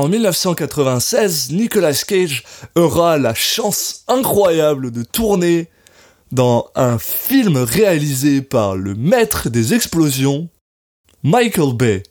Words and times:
En 0.00 0.08
1996, 0.08 1.50
Nicolas 1.50 2.04
Cage 2.08 2.42
aura 2.74 3.18
la 3.18 3.34
chance 3.34 4.02
incroyable 4.08 4.92
de 4.92 5.02
tourner 5.02 5.68
dans 6.32 6.70
un 6.74 6.98
film 6.98 7.58
réalisé 7.58 8.40
par 8.40 8.76
le 8.76 8.94
maître 8.94 9.50
des 9.50 9.74
explosions, 9.74 10.48
Michael 11.22 11.74
Bay. 11.74 12.02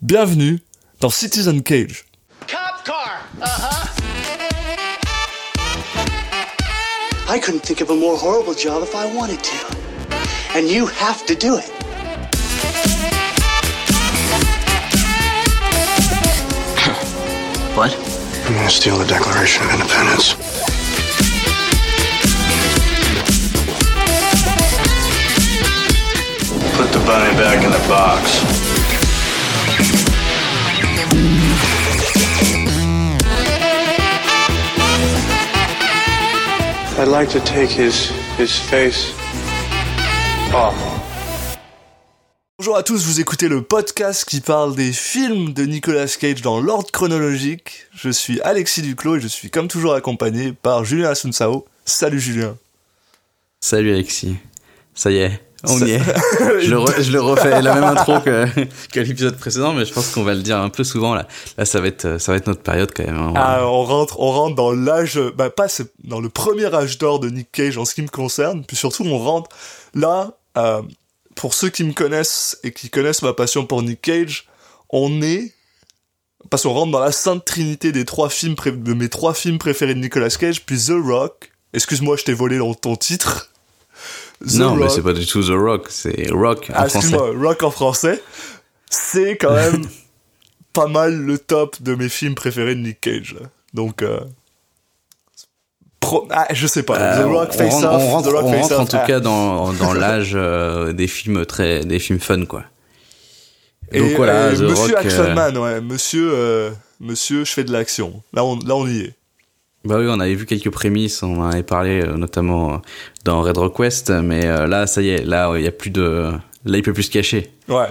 Bienvenue 0.00 0.60
dans 1.00 1.10
Citizen 1.10 1.64
Cage. 1.64 2.04
Cop 2.46 2.84
car. 2.84 3.26
Uh-huh. 3.42 3.88
I 7.28 7.40
couldn't 7.40 7.64
think 7.64 7.80
of 7.80 7.90
a 7.90 7.96
more 7.96 8.16
horrible 8.16 8.54
job 8.54 8.84
if 8.84 8.94
I 8.94 9.12
wanted 9.12 9.42
to. 9.42 9.76
And 10.56 10.68
you 10.68 10.86
have 10.86 11.26
to 11.26 11.34
do 11.34 11.58
it. 11.58 11.83
What? 17.74 17.92
I'm 18.46 18.54
gonna 18.54 18.70
steal 18.70 18.96
the 18.98 19.04
Declaration 19.04 19.64
of 19.64 19.72
Independence. 19.72 20.34
Put 26.76 26.92
the 26.92 27.04
bunny 27.04 27.36
back 27.36 27.64
in 27.64 27.72
the 27.72 27.88
box. 27.88 28.44
I'd 36.96 37.08
like 37.08 37.28
to 37.30 37.40
take 37.40 37.70
his 37.70 38.10
his 38.36 38.56
face 38.56 39.12
off. 40.54 40.93
Bonjour 42.64 42.78
à 42.78 42.82
tous, 42.82 43.04
vous 43.04 43.20
écoutez 43.20 43.48
le 43.48 43.60
podcast 43.60 44.24
qui 44.24 44.40
parle 44.40 44.74
des 44.74 44.90
films 44.90 45.52
de 45.52 45.64
Nicolas 45.66 46.06
Cage 46.06 46.40
dans 46.40 46.62
l'ordre 46.62 46.90
chronologique. 46.90 47.88
Je 47.94 48.08
suis 48.08 48.40
Alexis 48.40 48.80
Duclos 48.80 49.16
et 49.16 49.20
je 49.20 49.28
suis 49.28 49.50
comme 49.50 49.68
toujours 49.68 49.92
accompagné 49.92 50.54
par 50.54 50.82
Julien 50.82 51.10
Asunsao. 51.10 51.66
Salut 51.84 52.18
Julien. 52.18 52.56
Salut 53.60 53.92
Alexis. 53.92 54.36
Ça 54.94 55.10
y 55.10 55.18
est, 55.18 55.42
on 55.64 55.78
Ça- 55.78 55.86
y 55.86 55.90
est. 55.90 55.98
je, 56.62 56.70
le 56.70 56.78
re- 56.78 57.02
je 57.02 57.12
le 57.12 57.20
refais 57.20 57.60
la 57.60 57.74
même 57.74 57.84
intro 57.84 58.18
que, 58.20 58.46
que 58.94 59.00
l'épisode 59.00 59.36
précédent, 59.36 59.74
mais 59.74 59.84
je 59.84 59.92
pense 59.92 60.08
qu'on 60.12 60.22
va 60.24 60.32
le 60.32 60.40
dire 60.40 60.56
un 60.56 60.70
peu 60.70 60.84
souvent 60.84 61.14
là. 61.14 61.28
Là, 61.58 61.66
ça 61.66 61.82
va 61.82 61.88
être, 61.88 62.18
ça 62.18 62.32
va 62.32 62.38
être 62.38 62.46
notre 62.46 62.62
période 62.62 62.92
quand 62.96 63.04
même. 63.04 63.18
hein. 63.18 63.34
Ah, 63.36 63.66
on 63.66 63.84
rentre, 63.84 64.18
on 64.20 64.32
rentre 64.32 64.54
dans 64.54 64.72
l'âge, 64.72 65.20
bah 65.36 65.50
pas 65.50 65.66
dans 66.04 66.18
le 66.22 66.30
premier 66.30 66.74
âge 66.74 66.96
d'or 66.96 67.20
de 67.20 67.28
Nick 67.28 67.52
Cage 67.52 67.76
en 67.76 67.84
ce 67.84 67.94
qui 67.94 68.00
me 68.00 68.08
concerne, 68.08 68.64
puis 68.64 68.74
surtout 68.78 69.04
on 69.04 69.18
rentre 69.18 69.50
là. 69.92 70.30
euh, 70.56 70.80
pour 71.34 71.54
ceux 71.54 71.70
qui 71.70 71.84
me 71.84 71.92
connaissent 71.92 72.58
et 72.64 72.72
qui 72.72 72.90
connaissent 72.90 73.22
ma 73.22 73.32
passion 73.32 73.66
pour 73.66 73.82
Nick 73.82 74.00
Cage, 74.02 74.46
on 74.90 75.22
est 75.22 75.52
parce 76.50 76.64
qu'on 76.64 76.72
rentre 76.74 76.92
dans 76.92 77.00
la 77.00 77.12
sainte 77.12 77.44
trinité 77.44 77.90
des 77.90 78.04
trois 78.04 78.28
films 78.28 78.54
pré- 78.54 78.70
de 78.72 78.94
mes 78.94 79.08
trois 79.08 79.32
films 79.34 79.58
préférés 79.58 79.94
de 79.94 80.00
Nicolas 80.00 80.28
Cage, 80.30 80.64
puis 80.66 80.76
The 80.78 80.92
Rock. 81.02 81.50
Excuse-moi, 81.72 82.16
je 82.16 82.24
t'ai 82.24 82.34
volé 82.34 82.58
dans 82.58 82.74
ton 82.74 82.96
titre. 82.96 83.50
The 84.46 84.54
non, 84.56 84.76
mais 84.76 84.88
c'est 84.90 85.02
pas 85.02 85.14
du 85.14 85.26
tout 85.26 85.42
The 85.42 85.52
Rock, 85.56 85.86
c'est 85.88 86.30
Rock 86.30 86.66
en 86.70 86.74
Ah, 86.76 86.88
français. 86.88 87.16
Rock 87.16 87.62
en 87.62 87.70
français, 87.70 88.22
c'est 88.90 89.36
quand 89.38 89.54
même 89.54 89.88
pas 90.72 90.86
mal 90.86 91.16
le 91.16 91.38
top 91.38 91.80
de 91.82 91.94
mes 91.94 92.08
films 92.10 92.34
préférés 92.34 92.74
de 92.74 92.80
Nick 92.80 93.00
Cage. 93.00 93.36
Donc, 93.72 94.02
euh, 94.02 94.20
pro- 96.04 96.28
ah, 96.30 96.46
je 96.52 96.66
sais 96.66 96.82
pas. 96.82 96.98
Euh, 96.98 97.22
The 97.22 97.26
Rock 97.26 97.48
on 97.52 97.58
Face 97.58 97.74
rentre, 97.74 97.86
Off, 97.86 98.02
on 98.02 98.10
rentre- 98.10 98.28
The 98.28 98.32
Rock 98.32 98.44
on 98.44 98.52
Face 98.52 98.62
rentre 98.62 98.80
en 98.80 98.86
tout 98.86 98.96
ah. 99.00 99.06
cas 99.06 99.20
dans, 99.20 99.72
dans 99.82 99.92
l'âge 99.94 100.32
euh, 100.34 100.92
des 100.92 101.06
films 101.06 101.44
très, 101.46 101.84
des 101.84 101.98
films 101.98 102.20
fun 102.20 102.44
quoi. 102.44 102.64
Et, 103.92 104.00
Donc 104.00 104.12
voilà, 104.16 104.52
et 104.52 104.56
The 104.56 104.60
Monsieur 104.60 104.94
Rock, 104.94 105.04
Action 105.04 105.22
euh, 105.24 105.34
Man, 105.34 105.58
ouais, 105.58 105.80
Monsieur, 105.80 106.30
euh, 106.32 106.70
Monsieur, 107.00 107.44
je 107.44 107.52
fais 107.52 107.64
de 107.64 107.72
l'action. 107.72 108.22
Là, 108.32 108.44
on, 108.44 108.58
là, 108.58 108.74
on 108.76 108.86
y 108.86 109.00
est. 109.00 109.14
Bah 109.84 109.96
oui, 109.98 110.06
on 110.08 110.18
avait 110.18 110.34
vu 110.34 110.46
quelques 110.46 110.70
prémices, 110.70 111.22
on 111.22 111.42
en 111.42 111.50
avait 111.50 111.62
parlé 111.62 112.00
euh, 112.02 112.16
notamment 112.16 112.74
euh, 112.74 112.76
dans 113.24 113.42
Red 113.42 113.58
Rock 113.58 113.78
West, 113.78 114.10
mais 114.10 114.46
euh, 114.46 114.66
là, 114.66 114.86
ça 114.86 115.02
y 115.02 115.10
est, 115.10 115.24
là, 115.24 115.52
il 115.56 115.62
y 115.62 115.66
a 115.68 115.72
plus 115.72 115.90
de, 115.90 116.30
là, 116.64 116.78
il 116.78 116.82
peut 116.82 116.94
plus 116.94 117.02
se 117.04 117.10
cacher. 117.10 117.50
Ouais. 117.68 117.88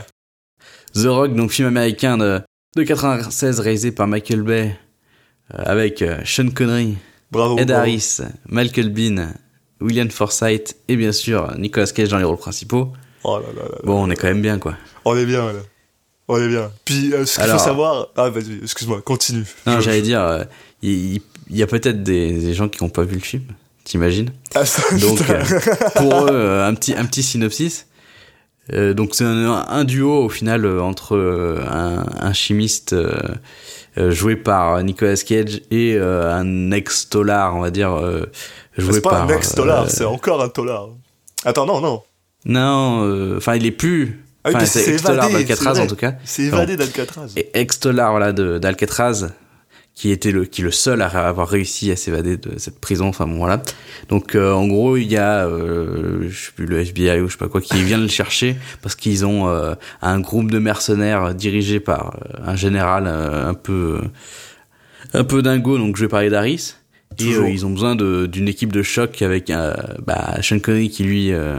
The 0.96 1.06
Rock, 1.06 1.35
donc 1.35 1.52
film 1.52 1.68
américain 1.68 2.18
de, 2.18 2.41
de 2.75 2.84
96 2.84 3.59
réalisé 3.59 3.91
par 3.91 4.07
Michael 4.07 4.41
Bay, 4.41 4.75
euh, 5.53 5.63
avec 5.66 6.02
euh, 6.02 6.18
Sean 6.25 6.50
Connery, 6.50 6.96
Bravo. 7.34 7.58
Ed. 7.58 7.72
Harris, 7.72 8.20
Michael 8.48 8.90
Bean, 8.90 9.34
William 9.82 10.10
Forsythe 10.10 10.78
et 10.88 10.96
bien 10.96 11.12
sûr 11.12 11.54
Nicolas 11.58 11.88
Cage 11.88 12.10
dans 12.10 12.20
les 12.20 12.24
rôles 12.24 12.38
principaux. 12.38 12.94
Oh 13.24 13.38
là 13.38 13.48
là 13.56 13.64
là 13.64 13.70
là. 13.70 13.78
Bon, 13.84 14.04
on 14.04 14.10
est 14.10 14.16
quand 14.16 14.28
même 14.28 14.42
bien 14.42 14.60
quoi. 14.60 14.76
On 15.04 15.18
est 15.18 15.26
bien, 15.26 15.46
là. 15.48 15.60
On 16.28 16.38
est 16.38 16.48
bien. 16.48 16.72
Puis, 16.86 17.14
euh, 17.14 17.26
ce 17.26 17.40
qu'il 17.40 17.50
faut 17.50 17.58
savoir. 17.58 18.08
Ah, 18.16 18.30
vas-y, 18.30 18.60
excuse-moi, 18.62 19.02
continue. 19.02 19.46
Non, 19.68 19.82
j'allais 19.82 20.02
dire, 20.02 20.22
euh, 20.22 20.44
il, 20.82 21.22
y 21.50 21.64
a 21.64 21.68
peut-être 21.68 22.04
des, 22.04 22.32
des 22.32 22.54
gens 22.54 22.70
qui 22.70 22.84
n'ont 22.84 22.90
pas 22.90 23.04
vu 23.04 23.16
le 23.16 23.22
film, 23.22 23.44
t'imagines 23.84 24.32
Ah, 24.56 24.64
Donc, 25.02 25.20
euh, 25.30 25.44
pour 25.96 26.28
eux, 26.32 26.62
un 26.62 26.74
petit, 26.76 26.94
un 26.94 27.06
petit 27.06 27.24
synopsis. 27.24 27.88
Euh, 28.72 28.94
donc, 28.94 29.09
c'est 29.13 29.25
un, 29.25 29.66
un 29.68 29.84
duo 29.84 30.24
au 30.25 30.29
final 30.29 30.63
euh, 30.66 30.81
entre 30.81 31.16
euh, 31.18 31.59
un, 31.69 32.06
un 32.19 32.34
chimiste 32.34 32.96
joué 33.97 34.35
par 34.35 34.81
Nicolas 34.84 35.16
Cage 35.18 35.62
et 35.69 35.97
un 36.00 36.72
ex-tolard, 36.72 37.56
on 37.56 37.59
va 37.59 37.69
dire, 37.72 37.96
joué 38.78 38.94
c'est 38.94 39.02
pas 39.02 39.09
par. 39.12 39.23
un 39.23 39.28
ex-dollar, 39.35 39.84
euh, 39.84 39.88
c'est 39.90 40.06
encore 40.06 40.41
un 40.41 40.47
dollar. 40.47 40.88
Attends, 41.46 41.66
non, 41.66 41.79
non. 41.81 42.02
Non, 42.46 43.35
enfin, 43.38 43.56
il 43.56 43.66
est 43.66 43.72
plus. 43.72 44.23
Ah 44.44 44.50
oui, 44.53 44.66
c'est 44.66 44.90
évadé, 44.96 45.31
d'Alcatraz 45.34 45.79
en 45.79 45.88
tout 45.88 45.96
cas. 45.96 46.16
C'est 46.25 46.44
évadé 46.44 46.75
d'Alcatraz. 46.75 47.31
Et 47.38 47.50
ex-tolard 47.53 48.12
voilà, 48.12 48.34
de- 48.34 48.57
d'Alcatraz, 48.57 49.29
qui 49.96 50.09
était 50.09 50.31
le, 50.31 50.46
qui 50.46 50.62
est 50.62 50.64
le 50.64 50.72
seul 50.72 51.02
à 51.04 51.08
avoir 51.08 51.48
réussi 51.48 51.92
à 51.92 51.96
s'évader 51.96 52.38
de 52.38 52.58
cette 52.58 52.80
prison. 52.80 53.08
Enfin 53.08 53.28
bon, 53.28 53.38
voilà. 53.38 53.62
Donc 54.09 54.34
euh, 54.36 54.52
en 54.52 54.68
gros, 54.68 54.98
il 54.98 55.12
y 55.12 55.18
a, 55.18 55.46
euh, 55.46 56.28
je 56.30 56.46
sais 56.48 56.52
plus, 56.56 56.66
le 56.66 56.80
FBI 56.80 57.20
ou 57.22 57.28
je 57.28 57.34
sais 57.34 57.38
pas 57.38 57.48
quoi, 57.48 57.62
qui 57.62 57.81
vient 57.84 58.00
le 58.00 58.08
chercher 58.08 58.56
parce 58.82 58.96
qu'ils 58.96 59.24
ont 59.26 59.48
euh, 59.50 59.76
un 60.02 60.20
groupe 60.20 60.50
de 60.50 60.58
mercenaires 60.59 61.36
dirigé 61.36 61.80
par 61.80 62.16
euh, 62.16 62.40
un 62.44 62.56
général 62.56 63.03
euh, 63.08 63.48
un 63.50 63.53
peu, 63.53 64.02
un 65.14 65.24
peu 65.24 65.42
dingo, 65.42 65.78
donc 65.78 65.96
joué 65.96 66.08
par 66.08 66.22
Ed 66.22 66.34
Harris. 66.34 66.76
Et 67.20 67.24
euh, 67.44 67.50
ils 67.50 67.66
ont 67.66 67.70
besoin 67.70 67.96
d'une 67.96 68.48
équipe 68.48 68.72
de 68.74 68.82
choc 68.82 69.22
avec 69.22 69.52
euh, 69.52 69.76
bah, 70.08 70.38
Sean 70.42 70.58
Connery 70.59 70.90
qui 70.90 71.03
lui 71.03 71.32
euh, 71.32 71.58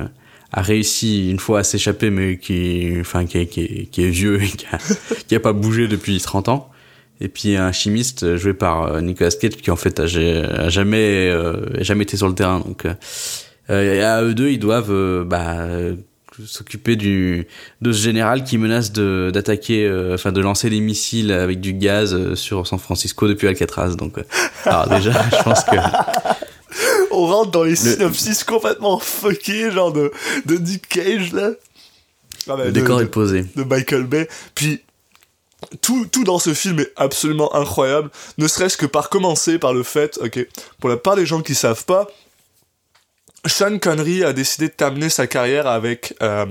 a 0.53 0.63
réussi 0.63 1.31
une 1.31 1.39
fois 1.39 1.61
à 1.61 1.63
s'échapper, 1.63 2.11
mais 2.11 2.39
qui, 2.39 2.97
enfin, 3.01 3.25
qui, 3.27 3.39
est- 3.39 3.47
qui, 3.47 3.89
qui 3.93 4.03
est 4.03 4.09
vieux 4.11 4.43
et 4.43 4.49
qui 4.49 4.67
a, 4.73 4.79
qui 5.29 5.35
a 5.37 5.41
pas 5.41 5.53
bougé 5.53 5.87
depuis 5.87 6.19
30 6.21 6.49
ans. 6.49 6.71
Et 7.21 7.29
puis 7.29 7.57
un 7.57 7.71
chimiste 7.73 8.25
euh, 8.25 8.37
joué 8.37 8.55
par 8.55 8.83
euh, 8.95 9.01
Nicolas 9.01 9.31
Cage 9.31 9.57
qui 9.57 9.71
en 9.71 9.77
fait 9.77 10.01
a, 10.01 10.07
ja- 10.07 10.45
a 10.47 10.69
jamais, 10.69 11.29
euh, 11.31 11.83
jamais 11.83 12.03
été 12.03 12.17
sur 12.17 12.29
le 12.29 12.35
terrain. 12.35 12.61
Donc 12.61 12.85
euh, 12.87 12.95
euh, 13.71 13.95
et 13.95 14.03
à 14.03 14.23
eux 14.23 14.35
deux, 14.35 14.51
ils 14.51 14.59
doivent 14.59 14.91
euh, 14.91 15.25
bah, 15.25 15.65
s'occuper 16.45 16.97
du 16.97 17.47
de 17.81 17.93
ce 17.93 18.03
général 18.03 18.43
qui 18.43 18.59
menace 18.59 18.91
de 18.93 19.31
d'attaquer, 19.33 19.87
euh, 19.87 20.15
enfin 20.15 20.33
de 20.33 20.41
lancer 20.41 20.69
des 20.69 20.81
missiles 20.81 21.31
avec 21.31 21.61
du 21.61 21.73
gaz 21.73 22.35
sur 22.35 22.67
San 22.67 22.79
Francisco 22.81 23.29
depuis 23.29 23.47
Alcatraz. 23.47 23.95
Donc 23.97 24.19
euh, 24.19 24.23
alors 24.65 24.89
déjà, 24.89 25.13
je 25.39 25.43
pense 25.45 25.63
que 25.65 25.77
On 27.13 27.27
rentre 27.27 27.53
dans 27.53 27.63
les 27.63 27.77
synopsis 27.77 28.43
complètement 28.43 28.99
fuckés, 28.99 29.71
genre 29.71 29.93
de, 29.93 30.11
de 30.47 30.57
Nick 30.57 30.89
Cage, 30.89 31.33
là. 31.33 31.51
Ah, 32.49 32.57
bah, 32.57 32.65
le 32.65 32.73
de- 32.73 32.81
décor 32.81 32.99
de, 32.99 33.05
est 33.05 33.09
posé. 33.09 33.47
de 33.55 33.63
Michael 33.63 34.05
Bay. 34.05 34.29
Puis, 34.57 34.81
tout, 35.81 36.07
tout 36.07 36.25
dans 36.25 36.39
ce 36.39 36.55
film 36.55 36.81
est 36.81 36.93
absolument 36.97 37.55
incroyable, 37.55 38.11
ne 38.39 38.47
serait-ce 38.49 38.77
que 38.77 38.87
par 38.87 39.09
commencer 39.09 39.59
par 39.59 39.73
le 39.73 39.83
fait, 39.83 40.19
ok, 40.23 40.47
pour 40.81 40.89
la 40.91 40.97
part 40.97 41.17
des 41.17 41.27
gens 41.27 41.41
qui 41.43 41.55
savent 41.55 41.85
pas, 41.85 42.07
Sean 43.47 43.79
Connery 43.79 44.25
a 44.25 44.33
décidé 44.33 44.69
de 44.69 44.73
terminer 44.73 45.09
sa 45.11 45.27
carrière 45.27 45.67
avec, 45.67 46.15
euh, 46.23 46.47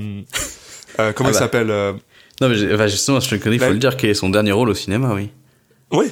euh, 1.00 1.12
comment 1.14 1.30
Ah 1.30 1.32
il 1.32 1.34
bah. 1.34 1.40
s'appelle 1.40 1.72
euh, 1.72 1.94
Non 2.40 2.50
mais 2.50 2.74
enfin, 2.74 2.88
justement, 2.88 3.20
Sean 3.20 3.38
Connery, 3.40 3.56
il 3.56 3.60
faut 3.60 3.66
La- 3.66 3.72
le 3.72 3.80
dire, 3.80 3.98
quel 3.98 4.12
est 4.12 4.14
son 4.16 4.30
dernier 4.30 4.52
rôle 4.52 4.70
au 4.70 4.76
cinéma, 4.76 5.14
oui. 5.14 5.30
Oui. 5.92 6.12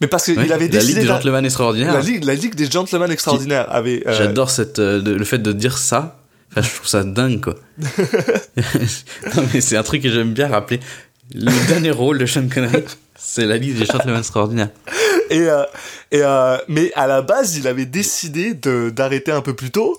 Mais 0.00 0.06
parce 0.08 0.24
qu'il 0.24 0.38
Oui, 0.38 0.50
avait 0.50 0.64
la 0.66 0.70
décidé 0.70 0.92
Ligue 0.94 1.02
des 1.02 1.06
Gentlemen 1.06 1.44
Extraordinaires. 1.44 1.92
la 1.94 2.00
Ligue, 2.00 2.24
la 2.24 2.34
Ligue 2.34 2.54
des 2.54 2.70
Gentlemen 2.70 3.10
Extraordinaires 3.10 3.66
avait. 3.72 4.02
euh, 4.06 4.12
J'adore 4.16 4.50
cette 4.50 4.78
le 4.78 5.24
fait 5.24 5.38
de 5.38 5.52
dire 5.52 5.78
ça. 5.78 6.20
Enfin, 6.50 6.62
je 6.68 6.74
trouve 6.74 6.86
ça 6.86 7.04
dingue 7.04 7.40
quoi. 7.40 7.54
non 9.36 9.44
mais 9.52 9.60
c'est 9.60 9.76
un 9.76 9.82
truc 9.82 10.02
que 10.02 10.10
j'aime 10.10 10.32
bien 10.32 10.48
rappeler. 10.48 10.80
Le 11.32 11.66
dernier 11.68 11.90
rôle 11.90 12.18
de 12.18 12.26
Sean 12.26 12.48
Connery, 12.48 12.84
c'est 13.16 13.46
la 13.46 13.56
Ligue 13.56 13.78
des 13.78 13.86
Gentlemen 13.86 14.18
Extraordinaires. 14.18 14.70
Et, 15.30 15.40
euh, 15.40 15.64
et 16.10 16.20
euh, 16.22 16.58
mais 16.68 16.92
à 16.94 17.06
la 17.06 17.22
base, 17.22 17.56
il 17.56 17.66
avait 17.66 17.86
décidé 17.86 18.54
d'arrêter 18.54 19.32
un 19.32 19.40
peu 19.40 19.54
plus 19.54 19.70
tôt. 19.70 19.98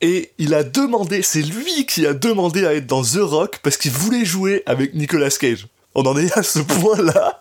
Et 0.00 0.32
il 0.38 0.52
a 0.54 0.62
demandé, 0.62 1.22
c'est 1.22 1.42
lui 1.42 1.86
qui 1.86 2.06
a 2.06 2.12
demandé 2.12 2.66
à 2.66 2.74
être 2.74 2.86
dans 2.86 3.02
The 3.02 3.20
Rock 3.20 3.60
parce 3.62 3.76
qu'il 3.76 3.92
voulait 3.92 4.24
jouer 4.24 4.62
avec 4.66 4.94
Nicolas 4.94 5.30
Cage. 5.30 5.68
On 5.94 6.02
en 6.02 6.16
est 6.18 6.36
à 6.36 6.42
ce 6.42 6.58
point-là. 6.60 7.40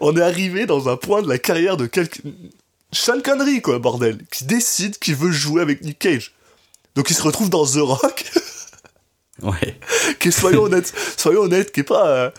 On 0.00 0.16
est 0.16 0.22
arrivé 0.22 0.66
dans 0.66 0.88
un 0.88 0.96
point 0.96 1.22
de 1.22 1.28
la 1.28 1.38
carrière 1.38 1.76
de 1.76 1.86
quelqu'un. 1.86 2.20
Sean 2.92 3.20
Connery, 3.22 3.62
quoi, 3.62 3.78
bordel, 3.78 4.18
qui 4.30 4.44
décide 4.44 4.98
qu'il 4.98 5.16
veut 5.16 5.32
jouer 5.32 5.62
avec 5.62 5.82
Nick 5.82 5.98
Cage. 5.98 6.34
Donc 6.94 7.08
il 7.08 7.14
se 7.14 7.22
retrouve 7.22 7.48
dans 7.48 7.64
The 7.64 7.78
Rock, 7.78 8.30
Ouais. 9.42 9.78
qui 10.20 10.30
soyons 10.30 10.64
honnêtes, 10.64 10.92
soyons 11.16 11.42
honnêtes, 11.42 11.72
qui 11.72 11.80
est 11.80 11.84
pas, 11.84 12.06
euh, 12.06 12.30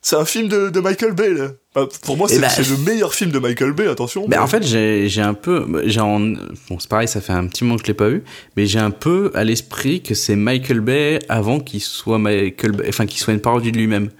C'est 0.00 0.16
un 0.16 0.24
film 0.24 0.48
de, 0.48 0.70
de 0.70 0.80
Michael 0.80 1.12
Bay, 1.12 1.34
là. 1.34 1.48
Bah, 1.74 1.86
pour 2.02 2.16
moi, 2.16 2.26
Eh 2.30 2.34
c'est 2.34 2.40
ben, 2.40 2.48
c'est 2.48 2.68
le 2.68 2.76
meilleur 2.78 3.14
film 3.14 3.30
de 3.30 3.38
Michael 3.38 3.72
Bay, 3.72 3.88
attention. 3.88 4.26
Mais 4.28 4.38
en 4.38 4.46
fait, 4.46 4.64
j'ai 4.64 5.20
un 5.20 5.34
peu. 5.34 5.82
j'ai 5.84 6.00
Bon, 6.00 6.78
c'est 6.78 6.88
pareil, 6.88 7.08
ça 7.08 7.20
fait 7.20 7.32
un 7.32 7.46
petit 7.46 7.64
moment 7.64 7.76
que 7.76 7.82
je 7.82 7.88
l'ai 7.88 7.94
pas 7.94 8.08
vu, 8.08 8.22
mais 8.56 8.66
j'ai 8.66 8.78
un 8.78 8.90
peu 8.90 9.30
à 9.34 9.44
l'esprit 9.44 10.02
que 10.02 10.14
c'est 10.14 10.36
Michael 10.36 10.80
Bay 10.80 11.18
avant 11.28 11.60
qu'il 11.60 11.80
soit 11.80 12.18
Michael 12.18 12.72
Bay, 12.72 12.86
enfin 12.88 13.06
qu'il 13.06 13.20
soit 13.20 13.32
une 13.32 13.40
parodie 13.40 13.72
de 13.72 13.78
lui-même. 13.78 14.10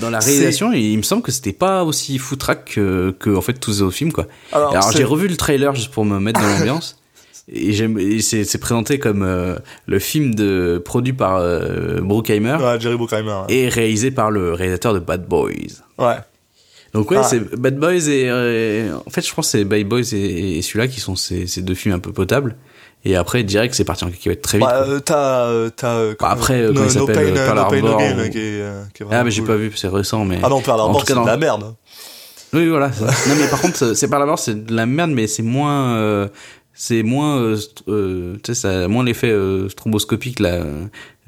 Dans 0.00 0.10
la 0.10 0.18
réalisation, 0.18 0.72
il 0.72 0.96
me 0.98 1.02
semble 1.02 1.22
que 1.22 1.32
c'était 1.32 1.52
pas 1.52 1.82
aussi 1.82 2.18
foutraque 2.18 2.74
que, 2.74 3.14
que 3.18 3.30
en 3.34 3.40
fait 3.40 3.54
tous 3.54 3.70
les 3.70 3.82
autres 3.82 3.96
films 3.96 4.12
quoi. 4.12 4.26
Alors, 4.52 4.92
j'ai 4.92 5.04
revu 5.04 5.28
le 5.28 5.36
trailer 5.36 5.74
juste 5.74 5.90
pour 5.90 6.04
me 6.04 6.18
mettre 6.20 6.40
dans 6.40 6.46
l'ambiance. 6.46 7.00
Et, 7.50 7.72
j'aime- 7.72 7.98
et 7.98 8.20
c'est 8.20 8.58
présenté 8.58 8.98
comme 8.98 9.22
euh, 9.22 9.56
le 9.86 9.98
film 9.98 10.34
de, 10.34 10.80
produit 10.84 11.12
par 11.14 11.36
euh, 11.36 12.00
Bruckheimer 12.02 12.56
Ouais, 12.60 12.78
Jerry 12.78 12.96
Bruckheimer. 12.96 13.30
ouais. 13.48 13.54
et 13.54 13.68
réalisé 13.68 14.10
par 14.10 14.30
le 14.30 14.52
réalisateur 14.52 14.92
de 14.94 14.98
Bad 14.98 15.26
Boys. 15.26 15.50
Ouais. 15.98 16.16
Donc 16.94 17.10
ouais, 17.10 17.18
Ah. 17.20 17.22
c'est 17.22 17.40
Bad 17.56 17.78
Boys 17.78 18.08
et 18.08 18.28
euh, 18.28 18.96
en 19.06 19.10
fait 19.10 19.26
je 19.26 19.32
pense 19.34 19.46
que 19.46 19.58
c'est 19.58 19.64
Bad 19.64 19.84
Boys 19.86 20.12
et, 20.12 20.58
et 20.58 20.62
celui-là 20.62 20.88
qui 20.88 21.00
sont 21.00 21.16
ces, 21.16 21.46
ces 21.46 21.62
deux 21.62 21.74
films 21.74 21.94
un 21.94 21.98
peu 21.98 22.12
potables. 22.12 22.56
Et 23.04 23.14
après 23.16 23.42
direct 23.44 23.74
c'est 23.74 23.84
parti 23.84 24.04
en 24.04 24.10
cacahuète 24.10 24.42
très 24.42 24.58
vite. 24.58 24.66
Bah, 24.66 24.84
euh, 24.86 24.98
t'as, 24.98 25.44
euh, 25.46 25.70
t'as, 25.74 25.94
euh, 25.96 26.14
Bah, 26.18 26.28
après, 26.30 26.60
euh, 26.62 26.68
no, 26.72 26.74
comment 26.80 26.90
il 26.90 26.98
no 26.98 27.06
s'appelle, 27.06 27.34
Pearl 27.34 27.48
No 27.48 27.54
Pain 27.54 27.60
Harbor, 27.76 27.90
No 27.92 27.98
Gain, 27.98 28.18
ou- 28.26 28.30
qui 28.30 28.38
est, 28.38 28.60
euh, 28.62 28.82
qui 28.92 29.02
est 29.02 29.06
ah 29.10 29.22
mais 29.24 29.30
j'ai 29.30 29.40
cool. 29.42 29.48
pas 29.48 29.56
vu, 29.56 29.72
c'est 29.76 29.88
récent 29.88 30.24
mais. 30.24 30.38
Ah 30.42 30.48
non, 30.48 30.60
Pearl 30.60 30.80
Harbor, 30.80 31.02
c'est 31.06 31.14
de 31.14 31.24
la 31.26 31.36
merde. 31.38 31.74
Oui 32.54 32.66
voilà. 32.68 32.88
non 32.88 33.34
mais 33.38 33.46
par 33.48 33.60
contre 33.60 33.94
c'est 33.94 34.08
par 34.08 34.18
la 34.18 34.24
mort 34.24 34.38
c'est 34.38 34.64
de 34.64 34.74
la 34.74 34.86
merde 34.86 35.10
mais 35.10 35.26
c'est 35.26 35.42
moins 35.42 35.96
euh, 35.98 36.28
c'est 36.80 37.02
moins 37.02 37.38
euh, 37.40 37.56
euh, 37.88 38.34
tu 38.44 38.54
sais 38.54 38.60
ça 38.60 38.84
a 38.84 38.88
moins 38.88 39.02
l'effet 39.04 39.30
euh, 39.30 39.68
stromboscopique 39.68 40.38
là 40.38 40.54
euh, 40.54 40.86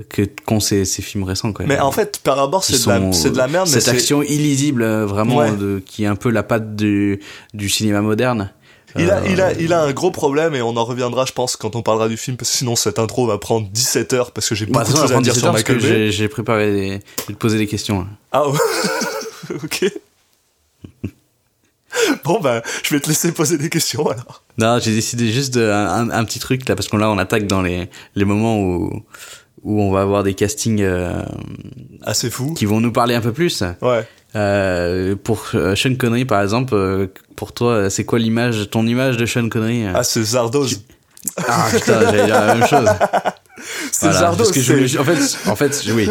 que 0.08 0.22
qu'ont 0.22 0.60
ces, 0.60 0.84
ces 0.84 1.02
films 1.02 1.24
récents 1.24 1.52
même. 1.58 1.68
Mais 1.68 1.80
en 1.80 1.90
fait, 1.90 2.20
Harbor, 2.24 2.62
Qui 2.64 2.72
c'est 2.76 2.88
de, 2.88 3.28
de 3.30 3.36
la 3.36 3.48
merde, 3.48 3.68
mais 3.68 3.80
Cette 3.80 3.88
action 3.92 4.22
illisible, 4.22 4.82
euh, 4.82 5.04
vraiment, 5.06 5.36
Ouais. 5.38 5.50
de, 5.56 5.82
qui 5.84 6.04
est 6.04 6.06
un 6.06 6.14
peu 6.16 6.30
la 6.30 6.42
patte 6.44 6.76
du, 6.76 7.20
du 7.52 7.68
cinéma 7.68 8.00
moderne. 8.00 8.52
il 8.96 9.10
a, 9.10 9.16
Euh, 9.18 9.26
il 9.28 9.40
a, 9.40 9.52
il 9.54 9.72
a 9.72 9.82
un 9.82 9.92
gros 9.92 10.10
problème 10.12 10.54
et 10.54 10.62
on 10.62 10.76
en 10.76 10.84
reviendra, 10.84 11.24
je 11.26 11.32
pense, 11.32 11.56
quand 11.56 11.74
on 11.76 11.82
parlera 11.82 12.08
du 12.08 12.16
film, 12.16 12.36
parce 12.36 12.50
que 12.50 12.56
sinon 12.58 12.76
cette 12.76 12.98
intro 13.00 13.26
va 13.26 13.36
prendre 13.38 13.68
17 13.70 14.12
heures 14.14 14.30
parce 14.30 14.48
que 14.48 14.54
j'ai 14.54 14.66
Bah, 14.66 14.80
beaucoup 14.80 14.92
de 14.92 14.98
attends, 14.98 15.08
choses 15.08 15.16
à 15.16 15.20
dire 15.20 15.32
17 15.34 15.42
sur 15.44 15.52
Michael 15.52 15.76
Bay. 15.80 15.82
j'ai- 15.88 16.12
J'ai 16.12 16.28
préparé 16.28 16.70
des, 16.72 16.88
je 17.22 17.26
vais 17.28 17.34
te 17.34 17.38
poser 17.38 17.58
des 17.58 17.66
questions. 17.66 17.98
là. 18.00 18.06
Ah 18.32 18.48
ouais. 18.48 18.58
ok. 19.64 19.92
Bon 22.30 22.38
bah, 22.40 22.62
je 22.84 22.94
vais 22.94 23.00
te 23.00 23.08
laisser 23.08 23.32
poser 23.32 23.58
des 23.58 23.68
questions 23.68 24.06
alors. 24.08 24.44
Non, 24.56 24.78
j'ai 24.80 24.92
décidé 24.94 25.32
juste 25.32 25.52
de, 25.54 25.68
un, 25.68 26.10
un 26.10 26.24
petit 26.24 26.38
truc 26.38 26.68
là, 26.68 26.76
parce 26.76 26.86
qu'on 26.88 26.96
là, 26.96 27.10
on 27.10 27.18
attaque 27.18 27.46
dans 27.48 27.60
les, 27.60 27.88
les 28.14 28.24
moments 28.24 28.58
où, 28.60 29.02
où 29.64 29.80
on 29.82 29.90
va 29.90 30.02
avoir 30.02 30.22
des 30.22 30.34
castings 30.34 30.80
euh, 30.82 31.22
Assez 32.02 32.30
fou. 32.30 32.54
qui 32.54 32.66
vont 32.66 32.80
nous 32.80 32.92
parler 32.92 33.16
un 33.16 33.20
peu 33.20 33.32
plus. 33.32 33.64
Ouais. 33.82 34.06
Euh, 34.36 35.16
pour 35.16 35.44
euh, 35.54 35.74
Sean 35.74 35.96
Connery, 35.96 36.24
par 36.24 36.40
exemple, 36.40 36.74
euh, 36.74 37.08
pour 37.34 37.52
toi, 37.52 37.90
c'est 37.90 38.04
quoi 38.04 38.20
l'image, 38.20 38.70
ton 38.70 38.86
image 38.86 39.16
de 39.16 39.26
Sean 39.26 39.48
Connery 39.48 39.86
euh? 39.86 39.92
Ah, 39.96 40.04
c'est 40.04 40.22
Zardoz. 40.22 40.84
Ah 41.48 41.66
putain, 41.72 42.00
j'allais 42.02 42.26
dire 42.26 42.40
la 42.46 42.54
même 42.54 42.66
chose. 42.68 42.88
C'est 43.92 44.08
Voilà, 44.10 44.32
parce 44.36 44.50
que 44.52 44.60
je 44.60 44.72
voulais- 44.72 44.98
en 44.98 45.04
fait, 45.04 45.48
en 45.50 45.56
fait, 45.56 45.84
oui, 45.94 46.08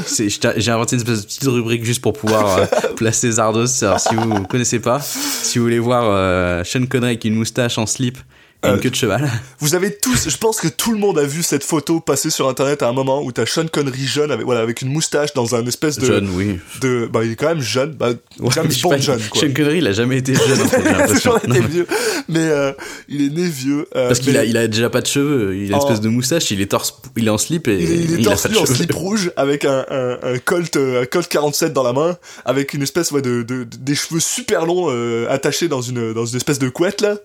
j'ai 0.57 0.71
inventé 0.71 0.95
une 0.95 1.01
espèce 1.01 1.21
de 1.21 1.25
petite 1.25 1.43
rubrique 1.45 1.83
juste 1.85 2.01
pour 2.01 2.13
pouvoir 2.13 2.57
euh, 2.59 2.65
placer 2.95 3.31
Zardos. 3.31 3.65
Alors, 3.83 3.99
si 3.99 4.15
vous 4.15 4.43
connaissez 4.43 4.79
pas, 4.79 4.99
si 5.01 5.57
vous 5.59 5.65
voulez 5.65 5.79
voir 5.79 6.03
euh, 6.07 6.63
Sean 6.63 6.85
Connery 6.85 7.11
avec 7.11 7.25
une 7.25 7.35
moustache 7.35 7.77
en 7.77 7.85
slip 7.85 8.17
Euh, 8.65 8.75
une 8.75 8.81
queue 8.81 8.89
de 8.89 8.95
cheval, 8.95 9.25
Vous 9.59 9.73
avez 9.73 9.95
tous, 9.97 10.27
je 10.27 10.35
pense 10.35 10.59
que 10.59 10.67
tout 10.67 10.91
le 10.91 10.97
monde 10.97 11.17
a 11.17 11.23
vu 11.23 11.43
cette 11.43 11.63
photo 11.63 12.01
passer 12.01 12.29
sur 12.29 12.49
internet 12.49 12.83
à 12.83 12.89
un 12.89 12.91
moment 12.91 13.23
où 13.23 13.31
t'as 13.31 13.45
Sean 13.45 13.67
Connery 13.67 14.05
jeune 14.05 14.31
avec, 14.31 14.45
voilà, 14.45 14.59
avec 14.59 14.81
une 14.81 14.89
moustache 14.91 15.33
dans 15.33 15.55
un 15.55 15.65
espèce 15.65 15.97
de, 15.97 16.05
John, 16.05 16.29
oui. 16.33 16.59
de, 16.81 17.07
bah, 17.09 17.23
il 17.23 17.31
est 17.31 17.35
quand 17.37 17.47
même 17.47 17.61
jeune, 17.61 17.93
bah, 17.93 18.09
Ouais, 18.39 18.49
James 18.53 18.67
Bond 18.83 18.89
pas, 18.89 18.97
jeune, 18.97 19.21
quoi. 19.29 19.39
Sean 19.41 19.53
Connery, 19.53 19.77
il 19.77 19.87
a 19.87 19.93
jamais 19.93 20.17
été 20.17 20.33
jeune, 20.35 20.61
en 20.61 20.65
fait, 20.67 20.81
j'ai 20.83 20.89
il 20.89 20.95
a 20.95 21.07
toujours 21.07 21.37
été 21.37 21.59
vieux, 21.61 21.87
mais 22.27 22.39
euh, 22.49 22.73
il 23.07 23.21
est 23.21 23.29
né 23.29 23.47
vieux. 23.47 23.87
euh, 23.95 24.07
Parce 24.09 24.19
qu'il 24.19 24.33
mais 24.33 24.39
a, 24.39 24.43
il 24.43 24.57
a 24.57 24.67
déjà 24.67 24.89
pas 24.89 24.99
de 24.99 25.07
cheveux, 25.07 25.55
il 25.55 25.73
a 25.73 25.77
une 25.77 25.81
espèce 25.81 26.01
de 26.01 26.09
moustache, 26.09 26.51
il 26.51 26.59
est 26.59 26.65
torse, 26.71 26.99
il 27.15 27.27
est 27.27 27.31
en 27.31 27.37
slip 27.37 27.69
et 27.69 27.75
il 27.77 27.81
est, 27.81 27.95
il 27.95 28.13
est 28.15 28.17
il 28.19 28.25
torse 28.25 28.49
nu 28.49 28.57
en 28.57 28.65
slip 28.65 28.91
rouge 28.93 29.31
avec 29.37 29.63
un, 29.63 29.85
un, 29.89 30.17
un 30.21 30.37
Colt, 30.37 30.75
euh, 30.75 31.03
un 31.03 31.05
Colt 31.05 31.29
47 31.29 31.71
dans 31.71 31.83
la 31.83 31.93
main, 31.93 32.17
avec 32.43 32.73
une 32.73 32.81
espèce 32.83 33.11
ouais, 33.11 33.21
de, 33.21 33.41
de, 33.43 33.63
de- 33.63 33.77
des 33.77 33.95
cheveux 33.95 34.19
super 34.19 34.65
longs 34.65 34.87
euh, 34.89 35.27
attachés 35.29 35.69
dans 35.69 35.81
une, 35.81 36.11
dans 36.13 36.25
une 36.25 36.35
espèce 36.35 36.59
de 36.59 36.67
couette 36.67 36.99
là. 36.99 37.15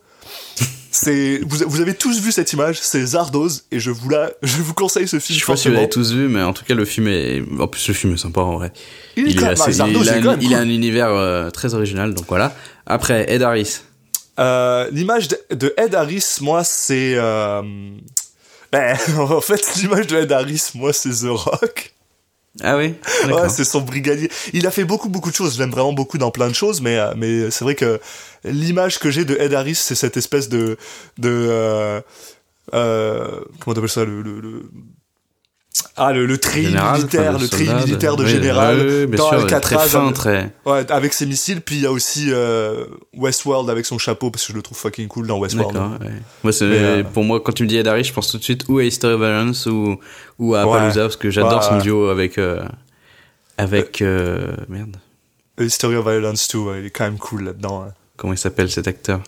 C'est, 1.05 1.41
vous, 1.47 1.59
vous 1.67 1.81
avez 1.81 1.95
tous 1.95 2.21
vu 2.21 2.33
cette 2.33 2.53
image, 2.53 2.79
c'est 2.81 3.05
Zardoz, 3.05 3.65
et 3.71 3.79
je 3.81 3.91
vous 3.91 4.09
la, 4.09 4.31
je 4.43 4.57
vous 4.63 4.75
conseille 4.75 5.07
ce 5.09 5.17
Je 5.17 5.21
film 5.23 5.39
sais 5.41 5.47
pas 5.47 5.57
si 5.57 5.69
vous 5.69 5.75
l'avez 5.75 5.89
tous 5.89 6.13
vu, 6.13 6.29
mais 6.29 6.43
en 6.43 6.53
tout 6.53 6.65
cas, 6.65 6.75
le 6.75 6.85
film 6.85 7.09
est, 7.09 7.43
en 7.59 7.67
plus, 7.69 7.87
le 7.89 7.95
film 7.95 8.15
est 8.15 8.19
sympa, 8.19 8.41
en 8.41 8.57
vrai. 8.57 8.73
Il 9.17 9.29
est 9.29 9.31
Il, 9.33 9.45
assez- 9.45 9.73
Zardoz, 9.73 10.03
il 10.07 10.09
a, 10.09 10.13
un, 10.15 10.21
même 10.21 10.39
il 10.41 10.55
a 10.55 10.59
cool. 10.59 10.67
un 10.67 10.71
univers 10.71 11.09
euh, 11.09 11.51
très 11.51 11.75
original, 11.75 12.15
donc 12.15 12.27
voilà. 12.29 12.55
Après, 12.87 13.31
Ed 13.33 13.43
Harris. 13.43 13.81
Euh, 14.41 14.89
l'image 14.93 15.29
de, 15.29 15.39
de 15.55 15.75
Ed 15.77 15.95
Harris, 15.95 16.39
moi, 16.41 16.65
c'est... 16.65 17.15
Euh... 17.17 17.63
Ben, 18.73 18.97
en 19.19 19.41
fait, 19.41 19.77
l'image 19.77 20.07
de 20.09 20.17
Ed 20.17 20.33
Harris, 20.33 20.71
moi, 20.75 20.93
c'est 20.93 21.11
The 21.11 21.29
Rock. 21.29 21.94
Ah 22.63 22.77
oui? 22.77 22.95
Ouais, 23.33 23.49
c'est 23.49 23.65
son 23.65 23.81
brigadier. 23.81 24.31
Il 24.53 24.67
a 24.67 24.71
fait 24.71 24.85
beaucoup, 24.85 25.09
beaucoup 25.09 25.31
de 25.31 25.35
choses. 25.35 25.55
Je 25.55 25.59
l'aime 25.59 25.71
vraiment 25.73 25.93
beaucoup 25.93 26.19
dans 26.19 26.31
plein 26.31 26.49
de 26.49 26.55
choses, 26.55 26.81
mais, 26.81 26.97
euh, 26.99 27.13
mais 27.17 27.51
c'est 27.51 27.65
vrai 27.65 27.75
que 27.75 28.01
l'image 28.45 28.99
que 29.01 29.11
j'ai 29.11 29.25
de 29.25 29.37
Ed 29.41 29.55
Harris, 29.55 29.75
c'est 29.75 29.97
cette 29.97 30.17
espèce 30.17 30.49
de... 30.49 30.77
de 31.19 31.31
euh, 31.31 32.01
euh, 32.75 33.41
comment 33.61 33.75
t'appelles 33.75 33.91
ça 33.91 34.05
le, 34.05 34.23
le, 34.23 34.41
le- 34.41 34.71
Ah, 35.97 36.13
le, 36.13 36.25
le 36.27 36.39
Général, 36.53 36.99
militaire, 36.99 37.33
enfin, 37.35 37.39
le 37.41 37.47
soldat, 37.49 37.85
militaire 37.85 38.17
de 38.17 38.23
oui, 38.25 38.31
général 38.31 38.77
oui, 38.79 38.85
oui, 39.01 39.07
bien 39.07 39.17
dans 39.19 39.29
sûr, 39.31 39.41
Alcatraz. 39.41 39.77
Très 39.79 39.89
fin, 39.89 40.03
avec- 40.05 40.15
très. 40.15 40.51
Ouais, 40.67 40.91
avec 40.93 41.13
ses 41.13 41.27
missiles, 41.27 41.61
puis 41.61 41.77
il 41.77 41.83
y 41.83 41.87
a 41.87 41.91
aussi 41.91 42.29
euh, 42.31 42.85
Westworld 43.17 43.69
avec 43.71 43.85
son 43.85 43.99
chapeau, 43.99 44.31
parce 44.31 44.47
que 44.47 44.53
je 44.53 44.57
le 44.57 44.63
trouve 44.63 44.79
fucking 44.79 45.09
cool 45.09 45.27
dans 45.27 45.39
Westworld. 45.39 45.77
Ouais. 45.77 46.09
Moi, 46.45 46.53
Mais, 46.61 46.63
euh, 46.63 47.03
pour 47.03 47.25
moi, 47.25 47.41
quand 47.41 47.53
tu 47.53 47.65
me 47.65 47.69
dis 47.69 47.77
Ed 47.77 47.89
Harris, 47.89 48.05
je 48.05 48.13
pense 48.13 48.31
tout 48.31 48.39
de 48.39 48.45
suite 48.45 48.65
ou 48.69 48.79
à 48.79 48.85
History 48.85 49.15
of 49.15 49.21
Violence 49.21 49.67
ou, 49.67 49.99
ou 50.39 50.55
à 50.55 50.61
Appaloosa, 50.63 51.03
parce 51.03 51.17
que 51.17 51.31
j'adore 51.31 51.63
son 51.65 51.79
duo 51.79 52.09
avec, 52.09 52.39
euh, 52.39 52.63
avec, 53.59 54.01
euh, 54.01 54.53
merde. 54.69 54.97
History 55.61 55.97
of 55.97 56.05
Violence 56.07 56.49
2, 56.53 56.59
ouais, 56.59 56.81
il 56.81 56.87
est 56.87 56.91
quand 56.91 57.05
même 57.05 57.19
cool 57.19 57.45
là-dedans. 57.45 57.85
hein. 57.89 57.93
Comment 58.17 58.33
il 58.33 58.39
s'appelle 58.39 58.71
cet 58.71 58.87
acteur? 58.87 59.21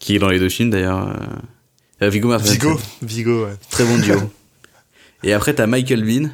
Qui 0.00 0.16
est 0.16 0.18
dans 0.18 0.28
les 0.28 0.38
deux 0.40 0.48
films 0.48 0.70
d'ailleurs. 0.70 1.08
euh, 1.08 2.04
euh, 2.06 2.08
Viggo 2.08 2.28
Mortensen. 2.28 2.54
Vigo, 2.54 2.80
Vigo, 3.02 3.44
ouais. 3.44 3.54
Très 3.70 3.84
bon 3.84 3.98
duo. 3.98 4.16
Et 5.24 5.32
après, 5.32 5.54
t'as 5.54 5.66
Michael 5.66 6.04
Bean. 6.04 6.28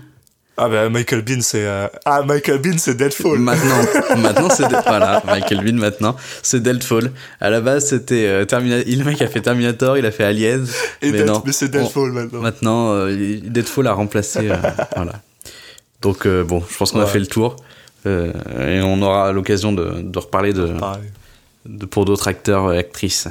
Ah 0.57 0.69
bah 0.69 0.89
Michael 0.89 1.23
Bean, 1.23 1.41
c'est... 1.41 1.67
euh, 1.67 1.89
Ah, 2.05 2.23
Michael 2.25 2.59
Bean, 2.61 2.79
c'est 2.79 2.95
Deadfall. 2.97 3.41
Maintenant, 3.41 3.81
maintenant 4.19 4.49
c'est 4.51 4.69
Dead- 4.69 4.83
voilà 4.87 5.21
Michael 5.27 5.65
Bean 5.65 5.73
maintenant 5.81 6.15
c'est 6.43 6.63
Deadfall. 6.63 7.11
À 7.41 7.51
la 7.51 7.61
base 7.61 7.87
c'était 7.87 8.27
euh, 8.27 8.45
Terminator. 8.45 8.85
Le 8.87 9.03
mec 9.05 9.21
a 9.21 9.27
fait 9.27 9.41
Terminator, 9.41 9.99
il 9.99 10.07
a 10.07 10.13
fait 10.13 10.23
Aliens. 10.23 10.63
Et 11.03 11.11
mais 11.11 11.25
non. 11.25 11.43
mais 11.45 11.51
c'est 11.51 11.69
Deadfall 11.71 12.13
maintenant. 12.13 12.41
Maintenant 12.41 12.93
euh, 12.93 13.41
Deadfall 13.43 13.89
a 13.89 13.95
remplacé. 13.95 14.49
euh, 14.49 14.55
voilà. 14.95 15.15
Donc 16.03 16.25
euh, 16.25 16.45
bon, 16.45 16.63
je 16.71 16.77
pense 16.77 16.93
qu'on 16.93 17.01
a 17.01 17.07
fait 17.07 17.19
le 17.19 17.27
tour 17.27 17.57
et 18.07 18.81
on 18.83 19.03
aura 19.03 19.33
l'occasion 19.33 19.73
de, 19.73 20.03
de 20.03 20.19
reparler 20.21 20.53
de, 20.53 20.69
de 20.69 20.75
pour 21.91 22.05
d'autres 22.05 22.29
acteurs 22.29 22.73
et 22.73 22.79
actrices. 22.79 23.29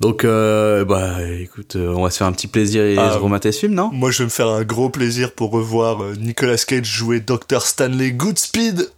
Donc 0.00 0.24
euh, 0.24 0.84
bah 0.84 1.22
écoute, 1.28 1.76
euh, 1.76 1.92
on 1.94 2.02
va 2.04 2.10
se 2.10 2.18
faire 2.18 2.26
un 2.26 2.32
petit 2.32 2.46
plaisir 2.46 2.84
et 2.84 2.96
Ah, 2.96 3.12
se 3.14 3.18
remater 3.18 3.50
ce 3.52 3.60
film, 3.60 3.74
non? 3.74 3.90
Moi, 3.92 4.10
je 4.10 4.18
vais 4.18 4.24
me 4.24 4.30
faire 4.30 4.48
un 4.48 4.62
gros 4.64 4.88
plaisir 4.90 5.32
pour 5.32 5.50
revoir 5.50 6.02
euh, 6.02 6.14
Nicolas 6.14 6.56
Cage 6.58 6.84
jouer 6.86 7.20
Dr. 7.20 7.62
Stanley 7.62 8.12
Goodspeed. 8.12 8.90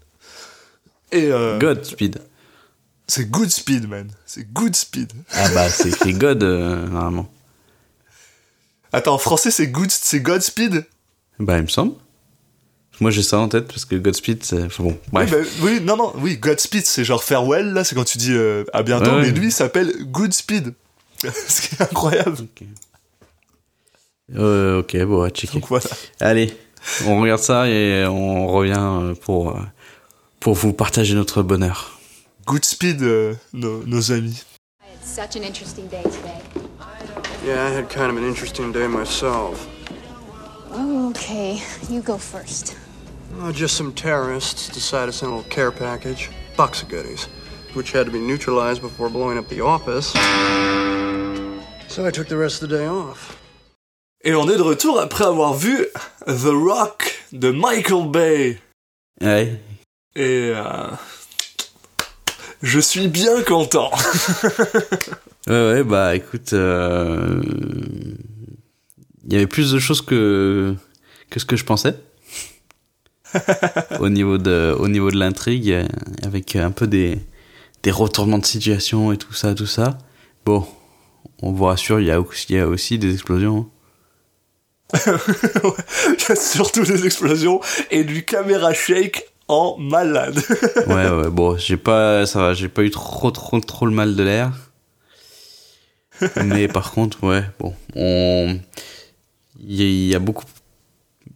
Et 1.12 1.31
euh, 1.31 1.59
Godspeed. 1.59 2.21
c'est 3.07 3.31
Goodspeed, 3.31 3.88
man. 3.88 4.09
C'est 4.26 4.53
Goodspeed. 4.53 5.12
Ah 5.33 5.49
bah 5.55 5.69
c'est 5.71 5.88
écrit 5.88 6.12
God 6.19 6.43
normalement. 6.43 7.29
Attends, 8.93 9.14
en 9.14 9.19
français, 9.19 9.50
c'est 9.50 9.67
Good, 9.69 9.91
c'est 9.91 10.21
Godspeed? 10.21 10.85
Bah, 11.41 11.57
il 11.57 11.62
me 11.62 11.69
semble. 11.69 11.95
Moi, 13.01 13.11
j'ai 13.11 13.23
ça 13.23 13.39
en 13.39 13.49
tête 13.49 13.67
parce 13.67 13.85
que 13.85 13.97
Godspeed, 13.97 14.45
c'est. 14.45 14.63
Enfin 14.65 14.85
bon, 14.85 14.99
bref. 15.13 15.33
Oui, 15.33 15.39
bah, 15.43 15.49
oui, 15.63 15.81
non, 15.83 15.97
non, 15.97 16.13
oui, 16.19 16.37
Godspeed, 16.37 16.87
c'est 16.87 17.05
genre 17.05 17.23
farewell, 17.25 17.73
là, 17.73 17.83
c'est 17.85 17.95
quand 17.95 18.05
tu 18.05 18.19
dis 18.19 18.33
euh, 18.33 18.65
à 18.73 18.83
bientôt, 18.83 19.11
Ouais, 19.11 19.23
mais 19.23 19.27
ouais. 19.29 19.33
lui, 19.33 19.47
il 19.47 19.53
s'appelle 19.53 19.93
Goodspeed. 20.05 20.75
Ce 21.49 21.63
qui 21.63 21.75
est 21.75 21.83
incroyable. 21.83 22.37
Euh, 24.37 24.81
ok, 24.81 24.97
bon, 25.05 25.29
checker. 25.31 25.55
Donc 25.59 25.69
voilà. 25.69 25.85
Allez, 26.21 26.57
on 27.07 27.21
regarde 27.21 27.41
ça 27.43 27.69
et 27.69 28.05
on 28.07 28.47
revient 28.47 28.75
euh, 28.79 29.15
pour, 29.15 29.51
euh, 29.57 29.61
pour 30.41 30.55
vous 30.55 30.73
partager 30.73 31.15
notre 31.15 31.43
bonheur. 31.43 31.99
Goodspeed, 32.47 33.03
euh, 33.03 33.35
nos, 33.53 33.83
nos 33.87 34.13
amis. 34.13 34.45
It's 35.03 35.15
such 35.15 35.37
an 35.37 35.45
interesting 35.47 35.89
day 35.89 36.03
today. 36.03 36.41
Yeah, 37.47 37.69
I 37.69 37.75
had 37.77 37.89
kind 37.89 38.11
of 38.11 38.17
an 38.17 38.27
interesting 38.27 38.73
day 38.73 38.87
myself. 38.87 39.67
Oh, 40.75 41.11
okay. 41.11 41.59
You 41.91 42.01
go 42.03 42.17
first. 42.19 42.77
Oh, 43.41 43.53
just 43.53 43.76
some 43.76 43.93
terrorists 43.93 44.69
decided 44.69 45.07
to 45.07 45.12
send 45.12 45.33
a 45.33 45.35
little 45.35 45.50
care 45.50 45.73
package, 45.73 46.31
box 46.57 46.83
of 46.83 46.88
goodies, 46.88 47.25
which 47.75 47.93
had 47.93 48.07
to 48.07 48.12
be 48.12 48.21
neutralized 48.21 48.81
before 48.81 49.11
blowing 49.11 49.38
up 49.38 49.49
the 49.49 49.61
office. 49.61 50.12
So 51.88 52.07
I 52.07 52.11
took 52.11 52.29
the 52.29 52.37
rest 52.37 52.62
of 52.62 52.69
the 52.69 52.76
day 52.79 52.87
off. 52.87 53.37
Et 54.25 54.35
on 54.35 54.49
est 54.49 54.57
de 54.57 54.62
retour 54.62 54.99
après 55.00 55.25
avoir 55.25 55.53
vu 55.55 55.87
The 56.26 56.53
Rock 56.53 57.25
de 57.33 57.50
Michael 57.50 58.09
Bay. 58.11 58.59
Ouais. 59.21 59.61
Et 60.17 60.53
euh, 60.55 60.91
je 62.62 62.81
suis 62.81 63.09
bien 63.09 63.43
content. 63.43 63.91
Ouais, 65.47 65.73
ouais, 65.73 65.85
bah 65.85 66.17
écoute, 66.17 66.55
euh, 66.55 67.43
il 69.26 69.33
y 69.35 69.37
avait 69.37 69.47
plus 69.47 69.73
de 69.73 69.79
choses 69.79 70.00
que 70.00 70.75
que 71.29 71.38
ce 71.38 71.45
que 71.45 71.57
je 71.57 71.64
pensais 71.64 71.95
au 74.00 74.09
niveau 74.09 74.38
de 74.38 74.75
au 74.79 74.88
niveau 74.88 75.11
de 75.11 75.17
l'intrigue, 75.17 75.87
avec 76.25 76.57
un 76.57 76.71
peu 76.71 76.87
des 76.87 77.19
des 77.83 77.91
retournements 77.91 78.38
de 78.38 78.47
situation 78.47 79.12
et 79.12 79.19
tout 79.19 79.35
ça, 79.35 79.55
tout 79.55 79.67
ça. 79.67 79.99
Bon, 80.45 80.67
on 81.43 81.53
vous 81.53 81.64
rassure, 81.64 82.00
il 82.00 82.07
y 82.07 82.11
a 82.11 82.21
aussi, 82.21 82.47
il 82.49 82.57
y 82.57 82.59
a 82.59 82.67
aussi 82.67 82.99
des 82.99 83.12
explosions. 83.12 83.69
Il 84.95 86.29
y 86.29 86.33
a 86.33 86.37
surtout 86.37 86.85
des 86.85 87.05
explosions 87.05 87.61
et 87.91 88.05
du 88.05 88.25
caméra 88.25 88.73
shake 88.73 89.26
en 89.49 89.76
malade. 89.79 90.41
Ouais, 90.87 91.11
ouais, 91.11 91.31
bon, 91.31 91.57
j'ai 91.59 91.76
pas, 91.76 92.26
ça 92.26 92.41
va, 92.41 92.55
j'ai 92.55 92.69
pas 92.69 92.83
eu 92.83 92.91
trop, 92.91 93.31
trop, 93.31 93.61
trop 93.61 93.87
le 93.87 93.93
mal 93.93 94.17
de 94.17 94.23
l'air. 94.23 94.53
Mais 96.45 96.69
par 96.69 96.93
contre, 96.93 97.25
ouais, 97.25 97.43
bon, 97.59 97.75
on, 97.97 98.59
il 99.61 99.83
y, 99.83 100.09
y 100.09 100.14
a 100.14 100.19
beaucoup, 100.19 100.45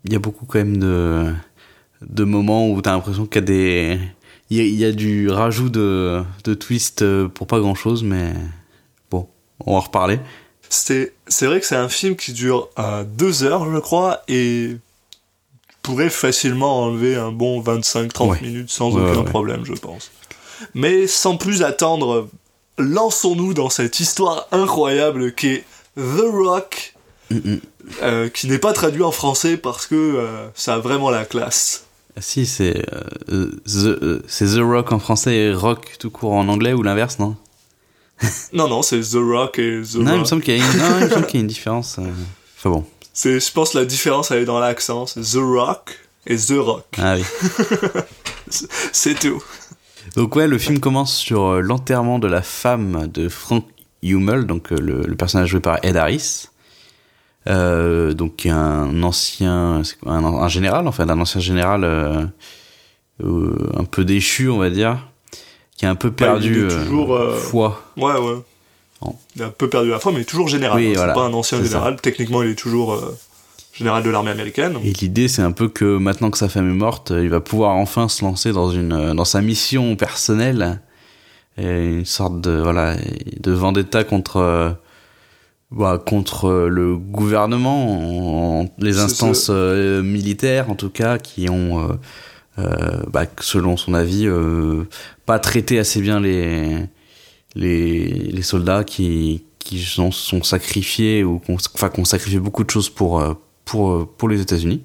il 0.05 0.13
y 0.13 0.17
a 0.17 0.19
beaucoup 0.19 0.47
quand 0.47 0.59
même 0.59 0.79
de, 0.79 1.33
de 2.03 2.25
moments 2.25 2.69
où 2.71 2.81
t'as 2.81 2.93
l'impression 2.93 3.27
qu'il 3.27 3.37
y 3.37 3.39
a 3.39 3.47
des, 3.47 3.99
il 4.51 4.57
y 4.57 4.61
a, 4.61 4.65
il 4.65 4.75
y 4.75 4.85
a 4.85 4.93
du 4.93 5.29
rajout 5.31 5.69
de, 5.71 6.23
de 6.45 6.55
twist 6.55 7.05
pour 7.29 7.47
pas 7.47 7.59
grand 7.61 7.75
chose, 7.75 8.03
mais 8.03 8.33
bon, 9.11 9.29
on 9.61 9.73
va 9.73 9.79
en 9.79 9.81
reparler. 9.81 10.19
C'est 10.71 11.15
c'est 11.27 11.47
vrai 11.47 11.61
que 11.61 11.67
c'est 11.67 11.77
un 11.77 11.89
film 11.89 12.15
qui 12.17 12.33
dure 12.33 12.69
euh, 12.79 13.03
deux 13.05 13.43
heures, 13.43 13.71
je 13.73 13.79
crois, 13.79 14.23
et 14.29 14.77
pourrait 15.83 16.11
facilement 16.11 16.83
enlever 16.85 17.17
un 17.17 17.33
bon 17.33 17.63
25-30 17.63 18.29
Ouais. 18.29 18.39
minutes 18.43 18.71
sans 18.71 18.91
Ouais, 18.95 19.01
aucun 19.11 19.21
ouais. 19.21 19.25
problème, 19.25 19.65
je 19.65 19.73
pense. 19.73 20.11
Mais 20.75 21.07
sans 21.07 21.37
plus 21.39 21.63
attendre, 21.63 22.29
lançons-nous 22.77 23.55
dans 23.55 23.71
cette 23.71 23.99
histoire 24.01 24.47
incroyable 24.53 25.35
qui 25.35 25.49
est 25.49 25.65
The 25.97 26.25
Rock, 26.31 26.95
euh, 28.03 28.29
qui 28.29 28.47
n'est 28.49 28.59
pas 28.59 28.73
traduit 28.75 29.03
en 29.03 29.11
français 29.13 29.57
parce 29.57 29.87
que 29.87 29.95
euh, 29.95 30.49
ça 30.55 30.75
a 30.75 30.79
vraiment 30.79 31.11
la 31.11 31.25
classe. 31.25 31.87
Ah, 32.19 32.21
Si, 32.21 32.47
c'est 32.47 32.85
euh, 33.31 33.51
the, 33.67 33.87
euh, 34.03 34.23
The 34.41 34.61
Rock 34.61 34.93
en 34.93 34.99
français 34.99 35.37
et 35.37 35.53
Rock 35.55 35.97
tout 35.99 36.11
court 36.11 36.33
en 36.33 36.49
anglais 36.49 36.73
ou 36.73 36.83
l'inverse, 36.83 37.19
non? 37.19 37.37
Non, 38.53 38.69
non, 38.69 38.83
c'est 38.83 39.01
The 39.01 39.15
Rock 39.21 39.59
et 39.61 39.83
The 39.83 39.95
Non, 39.97 40.01
il 40.01 40.05
me 40.05 40.17
Rock. 40.19 40.27
semble 40.27 40.43
qu'il 40.43 40.57
y 40.57 40.61
a 40.61 40.65
une, 40.65 40.79
non, 40.79 40.99
il 40.99 41.05
me 41.05 41.11
semble 41.11 41.27
qu'il 41.27 41.39
y 41.39 41.41
a 41.41 41.43
une 41.43 41.47
différence. 41.47 41.99
euh. 41.99 42.03
Enfin 42.59 42.71
bon. 42.71 42.85
C'est, 43.13 43.39
je 43.41 43.53
pense 43.53 43.71
que 43.71 43.79
la 43.79 43.85
différence 43.85 44.31
elle 44.31 44.43
est 44.43 44.45
dans 44.45 44.59
l'accent, 44.61 45.07
c'est 45.07 45.21
The 45.21 45.37
Rock 45.41 45.99
et 46.27 46.37
The 46.37 46.55
Rock. 46.59 46.87
Ah 46.99 47.15
oui. 47.17 47.25
C'est 48.93 49.19
tout. 49.19 49.43
Donc 50.17 50.35
ouais, 50.37 50.47
le 50.49 50.59
film 50.59 50.81
commence 50.81 51.15
sur 51.15 51.61
l'enterrement 51.61 52.19
de 52.19 52.27
la 52.29 52.43
femme 52.43 53.09
de 53.13 53.29
Frank 53.29 53.65
Hummel, 54.03 54.47
donc 54.47 54.71
le, 54.71 55.03
le 55.03 55.15
personnage 55.17 55.51
joué 55.51 55.61
par 55.61 55.79
Ed 55.85 55.97
Harris. 55.97 56.47
Euh, 57.47 58.13
donc 58.13 58.47
un 58.47 59.03
ancien, 59.03 59.83
un, 60.07 60.25
un 60.25 60.49
général 60.49 60.87
en 60.87 60.93
fait, 60.93 61.05
un 61.05 61.21
ancien 61.21 61.41
général 61.41 61.85
euh, 61.85 62.25
euh, 63.25 63.57
un 63.77 63.85
peu 63.85 64.05
déchu, 64.05 64.49
on 64.49 64.59
va 64.59 64.71
dire, 64.71 64.99
qui 65.77 65.87
a 65.87 65.91
un 65.91 65.95
peu 65.95 66.11
perdu 66.11 66.67
est 66.67 66.69
toujours, 66.69 67.19
foi. 67.37 67.83
Ouais, 67.97 68.13
ouais. 68.13 69.13
Il 69.37 69.43
a 69.43 69.47
un 69.47 69.51
peu 69.51 69.69
perdu 69.69 69.91
la 69.91 70.01
foi, 70.01 70.13
mais 70.13 70.25
toujours 70.25 70.49
général. 70.49 70.79
Oui, 70.79 70.89
hein. 70.89 70.93
voilà, 70.97 71.15
C'est 71.15 71.21
pas 71.21 71.27
un 71.27 71.33
ancien 71.33 71.63
général. 71.63 72.01
Techniquement, 72.01 72.43
il 72.43 72.51
est 72.51 72.59
toujours 72.59 73.01
général 73.73 74.03
de 74.03 74.11
l'armée 74.11 74.33
américaine. 74.33 74.77
Et 74.83 74.93
l'idée, 74.93 75.29
c'est 75.29 75.43
un 75.43 75.53
peu 75.53 75.69
que 75.69 75.97
maintenant 75.97 76.31
que 76.31 76.39
sa 76.39 76.49
femme 76.49 76.69
est 76.69 76.75
morte, 76.75 77.13
il 77.17 77.29
va 77.29 77.41
pouvoir 77.41 77.77
enfin 77.77 78.09
se 78.09 78.25
lancer 78.25 78.53
dans 78.53 78.71
une 78.71 79.15
dans 79.15 79.25
sa 79.25 79.41
mission 79.41 79.95
personnelle, 79.95 80.81
et 81.57 81.87
une 81.87 82.05
sorte 82.05 82.41
de 82.41 82.61
voilà 82.61 82.97
de 83.41 83.53
vendetta 83.53 84.03
contre 84.03 84.77
bah, 85.71 86.03
contre 86.05 86.47
euh, 86.47 86.69
le 86.69 86.97
gouvernement, 86.97 88.61
en- 88.61 88.69
les 88.79 88.99
instances 88.99 89.49
euh, 89.51 90.03
militaires 90.03 90.71
en 90.71 90.75
tout 90.75 90.91
cas, 90.91 91.19
qui 91.19 91.49
ont 91.51 91.81
euh, 91.91 91.93
euh, 92.59 93.03
bah, 93.13 93.27
selon 93.41 93.77
son 93.77 93.95
avis 93.95 94.27
euh, 94.27 94.85
pas 95.27 95.39
traité 95.39 95.79
assez 95.79 96.01
bien 96.01 96.21
les 96.21 96.79
les, 97.55 98.07
les 98.09 98.43
soldats 98.43 98.85
qui 98.85 99.45
qui 99.59 99.79
sont, 99.81 100.11
sont 100.11 100.43
sacrifiés 100.43 101.25
ou 101.25 101.39
qu'on 101.39 101.57
enfin 101.75 101.89
qu'on 101.91 102.05
sacrifié 102.05 102.39
beaucoup 102.41 102.65
de 102.65 102.71
choses 102.71 102.89
pour 102.89 103.23
pour 103.65 104.09
pour 104.17 104.29
les 104.29 104.41
États-Unis. 104.41 104.83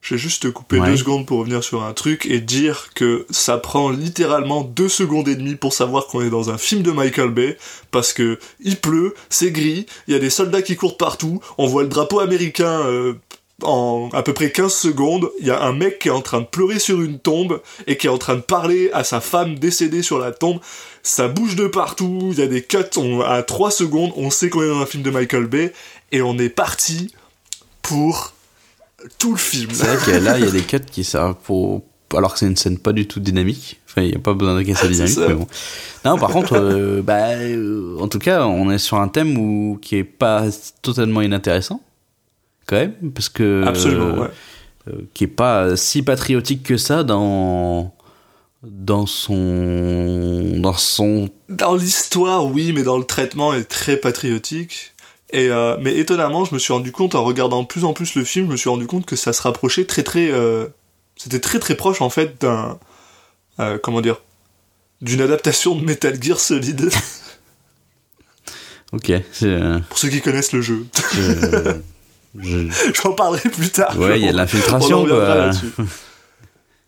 Je 0.00 0.14
vais 0.14 0.18
juste 0.18 0.42
te 0.44 0.48
couper 0.48 0.78
Ouais. 0.78 0.90
deux 0.90 0.96
secondes 0.96 1.26
pour 1.26 1.40
revenir 1.40 1.62
sur 1.64 1.82
un 1.82 1.92
truc 1.92 2.24
et 2.26 2.40
dire 2.40 2.90
que 2.94 3.26
ça 3.30 3.58
prend 3.58 3.90
littéralement 3.90 4.62
deux 4.62 4.88
secondes 4.88 5.28
et 5.28 5.34
demie 5.34 5.56
pour 5.56 5.72
savoir 5.74 6.06
qu'on 6.06 6.22
est 6.22 6.30
dans 6.30 6.50
un 6.50 6.56
film 6.58 6.82
de 6.82 6.92
Michael 6.92 7.30
Bay 7.30 7.58
parce 7.90 8.12
que 8.12 8.38
il 8.60 8.76
pleut, 8.76 9.14
c'est 9.28 9.50
gris, 9.50 9.86
il 10.06 10.14
y 10.14 10.16
a 10.16 10.20
des 10.20 10.30
soldats 10.30 10.62
qui 10.62 10.76
courent 10.76 10.96
partout, 10.96 11.40
on 11.58 11.66
voit 11.66 11.82
le 11.82 11.88
drapeau 11.88 12.20
américain 12.20 12.80
euh, 12.86 13.14
en 13.62 14.08
à 14.12 14.22
peu 14.22 14.32
près 14.32 14.52
15 14.52 14.72
secondes, 14.72 15.30
il 15.40 15.46
y 15.48 15.50
a 15.50 15.60
un 15.62 15.72
mec 15.72 15.98
qui 15.98 16.08
est 16.08 16.12
en 16.12 16.22
train 16.22 16.40
de 16.42 16.46
pleurer 16.46 16.78
sur 16.78 17.02
une 17.02 17.18
tombe 17.18 17.60
et 17.88 17.96
qui 17.96 18.06
est 18.06 18.10
en 18.10 18.18
train 18.18 18.36
de 18.36 18.40
parler 18.40 18.90
à 18.92 19.02
sa 19.02 19.20
femme 19.20 19.58
décédée 19.58 20.02
sur 20.02 20.20
la 20.20 20.30
tombe. 20.30 20.60
Ça 21.02 21.26
bouge 21.26 21.56
de 21.56 21.66
partout, 21.66 22.28
il 22.32 22.38
y 22.38 22.42
a 22.42 22.46
des 22.46 22.62
cuts 22.62 22.78
on- 22.96 23.20
à 23.20 23.42
3 23.42 23.72
secondes, 23.72 24.12
on 24.16 24.30
sait 24.30 24.48
qu'on 24.48 24.62
est 24.62 24.68
dans 24.68 24.80
un 24.80 24.86
film 24.86 25.02
de 25.02 25.10
Michael 25.10 25.46
Bay 25.46 25.72
et 26.12 26.22
on 26.22 26.38
est 26.38 26.50
parti 26.50 27.12
pour 27.82 28.32
tout 29.18 29.32
le 29.32 29.38
film. 29.38 29.70
C'est 29.72 29.86
vrai 29.86 29.96
que 30.04 30.24
là, 30.24 30.38
il 30.38 30.44
y 30.44 30.48
a 30.48 30.50
des 30.50 30.62
cuts 30.62 30.80
qui 30.80 31.04
servent 31.04 31.36
pour 31.44 31.82
alors 32.16 32.32
que 32.32 32.38
c'est 32.38 32.46
une 32.46 32.56
scène 32.56 32.78
pas 32.78 32.92
du 32.92 33.06
tout 33.06 33.20
dynamique. 33.20 33.80
Enfin, 33.86 34.02
il 34.02 34.12
y 34.12 34.14
a 34.14 34.18
pas 34.18 34.34
besoin 34.34 34.56
de 34.56 34.62
casser 34.62 34.88
dynamique, 34.88 35.18
mais 35.18 35.34
bon. 35.34 35.46
Non, 36.04 36.18
par 36.18 36.30
contre, 36.30 36.54
euh, 36.54 37.02
bah, 37.02 37.32
euh, 37.32 37.98
en 38.00 38.08
tout 38.08 38.18
cas, 38.18 38.46
on 38.46 38.70
est 38.70 38.78
sur 38.78 38.98
un 38.98 39.08
thème 39.08 39.36
où 39.36 39.78
qui 39.80 39.96
est 39.96 40.04
pas 40.04 40.44
totalement 40.82 41.20
inintéressant, 41.20 41.82
quand 42.66 42.76
même, 42.76 42.94
parce 43.14 43.28
que 43.28 43.64
Absolument, 43.66 44.22
ouais. 44.22 44.28
euh, 44.88 44.92
qui 45.14 45.24
est 45.24 45.26
pas 45.26 45.76
si 45.76 46.02
patriotique 46.02 46.62
que 46.62 46.76
ça 46.76 47.04
dans 47.04 47.94
dans 48.62 49.06
son 49.06 50.54
dans 50.56 50.72
son 50.72 51.28
Dans 51.48 51.74
l'histoire, 51.76 52.46
oui, 52.46 52.72
mais 52.74 52.82
dans 52.82 52.98
le 52.98 53.04
traitement, 53.04 53.52
est 53.52 53.64
très 53.64 53.96
patriotique. 53.96 54.94
Et 55.30 55.50
euh, 55.50 55.76
mais 55.80 55.94
étonnamment, 55.96 56.44
je 56.46 56.54
me 56.54 56.58
suis 56.58 56.72
rendu 56.72 56.92
compte 56.92 57.14
en 57.14 57.22
regardant 57.24 57.62
de 57.62 57.66
plus 57.66 57.84
en 57.84 57.92
plus 57.92 58.14
le 58.14 58.24
film, 58.24 58.46
je 58.46 58.52
me 58.52 58.56
suis 58.56 58.70
rendu 58.70 58.86
compte 58.86 59.04
que 59.04 59.16
ça 59.16 59.32
se 59.34 59.42
rapprochait 59.42 59.84
très 59.84 60.02
très, 60.02 60.30
euh, 60.30 60.66
c'était 61.16 61.40
très 61.40 61.58
très 61.58 61.74
proche 61.74 62.00
en 62.00 62.08
fait 62.08 62.40
d'un, 62.40 62.78
euh, 63.60 63.76
comment 63.82 64.00
dire, 64.00 64.22
d'une 65.02 65.20
adaptation 65.20 65.74
de 65.74 65.84
Metal 65.84 66.16
Gear 66.22 66.40
Solid. 66.40 66.88
ok 68.92 69.12
pour 69.88 69.98
ceux 69.98 70.08
qui 70.08 70.22
connaissent 70.22 70.52
le 70.52 70.62
jeu, 70.62 70.86
je- 71.14 71.74
je- 72.38 72.92
j'en 73.02 73.12
parlerai 73.12 73.50
plus 73.50 73.68
tard. 73.70 73.98
ouais 73.98 74.18
il 74.18 74.24
y 74.24 74.28
a 74.28 74.32
de 74.32 74.36
l'infiltration. 74.38 75.06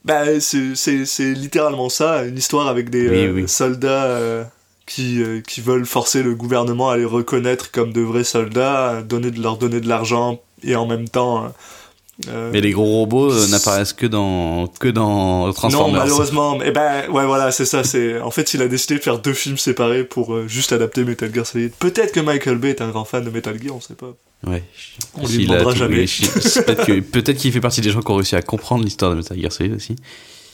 Bah, 0.03 0.41
c'est- 0.41 0.75
c'est 0.77 1.05
c'est 1.05 1.35
littéralement 1.35 1.91
ça, 1.91 2.25
une 2.25 2.39
histoire 2.39 2.69
avec 2.69 2.89
des 2.89 3.07
Oui, 3.07 3.43
oui. 3.43 3.49
soldats 3.49 4.49
qui, 4.91 5.23
euh, 5.23 5.41
qui 5.41 5.61
veulent 5.61 5.87
forcer 5.87 6.23
le 6.25 6.35
gouvernement 6.35 6.91
à 6.91 6.97
les 6.97 7.05
reconnaître 7.05 7.71
comme 7.71 7.93
de 7.93 8.01
vrais 8.01 8.25
soldats, 8.25 9.03
donner 9.03 9.31
de 9.31 9.41
leur 9.41 9.57
donner 9.57 9.81
de 9.81 9.89
l'argent 9.89 10.41
et 10.65 10.75
en 10.75 10.87
même 10.87 11.09
temps. 11.09 11.45
euh, 11.45 11.49
euh, 12.29 12.51
mais 12.53 12.61
les 12.61 12.73
gros 12.73 12.85
robots 12.85 13.31
euh, 13.33 13.47
n'apparaissent 13.49 13.95
que 13.95 14.05
dans 14.07 14.67
que 14.67 14.89
dans 14.89 15.47
non, 15.47 15.53
Transformers 15.53 16.01
malheureusement, 16.03 16.59
eh 16.63 16.71
ben 16.73 17.09
ouais 17.09 17.25
voilà, 17.25 17.51
c'est 17.53 17.65
ça. 17.65 17.83
C'est 17.85 18.21
en 18.21 18.31
fait, 18.33 18.53
il 18.53 18.61
a 18.63 18.69
décidé 18.69 18.97
de 18.97 19.03
faire 19.03 19.21
deux 19.21 19.33
films 19.33 19.57
séparés 19.59 20.05
pour 20.05 20.35
euh, 20.35 20.47
juste 20.49 20.73
adapter 20.73 21.05
Metal 21.05 21.33
Gear 21.33 21.47
Solid. 21.47 21.73
Peut-être 21.79 22.13
que 22.13 22.21
Michael 22.21 22.59
Bay 22.59 22.71
est 22.71 22.83
un 22.83 22.89
grand 22.91 23.05
fan 23.07 23.25
de 23.25 23.31
Metal 23.31 23.57
Gear, 23.63 23.75
on 23.77 23.81
sait 23.81 23.95
pas. 23.95 24.13
Ouais. 24.47 24.63
On 25.15 25.27
lui 25.27 25.47
demandera 25.47 25.75
jamais. 25.75 26.05
peut-être 27.13 27.39
qu'il 27.39 27.53
fait 27.53 27.61
partie 27.61 27.81
des 27.81 27.91
gens 27.91 28.01
qui 28.01 28.11
ont 28.11 28.17
réussi 28.17 28.37
à 28.37 28.43
comprendre 28.43 28.85
l'histoire 28.85 29.13
de 29.13 29.17
Metal 29.17 29.41
Gear 29.41 29.53
Solid 29.53 29.75
aussi. 29.75 29.97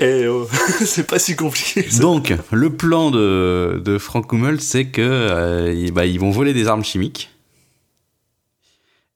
Et 0.01 0.27
oh, 0.27 0.47
c'est 0.85 1.07
pas 1.07 1.19
si 1.19 1.37
compliqué. 1.37 1.83
ça. 1.89 2.01
Donc, 2.01 2.35
le 2.53 2.71
plan 2.71 3.11
de, 3.11 3.81
de 3.83 3.99
Frank 3.99 4.31
Hummel, 4.33 4.61
c'est 4.61 4.87
que 4.87 5.01
euh, 5.03 5.91
bah, 5.93 6.05
ils 6.07 6.21
vont 6.21 6.31
voler 6.31 6.53
des 6.53 6.69
armes 6.69 6.85
chimiques 6.85 7.31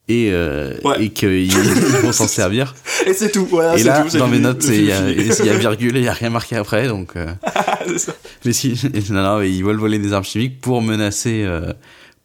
et, 0.08 0.30
euh, 0.32 0.75
Ouais. 0.84 1.04
et 1.04 1.10
qu'ils 1.10 1.52
ils 1.52 1.52
vont 2.02 2.12
s'en 2.12 2.26
servir. 2.26 2.75
Et 3.06 3.12
c'est 3.12 3.30
tout. 3.30 3.46
Voilà, 3.46 3.76
et 3.78 3.82
là, 3.82 4.02
tout, 4.10 4.16
dans 4.18 4.26
mes 4.26 4.37
fini. 4.37 4.42
notes, 4.46 4.64
il 4.68 4.84
y, 4.87 4.92
a- 4.92 5.10
y 5.44 5.49
a 5.50 5.56
virgule 5.58 5.96
et 5.96 6.00
il 6.00 6.04
y 6.04 6.08
a 6.08 6.12
rien 6.14 6.30
marqué 6.30 6.56
après. 6.56 6.88
Donc, 6.88 7.14
euh, 7.16 7.26
ça. 7.99 8.14
mais 8.44 8.52
si, 8.52 8.75
non, 9.10 9.22
non, 9.22 9.38
mais 9.40 9.50
ils 9.50 9.62
veulent 9.62 9.76
voler 9.78 9.99
des 9.99 10.12
armes 10.14 10.25
chimiques 10.25 10.60
pour 10.60 10.80
menacer, 10.82 11.44
euh, 11.44 11.72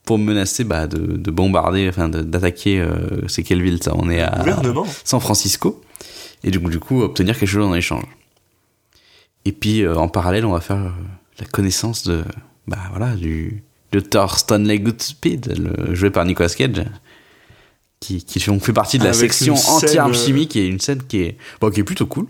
pour 0.06 0.18
menacer 0.18 0.64
bah, 0.64 0.88
de, 0.88 0.98
de 1.18 1.32
bombarder, 1.32 1.88
enfin 1.90 2.08
d'attaquer. 2.08 2.84
c'est 3.28 3.44
quelle 3.44 3.62
ville 3.62 3.84
ça 3.84 3.92
On 3.96 4.10
est 4.10 4.22
à. 4.22 4.44
San 5.04 5.20
Francisco. 5.20 5.82
Et 6.46 6.52
du 6.52 6.60
coup, 6.80 7.02
obtenir 7.02 7.38
quelque 7.38 7.50
chose 7.50 7.66
en 7.66 7.76
échange. 7.76 8.04
Et 9.46 9.52
puis, 9.52 9.82
euh, 9.82 9.96
en 9.96 10.08
parallèle, 10.08 10.46
on 10.46 10.52
va 10.54 10.62
faire 10.62 10.78
euh, 10.78 10.90
la 11.40 11.46
connaissance 11.46 12.04
de, 12.04 12.24
bah 12.68 12.78
voilà, 12.90 13.16
du 13.16 13.64
docteur 13.92 14.38
Stanley 14.40 14.80
Goodspeed, 14.80 15.58
le, 15.58 15.94
joué 15.96 16.10
par 16.10 16.26
Nicolas 16.26 16.50
Cage, 16.50 16.84
qui, 18.00 18.24
qui 18.24 18.40
fait, 18.40 18.60
fait 18.60 18.74
partie 18.74 18.98
de 18.98 19.04
la 19.04 19.12
Avec 19.12 19.32
section 19.34 19.56
anti-armes 19.56 20.12
euh, 20.12 20.16
chimiques 20.16 20.56
et 20.56 20.66
une 20.66 20.80
scène 20.80 21.04
qui 21.08 21.22
est, 21.22 21.38
bon, 21.62 21.70
qui 21.70 21.80
est 21.80 21.84
plutôt 21.84 22.08
cool. 22.08 22.26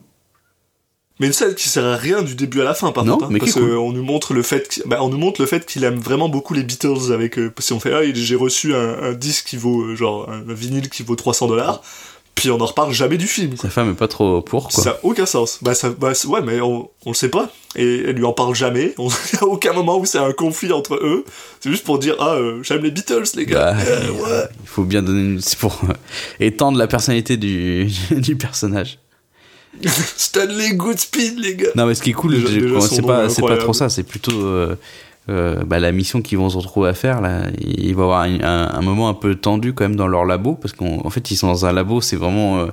Mais 1.21 1.27
une 1.27 1.33
scène 1.33 1.55
qui 1.55 1.69
sert 1.69 1.85
à 1.85 1.95
rien 1.95 2.21
du 2.23 2.35
début 2.35 2.59
à 2.59 2.65
la 2.65 2.73
fin, 2.73 2.91
par 2.91 3.05
Non, 3.05 3.13
contre. 3.13 3.27
hein, 3.27 3.29
mais 3.31 3.39
parce 3.39 3.53
cool. 3.53 3.73
qu'on 3.73 3.93
nous 3.93 4.03
montre 4.03 4.33
le 4.33 4.41
fait, 4.43 4.81
bah, 4.85 4.97
on 5.01 5.07
nous 5.07 5.17
montre 5.17 5.39
le 5.39 5.47
fait 5.47 5.65
qu'il 5.65 5.85
aime 5.85 5.95
vraiment 5.95 6.27
beaucoup 6.27 6.53
les 6.53 6.63
Beatles 6.63 7.13
avec, 7.13 7.39
euh, 7.39 7.49
parce 7.49 7.69
qu'on 7.69 7.79
fait, 7.79 7.93
ah, 7.93 8.01
j'ai 8.13 8.35
reçu 8.35 8.75
un, 8.75 9.01
un 9.01 9.13
disque 9.13 9.45
qui 9.47 9.55
vaut, 9.55 9.95
genre, 9.95 10.29
un, 10.29 10.41
un 10.49 10.53
vinyle 10.53 10.89
qui 10.89 11.03
vaut 11.03 11.15
300 11.15 11.47
dollars. 11.47 11.81
Puis 12.35 12.51
on 12.51 12.59
en 12.59 12.65
reparle 12.65 12.91
jamais 12.93 13.17
du 13.17 13.27
film. 13.27 13.55
Sa 13.55 13.69
femme 13.69 13.91
est 13.91 13.95
pas 13.95 14.09
trop 14.09 14.41
pour, 14.41 14.67
quoi. 14.69 14.83
Ça 14.83 14.89
a 14.91 14.97
aucun 15.03 15.25
sens. 15.25 15.59
Bah, 15.61 15.73
ça, 15.73 15.89
bah, 15.89 16.11
ouais, 16.27 16.41
mais 16.41 16.59
on, 16.59 16.89
on 17.05 17.09
le 17.11 17.15
sait 17.15 17.29
pas. 17.29 17.49
Et 17.77 18.01
elle 18.07 18.15
lui 18.17 18.25
en 18.25 18.33
parle 18.33 18.53
jamais. 18.53 18.93
On- 18.97 19.07
a 19.41 19.43
aucun 19.45 19.71
moment 19.71 19.97
où 19.97 20.05
c'est 20.05 20.17
un 20.17 20.33
conflit 20.33 20.71
entre 20.73 20.95
eux. 20.95 21.23
C'est 21.61 21.69
juste 21.71 21.85
pour 21.85 21.97
dire, 21.97 22.15
ah, 22.19 22.33
euh, 22.33 22.61
j'aime 22.61 22.83
les 22.83 22.91
Beatles, 22.91 23.23
les 23.35 23.45
gars. 23.45 23.71
Bah, 23.73 23.77
Euh, 23.87 24.09
ouais. 24.11 24.49
Il 24.63 24.67
faut 24.67 24.83
bien 24.83 25.01
donner 25.01 25.21
une... 25.21 25.41
C'est 25.41 25.57
pour 25.57 25.79
euh, 25.85 25.93
étendre 26.41 26.77
la 26.77 26.87
personnalité 26.87 27.37
du, 27.37 27.87
du 28.11 28.35
personnage. 28.35 28.99
Stanley 30.17 30.73
Goodspeed, 30.75 31.39
les 31.39 31.55
gars. 31.55 31.69
Non, 31.75 31.85
mais 31.85 31.95
ce 31.95 32.01
qui 32.01 32.11
est 32.11 32.13
cool, 32.13 32.35
c'est 32.89 33.01
pas, 33.01 33.27
pas 33.29 33.57
trop 33.57 33.73
ça, 33.73 33.89
c'est 33.89 34.03
plutôt 34.03 34.41
euh, 34.45 34.75
euh, 35.29 35.63
bah, 35.65 35.79
la 35.79 35.91
mission 35.91 36.21
qu'ils 36.21 36.37
vont 36.37 36.49
se 36.49 36.57
retrouver 36.57 36.89
à 36.89 36.93
faire. 36.93 37.19
Là. 37.21 37.43
Il 37.59 37.95
va 37.95 38.01
y 38.01 38.03
avoir 38.05 38.21
un, 38.21 38.39
un- 38.41 38.69
un 38.75 38.81
moment 38.81 39.09
un 39.09 39.13
peu 39.13 39.35
tendu 39.35 39.73
quand 39.73 39.83
même 39.85 39.95
dans 39.95 40.07
leur 40.07 40.25
labo, 40.25 40.53
parce 40.55 40.73
qu'en 40.73 41.01
en 41.05 41.09
fait, 41.09 41.31
ils 41.31 41.35
sont 41.35 41.47
dans 41.47 41.65
un 41.65 41.73
labo, 41.73 42.01
c'est 42.01 42.15
vraiment. 42.15 42.59
euh, 42.59 42.67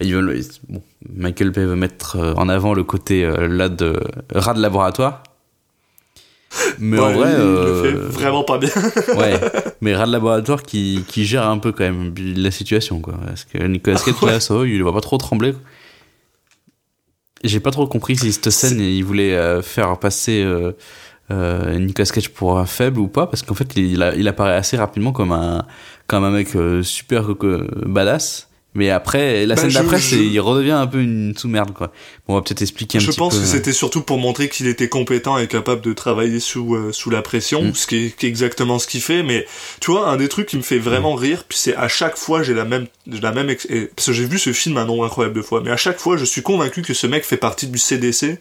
ils 0.00 0.14
veulent, 0.14 0.40
bon, 0.68 0.80
Michael 1.12 1.50
Bay 1.50 1.64
veut 1.64 1.74
mettre 1.76 2.16
euh, 2.16 2.32
en 2.34 2.48
avant 2.48 2.72
le 2.72 2.84
côté 2.84 3.24
euh, 3.24 3.48
là 3.48 3.68
de 3.68 4.00
rat 4.34 4.54
de 4.54 4.60
laboratoire. 4.62 5.22
Mais 6.78 6.98
en 6.98 7.12
vrai, 7.12 7.32
il, 7.32 7.38
le 7.44 7.82
fait 7.82 7.92
vraiment 7.92 8.42
pas 8.44 8.56
bien. 8.58 8.70
ouais, 9.18 9.38
mais 9.82 9.94
rat 9.94 10.06
de 10.06 10.12
laboratoire 10.12 10.62
qui, 10.62 11.04
qui 11.06 11.26
gère 11.26 11.46
un 11.46 11.58
peu 11.58 11.72
quand 11.72 11.84
même 11.84 12.14
la 12.16 12.50
situation, 12.50 13.00
quoi. 13.00 13.14
Parce 13.26 13.44
que 13.44 13.58
Nicolas 13.64 13.98
Cage, 13.98 14.14
là, 14.22 14.40
ça 14.40 14.54
il 14.64 14.82
va 14.82 14.92
pas 14.92 15.02
trop 15.02 15.18
trembler. 15.18 15.54
J'ai 17.44 17.60
pas 17.60 17.70
trop 17.70 17.86
compris 17.86 18.16
si 18.16 18.32
cette 18.32 18.48
scène, 18.50 18.80
il 18.80 19.04
voulait 19.04 19.62
faire 19.62 19.98
passer 19.98 20.44
euh, 21.30 21.64
euh, 21.74 21.78
Nicolas 21.78 22.06
Cage 22.06 22.30
pour 22.30 22.58
un 22.58 22.66
faible 22.66 23.00
ou 23.00 23.08
pas, 23.08 23.26
parce 23.26 23.42
qu'en 23.42 23.54
fait, 23.54 23.76
il, 23.76 24.02
a- 24.02 24.14
il 24.14 24.26
apparaît 24.28 24.54
assez 24.56 24.76
rapidement 24.76 25.12
comme 25.12 25.32
un, 25.32 25.64
comme 26.06 26.24
un 26.24 26.30
mec 26.30 26.54
euh, 26.56 26.82
super 26.82 27.30
euh, 27.30 27.66
badass. 27.86 28.46
Mais 28.74 28.90
après, 28.90 29.44
la 29.46 29.54
Bah, 29.54 29.62
scène 29.62 29.70
je- 29.70 29.78
d'après, 29.78 29.98
je- 29.98 30.16
il 30.16 30.38
redevient 30.40 30.70
un 30.72 30.86
peu 30.86 31.00
une 31.00 31.34
sous-merde, 31.36 31.72
quoi. 31.72 31.88
Bon, 32.26 32.34
on 32.34 32.36
va 32.36 32.42
peut-être 32.42 32.60
expliquer 32.62 32.98
un 32.98 33.00
Je 33.00 33.06
petit 33.08 33.16
pense 33.18 33.34
peu. 33.34 33.40
que 33.40 33.46
c'était 33.46 33.72
surtout 33.72 34.02
pour 34.02 34.18
montrer 34.18 34.48
qu'il 34.50 34.66
était 34.68 34.88
compétent 34.90 35.36
et 35.38 35.48
capable 35.48 35.80
de 35.80 35.92
travailler 35.94 36.38
sous, 36.38 36.74
euh, 36.76 36.92
sous 36.92 37.10
la 37.10 37.22
pression, 37.22 37.62
Mm. 37.64 37.74
ce 37.74 37.86
qui 37.86 37.96
est, 38.06 38.16
qui 38.16 38.26
est 38.26 38.28
exactement 38.28 38.78
ce 38.78 38.86
qu'il 38.86 39.00
fait. 39.00 39.22
Mais 39.22 39.46
tu 39.80 39.90
vois, 39.90 40.08
un 40.10 40.16
des 40.16 40.28
trucs 40.28 40.46
qui 40.46 40.56
me 40.58 40.62
fait 40.62 40.78
vraiment 40.78 41.14
Mm. 41.16 41.18
rire, 41.20 41.44
puis 41.48 41.58
c'est 41.58 41.74
à 41.74 41.88
chaque 41.88 42.16
fois 42.18 42.42
j'ai 42.42 42.54
la 42.54 42.66
même, 42.66 42.86
j'ai 43.10 43.20
la 43.20 43.32
même, 43.32 43.48
ex- 43.50 43.66
parce 43.96 44.06
que 44.06 44.12
j'ai 44.12 44.26
vu 44.26 44.38
ce 44.38 44.52
film 44.52 44.76
un 44.76 44.84
nombre 44.84 45.04
incroyable 45.06 45.34
de 45.34 45.42
fois, 45.42 45.62
mais 45.64 45.70
à 45.70 45.76
chaque 45.78 45.98
fois 45.98 46.16
je 46.16 46.24
suis 46.26 46.42
convaincu 46.42 46.82
que 46.82 46.94
ce 46.94 47.06
mec 47.06 47.24
fait 47.24 47.38
partie 47.38 47.66
du 47.68 47.78
CDC, 47.78 48.38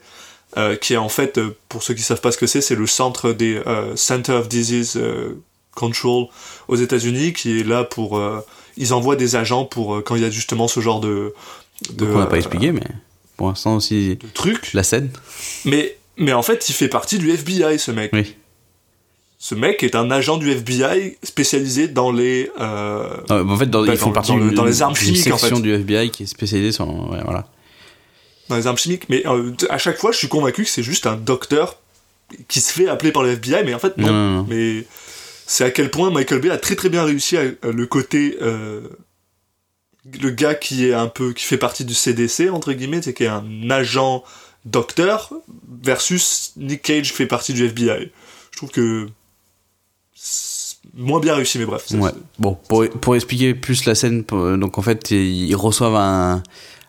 euh, 0.55 0.75
qui 0.77 0.93
est 0.93 0.97
en 0.97 1.09
fait, 1.09 1.37
euh, 1.37 1.55
pour 1.67 1.83
ceux 1.83 1.93
qui 1.93 2.01
savent 2.03 2.21
pas 2.21 2.31
ce 2.31 2.37
que 2.37 2.47
c'est, 2.47 2.61
c'est 2.61 2.75
le 2.75 2.87
centre 2.87 3.33
des 3.33 3.55
euh, 3.67 3.95
Center 3.97 4.31
of 4.33 4.47
Disease 4.47 4.97
Control 5.75 6.27
aux 6.67 6.75
États-Unis, 6.75 7.33
qui 7.33 7.59
est 7.59 7.63
là 7.63 7.83
pour, 7.83 8.19
ils 8.77 8.93
envoient 8.93 9.15
des 9.15 9.35
agents 9.35 9.65
pour 9.65 10.01
quand 10.03 10.15
il 10.15 10.21
y 10.21 10.25
a 10.25 10.29
justement 10.29 10.67
ce 10.67 10.79
genre 10.79 10.99
de, 11.01 11.33
de 11.91 12.05
Donc, 12.05 12.15
on 12.15 12.19
n'a 12.19 12.25
pas 12.25 12.37
expliqué, 12.37 12.71
mais 12.71 12.81
pour 13.35 13.47
l'instant 13.49 13.75
aussi, 13.75 14.15
de 14.15 14.27
trucs. 14.33 14.73
la 14.73 14.81
scène. 14.83 15.09
Mais, 15.65 15.97
mais 16.17 16.33
en 16.33 16.41
fait, 16.41 16.67
il 16.69 16.73
fait 16.73 16.87
partie 16.87 17.19
du 17.19 17.29
FBI, 17.29 17.77
ce 17.77 17.91
mec. 17.91 18.09
Oui. 18.13 18.35
Ce 19.39 19.53
mec 19.53 19.83
est 19.83 19.93
un 19.93 20.09
agent 20.09 20.37
du 20.37 20.49
FBI 20.49 21.17
spécialisé 21.21 21.87
dans 21.87 22.11
les. 22.11 22.49
euh, 22.59 23.07
Non, 23.29 23.47
en 23.51 23.57
fait, 23.57 23.67
dans, 23.67 23.85
Bah, 23.85 23.91
ils 23.93 23.97
font 23.99 24.07
dans- 24.07 24.13
partie 24.13 24.31
dans 24.31 24.37
le- 24.37 24.49
dans 24.51 24.65
les 24.65 24.81
armes 24.81 24.95
chimiques, 24.95 25.27
en 25.31 25.37
section 25.37 25.57
fait. 25.57 25.61
du 25.61 25.73
FBI 25.75 26.09
qui 26.09 26.23
est 26.23 26.25
spécialisée 26.25 26.71
sur. 26.71 26.87
ouais, 26.89 27.21
voilà. 27.23 27.45
Dans 28.49 28.55
les 28.55 28.67
armes 28.67 28.77
chimiques. 28.77 29.09
Mais 29.09 29.25
euh, 29.27 29.51
à 29.69 29.77
chaque 29.77 29.97
fois, 29.97 30.11
je 30.11 30.17
suis 30.17 30.27
convaincu 30.27 30.63
que 30.63 30.69
c'est 30.69 30.83
juste 30.83 31.05
un 31.07 31.15
docteur 31.15 31.77
qui 32.47 32.59
se 32.61 32.73
fait 32.73 32.87
appeler 32.87 33.11
par 33.11 33.23
le 33.23 33.31
FBI, 33.31 33.63
mais 33.65 33.73
en 33.73 33.79
fait, 33.79 33.97
non. 33.97 34.07
Non, 34.07 34.13
non, 34.13 34.35
non. 34.37 34.45
Mais 34.49 34.85
c'est 35.45 35.63
à 35.63 35.71
quel 35.71 35.89
point 35.89 36.09
Michael 36.11 36.41
Bay 36.41 36.49
a 36.49 36.57
très 36.57 36.75
très 36.75 36.89
bien 36.89 37.03
réussi 37.03 37.37
à, 37.37 37.41
à 37.63 37.71
le 37.71 37.85
côté. 37.85 38.37
euh, 38.41 38.81
le 40.21 40.29
gars 40.29 40.55
qui 40.55 40.87
est 40.87 40.93
un 40.93 41.07
peu. 41.07 41.33
qui 41.33 41.43
fait 41.43 41.57
partie 41.57 41.83
du 41.85 41.93
CDC, 41.93 42.49
entre 42.49 42.71
guillemets, 42.73 43.01
c'est 43.01 43.13
qui 43.13 43.23
est 43.23 43.27
un 43.27 43.69
agent 43.69 44.23
docteur, 44.65 45.33
versus 45.81 46.53
Nick 46.57 46.81
Cage 46.81 47.13
fait 47.13 47.25
partie 47.25 47.53
du 47.53 47.65
FBI. 47.65 48.11
Je 48.51 48.57
trouve 48.57 48.71
que. 48.71 49.07
Moins 50.93 51.19
bien 51.19 51.35
réussi, 51.35 51.59
mais 51.59 51.65
bref. 51.65 51.85
Ouais. 51.91 52.09
Bon, 52.39 52.57
pour, 52.69 52.89
pour 52.89 53.15
expliquer 53.15 53.53
plus 53.53 53.85
la 53.85 53.93
scène, 53.93 54.23
donc 54.23 54.77
en 54.77 54.81
fait, 54.81 55.11
ils 55.11 55.53
reçoivent 55.55 55.95
un, 55.95 56.41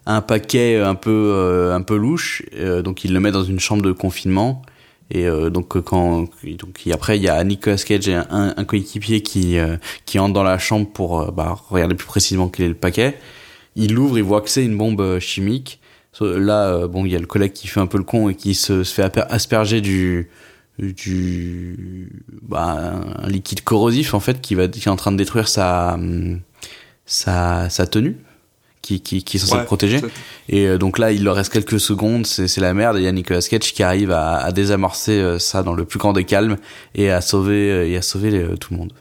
un 0.09 0.23
paquet 0.23 0.81
un 0.81 0.95
peu, 0.97 1.33
euh, 1.35 1.75
un 1.75 1.83
peu 1.83 1.97
louche, 1.97 2.43
euh, 2.57 2.83
donc 2.83 3.05
ils 3.05 3.13
le 3.13 3.21
mettent 3.21 3.35
dans 3.35 3.45
une 3.45 3.61
chambre 3.61 3.83
de 3.83 3.93
confinement. 3.93 4.63
Et 5.11 5.27
euh, 5.27 5.51
donc 5.51 5.77
euh, 5.77 5.83
quand 5.83 6.29
donc 6.59 6.81
après 6.93 7.17
il 7.17 7.23
y 7.23 7.29
a 7.29 7.43
Nicolas 7.45 7.77
Cage 7.77 8.09
et 8.09 8.15
un, 8.15 8.55
un 8.57 8.65
coéquipier 8.65 9.23
qui 9.23 9.59
euh, 9.59 9.77
qui 10.05 10.19
entre 10.19 10.35
dans 10.35 10.43
la 10.43 10.59
chambre 10.59 10.87
pour 10.91 11.33
bah, 11.33 11.57
regarder 11.71 11.95
plus 11.95 12.07
précisément 12.07 12.49
quel 12.49 12.67
est 12.67 12.69
le 12.71 12.75
paquet. 12.75 13.19
Il 13.77 13.95
l'ouvre, 13.95 14.19
il 14.19 14.25
voit 14.25 14.41
que 14.41 14.51
c'est 14.51 14.65
une 14.65 14.77
bombe 14.77 15.19
chimique. 15.21 15.81
Là, 16.21 16.89
bon, 16.89 17.07
il 17.07 17.13
y 17.13 17.17
a 17.17 17.19
le 17.21 17.27
collègue 17.27 17.53
qui 17.53 17.69
fait 17.69 17.79
un 17.79 17.87
peu 17.87 17.97
le 17.97 18.03
con 18.03 18.29
et 18.29 18.35
qui 18.35 18.55
se, 18.55 18.83
se 18.83 18.93
fait 18.93 19.17
asperger 19.31 19.81
du 19.81 20.31
du 20.79 22.11
bah, 22.43 23.03
un 23.23 23.29
liquide 23.29 23.63
corrosif 23.63 24.15
en 24.15 24.21
fait 24.21 24.41
qui 24.41 24.55
va 24.55 24.69
qui 24.69 24.89
est 24.89 24.89
en 24.89 24.97
train 24.97 25.13
de 25.13 25.17
détruire 25.17 25.49
sa 25.49 25.95
hum, 25.95 26.41
sa, 27.07 27.71
sa 27.71 27.87
tenue 27.87 28.17
qui, 28.89 29.01
qui, 29.03 29.23
qui 29.23 29.37
est 29.37 29.53
Ouais, 29.53 29.59
le 29.61 29.65
protéger 29.67 30.01
et 30.49 30.67
euh, 30.67 30.79
donc 30.79 30.99
là 30.99 31.13
il 31.13 31.23
leur 31.25 31.37
reste 31.37 31.53
quelques 31.53 31.79
secondes 31.79 32.25
c'est 32.27 32.57
la 32.59 32.73
merde. 32.73 32.97
Et 32.97 33.01
il 33.01 33.05
y 33.05 33.09
a 33.09 33.13
Nicolas 33.13 33.41
Cage 33.43 33.73
qui 33.75 33.83
arrive 33.83 34.11
à, 34.11 34.37
à 34.39 34.51
désamorcer 34.53 35.13
euh, 35.21 35.39
ça 35.39 35.63
dans 35.63 35.75
le 35.75 35.85
plus 35.85 35.99
grand 35.99 36.13
des 36.15 36.25
calmes 36.25 36.57
et 36.95 37.11
à 37.11 37.21
sauver 37.21 37.71
euh, 37.71 37.87
et 37.89 37.97
à 37.97 38.03
sauver 38.03 38.31
les- 38.31 38.57
tout 38.57 38.73
le 38.73 38.79
monde. 38.79 38.93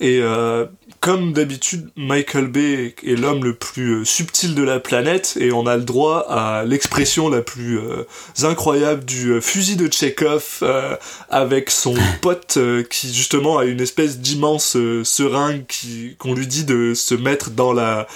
Et 0.00 0.20
euh, 0.22 0.64
comme 1.00 1.32
d'habitude, 1.32 1.90
Michael 1.96 2.48
Bay 2.48 2.94
est 3.06 3.14
l'homme 3.14 3.44
le 3.44 3.54
plus 3.54 4.00
euh, 4.00 4.04
subtil 4.04 4.54
de 4.54 4.62
la 4.62 4.80
planète 4.80 5.36
et 5.40 5.52
on 5.52 5.66
a 5.66 5.76
le 5.76 5.84
droit 5.84 6.26
à 6.28 6.64
l'expression 6.64 7.28
la 7.28 7.40
plus 7.40 7.78
euh, 7.78 8.04
incroyable 8.42 9.04
du 9.04 9.30
euh, 9.32 9.40
fusil 9.40 9.76
de 9.76 9.86
Tchekhov 9.86 10.58
euh, 10.62 10.96
avec 11.30 11.70
son 11.70 11.94
pote 12.20 12.58
qui 12.90 13.12
justement 13.14 13.58
a 13.58 13.64
une 13.64 13.80
espèce 13.80 14.18
d'immense 14.18 14.76
seringue 15.04 15.66
qui 15.66 16.16
qu'on 16.18 16.34
lui 16.34 16.46
dit 16.46 16.64
de 16.64 16.94
se 16.94 17.14
mettre 17.14 17.50
dans 17.50 17.72
la 17.72 18.06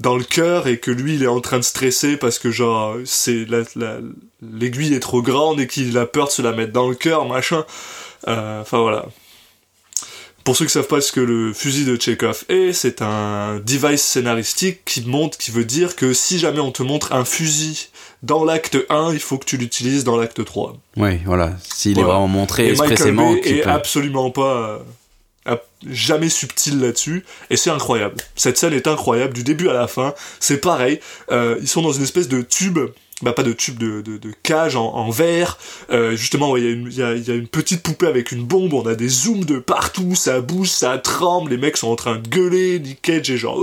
dans 0.00 0.16
le 0.16 0.24
cœur 0.24 0.66
et 0.66 0.78
que 0.80 0.90
lui 0.90 1.14
il 1.14 1.22
est 1.22 1.28
en 1.28 1.40
train 1.40 1.58
de 1.58 1.64
stresser 1.64 2.16
parce 2.16 2.40
que 2.40 2.50
genre 2.50 2.96
c'est 3.04 3.44
la, 3.48 3.60
la- 3.76 3.98
l'aiguille 4.42 4.92
est 4.92 5.00
trop 5.00 5.22
grande 5.22 5.60
et 5.60 5.66
qu'il 5.68 5.96
a 5.98 6.04
peur 6.06 6.26
de 6.26 6.32
se 6.32 6.42
la 6.42 6.52
mettre 6.52 6.72
dans 6.72 6.88
le 6.88 6.96
cœur 6.96 7.26
machin. 7.26 7.64
Enfin 8.26 8.80
voilà 8.80 9.06
pour 10.44 10.56
ceux 10.56 10.66
qui 10.66 10.72
savent 10.72 10.86
pas 10.86 11.00
ce 11.00 11.10
que 11.10 11.20
le 11.20 11.52
fusil 11.52 11.84
de 11.86 12.00
Chekhov 12.00 12.44
est, 12.48 12.72
c'est 12.72 13.00
un 13.02 13.58
device 13.64 14.02
scénaristique 14.02 14.84
qui 14.84 15.02
montre, 15.02 15.38
qui 15.38 15.50
veut 15.50 15.64
dire 15.64 15.96
que 15.96 16.12
si 16.12 16.38
jamais 16.38 16.60
on 16.60 16.70
te 16.70 16.82
montre 16.82 17.12
un 17.14 17.24
fusil 17.24 17.88
dans 18.22 18.44
l'acte 18.44 18.76
1, 18.90 19.12
il 19.14 19.20
faut 19.20 19.38
que 19.38 19.44
tu 19.46 19.56
l'utilises 19.56 20.04
dans 20.04 20.16
l'acte 20.16 20.44
3. 20.44 20.76
ouais 20.98 21.20
voilà 21.24 21.52
s'il 21.62 21.94
Voilà. 21.94 22.08
est 22.08 22.12
vraiment 22.12 22.28
montré 22.28 22.66
Et 22.66 22.70
Michael 22.72 22.92
expressément 22.92 23.32
Bay 23.32 23.40
qu'il 23.40 23.56
est 23.58 23.62
peut- 23.62 23.70
absolument 23.70 24.30
pas, 24.30 24.80
euh, 25.48 25.56
jamais 25.90 26.30
subtil 26.30 26.80
là-dessus, 26.80 27.24
et 27.50 27.56
c'est 27.58 27.68
incroyable. 27.70 28.16
Cette 28.34 28.56
scène 28.56 28.72
est 28.72 28.86
incroyable, 28.86 29.34
du 29.34 29.44
début 29.44 29.68
à 29.68 29.74
la 29.74 29.86
fin, 29.88 30.14
c'est 30.40 30.58
pareil, 30.58 31.00
euh, 31.30 31.56
ils 31.60 31.68
sont 31.68 31.82
dans 31.82 31.92
une 31.92 32.02
espèce 32.04 32.28
de 32.28 32.40
tube, 32.40 32.78
bah 33.24 33.32
pas 33.32 33.42
de 33.42 33.52
tube, 33.52 33.78
de, 33.78 34.00
de, 34.02 34.18
de 34.18 34.30
cage 34.42 34.76
en, 34.76 34.84
en 34.94 35.10
verre, 35.10 35.58
euh, 35.90 36.14
justement, 36.16 36.56
il 36.56 36.64
y, 36.64 36.66
a 36.68 36.70
une- 36.70 36.86
il 36.90 36.96
y, 36.98 37.02
a, 37.02 37.14
il 37.14 37.26
y 37.26 37.30
a 37.30 37.34
une 37.34 37.48
petite 37.48 37.82
poupée 37.82 38.06
avec 38.06 38.30
une 38.30 38.44
bombe, 38.44 38.72
on 38.74 38.86
a 38.86 38.94
des 38.94 39.08
zooms 39.08 39.44
de 39.44 39.58
partout, 39.58 40.14
ça 40.14 40.40
bouge, 40.40 40.68
ça 40.68 40.98
tremble, 40.98 41.50
les 41.50 41.56
mecs 41.58 41.76
sont 41.76 41.88
en 41.88 41.96
train 41.96 42.16
de 42.16 42.28
gueuler, 42.28 42.78
Nick 42.78 43.02
Cage 43.02 43.30
est 43.30 43.36
genre, 43.36 43.58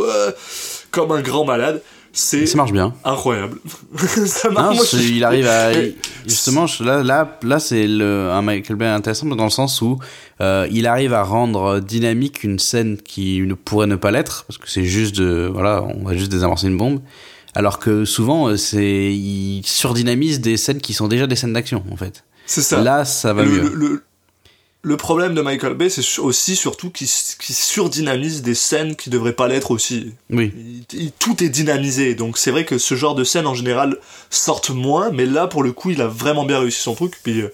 comme 0.91 1.11
un 1.11 1.21
grand 1.21 1.45
malade, 1.45 1.81
c'est 2.13 2.45
ça 2.45 2.57
marche 2.57 2.73
bien. 2.73 2.93
incroyable. 3.05 3.57
ça 4.25 4.49
marche, 4.49 4.75
Non, 4.77 4.83
je- 4.83 4.97
il 5.13 5.23
arrive 5.23 5.47
à 5.47 5.71
justement 6.27 6.65
là 6.81 7.01
là 7.03 7.39
là 7.41 7.59
c'est 7.59 7.85
un 7.85 8.41
Michael 8.41 8.75
Bay 8.75 8.85
intéressant 8.87 9.27
dans 9.27 9.45
le 9.45 9.49
sens 9.49 9.81
où 9.81 9.97
euh, 10.41 10.67
il 10.71 10.87
arrive 10.87 11.13
à 11.13 11.23
rendre 11.23 11.79
dynamique 11.79 12.43
une 12.43 12.59
scène 12.59 12.97
qui 12.97 13.39
ne 13.39 13.53
pourrait 13.53 13.87
ne 13.87 13.95
pas 13.95 14.11
l'être 14.11 14.43
parce 14.45 14.57
que 14.57 14.69
c'est 14.69 14.83
juste 14.83 15.15
de 15.15 15.49
voilà 15.51 15.83
on 15.83 16.03
va 16.03 16.17
juste 16.17 16.31
désamorcer 16.31 16.67
une 16.67 16.77
bombe 16.77 16.99
alors 17.55 17.79
que 17.79 18.05
souvent 18.05 18.47
euh, 18.47 18.57
c'est 18.57 19.13
il 19.13 19.61
surdynamise 19.65 20.39
des 20.41 20.57
scènes 20.57 20.79
qui 20.81 20.93
sont 20.93 21.07
déjà 21.07 21.27
des 21.27 21.35
scènes 21.35 21.53
d'action 21.53 21.83
en 21.91 21.95
fait 21.97 22.23
C'est 22.45 22.61
ça. 22.61 22.81
là 22.81 23.05
ça 23.05 23.33
va 23.33 23.43
le, 23.43 23.49
mieux 23.51 23.61
le- 23.61 23.73
le- 23.75 24.03
le 24.83 24.97
problème 24.97 25.35
de 25.35 25.41
Michael 25.43 25.75
Bay, 25.75 25.91
c'est 25.91 26.19
aussi 26.19 26.55
surtout 26.55 26.89
qu'il 26.89 27.05
qu'il 27.07 27.53
surdynamise 27.53 28.41
des 28.41 28.55
scènes 28.55 28.95
qui 28.95 29.11
devraient 29.11 29.33
pas 29.33 29.47
l'être 29.47 29.69
aussi. 29.69 30.13
oui 30.31 30.51
Il- 30.93 30.99
il- 30.99 31.11
tout 31.11 31.43
est 31.43 31.49
dynamisé, 31.49 32.15
donc 32.15 32.37
c'est 32.39 32.49
vrai 32.49 32.65
que 32.65 32.79
ce 32.79 32.95
genre 32.95 33.13
de 33.13 33.23
scènes 33.23 33.45
en 33.45 33.53
général 33.53 33.97
sortent 34.31 34.71
moins, 34.71 35.11
mais 35.11 35.27
là 35.27 35.45
pour 35.45 35.61
le 35.61 35.71
coup 35.71 35.91
il 35.91 36.01
a 36.01 36.07
vraiment 36.07 36.45
bien 36.45 36.57
réussi 36.59 36.81
son 36.81 36.95
truc. 36.95 37.13
Puis 37.23 37.41
euh, 37.41 37.49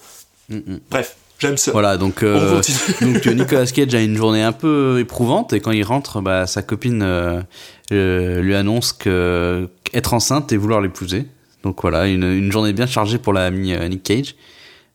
Mm, 0.50 0.78
bref, 0.90 1.18
j'aime 1.40 1.58
ça. 1.58 1.74
voilà 1.74 1.98
donc 1.98 2.20
On 2.24 2.26
euh, 2.28 2.62
donc 3.02 3.26
Nicolas 3.26 3.66
Cage 3.66 3.94
a 3.94 4.00
une 4.00 4.16
journée 4.16 4.42
un 4.44 4.54
peu 4.54 4.98
éprouvante 5.02 5.52
et 5.52 5.60
quand 5.60 5.72
il 5.72 5.84
rentre 5.84 6.22
bah 6.22 6.48
sa 6.48 6.62
copine 6.62 7.02
euh, 7.04 8.42
lui 8.42 8.56
annonce 8.56 8.94
que 8.94 9.68
être 9.94 10.14
enceinte 10.14 10.52
et 10.52 10.58
vouloir 10.58 10.82
l'épouser 10.82 11.26
Donc 11.64 11.82
voilà, 11.82 12.08
une, 12.08 12.24
une 12.24 12.52
journée 12.52 12.74
bien 12.74 12.88
chargée 12.88 13.18
pour 13.18 13.34
l'ami 13.34 13.74
euh, 13.74 13.88
Nick 13.88 14.04
Cage, 14.04 14.36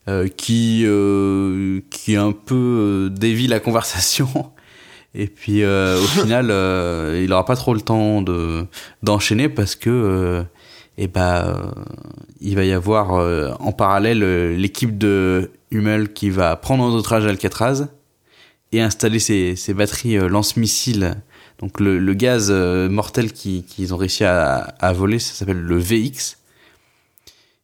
euh, 0.07 0.27
qui 0.27 0.83
euh, 0.85 1.79
qui 1.89 2.15
un 2.15 2.31
peu 2.31 3.09
dévie 3.11 3.47
la 3.47 3.59
conversation. 3.59 4.27
Et 5.15 5.27
puis 5.27 5.63
euh, 5.63 5.97
au 5.97 6.07
final, 6.21 6.45
il 7.21 7.31
aura 7.31 7.45
pas 7.45 7.55
trop 7.55 7.73
le 7.73 7.81
temps 7.81 8.21
de 8.21 8.65
d'enchaîner 9.01 9.49
parce 9.49 9.75
que 9.75 9.89
euh, 9.89 10.43
eh 10.97 11.07
ben 11.07 11.45
euh, 11.47 11.71
il 12.41 12.55
va 12.55 12.65
y 12.65 12.71
avoir 12.71 13.11
en 13.61 13.71
parallèle 13.71 14.55
l'équipe 14.55 14.97
de 14.97 15.51
Hummel 15.71 16.13
qui 16.13 16.29
va 16.29 16.55
prendre 16.55 16.83
en 16.83 16.91
otage 16.93 17.25
Alcatraz 17.25 17.87
et 18.71 18.81
installer 18.81 19.19
ses, 19.19 19.55
ses 19.55 19.73
batteries 19.73 20.17
lance-missiles. 20.27 21.15
Donc 21.63 21.79
le, 21.79 21.97
le 21.97 22.13
gaz 22.13 22.47
euh, 22.51 22.89
mortel 22.89 23.31
qui- 23.31 23.63
qu'ils 23.63 23.93
ont 23.93 23.97
réussi 23.97 24.25
à, 24.25 24.75
à 24.81 24.91
voler, 24.91 25.17
ça 25.17 25.33
s'appelle 25.33 25.61
le 25.61 25.77
VX. 25.79 26.35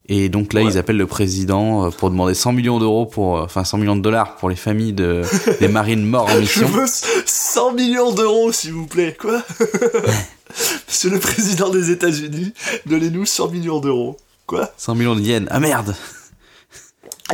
Et 0.08 0.30
donc 0.30 0.54
là, 0.54 0.62
Ouais. 0.64 0.72
ils 0.72 0.78
appellent 0.78 0.96
le 0.96 1.06
président 1.06 1.86
euh, 1.88 1.90
pour 1.90 2.10
demander 2.10 2.34
100 2.34 2.54
millions 2.54 2.80
d'euros 2.80 3.06
pour, 3.06 3.38
euh, 3.38 3.44
enfin 3.44 3.66
100 3.66 3.78
millions 3.78 3.98
de 3.98 4.02
dollars 4.02 4.38
pour 4.38 4.50
les 4.50 4.56
familles 4.56 4.94
de, 4.94 5.24
des 5.60 5.68
marines 5.68 6.06
morts 6.06 6.28
en 6.28 6.36
Je 6.36 6.40
mission. 6.40 6.68
veux 6.70 6.86
100 7.26 7.74
millions 7.74 8.14
d'euros, 8.14 8.54
s'il 8.54 8.72
vous 8.72 8.88
plaît. 8.88 9.18
Quoi? 9.20 9.44
Monsieur 10.88 11.10
le 11.10 11.20
président 11.20 11.70
des 11.70 11.92
États-Unis, 11.92 12.54
donnez-nous 12.86 13.26
100 13.26 13.50
millions 13.50 13.82
d'euros. 13.82 14.16
Quoi? 14.48 14.72
100 14.78 14.96
millions 14.96 15.16
de 15.18 15.22
yens. 15.22 15.46
Ah 15.52 15.60
merde 15.60 15.94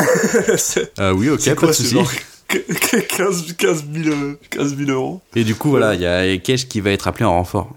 euh, 1.00 1.12
Oui, 1.14 1.30
ok, 1.30 1.46
pas 1.46 1.54
quoi 1.56 1.68
de 1.68 1.74
souci. 1.74 1.96
Genre 2.68 3.08
15, 3.08 3.54
15 3.58 3.86
000, 3.94 4.16
euh, 4.16 4.40
15 4.50 4.76
000 4.78 4.92
euros. 4.92 5.22
Et 5.36 5.44
du 5.44 5.56
coup, 5.56 5.70
voilà, 5.70 5.94
il 5.96 6.02
y 6.02 6.06
a 6.06 6.38
Cage 6.38 6.68
qui 6.68 6.82
va 6.82 6.92
être 6.92 7.08
appelé 7.08 7.26
en 7.26 7.32
renfort. 7.34 7.70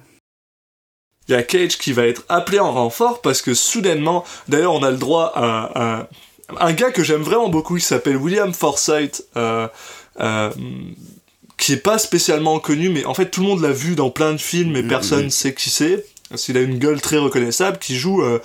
Il 1.28 1.32
y 1.32 1.34
a 1.34 1.42
Cage 1.42 1.76
qui 1.78 1.92
va 1.92 2.06
être 2.06 2.24
appelé 2.28 2.58
en 2.58 2.72
renfort 2.72 3.20
parce 3.20 3.42
que 3.42 3.52
soudainement, 3.54 4.24
d'ailleurs, 4.48 4.72
on 4.74 4.82
a 4.82 4.90
le 4.90 4.96
droit 4.96 5.32
à, 5.34 5.98
à- 6.00 6.08
un 6.60 6.72
gars 6.72 6.90
que 6.90 7.04
j'aime 7.04 7.20
vraiment 7.20 7.50
beaucoup 7.50 7.74
qui 7.76 7.84
s'appelle 7.84 8.16
William 8.16 8.54
Forsythe, 8.54 9.22
euh, 9.36 9.68
euh, 10.20 10.50
qui 11.58 11.74
est 11.74 11.76
pas 11.82 11.98
spécialement 11.98 12.58
connu, 12.58 12.88
mais 12.88 13.04
en 13.04 13.12
fait 13.12 13.30
tout 13.30 13.42
le 13.42 13.48
monde 13.48 13.60
l'a 13.60 13.72
vu 13.72 13.94
dans 13.94 14.08
plein 14.08 14.32
de 14.32 14.38
films 14.38 14.74
et 14.76 14.82
personne 14.82 15.28
sait 15.28 15.52
qui 15.52 15.68
c'est. 15.68 16.06
Qu'il 16.36 16.56
a 16.56 16.60
une 16.62 16.78
gueule 16.78 17.00
très 17.02 17.16
reconnaissable, 17.18 17.78
qui 17.78 17.96
joue, 17.96 18.22
euh, 18.22 18.38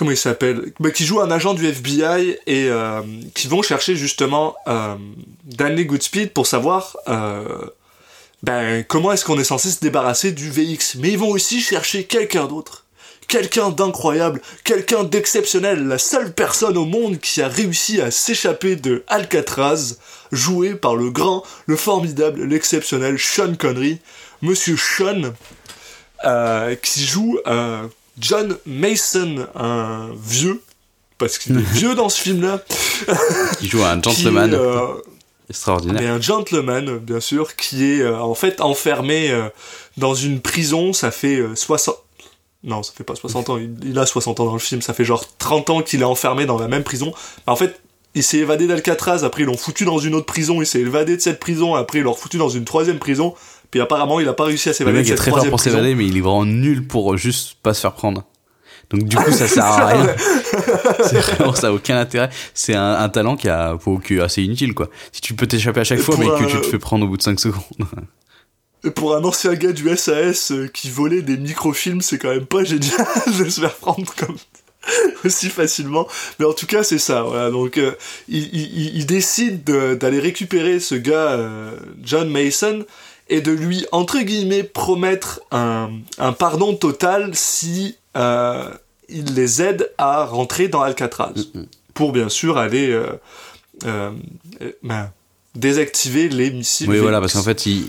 comment 0.00 0.12
il 0.12 0.16
s'appelle, 0.16 0.72
bah, 0.80 0.90
qui 0.90 1.04
joue 1.04 1.20
un 1.20 1.30
agent 1.30 1.52
du 1.52 1.66
FBI 1.66 2.38
et 2.46 2.70
euh, 2.70 3.02
qui 3.34 3.48
vont 3.48 3.60
chercher 3.60 3.96
justement 3.96 4.54
euh, 4.66 4.94
Danley 5.44 5.84
Goodspeed 5.84 6.32
pour 6.32 6.46
savoir. 6.46 6.96
Euh, 7.06 7.44
ben, 8.42 8.82
comment 8.82 9.12
est-ce 9.12 9.26
qu'on 9.26 9.38
est 9.38 9.44
censé 9.44 9.68
se 9.68 9.80
débarrasser 9.80 10.32
du 10.32 10.50
VX 10.50 10.94
Mais 11.00 11.10
ils 11.10 11.18
vont 11.18 11.28
aussi 11.28 11.60
chercher 11.60 12.04
quelqu'un 12.04 12.46
d'autre. 12.46 12.86
Quelqu'un 13.28 13.68
d'incroyable, 13.68 14.40
quelqu'un 14.64 15.04
d'exceptionnel, 15.04 15.86
la 15.86 15.98
seule 15.98 16.32
personne 16.32 16.78
au 16.78 16.86
monde 16.86 17.18
qui 17.18 17.42
a 17.42 17.48
réussi 17.48 18.00
à 18.00 18.10
s'échapper 18.10 18.76
de 18.76 19.04
Alcatraz, 19.06 19.98
joué 20.32 20.76
par 20.76 20.96
le 20.96 21.10
grand, 21.10 21.44
le 21.66 21.76
formidable, 21.76 22.44
l'exceptionnel 22.44 23.18
Sean 23.18 23.54
Connery, 23.54 23.98
Monsieur 24.40 24.78
Sean, 24.78 25.34
euh, 26.24 26.74
qui 26.76 27.04
joue 27.04 27.38
John 28.20 28.56
Mason, 28.66 29.46
un 29.54 30.10
vieux, 30.22 30.62
parce 31.18 31.38
qu'il 31.38 31.56
est 31.58 31.60
vieux 31.72 31.94
dans 31.94 32.08
ce 32.08 32.20
film-là, 32.20 32.62
Qui 33.58 33.68
joue 33.68 33.82
un 33.84 34.00
qui 34.00 34.10
gentleman. 34.10 34.54
euh, 34.54 34.86
extraordinaire. 35.48 36.00
mais 36.02 36.08
un 36.08 36.20
gentleman, 36.20 36.98
bien 36.98 37.20
sûr, 37.20 37.56
qui 37.56 37.84
est 37.92 38.00
euh, 38.02 38.18
en 38.20 38.34
fait 38.34 38.60
enfermé 38.60 39.30
euh, 39.30 39.48
dans 39.96 40.14
une 40.14 40.40
prison, 40.40 40.92
ça 40.92 41.10
fait 41.10 41.36
euh, 41.36 41.54
60... 41.54 41.96
Non, 42.62 42.82
ça 42.82 42.92
fait 42.94 43.04
pas 43.04 43.14
60 43.14 43.48
ans, 43.48 43.56
il, 43.56 43.74
il 43.82 43.98
a 43.98 44.04
60 44.04 44.38
ans 44.40 44.44
dans 44.44 44.52
le 44.52 44.58
film, 44.58 44.82
ça 44.82 44.92
fait 44.92 45.04
genre 45.04 45.24
30 45.38 45.70
ans 45.70 45.82
qu'il 45.82 46.02
est 46.02 46.04
enfermé 46.04 46.44
dans 46.44 46.58
la 46.58 46.68
même 46.68 46.82
prison. 46.84 47.14
En 47.46 47.56
fait, 47.56 47.80
il 48.14 48.22
s'est 48.22 48.36
évadé 48.38 48.66
d'Alcatraz, 48.66 49.24
après 49.24 49.42
ils 49.42 49.46
l'ont 49.46 49.56
foutu 49.56 49.84
dans 49.86 49.98
une 49.98 50.14
autre 50.14 50.26
prison, 50.26 50.60
il 50.60 50.66
s'est 50.66 50.80
évadé 50.80 51.16
de 51.16 51.22
cette 51.22 51.40
prison, 51.40 51.74
après 51.74 51.98
ils 52.00 52.02
l'ont 52.04 52.12
foutu 52.12 52.36
dans 52.36 52.50
une 52.50 52.64
troisième 52.66 52.98
prison, 52.98 53.34
puis 53.70 53.80
apparemment 53.80 54.20
il 54.20 54.28
a 54.28 54.32
pas 54.32 54.44
réussi 54.44 54.68
à 54.68 54.72
Le 54.72 54.76
s'évader 54.76 54.98
de 54.98 55.02
mec 55.02 55.10
est 55.12 55.14
très 55.16 55.30
fort 55.30 55.46
pour 55.48 55.60
s'évader, 55.60 55.94
mais 55.94 56.06
il 56.06 56.16
est 56.16 56.20
vraiment 56.20 56.44
nul 56.44 56.86
pour 56.86 57.16
juste 57.16 57.54
pas 57.62 57.74
se 57.74 57.80
faire 57.80 57.92
prendre. 57.94 58.24
Donc 58.90 59.04
du 59.04 59.16
coup, 59.16 59.30
ça 59.30 59.46
sert 59.48 59.64
à 59.64 59.86
rien. 59.86 60.06
c'est 61.04 61.18
vraiment 61.20 61.54
ça 61.54 61.68
a 61.68 61.72
aucun 61.72 61.96
intérêt. 61.98 62.28
C'est 62.54 62.74
un, 62.74 62.94
un 62.94 63.08
talent 63.08 63.36
qui 63.36 63.48
a 63.48 63.76
pour- 63.76 64.02
qui 64.02 64.14
est 64.16 64.20
assez 64.20 64.42
inutile 64.42 64.74
quoi. 64.74 64.88
Si 65.12 65.20
tu 65.20 65.34
peux 65.34 65.46
t'échapper 65.46 65.80
à 65.80 65.84
chaque 65.84 66.00
fois, 66.00 66.16
mais 66.18 66.26
que 66.26 66.50
tu 66.50 66.60
te 66.60 66.66
fais 66.66 66.78
prendre 66.78 67.04
au 67.04 67.08
bout 67.08 67.16
de 67.16 67.22
5 67.22 67.38
secondes. 67.38 67.62
Et 68.84 68.90
pour 68.90 69.14
un 69.14 69.22
ancien 69.24 69.52
gars 69.54 69.72
du 69.72 69.94
SAS 69.96 70.52
euh, 70.52 70.66
qui 70.72 70.88
volait 70.88 71.20
des 71.20 71.36
microfilms, 71.36 72.00
c'est 72.00 72.16
quand 72.18 72.30
même 72.30 72.46
pas 72.46 72.64
génial 72.64 73.06
de 73.38 73.48
se 73.50 73.60
faire 73.60 73.74
prendre 73.74 74.10
comme 74.16 74.36
aussi 75.22 75.50
facilement. 75.50 76.08
Mais 76.38 76.46
en 76.46 76.54
tout 76.54 76.64
cas, 76.66 76.82
c'est 76.82 76.98
ça. 76.98 77.22
Voilà. 77.24 77.50
Donc, 77.50 77.76
euh, 77.76 77.92
il, 78.28 78.44
il- 78.54 78.96
il 78.96 79.04
décide 79.06 79.64
de- 79.64 79.94
d'aller 79.94 80.18
récupérer 80.18 80.80
ce 80.80 80.94
gars, 80.94 81.32
euh, 81.32 81.76
John 82.02 82.30
Mason, 82.30 82.86
et 83.30 83.40
de 83.40 83.52
lui, 83.52 83.86
entre 83.92 84.18
guillemets, 84.20 84.62
promettre 84.64 85.40
un, 85.52 85.90
un 86.18 86.32
pardon 86.32 86.74
total 86.74 87.30
si 87.34 87.96
euh, 88.16 88.68
il 89.08 89.34
les 89.34 89.62
aide 89.62 89.90
à 89.96 90.24
rentrer 90.26 90.68
dans 90.68 90.82
Alcatraz. 90.82 91.32
Pour 91.94 92.12
bien 92.12 92.28
sûr 92.28 92.58
aller 92.58 92.90
euh, 92.90 93.06
euh, 93.86 94.10
euh, 94.62 94.72
ben, 94.82 95.10
désactiver 95.54 96.28
les 96.28 96.50
missiles. 96.50 96.88
Oui, 96.90 96.98
voilà, 96.98 97.20
parce 97.20 97.32
qu'en 97.32 97.42
fait, 97.42 97.66
il, 97.66 97.84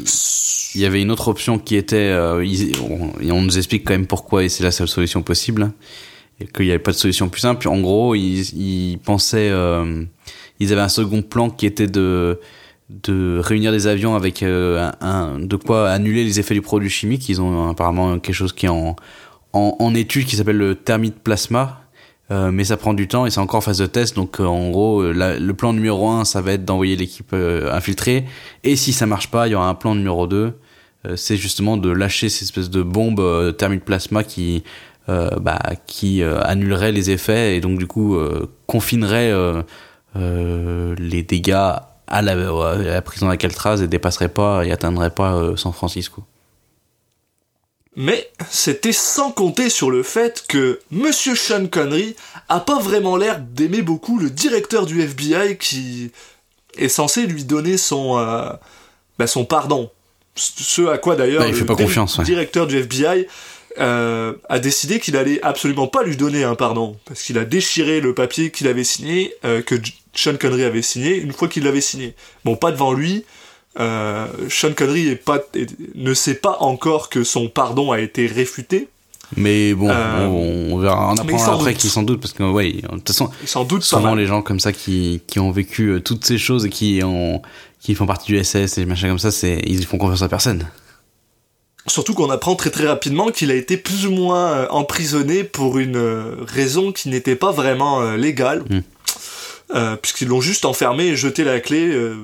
il 0.75 0.81
y 0.81 0.85
avait 0.85 1.01
une 1.01 1.11
autre 1.11 1.27
option 1.27 1.59
qui 1.59 1.75
était, 1.75 2.11
ils- 2.43 2.71
on, 2.81 3.11
et 3.21 3.31
on 3.31 3.41
nous 3.41 3.57
explique 3.57 3.83
quand 3.85 3.93
même 3.93 4.07
pourquoi 4.07 4.43
et 4.43 4.49
c'est 4.49 4.63
la 4.63 4.71
seule 4.71 4.87
solution 4.87 5.21
possible, 5.21 5.71
et 6.39 6.45
qu'il 6.47 6.65
n'y 6.65 6.71
avait 6.71 6.79
pas 6.79 6.91
de 6.91 6.97
solution 6.97 7.29
plus 7.29 7.41
simple. 7.41 7.67
En 7.67 7.79
gros, 7.79 8.15
ils, 8.15 8.41
ils 8.57 8.97
pensaient, 8.99 9.51
ils 10.59 10.71
avaient 10.71 10.81
un 10.81 10.89
second 10.89 11.21
plan 11.21 11.49
qui 11.49 11.65
était 11.65 11.87
de 11.87 12.39
de 13.03 13.39
réunir 13.43 13.71
des 13.71 13.87
avions 13.87 14.15
avec 14.15 14.43
euh, 14.43 14.91
un, 15.01 15.39
de 15.39 15.55
quoi 15.55 15.89
annuler 15.89 16.23
les 16.23 16.39
effets 16.39 16.53
du 16.53 16.61
produit 16.61 16.89
chimique. 16.89 17.29
Ils 17.29 17.41
ont 17.41 17.69
apparemment 17.69 18.19
quelque 18.19 18.35
chose 18.35 18.53
qui 18.53 18.65
est 18.65 18.69
en 18.69 18.95
en, 19.53 19.75
en 19.79 19.95
étude 19.95 20.25
qui 20.25 20.35
s'appelle 20.35 20.57
le 20.57 20.75
thermite 20.75 21.19
plasma. 21.19 21.77
Euh, 22.29 22.49
mais 22.49 22.63
ça 22.63 22.77
prend 22.77 22.93
du 22.93 23.09
temps 23.09 23.25
et 23.25 23.29
c'est 23.29 23.41
encore 23.41 23.57
en 23.57 23.61
phase 23.61 23.79
de 23.79 23.85
test. 23.85 24.15
Donc 24.15 24.39
euh, 24.39 24.45
en 24.45 24.69
gros, 24.69 25.01
euh, 25.01 25.37
le 25.37 25.53
plan 25.53 25.73
numéro 25.73 26.09
un, 26.09 26.23
ça 26.23 26.39
va 26.39 26.53
être 26.53 26.63
d'envoyer 26.63 26.95
l'équipe 26.95 27.33
infiltrée. 27.33 28.25
Et 28.63 28.77
si 28.77 28.93
ça 28.93 29.05
marche 29.05 29.29
pas, 29.29 29.47
il 29.47 29.51
y 29.51 29.55
aura 29.55 29.67
un 29.67 29.75
plan 29.75 29.95
numéro 29.95 30.27
2 30.27 30.53
euh, 31.07 31.15
c'est 31.15 31.35
justement 31.35 31.77
de 31.77 31.89
lâcher 31.89 32.29
ces 32.29 32.43
espèces 32.45 32.69
de 32.69 32.83
bombes 32.83 33.57
thermique 33.57 33.83
plasma 33.83 34.23
qui 34.23 34.63
bah, 35.07 35.59
qui 35.87 36.23
annulerait 36.23 36.93
les 36.93 37.09
effets 37.09 37.57
et 37.57 37.59
donc 37.59 37.77
du 37.77 37.85
coup 37.85 38.17
confinerait 38.65 39.33
les 40.15 41.23
dégâts 41.23 41.73
à 42.11 42.21
la, 42.21 42.33
à 42.33 42.75
la 42.77 43.01
prison 43.01 43.27
d'Alcatraz 43.27 43.81
et 43.81 43.87
dépasserait 43.87 44.29
pas 44.29 44.63
et 44.65 44.71
atteindrait 44.71 45.09
pas 45.09 45.33
euh, 45.35 45.55
San 45.55 45.73
Francisco. 45.73 46.23
Mais 47.95 48.29
c'était 48.49 48.93
sans 48.93 49.31
compter 49.31 49.69
sur 49.69 49.91
le 49.91 50.01
fait 50.01 50.45
que 50.47 50.79
Monsieur 50.91 51.35
Sean 51.35 51.67
Connery 51.67 52.15
a 52.47 52.61
pas 52.61 52.79
vraiment 52.79 53.17
l'air 53.17 53.39
d'aimer 53.39 53.81
beaucoup 53.81 54.17
le 54.17 54.29
directeur 54.29 54.85
du 54.85 55.01
FBI 55.01 55.57
qui 55.57 56.11
est 56.77 56.87
censé 56.87 57.25
lui 57.27 57.43
donner 57.43 57.77
son 57.77 58.17
euh, 58.17 58.49
bah, 59.19 59.27
son 59.27 59.43
pardon. 59.43 59.89
Ce 60.35 60.87
à 60.87 60.97
quoi 60.97 61.17
d'ailleurs 61.17 61.41
Bah, 61.41 61.49
le 61.49 61.53
fait 61.53 61.65
pas 61.65 61.75
dé- 61.75 61.83
confiance, 61.83 62.17
ouais. 62.17 62.23
directeur 62.23 62.65
du 62.65 62.77
FBI 62.77 63.27
euh, 63.79 64.33
a 64.47 64.59
décidé 64.59 64.99
qu'il 65.01 65.17
allait 65.17 65.41
absolument 65.43 65.87
pas 65.87 66.03
lui 66.03 66.15
donner 66.15 66.45
un 66.45 66.55
pardon 66.55 66.97
parce 67.05 67.21
qu'il 67.23 67.37
a 67.37 67.43
déchiré 67.43 67.99
le 67.99 68.15
papier 68.15 68.51
qu'il 68.51 68.67
avait 68.67 68.85
signé 68.85 69.33
euh, 69.43 69.61
que 69.61 69.75
Sean 70.13 70.35
Connery 70.39 70.63
avait 70.63 70.81
signé 70.81 71.15
une 71.15 71.31
fois 71.33 71.47
qu'il 71.47 71.63
l'avait 71.63 71.81
signé. 71.81 72.15
Bon, 72.45 72.55
pas 72.55 72.71
devant 72.71 72.93
lui. 72.93 73.23
Euh, 73.79 74.27
Sean 74.49 74.73
Connery 74.73 75.07
est 75.07 75.15
pas, 75.15 75.39
est- 75.55 75.69
ne 75.95 76.13
sait 76.13 76.33
pas 76.35 76.57
encore 76.59 77.09
que 77.09 77.23
son 77.23 77.47
pardon 77.47 77.91
a 77.91 77.99
été 77.99 78.27
réfuté. 78.27 78.89
Mais 79.37 79.73
bon, 79.73 79.87
Euh, 79.89 80.25
on, 80.27 80.73
on 80.73 80.77
verra, 80.77 81.13
on 81.13 81.15
apprendra 81.17 81.53
après 81.53 81.71
doute. 81.71 81.79
qui 81.81 81.87
s'en 81.87 82.03
doute 82.03 82.19
parce 82.19 82.33
que 82.33 82.43
ouais, 82.43 82.73
de 82.73 82.81
toute 82.81 83.07
façon, 83.07 83.29
doute 83.63 83.83
souvent 83.83 84.13
les 84.13 84.25
gens 84.25 84.41
comme 84.41 84.59
ça 84.59 84.73
qui, 84.73 85.21
qui 85.25 85.39
ont 85.39 85.51
vécu 85.51 85.87
euh, 85.87 85.99
toutes 86.01 86.25
ces 86.25 86.37
choses 86.37 86.65
et 86.65 86.69
qui 86.69 86.99
ont 87.03 87.41
qui 87.79 87.95
font 87.95 88.05
partie 88.05 88.31
du 88.33 88.43
SS 88.43 88.77
et 88.77 88.85
machin 88.85 89.07
comme 89.07 89.19
ça, 89.19 89.29
ils 89.65 89.85
font 89.85 89.97
confiance 89.97 90.21
à 90.21 90.27
personne. 90.27 90.67
Surtout 91.87 92.13
qu'on 92.13 92.29
apprend 92.29 92.55
très 92.55 92.69
très 92.69 92.85
rapidement 92.87 93.29
qu'il 93.31 93.49
a 93.51 93.55
été 93.55 93.75
plus 93.77 94.05
ou 94.05 94.11
moins 94.11 94.51
euh, 94.51 94.67
emprisonné 94.69 95.43
pour 95.45 95.79
une 95.79 95.97
raison 96.45 96.91
qui 96.91 97.07
n'était 97.09 97.37
pas 97.37 97.51
vraiment 97.51 98.01
légale. 98.11 98.63
Mm. 98.69 98.79
Euh, 99.75 99.95
Puisqu'ils 99.95 100.27
l'ont 100.27 100.41
juste 100.41 100.65
enfermé 100.65 101.05
et 101.07 101.15
jeté 101.15 101.43
la 101.43 101.59
clé 101.59 101.87
euh, 101.93 102.15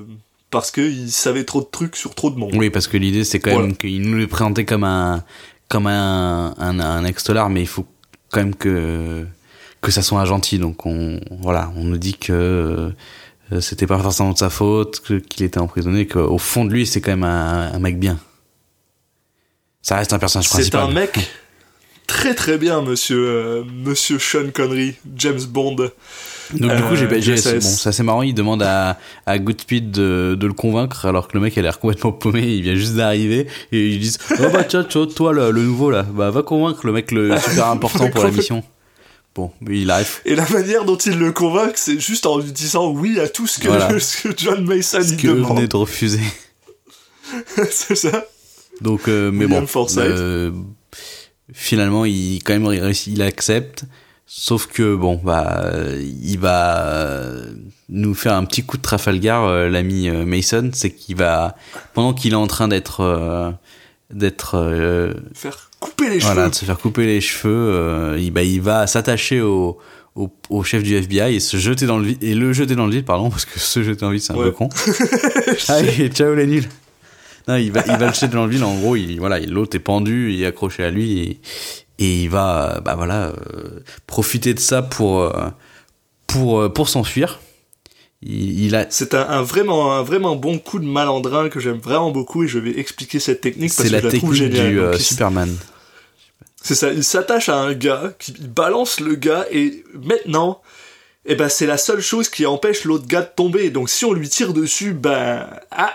parce 0.50 0.70
qu'il 0.70 1.10
savait 1.10 1.44
trop 1.44 1.60
de 1.60 1.68
trucs 1.70 1.96
sur 1.96 2.14
trop 2.14 2.30
de 2.30 2.36
monde. 2.36 2.52
Oui, 2.54 2.70
parce 2.70 2.86
que 2.88 2.96
l'idée 2.96 3.24
c'est 3.24 3.40
quand 3.40 3.50
Voilà. 3.52 3.66
même 3.68 3.76
qu'il 3.76 4.02
nous 4.02 4.16
le 4.16 4.26
présentait 4.26 4.64
comme 4.64 4.84
un 4.84 5.24
comme 5.68 5.86
un 5.86 6.54
un, 6.58 6.78
un 6.80 7.04
ex-dollar, 7.04 7.48
mais 7.50 7.60
il 7.62 7.66
faut 7.66 7.86
quand 8.30 8.40
même 8.40 8.54
que 8.54 9.24
que 9.80 9.90
ça 9.90 10.02
soit 10.02 10.20
un 10.20 10.24
gentil. 10.24 10.58
Donc 10.58 10.84
on 10.86 11.20
voilà, 11.40 11.72
on 11.76 11.84
nous 11.84 11.98
dit 11.98 12.14
que 12.14 12.92
euh, 13.52 13.60
c'était 13.60 13.86
pas 13.86 13.98
forcément 13.98 14.32
de 14.32 14.38
sa 14.38 14.50
faute, 14.50 15.00
qu'il 15.28 15.46
était 15.46 15.58
emprisonné, 15.60 16.06
qu'au 16.06 16.36
fond 16.38 16.64
de 16.66 16.72
lui 16.72 16.86
c'est 16.86 17.00
quand 17.00 17.12
même 17.12 17.24
un, 17.24 17.72
un 17.72 17.78
mec 17.78 17.98
bien. 17.98 18.18
Ça 19.82 19.96
reste 19.96 20.12
un 20.12 20.18
personnage 20.18 20.48
C'est 20.48 20.54
principal. 20.54 20.82
un 20.84 20.90
mec 20.92 21.18
très 22.06 22.34
très 22.34 22.58
bien, 22.58 22.82
monsieur, 22.82 23.26
euh, 23.26 23.64
monsieur 23.64 24.18
Sean 24.18 24.50
Connery, 24.52 24.96
James 25.16 25.40
Bond. 25.48 25.90
Donc 26.54 26.74
du 26.74 26.82
coup, 26.82 26.96
j'ai, 26.96 27.06
Euh, 27.06 27.54
bon, 27.54 27.60
c'est 27.60 27.88
assez 27.88 28.02
marrant. 28.02 28.22
Il 28.22 28.34
demande 28.34 28.62
à, 28.62 28.98
à 29.26 29.38
Goodspeed 29.38 29.90
de, 29.90 30.36
de 30.38 30.46
le 30.46 30.52
convaincre, 30.52 31.06
alors 31.06 31.28
que 31.28 31.34
le 31.34 31.40
mec 31.40 31.56
a 31.58 31.62
l'air 31.62 31.78
complètement 31.78 32.12
paumé. 32.12 32.42
Il 32.42 32.62
vient 32.62 32.74
juste 32.74 32.94
d'arriver 32.94 33.46
et 33.72 33.88
ils 33.88 33.98
disent 34.00 34.18
oh 34.40 34.44
bah 34.52 34.64
tiens, 34.64 34.84
toi, 34.84 35.06
toi 35.06 35.32
le, 35.32 35.50
le 35.50 35.62
nouveau 35.62 35.90
là, 35.90 36.02
bah 36.04 36.30
va 36.30 36.42
convaincre 36.42 36.86
le 36.86 36.92
mec 36.92 37.12
le 37.12 37.36
super 37.38 37.66
important 37.70 38.08
pour 38.10 38.24
la 38.24 38.30
mission. 38.30 38.62
Bon, 39.34 39.52
il 39.68 39.90
arrive. 39.90 40.20
Et 40.24 40.34
la 40.34 40.48
manière 40.48 40.84
dont 40.84 40.96
il 40.96 41.18
le 41.18 41.32
convainc, 41.32 41.72
c'est 41.76 42.00
juste 42.00 42.26
en 42.26 42.38
lui 42.38 42.50
disant 42.50 42.90
oui 42.90 43.20
à 43.20 43.28
tout 43.28 43.46
ce 43.46 43.60
que, 43.60 43.68
Voilà. 43.68 43.98
ce 44.00 44.22
que 44.22 44.34
John 44.36 44.64
Mason 44.64 45.02
Ce 45.02 45.12
il 45.12 45.16
que 45.16 45.28
demande. 45.28 45.56
venait 45.58 45.68
de 45.68 45.76
refuser. 45.76 46.20
c'est 47.70 47.94
ça. 47.94 48.24
Donc, 48.80 49.08
euh, 49.08 49.30
mais 49.32 49.44
William 49.44 49.66
bon, 49.72 49.86
euh, 49.98 50.50
finalement, 51.52 52.04
il 52.04 52.42
quand 52.42 52.58
même 52.58 52.92
il 53.06 53.22
accepte. 53.22 53.84
Sauf 54.30 54.66
que 54.66 54.94
bon, 54.94 55.18
bah, 55.24 55.70
il 56.22 56.38
va 56.38 57.24
nous 57.88 58.14
faire 58.14 58.34
un 58.34 58.44
petit 58.44 58.62
coup 58.62 58.76
de 58.76 58.82
Trafalgar, 58.82 59.44
euh, 59.44 59.68
l'ami 59.70 60.08
euh, 60.10 60.26
Mason, 60.26 60.70
c'est 60.74 60.90
qu'il 60.90 61.16
va 61.16 61.56
pendant 61.94 62.12
qu'il 62.12 62.32
est 62.32 62.36
en 62.36 62.46
train 62.46 62.68
d'être 62.68 63.00
euh, 63.00 63.50
d'être 64.12 65.22
Faire 65.34 65.70
couper 65.80 66.10
les 66.10 66.18
voilà, 66.18 66.42
cheveux. 66.42 66.50
de 66.50 66.54
se 66.54 66.64
faire 66.66 66.78
couper 66.78 67.06
les 67.06 67.20
cheveux, 67.22 68.16
il, 68.18 68.30
bah, 68.30 68.42
il 68.42 68.60
va 68.60 68.86
s'attacher 68.86 69.40
au, 69.40 69.78
au, 70.14 70.30
au 70.50 70.62
chef 70.62 70.82
du 70.82 70.94
FBI 70.96 71.36
et 71.36 71.40
se 71.40 71.56
jeter 71.56 71.86
dans 71.86 71.98
le 71.98 72.04
vide, 72.08 72.22
et 72.22 72.34
le 72.34 72.52
jeter 72.52 72.74
dans 72.74 72.86
le 72.86 72.92
vide, 72.92 73.04
pardon, 73.06 73.30
parce 73.30 73.46
que 73.46 73.58
se 73.58 73.82
jeter 73.82 74.00
dans 74.00 74.08
le 74.10 74.14
vide, 74.16 74.22
c'est 74.22 74.32
un 74.34 74.36
Ouais. 74.36 74.44
peu 74.46 74.50
con. 74.52 74.68
Allez, 75.68 76.08
ciao 76.14 76.34
les 76.34 76.46
nuls. 76.46 76.68
Non, 77.46 77.56
il 77.56 77.72
va, 77.72 77.82
il 77.86 77.96
va 77.96 78.08
le 78.08 78.12
jeter 78.12 78.28
dans 78.28 78.44
le 78.44 78.50
vide, 78.50 78.62
en 78.62 78.74
gros, 78.78 78.94
il, 78.96 79.18
voilà, 79.18 79.38
il- 79.38 79.50
l'autre 79.50 79.74
est 79.74 79.80
pendu, 79.80 80.32
il 80.34 80.42
est 80.42 80.46
accroché 80.46 80.84
à 80.84 80.90
lui, 80.90 81.18
et, 81.20 81.40
et 81.98 82.22
il 82.22 82.30
va, 82.30 82.76
euh, 82.76 82.80
bah 82.80 82.94
voilà, 82.94 83.26
euh, 83.26 83.80
profiter 84.06 84.54
de 84.54 84.60
ça 84.60 84.82
pour, 84.82 85.20
euh, 85.20 85.48
pour, 86.26 86.72
pour 86.72 86.88
s'enfuir. 86.88 87.40
Il, 88.22 88.64
il 88.64 88.74
a, 88.74 88.86
C'est 88.90 89.14
un, 89.14 89.28
un 89.28 89.42
vraiment, 89.42 89.92
un 89.92 90.02
vraiment 90.02 90.36
bon 90.36 90.58
coup 90.58 90.78
de 90.78 90.86
malandrin 90.86 91.48
que 91.48 91.60
j'aime 91.60 91.78
vraiment 91.78 92.10
beaucoup 92.10 92.44
et 92.44 92.48
je 92.48 92.58
vais 92.58 92.78
expliquer 92.78 93.20
cette 93.20 93.40
technique 93.40 93.70
parce 93.74 93.88
c'est 93.88 93.88
que 93.88 93.92
la 93.92 94.00
je 94.00 94.06
la 94.06 94.18
trouve 94.18 94.32
technique 94.32 94.52
géniale. 94.54 94.70
du 94.70 94.80
Donc, 94.80 94.94
Superman. 94.96 95.56
C'est 96.62 96.74
ça, 96.74 96.92
il 96.92 97.04
s'attache 97.04 97.48
à 97.48 97.56
un 97.56 97.72
gars, 97.72 98.12
qui 98.18 98.34
il 98.38 98.48
balance 98.48 99.00
le 99.00 99.14
gars, 99.14 99.46
et 99.52 99.84
maintenant, 99.94 100.60
eh 101.26 101.34
ben, 101.34 101.48
c'est 101.48 101.66
la 101.66 101.76
seule 101.78 102.00
chose 102.00 102.28
qui 102.28 102.46
empêche 102.46 102.84
l'autre 102.84 103.06
gars 103.06 103.22
de 103.22 103.30
tomber. 103.34 103.70
Donc 103.70 103.90
si 103.90 104.04
on 104.04 104.12
lui 104.12 104.28
tire 104.28 104.52
dessus, 104.54 104.92
ben, 104.92 105.46
ah, 105.70 105.92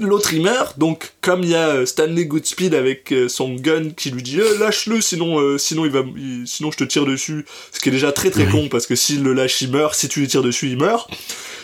l'autre 0.00 0.32
il 0.34 0.42
meurt. 0.42 0.78
Donc 0.78 1.12
comme 1.20 1.42
il 1.42 1.50
y 1.50 1.54
a 1.54 1.68
euh, 1.68 1.86
Stanley 1.86 2.24
Goodspeed 2.26 2.74
avec 2.74 3.12
euh, 3.12 3.28
son 3.28 3.54
gun 3.54 3.90
qui 3.90 4.10
lui 4.10 4.22
dit 4.22 4.40
Euh, 4.40 4.58
lâche-le, 4.58 5.00
sinon, 5.00 5.38
euh, 5.38 5.58
sinon 5.58 5.84
il 5.84 5.92
va, 5.92 6.02
il- 6.16 6.44
sinon 6.46 6.70
je 6.72 6.78
te 6.78 6.84
tire 6.84 7.04
dessus. 7.06 7.44
Ce 7.72 7.78
qui 7.80 7.88
est 7.88 7.92
déjà 7.92 8.10
très 8.12 8.30
très 8.30 8.46
Oui. 8.46 8.50
con 8.52 8.68
parce 8.68 8.86
que 8.86 8.96
s'il 8.96 9.22
le 9.22 9.32
lâche, 9.32 9.60
il 9.62 9.70
meurt. 9.70 9.94
Si 9.94 10.08
tu 10.08 10.20
lui 10.20 10.28
tires 10.28 10.42
dessus, 10.42 10.68
il 10.68 10.76
meurt. 10.78 11.08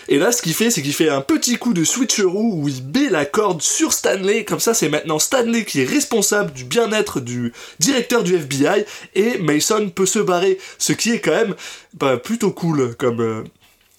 Et 0.09 0.19
là, 0.19 0.33
ce 0.33 0.43
qu'il 0.43 0.55
fait, 0.55 0.71
c'est 0.71 0.83
qu'il 0.83 0.93
fait 0.93 1.09
un 1.09 1.21
petit 1.21 1.57
coup 1.57 1.73
de 1.73 1.83
switcheroo 1.85 2.55
où 2.63 2.69
il 2.69 2.83
met 2.95 3.09
la 3.11 3.25
corde 3.25 3.63
sur 3.63 3.93
Stanley. 3.93 4.45
Comme 4.45 4.61
ça, 4.61 4.75
c'est 4.75 4.89
maintenant 4.89 5.19
Stanley 5.19 5.65
qui 5.65 5.81
est 5.81 5.85
responsable 5.89 6.53
du 6.53 6.65
bien-être 6.65 7.21
du 7.21 7.53
directeur 7.79 8.23
du 8.23 8.35
FBI 8.35 8.85
et 9.15 9.39
Mason 9.39 9.89
peut 9.89 10.07
se 10.07 10.19
barrer. 10.19 10.59
Ce 10.79 10.93
qui 10.93 11.11
est 11.13 11.21
quand 11.21 11.31
même 11.33 11.55
bah, 11.95 12.17
plutôt 12.17 12.51
cool 12.51 12.95
comme, 12.97 13.21
euh, 13.21 13.43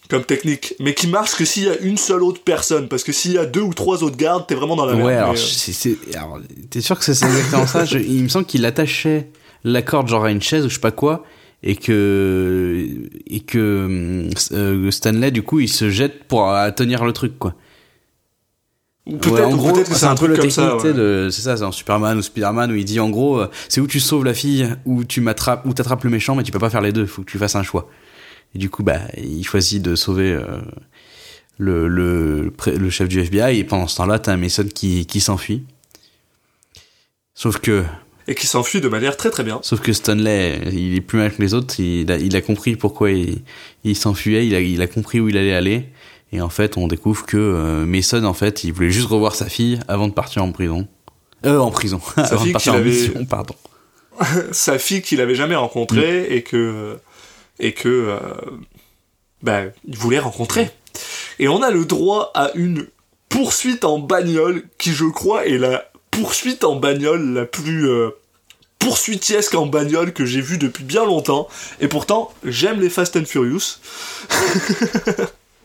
comme 0.09 0.23
technique. 0.23 0.75
Mais 0.79 0.93
qui 0.93 1.07
marche 1.07 1.35
que 1.35 1.45
s'il 1.45 1.63
y 1.63 1.69
a 1.69 1.77
une 1.79 1.97
seule 1.97 2.21
autre 2.23 2.41
personne. 2.43 2.87
Parce 2.87 3.03
que 3.03 3.11
s'il 3.11 3.33
y 3.33 3.37
a 3.37 3.45
deux 3.45 3.61
ou 3.61 3.73
trois 3.73 4.03
autres 4.03 4.17
gardes, 4.17 4.45
t'es 4.47 4.55
vraiment 4.55 4.75
dans 4.75 4.85
la 4.85 4.93
merde. 4.93 5.07
Ouais, 5.07 5.15
alors, 5.15 5.33
euh, 5.33 5.95
alors, 6.15 6.39
t'es 6.69 6.81
sûr 6.81 6.97
que 6.99 7.05
c'est 7.05 7.13
c'est 7.15 7.25
exactement 7.25 7.65
ça? 7.67 7.85
Je- 7.85 7.97
Il 7.97 8.23
me 8.23 8.29
semble 8.29 8.45
qu'il 8.45 8.65
attachait 8.65 9.29
la 9.63 9.81
corde 9.81 10.07
genre 10.07 10.25
à 10.25 10.31
une 10.31 10.41
chaise 10.43 10.63
ou 10.65 10.69
je 10.69 10.75
sais 10.75 10.79
pas 10.79 10.91
quoi, 10.91 11.23
et 11.67 11.75
que 11.75 12.87
et 13.27 13.39
que 13.41 14.29
euh, 14.53 14.91
Stanley 14.91 15.31
du 15.31 15.41
coup 15.41 15.59
il 15.59 15.67
se 15.67 15.89
jette 15.89 16.25
pour 16.25 16.53
tenir 16.75 17.03
le 17.03 17.11
truc 17.11 17.39
quoi. 17.39 17.55
ou 19.07 19.17
peut-être 19.17 19.33
Ouais, 19.33 19.41
en 19.43 19.55
gros, 19.57 19.71
que 19.73 19.83
c'est 19.83 20.05
un 20.05 20.13
truc 20.15 20.35
comme 20.37 20.49
ça. 20.51 20.77
ouais. 20.77 20.93
de- 20.93 21.29
c'est 21.31 21.41
ça, 21.41 21.55
c'est 21.57 21.61
dans 21.63 21.71
Superman 21.71 22.17
ou 22.17 22.21
Spider-Man 22.21 22.71
où 22.71 22.75
il 22.75 22.85
dit 22.85 22.99
en 22.99 23.09
gros, 23.09 23.39
euh, 23.39 23.47
c'est 23.69 23.81
où 23.81 23.87
tu 23.87 23.99
sauves 23.99 24.23
la 24.25 24.33
fille 24.33 24.69
ou 24.85 25.03
tu 25.03 25.21
m'attrapes 25.21 25.65
ou 25.65 25.73
t'attrapes 25.73 26.03
le 26.03 26.09
méchant, 26.11 26.35
mais 26.35 26.43
tu 26.43 26.51
peux 26.51 26.59
pas 26.59 26.69
faire 26.69 26.81
les 26.81 26.91
deux, 26.91 27.05
faut 27.07 27.23
que 27.23 27.31
tu 27.31 27.37
fasses 27.39 27.55
un 27.55 27.63
choix. 27.63 27.89
Et 28.53 28.57
du 28.59 28.69
coup, 28.69 28.83
bah, 28.83 28.99
il 29.17 29.43
choisit 29.43 29.81
de 29.81 29.95
sauver 29.95 30.31
euh, 30.33 30.45
le, 31.57 31.87
le 31.87 32.89
chef 32.89 33.07
du 33.09 33.19
FBI 33.19 33.57
et 33.59 33.63
pendant 33.63 33.87
ce 33.87 33.97
temps-là, 33.97 34.17
t'as 34.19 34.33
un 34.33 34.37
Mason 34.37 34.65
qui, 34.73 35.05
qui 35.07 35.19
s'enfuit. 35.19 35.63
Sauf 37.33 37.59
que, 37.59 37.83
Et 38.27 38.33
qui 38.35 38.47
s'enfuit 38.47 38.81
de 38.81 38.87
manière 38.87 39.17
très 39.17 39.29
très 39.29 39.43
bien. 39.43 39.59
sauf 39.61 39.81
que 39.81 39.93
Stanley, 39.93 40.59
il 40.73 40.95
est 40.95 41.01
plus 41.01 41.19
mal 41.19 41.31
que 41.33 41.41
les 41.41 41.53
autres. 41.53 41.79
Il 41.79 42.11
a, 42.11 42.17
il 42.17 42.35
a 42.35 42.41
compris 42.41 42.75
pourquoi 42.75 43.11
il, 43.11 43.43
il 43.83 43.95
s'enfuyait. 43.95 44.47
Il 44.47 44.55
a, 44.55 44.59
il 44.61 44.81
a 44.81 44.87
compris 44.87 45.19
où 45.19 45.29
il 45.29 45.37
allait 45.37 45.53
aller. 45.53 45.89
Et 46.31 46.41
en 46.41 46.49
fait, 46.49 46.75
on 46.77 46.87
découvre 46.87 47.25
que 47.25 47.37
euh, 47.37 47.85
Mason, 47.85 48.23
en 48.23 48.33
fait, 48.33 48.63
il 48.63 48.73
voulait 48.73 48.89
juste 48.89 49.07
revoir 49.07 49.35
sa 49.35 49.45
fille 49.47 49.79
avant 49.87 50.07
de 50.07 50.13
partir 50.13 50.43
en 50.43 50.51
prison. 50.51 50.87
Euh, 51.45 51.59
en 51.59 51.69
prison. 51.69 52.01
avant 52.17 52.37
fille 52.39 52.47
de 52.47 52.53
partir 52.53 52.73
en 52.73 52.77
qu'il 52.77 52.87
avait- 52.87 52.97
mission, 52.97 53.25
pardon. 53.25 53.55
sa 54.51 54.79
fille 54.79 55.01
qu'il 55.03 55.21
avait 55.21 55.35
jamais 55.35 55.55
rencontrée 55.55 56.21
Mm. 56.29 56.33
et 56.33 56.41
que 56.41 56.97
et 57.59 57.73
que 57.73 57.89
euh, 57.89 58.19
ben, 59.43 59.71
il 59.87 59.97
voulait 59.97 60.19
rencontrer. 60.19 60.69
Et 61.39 61.47
on 61.47 61.61
a 61.61 61.69
le 61.69 61.85
droit 61.85 62.31
à 62.33 62.51
une 62.55 62.87
poursuite 63.29 63.83
en 63.85 63.99
bagnole 63.99 64.63
qui 64.77 64.93
je 64.93 65.05
crois 65.05 65.45
est 65.45 65.57
la 65.57 65.85
poursuite 66.15 66.63
en 66.63 66.75
bagnole 66.75 67.33
la 67.33 67.45
plus 67.45 67.89
euh, 67.89 68.09
poursuitiesque 68.79 69.55
en 69.55 69.65
bagnole 69.65 70.13
que 70.13 70.25
j'ai 70.25 70.41
vue 70.41 70.57
depuis 70.57 70.83
bien 70.83 71.05
longtemps. 71.05 71.47
Et 71.81 71.87
pourtant, 71.87 72.31
j'aime 72.43 72.79
les 72.79 72.89
Fast 72.89 73.17
and 73.17 73.25
Furious. 73.25 73.79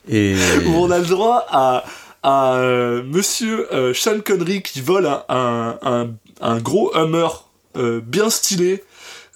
Et 0.09 0.35
où 0.65 0.69
on 0.75 0.91
a 0.91 0.97
le 0.97 1.05
droit 1.05 1.45
à, 1.49 1.83
à 2.23 2.55
euh, 2.55 3.03
monsieur 3.03 3.71
euh, 3.73 3.93
Sean 3.93 4.19
Connery 4.21 4.61
qui 4.61 4.81
vole 4.81 5.05
un, 5.05 5.23
un, 5.29 5.77
un, 5.83 6.09
un 6.41 6.57
gros 6.59 6.91
Hummer 6.95 7.27
euh, 7.77 8.01
bien 8.01 8.29
stylé 8.29 8.83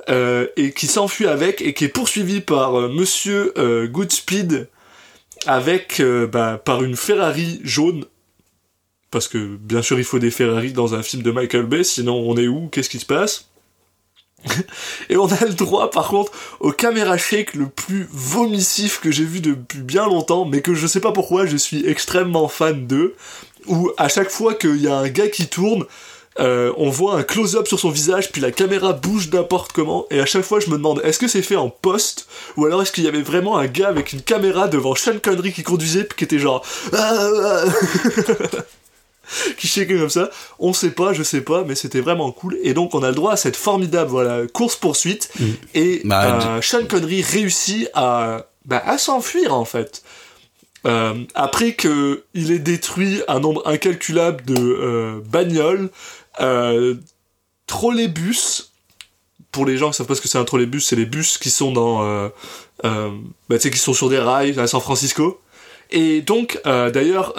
euh, 0.10 0.47
et 0.58 0.71
qui 0.71 0.88
s'enfuit 0.88 1.28
avec 1.28 1.62
et 1.62 1.73
qui 1.73 1.86
est 1.86 1.89
poursuivi 1.89 2.41
par 2.41 2.73
monsieur 2.89 3.54
Goodspeed 3.91 4.67
avec 5.47 6.01
bah, 6.32 6.60
par 6.63 6.84
une 6.84 6.95
Ferrari 6.95 7.62
jaune 7.63 8.06
parce 9.15 9.30
que 9.30 9.56
bien 9.56 9.82
sûr 9.82 9.97
il 9.97 10.04
faut 10.04 10.19
des 10.19 10.30
Ferrari 10.30 10.73
dans 10.73 10.93
un 10.93 11.01
film 11.01 11.23
de 11.23 11.32
Michael 11.32 11.67
Bay 11.67 11.86
sinon 11.86 12.15
on 12.15 12.36
est 12.36 12.49
où? 12.49 12.67
Qu'est-ce 12.67 12.89
qui 12.89 12.99
se 12.99 13.06
passe? 13.06 13.45
Et 15.10 15.15
on 15.15 15.25
a 15.28 15.45
le 15.45 15.54
droit, 15.54 15.89
par 15.89 16.10
contre, 16.10 16.34
au 16.60 16.73
caméra 16.73 17.17
shake 17.17 17.54
le 17.54 17.67
plus 17.67 18.10
vomissif 18.12 18.99
que 18.99 19.12
j'ai 19.12 19.23
vu 19.23 19.39
depuis 19.39 19.80
bien 19.80 20.06
longtemps, 20.06 20.43
mais 20.43 20.62
que 20.62 20.73
je 20.73 20.86
sais 20.86 20.99
pas 20.99 21.13
pourquoi, 21.13 21.45
je 21.45 21.56
suis 21.56 21.88
extrêmement 21.88 22.49
fan 22.49 22.88
d'eux, 22.88 23.15
où 23.67 23.89
à 23.95 24.10
chaque 24.10 24.30
fois 24.30 24.54
qu'il 24.54 24.82
y 24.82 24.89
a 24.89 24.97
un 24.97 25.08
gars 25.08 25.30
qui 25.30 25.47
tourne, 25.47 25.86
euh, 26.41 26.73
on 26.75 26.89
voit 26.89 27.15
un 27.15 27.23
close-up 27.23 27.69
sur 27.69 27.80
son 27.80 27.91
visage, 27.91 28.34
puis 28.34 28.41
la 28.41 28.51
caméra 28.51 28.91
bouge 28.91 29.30
n'importe 29.32 29.71
comment, 29.71 30.08
et 30.12 30.19
à 30.19 30.25
chaque 30.25 30.43
fois 30.43 30.60
je 30.60 30.69
me 30.69 30.75
demande, 30.75 30.99
est-ce 31.06 31.19
que 31.19 31.30
c'est 31.30 31.41
fait 31.41 31.56
en 31.56 31.69
post, 31.69 32.28
ou 32.58 32.65
alors 32.65 32.82
est-ce 32.82 32.91
qu'il 32.91 33.06
y 33.06 33.08
avait 33.08 33.21
vraiment 33.21 33.58
un 33.58 33.67
gars 33.67 33.88
avec 33.88 34.12
une 34.12 34.21
caméra 34.21 34.67
devant 34.67 34.93
Sean 34.93 35.19
Connery 35.23 35.54
qui 35.54 35.63
conduisait, 35.63 36.04
puis 36.04 36.17
qui 36.17 36.25
était 36.25 36.39
genre... 36.39 36.65
Qui 39.58 39.68
shakeait 39.68 39.98
comme 39.98 40.10
ça. 40.10 40.30
On 40.60 40.74
sait 40.74 40.92
pas, 40.92 41.14
je 41.14 41.24
sais 41.24 41.42
pas, 41.42 41.64
mais 41.64 41.76
c'était 41.76 42.02
vraiment 42.02 42.32
cool. 42.32 42.58
Et 42.64 42.74
donc 42.74 42.96
on 42.96 43.04
a 43.04 43.10
le 43.10 43.16
droit 43.16 43.34
à 43.34 43.38
cette 43.38 43.56
formidable 43.56 44.10
voilà 44.10 44.48
course 44.48 44.76
poursuite. 44.76 45.32
Et 45.74 46.02
Bah, 46.04 46.58
euh, 46.58 46.62
Sean 46.62 46.86
Connery 46.86 47.22
réussit 47.22 47.90
à 47.94 48.48
bah, 48.66 48.82
à 48.86 48.98
s'enfuir 48.98 49.54
en 49.54 49.66
fait. 49.66 50.04
Euh, 50.86 51.24
après 51.34 51.74
que 51.74 52.24
il 52.36 52.52
ait 52.52 52.60
détruit 52.60 53.22
un 53.28 53.40
nombre 53.40 53.68
incalculable 53.68 54.46
de 54.46 54.56
euh, 54.56 55.22
bagnoles, 55.26 55.90
euh, 56.42 56.96
trolleybus. 57.68 58.72
Pour 59.52 59.66
les 59.66 59.78
gens 59.78 59.90
qui 59.90 59.98
savent 59.98 60.06
pas 60.06 60.16
ce 60.16 60.22
que 60.22 60.28
c'est 60.28 60.38
un 60.38 60.44
trolleybus, 60.44 60.86
c'est 60.86 60.98
les 60.98 61.06
bus 61.06 61.38
qui 61.38 61.50
sont 61.50 61.72
dans, 61.72 62.30
bah, 62.84 63.58
qui 63.58 63.78
sont 63.78 63.94
sur 63.94 64.10
des 64.10 64.20
rails 64.20 64.60
à 64.60 64.68
San 64.68 64.82
Francisco. 64.82 65.40
Et 65.92 66.22
donc, 66.22 66.60
d'ailleurs, 66.66 67.34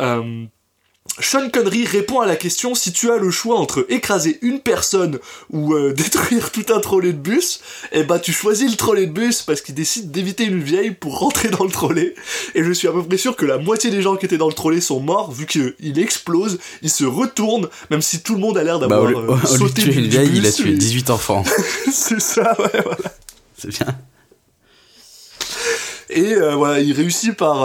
Sean 1.19 1.49
Connery 1.49 1.87
répond 1.87 2.21
à 2.21 2.27
la 2.27 2.37
question 2.37 2.75
si 2.75 2.93
tu 2.93 3.11
as 3.11 3.17
le 3.17 3.31
choix 3.31 3.59
entre 3.59 3.87
écraser 3.89 4.39
une 4.43 4.61
personne 4.61 5.19
ou 5.51 5.73
euh, 5.73 5.93
détruire 5.97 6.51
tout 6.53 6.67
un 6.69 6.79
trolley 6.81 7.13
de 7.13 7.19
bus, 7.19 7.61
et 7.93 8.03
bah 8.05 8.19
tu 8.19 8.33
choisis 8.33 8.71
le 8.71 8.77
trolley 8.77 9.07
de 9.07 9.13
bus 9.13 9.41
parce 9.43 9.63
qu'il 9.63 9.75
décide 9.75 10.11
d'éviter 10.11 10.45
une 10.45 10.63
vieille 10.63 10.91
pour 10.91 11.19
rentrer 11.19 11.49
dans 11.49 11.65
le 11.65 11.71
trolley. 11.71 12.15
Et 12.55 12.63
je 12.63 12.71
suis 12.73 12.87
à 12.87 12.93
peu 12.93 13.03
près 13.03 13.17
sûr 13.17 13.35
que 13.35 13.47
la 13.47 13.57
moitié 13.59 13.91
des 13.91 14.03
gens 14.03 14.17
qui 14.17 14.27
étaient 14.27 14.37
dans 14.37 14.49
le 14.49 14.55
trolley 14.55 14.81
sont 14.83 15.01
morts 15.01 15.33
vu 15.33 15.47
qu'il 15.47 15.99
explose, 15.99 16.59
il 16.83 16.91
se 16.91 17.05
retourne, 17.05 17.69
même 17.91 18.03
si 18.03 18.21
tout 18.23 18.35
le 18.35 18.41
monde 18.41 18.59
a 18.59 18.63
l'air 18.65 18.79
bah, 18.79 18.87
d'avoir 18.87 19.11
euh, 19.11 19.47
sauté 19.47 19.83
tuer 19.85 19.95
une 19.95 20.09
vieille, 20.09 20.31
il 20.35 20.47
a 20.47 20.53
tué 20.53 20.71
et- 20.71 20.75
18 20.75 21.09
enfants. 21.11 21.45
C'est 21.93 22.21
ça, 22.21 22.55
ouais, 22.61 22.83
voilà. 22.85 22.99
C'est 23.57 23.69
bien. 23.69 23.87
Et 26.11 26.35
euh, 26.35 26.55
voilà, 26.55 26.81
il 26.81 26.93
réussit 26.93 27.35
par 27.35 27.65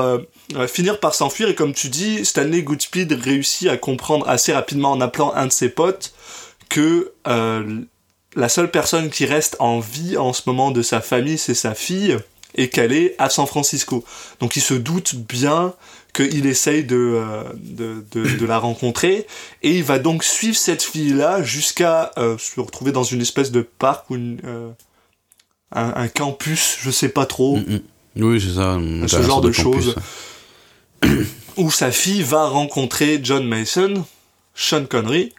euh, 0.55 0.67
finir 0.67 0.99
par 0.99 1.13
s'enfuir 1.15 1.49
et 1.49 1.55
comme 1.55 1.73
tu 1.73 1.89
dis, 1.89 2.25
Stanley 2.25 2.63
Goodspeed 2.63 3.11
réussit 3.13 3.67
à 3.69 3.77
comprendre 3.77 4.27
assez 4.29 4.53
rapidement 4.53 4.91
en 4.91 5.01
appelant 5.01 5.33
un 5.33 5.47
de 5.47 5.51
ses 5.51 5.69
potes 5.69 6.13
que 6.69 7.11
euh, 7.27 7.81
la 8.35 8.49
seule 8.49 8.71
personne 8.71 9.09
qui 9.09 9.25
reste 9.25 9.55
en 9.59 9.79
vie 9.79 10.17
en 10.17 10.33
ce 10.33 10.43
moment 10.45 10.71
de 10.71 10.81
sa 10.81 11.01
famille, 11.01 11.37
c'est 11.37 11.53
sa 11.53 11.73
fille, 11.75 12.17
et 12.55 12.69
qu'elle 12.69 12.93
est 12.93 13.15
à 13.17 13.29
San 13.29 13.45
Francisco. 13.45 14.03
Donc 14.39 14.55
il 14.55 14.61
se 14.61 14.73
doute 14.73 15.15
bien 15.15 15.73
qu'il 16.13 16.45
essaye 16.45 16.83
de, 16.83 16.95
euh, 16.97 17.43
de, 17.55 18.05
de, 18.11 18.37
de 18.37 18.45
la 18.45 18.57
rencontrer, 18.57 19.27
et 19.63 19.77
il 19.77 19.83
va 19.83 19.99
donc 19.99 20.23
suivre 20.23 20.57
cette 20.57 20.83
fille-là 20.83 21.43
jusqu'à 21.43 22.11
euh, 22.17 22.37
se 22.37 22.59
retrouver 22.59 22.91
dans 22.91 23.03
une 23.03 23.21
espèce 23.21 23.51
de 23.51 23.61
parc 23.61 24.09
ou 24.09 24.15
une, 24.15 24.39
euh, 24.45 24.69
un, 25.73 25.93
un 25.95 26.07
campus, 26.07 26.77
je 26.81 26.91
sais 26.91 27.09
pas 27.09 27.25
trop, 27.25 27.57
Mm. 27.57 27.79
Oui, 28.17 28.41
c'est 28.41 28.55
ça. 28.55 28.77
ce 29.07 29.21
genre 29.21 29.39
de 29.39 29.51
campus. 29.51 29.95
Où 31.57 31.71
sa 31.71 31.91
fille 31.91 32.23
va 32.23 32.47
rencontrer 32.47 33.19
John 33.23 33.45
Mason, 33.45 34.05
Sean 34.55 34.85
Connery, 34.85 35.33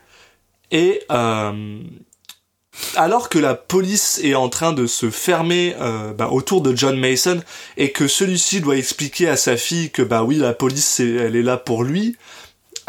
et 0.71 1.03
euh, 1.11 1.81
alors 2.97 3.29
que 3.29 3.39
la 3.39 3.55
police 3.55 4.21
est 4.23 4.35
en 4.35 4.49
train 4.49 4.73
de 4.73 4.87
se 4.87 5.11
fermer 5.11 5.75
euh, 5.81 6.13
bah, 6.13 6.29
autour 6.31 6.63
de 6.63 6.75
John 6.75 6.99
Mason 6.99 7.41
et 7.77 7.93
que 7.93 8.09
celui-ci 8.09 8.61
doit 8.61 8.77
expliquer 8.77 9.29
à 9.29 9.37
sa 9.37 9.57
fille 9.57 9.91
que 9.91 10.03
bah 10.03 10.23
oui 10.23 10.37
la 10.37 10.55
police 10.55 11.01
elle 11.01 11.37
est 11.37 11.43
là 11.43 11.59
pour 11.59 11.85
lui, 11.85 12.17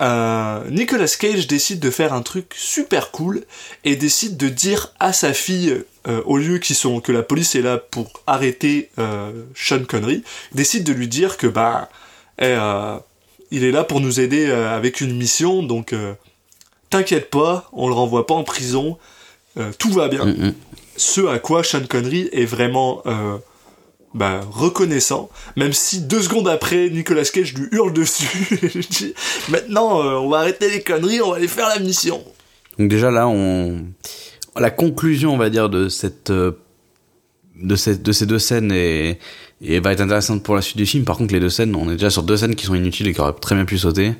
euh, 0.02 0.64
Nicolas 0.72 1.08
Cage 1.20 1.48
décide 1.48 1.80
de 1.80 1.92
faire 1.92 2.14
un 2.14 2.24
truc 2.24 2.54
super 2.56 3.12
cool 3.12 3.44
et 3.84 3.96
décide 3.96 4.38
de 4.38 4.50
dire 4.50 4.92
à 5.00 5.14
sa 5.14 5.34
fille 5.34 5.84
euh, 6.08 6.22
au 6.26 6.38
lieu 6.38 6.58
qu'ils 6.58 6.76
sont 6.76 7.00
que 7.00 7.12
la 7.12 7.22
police 7.22 7.56
est 7.56 7.62
là 7.62 7.78
pour 7.78 8.12
arrêter 8.26 8.90
euh, 8.98 9.32
Sean 9.56 9.84
Connery, 9.86 10.24
décide 10.54 10.84
de 10.84 10.94
lui 10.94 11.08
dire 11.08 11.38
que 11.38 11.48
bah 11.48 11.90
eh, 12.44 12.56
euh, 12.58 12.98
il 13.52 13.64
est 13.64 13.72
là 13.72 13.84
pour 13.84 14.00
nous 14.00 14.20
aider 14.20 14.48
euh, 14.48 14.76
avec 14.76 15.02
une 15.02 15.16
mission 15.16 15.64
donc 15.64 15.94
euh, 15.94 16.14
t'inquiète 16.90 17.30
pas, 17.30 17.70
on 17.74 17.88
le 17.88 17.94
renvoie 17.94 18.28
pas 18.28 18.36
en 18.36 18.44
prison, 18.44 18.98
tout 19.78 19.92
va 19.92 20.08
bien. 20.08 20.26
Mm, 20.26 20.48
mm. 20.48 20.54
Ce 20.96 21.26
à 21.26 21.40
quoi 21.40 21.64
Sean 21.64 21.86
Connery 21.88 22.30
est 22.32 22.46
vraiment 22.46 23.02
bah, 24.14 24.42
reconnaissant, 24.52 25.30
même 25.56 25.74
si 25.74 26.02
deux 26.02 26.22
secondes 26.22 26.48
après, 26.48 26.90
Nicolas 26.90 27.24
Cage 27.26 27.56
lui 27.56 27.68
hurle 27.72 27.94
dessus 27.94 28.48
et 28.62 28.68
lui 28.68 28.88
dit 28.88 29.14
Maintenant, 29.50 30.02
euh, 30.02 30.18
on 30.18 30.30
va 30.30 30.40
arrêter 30.40 30.70
les 30.70 30.82
conneries, 30.82 31.22
on 31.22 31.32
va 31.32 31.38
aller 31.38 31.48
faire 31.48 31.68
la 31.68 31.80
mission. 31.80 32.24
Donc 32.78 32.90
déjà 32.90 33.10
là, 33.10 33.28
on 33.28 33.86
la 34.56 34.70
conclusion, 34.70 35.34
on 35.34 35.38
va 35.38 35.50
dire, 35.50 35.68
de 35.70 35.90
cette 35.90 36.32
de 37.62 37.76
cette 37.76 38.02
de 38.04 38.12
ces 38.12 38.26
deux 38.26 38.40
scènes 38.40 38.72
est 38.72 39.20
et 39.62 39.80
va 39.80 39.94
être 39.94 40.02
intéressante 40.02 40.44
pour 40.44 40.56
la 40.56 40.62
suite 40.62 40.78
du 40.78 40.86
film. 40.86 41.06
Par 41.06 41.18
contre, 41.18 41.34
les 41.34 41.40
deux 41.40 41.50
scènes, 41.50 41.76
on 41.76 41.90
est 41.90 41.94
déjà 41.94 42.10
sur 42.10 42.24
deux 42.24 42.38
scènes 42.38 42.56
qui 42.56 42.66
sont 42.66 42.76
inutiles 42.76 43.08
et 43.08 43.14
qui 43.14 43.22
auraient 43.22 43.34
très 43.34 43.56
bien 43.56 43.66
pu 43.66 43.78
sauter. 43.78 44.14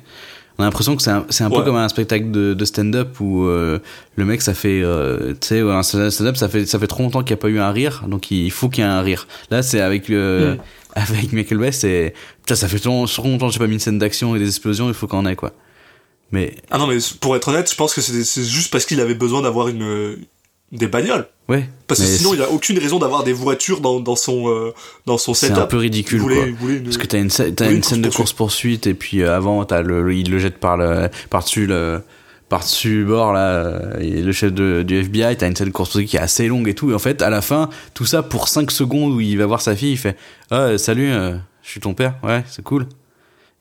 On 0.56 0.62
a 0.62 0.66
l'impression 0.66 0.94
que 0.94 1.02
c'est 1.02 1.10
un, 1.10 1.26
c'est 1.30 1.42
un 1.42 1.50
peu 1.50 1.62
comme 1.62 1.74
un 1.74 1.88
spectacle 1.88 2.30
de, 2.30 2.54
de 2.54 2.64
stand-up 2.64 3.18
où 3.18 3.44
euh, 3.44 3.80
le 4.14 4.24
mec, 4.24 4.40
ça 4.40 4.54
fait, 4.54 4.82
euh, 4.84 5.32
tu 5.32 5.48
sais, 5.48 5.60
un 5.60 5.82
stand-up, 5.82 6.36
ça 6.36 6.48
fait, 6.48 6.64
ça 6.64 6.78
fait 6.78 6.86
trop 6.86 7.02
longtemps 7.02 7.24
qu'il 7.24 7.34
n'y 7.34 7.40
a 7.40 7.42
pas 7.42 7.48
eu 7.48 7.58
un 7.58 7.72
rire, 7.72 8.04
donc 8.06 8.30
il 8.30 8.52
faut 8.52 8.68
qu'il 8.68 8.84
y 8.84 8.86
ait 8.86 8.90
un 8.90 9.00
rire. 9.00 9.26
Là, 9.50 9.62
c'est 9.62 9.80
avec 9.80 10.08
Mm. 10.08 10.58
avec 10.94 11.32
Michael 11.32 11.58
Bay, 11.58 11.72
c'est, 11.72 12.14
putain, 12.42 12.54
ça 12.54 12.68
fait 12.68 12.78
trop, 12.78 13.04
trop 13.06 13.26
longtemps 13.26 13.48
que 13.48 13.52
j'ai 13.52 13.58
pas 13.58 13.66
mis 13.66 13.74
une 13.74 13.80
scène 13.80 13.98
d'action 13.98 14.36
et 14.36 14.38
des 14.38 14.46
explosions, 14.46 14.86
il 14.86 14.94
faut 14.94 15.08
qu'on 15.08 15.18
en 15.18 15.26
ait, 15.26 15.34
quoi. 15.34 15.52
Mais, 16.30 16.54
Ah 16.70 16.78
non, 16.78 16.86
mais 16.86 16.98
pour 17.20 17.34
être 17.34 17.48
honnête, 17.48 17.68
je 17.68 17.74
pense 17.74 17.92
que 17.92 18.00
c'est 18.00 18.22
c'est 18.22 18.44
juste 18.44 18.70
parce 18.70 18.86
qu'il 18.86 19.00
avait 19.00 19.14
besoin 19.14 19.42
d'avoir 19.42 19.66
une 19.66 20.18
des 20.70 20.86
bagnoles. 20.86 21.26
Ouais. 21.48 21.68
Parce 21.86 22.00
que 22.00 22.06
sinon, 22.06 22.30
c'est- 22.30 22.36
il 22.36 22.42
a 22.42 22.50
aucune 22.50 22.78
raison 22.78 22.98
d'avoir 22.98 23.24
des 23.24 23.32
voitures 23.32 23.80
dans, 23.80 24.00
dans 24.00 24.16
son, 24.16 24.48
euh, 24.48 24.72
dans 25.06 25.18
son 25.18 25.34
c'est 25.34 25.48
setup. 25.48 25.62
un 25.62 25.66
peu 25.66 25.76
ridicule, 25.78 26.22
quoi. 26.22 26.32
une- 26.46 26.82
Parce 26.84 26.96
que 26.98 27.06
t'as 27.06 27.18
une, 27.18 27.30
Oui, 27.30 27.74
une 27.76 27.82
scène 27.82 28.02
de 28.02 28.08
course-poursuite. 28.08 28.16
course 28.16 28.32
poursuite 28.32 28.86
et 28.86 28.94
puis 28.94 29.22
euh, 29.22 29.36
avant 29.36 29.64
t'as 29.64 29.82
le, 29.82 30.02
le- 30.02 30.14
il 30.14 30.30
le 30.30 30.38
jette 30.38 30.58
par 30.58 30.76
le 30.76 31.08
par 31.30 31.42
dessus 31.42 31.66
le 31.66 32.02
par 32.48 32.60
dessus 32.60 33.04
bord 33.04 33.32
là 33.32 33.46
euh, 33.54 33.98
et 34.00 34.22
le 34.22 34.32
chef 34.32 34.52
de, 34.52 34.82
du 34.82 34.96
FBI 35.00 35.36
t'as 35.36 35.46
une 35.48 35.56
scène 35.56 35.68
de 35.68 35.72
course 35.72 35.90
poursuite 35.90 36.08
qui 36.10 36.16
est 36.16 36.20
assez 36.20 36.46
longue 36.46 36.68
et 36.68 36.74
tout 36.74 36.90
et 36.90 36.94
en 36.94 36.98
fait 36.98 37.22
à 37.22 37.30
la 37.30 37.40
fin 37.40 37.68
tout 37.94 38.04
ça 38.04 38.22
pour 38.22 38.48
5 38.48 38.70
secondes 38.70 39.12
où 39.12 39.20
il 39.20 39.36
va 39.38 39.46
voir 39.46 39.60
sa 39.62 39.74
fille 39.74 39.92
il 39.92 39.96
fait 39.98 40.16
ah 40.50 40.76
salut 40.78 41.10
euh, 41.10 41.34
je 41.62 41.70
suis 41.70 41.80
ton 41.80 41.94
père 41.94 42.14
ouais 42.22 42.44
c'est 42.48 42.62
cool 42.62 42.86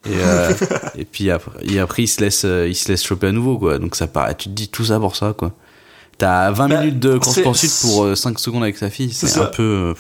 et 0.06 0.10
euh, 0.14 0.52
et 0.98 1.06
puis 1.06 1.32
après, 1.32 1.52
et 1.66 1.80
après 1.80 2.04
il 2.04 2.08
se 2.08 2.20
laisse 2.22 2.44
euh, 2.46 2.68
il 2.68 2.76
se 2.76 2.90
laisse 2.90 3.04
choper 3.04 3.28
à 3.28 3.32
nouveau 3.32 3.58
quoi 3.58 3.80
donc 3.80 3.96
ça 3.96 4.06
paraît 4.08 4.36
tu 4.36 4.50
te 4.50 4.54
dis 4.54 4.68
tout 4.68 4.84
ça 4.86 5.00
pour 5.00 5.16
ça 5.16 5.34
quoi 5.38 5.54
t'as 6.18 6.52
20 6.52 6.68
Bah, 6.68 6.80
minutes 6.82 7.00
de 7.00 7.18
course 7.18 7.36
c'est- 7.36 7.42
poursuite 7.44 7.74
pour 7.82 8.16
5 8.18 8.40
secondes 8.40 8.64
avec 8.64 8.78
sa 8.78 8.90
fille 8.90 9.12
C'est 9.14 9.28
ça. 9.28 9.44
un 9.44 9.46
peu 9.46 9.64
euh, 9.64 9.94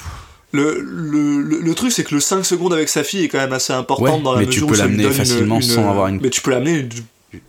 Le, 0.51 0.79
le, 0.81 1.41
le, 1.41 1.59
le 1.61 1.73
truc, 1.75 1.91
c'est 1.91 2.03
que 2.03 2.13
le 2.13 2.21
5 2.21 2.45
secondes 2.45 2.73
avec 2.73 2.87
sa 2.89 3.03
fille 3.03 3.23
est 3.23 3.27
quand 3.27 3.39
même 3.39 3.53
assez 3.53 3.73
important 3.73 4.03
Ouais, 4.17 4.21
dans 4.21 4.33
la 4.33 4.41
mais 4.41 4.47
tu 4.47 4.65
peux 4.65 4.75
ça 4.75 4.83
l'amener 4.83 5.03
une- 5.05 5.11
facilement 5.11 5.55
une- 5.55 5.61
sans 5.63 5.89
avoir 5.89 6.07
une- 6.07 6.19
Mais 6.21 6.29
tu 6.29 6.41
peux 6.41 6.51
l'amener. 6.51 6.87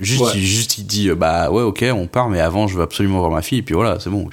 Juste, 0.00 0.22
Ouais. 0.22 0.30
il, 0.36 0.42
juste, 0.46 0.78
il 0.78 0.86
dit, 0.86 1.10
euh, 1.10 1.14
bah 1.14 1.50
ouais, 1.50 1.62
ok, 1.62 1.84
on 1.92 2.06
part, 2.06 2.30
mais 2.30 2.40
avant, 2.40 2.66
je 2.66 2.74
veux 2.76 2.82
absolument 2.82 3.18
voir 3.18 3.30
ma 3.30 3.42
fille, 3.42 3.58
et 3.58 3.62
puis 3.62 3.74
voilà, 3.74 3.98
c'est 4.00 4.08
bon. 4.08 4.28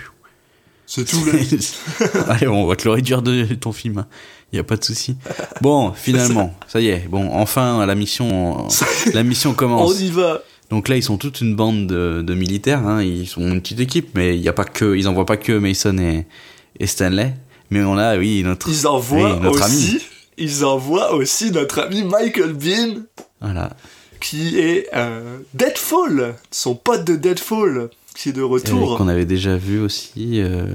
C'est 0.85 1.03
tout. 1.05 1.17
Allez, 2.29 2.47
on 2.47 2.65
va 2.67 2.75
te 2.75 2.85
le 2.85 2.91
réduire 2.91 3.21
de 3.21 3.43
ton 3.55 3.71
film. 3.73 4.05
Il 4.53 4.57
y 4.57 4.59
a 4.59 4.63
pas 4.63 4.75
de 4.75 4.83
souci. 4.83 5.15
Bon, 5.61 5.93
finalement, 5.93 6.53
ça 6.67 6.81
y 6.81 6.87
est. 6.89 7.07
Bon, 7.09 7.29
enfin, 7.33 7.85
la 7.85 7.95
mission, 7.95 8.67
la 9.13 9.23
mission 9.23 9.51
On 9.51 9.53
commence. 9.53 9.99
y 10.01 10.09
va. 10.11 10.41
Donc 10.71 10.87
là, 10.87 10.95
ils 10.95 11.03
sont 11.03 11.17
toute 11.17 11.41
une 11.41 11.55
bande 11.55 11.85
de, 11.85 12.21
de 12.25 12.33
militaires. 12.33 12.87
Hein, 12.87 13.03
ils 13.03 13.27
sont 13.27 13.41
une 13.41 13.61
petite 13.61 13.79
équipe, 13.81 14.09
mais 14.15 14.35
il 14.35 14.41
y 14.41 14.47
a 14.47 14.53
pas 14.53 14.63
que, 14.63 14.95
ils 14.95 15.07
envoient 15.07 15.25
pas 15.25 15.37
que 15.37 15.51
Mason 15.51 15.97
et, 15.99 16.25
et 16.79 16.87
Stanley. 16.87 17.35
Mais 17.69 17.83
on 17.83 17.97
a, 17.97 18.17
oui, 18.17 18.41
notre, 18.43 18.67
Ils 18.69 18.87
envoient 18.87 19.35
oui, 19.35 19.39
notre 19.41 19.63
aussi. 19.65 19.89
ami. 19.91 20.01
Ils 20.37 20.65
envoient 20.65 21.13
aussi 21.13 21.51
notre 21.51 21.79
ami 21.79 22.03
Michael 22.03 22.53
Bean, 22.53 23.01
Voilà. 23.41 23.75
qui 24.21 24.57
est 24.59 24.87
euh, 24.95 25.37
Deadfall, 25.53 26.35
son 26.51 26.73
pote 26.75 27.03
de 27.05 27.15
Deadfall, 27.15 27.89
qui 28.15 28.29
est 28.29 28.33
de 28.33 28.39
Et 28.39 28.43
retour 28.43 28.97
Qu'on 28.97 29.07
avait 29.09 29.25
déjà 29.25 29.57
vu 29.57 29.79
aussi. 29.79 30.41
Euh... 30.41 30.65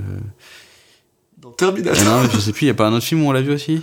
dans 1.38 1.50
ah 1.50 1.54
Terminator. 1.56 2.04
non, 2.04 2.28
je 2.32 2.38
sais 2.38 2.52
plus. 2.52 2.64
Il 2.64 2.68
y 2.68 2.70
a 2.70 2.74
pas 2.74 2.87
un 2.87 2.92
autre 2.92 3.04
film 3.06 3.24
où 3.24 3.28
on 3.28 3.32
l'a 3.32 3.42
vu 3.42 3.52
aussi? 3.52 3.80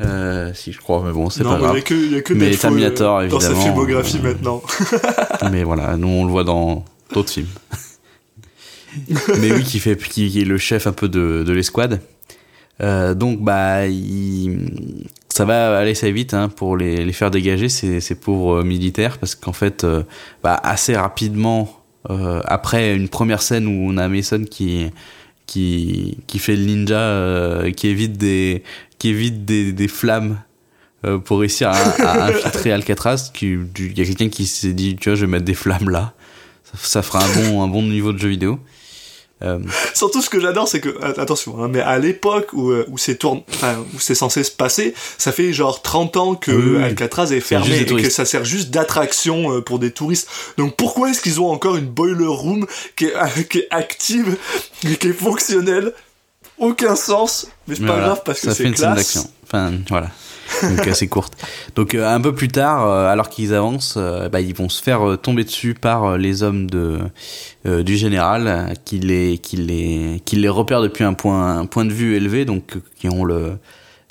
Euh, 0.00 0.52
si 0.54 0.72
je 0.72 0.78
crois, 0.78 1.02
mais 1.04 1.12
bon, 1.12 1.28
c'est 1.28 1.42
pas 1.42 1.50
mais 1.50 1.56
il 1.56 1.60
grave. 1.60 1.72
n'y 1.74 1.78
a 1.78 1.82
que, 1.82 1.94
il 1.94 2.12
y 2.12 2.16
a 2.16 2.22
que 2.22 2.32
Mais 2.32 2.50
Deadfall 2.50 2.70
Terminator, 2.70 3.18
euh, 3.18 3.26
dans 3.28 3.40
sa 3.40 3.46
évidemment, 3.50 3.64
filmographie 3.64 4.18
euh, 4.18 4.28
maintenant. 4.28 4.62
Mais 5.50 5.64
voilà, 5.64 5.96
nous 5.96 6.06
on 6.08 6.24
le 6.24 6.30
voit 6.30 6.44
dans 6.44 6.84
d'autres 7.12 7.30
films. 7.30 7.48
Mais 9.40 9.52
oui, 9.52 9.64
qui 9.64 9.80
fait, 9.80 9.96
qui, 9.96 10.40
est 10.40 10.44
le 10.44 10.58
chef 10.58 10.86
un 10.86 10.92
peu 10.92 11.08
de, 11.08 11.42
de 11.46 11.52
l'escouade. 11.52 12.00
Euh, 12.80 13.14
donc 13.14 13.40
bah, 13.40 13.86
il, 13.88 14.70
ça 15.28 15.44
va 15.44 15.76
aller 15.78 15.90
assez 15.92 16.12
vite 16.12 16.32
hein, 16.32 16.48
pour 16.48 16.76
les, 16.76 17.04
les 17.04 17.12
faire 17.12 17.30
dégager 17.32 17.68
ces, 17.68 18.00
ces 18.00 18.14
pauvres 18.14 18.62
militaires 18.62 19.18
parce 19.18 19.34
qu'en 19.34 19.52
fait, 19.52 19.82
euh, 19.82 20.04
bah, 20.44 20.60
assez 20.62 20.96
rapidement 20.96 21.68
euh, 22.10 22.40
après 22.44 22.94
une 22.94 23.08
première 23.08 23.42
scène 23.42 23.66
où 23.66 23.90
on 23.90 23.96
a 23.96 24.08
Mason 24.08 24.44
qui 24.44 24.86
qui 25.46 26.18
qui 26.26 26.38
fait 26.38 26.54
le 26.54 26.64
ninja, 26.64 27.70
qui 27.74 27.88
évite 27.88 28.16
des 28.16 28.62
qui 28.98 29.08
évite 29.10 29.44
des, 29.44 29.72
des 29.72 29.88
flammes 29.88 30.40
euh, 31.06 31.18
pour 31.18 31.38
réussir 31.40 31.68
à, 31.68 31.74
à 31.76 32.24
infiltrer 32.28 32.72
Alcatraz. 32.72 33.30
Il 33.42 33.66
y 33.96 34.00
a 34.00 34.04
quelqu'un 34.04 34.28
qui 34.28 34.46
s'est 34.46 34.72
dit, 34.72 34.96
tu 34.96 35.08
vois, 35.10 35.16
je 35.16 35.24
vais 35.26 35.30
mettre 35.30 35.44
des 35.44 35.54
flammes 35.54 35.90
là. 35.90 36.14
Ça, 36.64 36.78
ça 36.82 37.02
fera 37.02 37.24
un 37.24 37.28
bon, 37.34 37.62
un 37.62 37.68
bon 37.68 37.82
niveau 37.82 38.12
de 38.12 38.18
jeu 38.18 38.28
vidéo. 38.28 38.58
Euh, 39.44 39.60
Surtout, 39.94 40.20
ce 40.20 40.28
que 40.28 40.40
j'adore, 40.40 40.66
c'est 40.66 40.80
que, 40.80 40.88
att- 41.00 41.16
attention, 41.20 41.62
hein, 41.62 41.68
mais 41.70 41.80
à 41.80 42.00
l'époque 42.00 42.48
où, 42.54 42.70
euh, 42.72 42.84
où 42.88 42.98
c'est 42.98 43.14
tourne, 43.14 43.42
enfin, 43.50 43.76
où 43.94 44.00
c'est 44.00 44.16
censé 44.16 44.42
se 44.42 44.50
passer, 44.50 44.94
ça 45.16 45.30
fait 45.30 45.52
genre 45.52 45.80
30 45.80 46.16
ans 46.16 46.34
que 46.34 46.50
Oui. 46.50 46.82
Alcatraz 46.82 47.30
est 47.32 47.38
fermé 47.38 47.82
et 47.82 47.84
que 47.86 48.10
ça 48.10 48.24
sert 48.24 48.44
juste 48.44 48.70
d'attraction 48.70 49.62
pour 49.62 49.78
des 49.78 49.92
touristes. 49.92 50.28
Donc 50.56 50.74
pourquoi 50.74 51.10
est-ce 51.10 51.20
qu'ils 51.20 51.40
ont 51.40 51.48
encore 51.52 51.76
une 51.76 51.86
boiler 51.86 52.26
room 52.26 52.66
qui 52.96 53.04
est, 53.04 53.48
qui 53.48 53.58
est 53.58 53.68
active 53.70 54.36
et 54.84 54.96
qui 54.96 55.06
est 55.06 55.12
fonctionnelle 55.12 55.92
Aucun 56.58 56.96
sens, 56.96 57.46
mais 57.66 57.76
c'est 57.76 57.82
pas 57.82 57.92
voilà, 57.92 58.06
grave 58.06 58.22
parce 58.24 58.40
que 58.40 58.48
ça 58.48 58.54
fait 58.54 58.64
c'est 58.64 58.68
une 58.68 58.76
scène 58.76 58.94
classe. 58.94 59.14
d'action. 59.14 59.30
Enfin, 59.44 59.72
voilà. 59.88 60.10
Donc 60.62 60.86
assez 60.86 61.08
courte. 61.08 61.34
Donc 61.76 61.94
euh, 61.94 62.08
un 62.08 62.20
peu 62.20 62.34
plus 62.34 62.48
tard, 62.48 62.86
euh, 62.86 63.06
alors 63.06 63.28
qu'ils 63.28 63.54
avancent, 63.54 63.94
euh, 63.96 64.28
bah, 64.28 64.40
ils 64.40 64.54
vont 64.54 64.68
se 64.68 64.82
faire 64.82 65.18
tomber 65.22 65.44
dessus 65.44 65.74
par 65.74 66.18
les 66.18 66.42
hommes 66.42 66.68
de 66.68 66.98
du 67.64 67.96
général 67.96 68.74
qui 68.84 68.98
les 68.98 69.38
qui 69.38 69.56
les 69.56 70.22
qui 70.24 70.36
les 70.36 70.48
repèrent 70.48 70.80
depuis 70.80 71.04
un 71.04 71.12
point 71.12 71.58
un 71.58 71.66
point 71.66 71.84
de 71.84 71.92
vue 71.92 72.16
élevé, 72.16 72.44
donc 72.44 72.78
qui 72.98 73.08
ont 73.08 73.24
le 73.24 73.58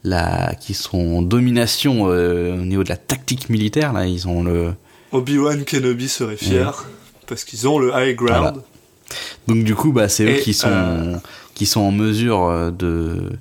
la 0.03 0.53
qui 0.55 0.73
sont 0.73 1.17
en 1.17 1.21
domination 1.21 2.03
au 2.03 2.55
niveau 2.55 2.83
de 2.83 2.89
la 2.89 2.97
tactique 2.97 3.49
militaire. 3.49 3.93
Là, 3.93 4.05
ils 4.05 4.27
ont 4.27 4.43
le 4.43 4.73
Obi-Wan 5.11 5.63
Kenobi 5.65 6.07
serait 6.07 6.37
fier 6.37 6.85
parce 7.27 7.43
qu'ils 7.43 7.67
ont 7.67 7.79
le 7.79 7.91
high 7.95 8.15
ground. 8.15 8.39
Voilà. 8.39 8.53
Donc 9.47 9.63
du 9.63 9.75
coup, 9.75 9.91
bah, 9.91 10.09
c'est 10.09 10.25
eux 10.25 10.37
Et, 10.37 10.39
qui 10.39 10.53
sont 10.53 11.21
qui 11.57 11.65
sont 11.65 11.81
en 11.81 11.91
mesure 11.91 12.43
euh, 12.43 12.71
de 12.71 13.31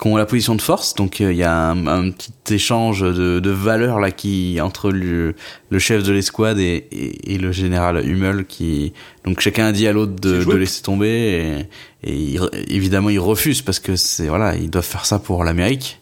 qui 0.00 0.08
ont 0.08 0.16
la 0.16 0.26
position 0.26 0.54
de 0.56 0.62
force. 0.62 0.94
Donc 0.94 1.20
euh, 1.20 1.30
il 1.32 1.38
y 1.38 1.42
a 1.44 1.54
un, 1.70 1.86
un 1.86 2.10
petit 2.10 2.32
échange 2.54 3.00
de, 3.02 3.38
de 3.40 3.50
valeurs 3.50 4.00
là 4.00 4.10
qui 4.10 4.58
entre 4.60 4.90
le, 4.90 5.34
le 5.70 5.78
chef 5.78 6.02
de 6.02 6.12
l'escouade 6.12 6.58
et, 6.58 6.86
et, 6.90 7.34
et 7.34 7.38
le 7.38 7.52
général 7.52 7.94
Hummel 8.04 8.44
qui 8.46 8.92
donc 9.24 9.40
chacun 9.40 9.66
a 9.66 9.72
dit 9.72 9.86
à 9.86 9.92
l'autre 9.92 10.14
de, 10.20 10.38
de 10.54 10.56
laisser 10.58 10.82
tomber 10.82 11.66
et, 12.02 12.10
et 12.10 12.14
il- 12.16 12.40
évidemment 12.68 13.10
ils 13.10 13.20
refusent 13.20 13.62
parce 13.62 13.78
que 13.80 13.94
c'est 13.96 14.28
voilà 14.28 14.56
ils 14.56 14.70
doivent 14.70 14.84
faire 14.96 15.06
ça 15.06 15.18
pour 15.18 15.44
l'Amérique. 15.44 16.00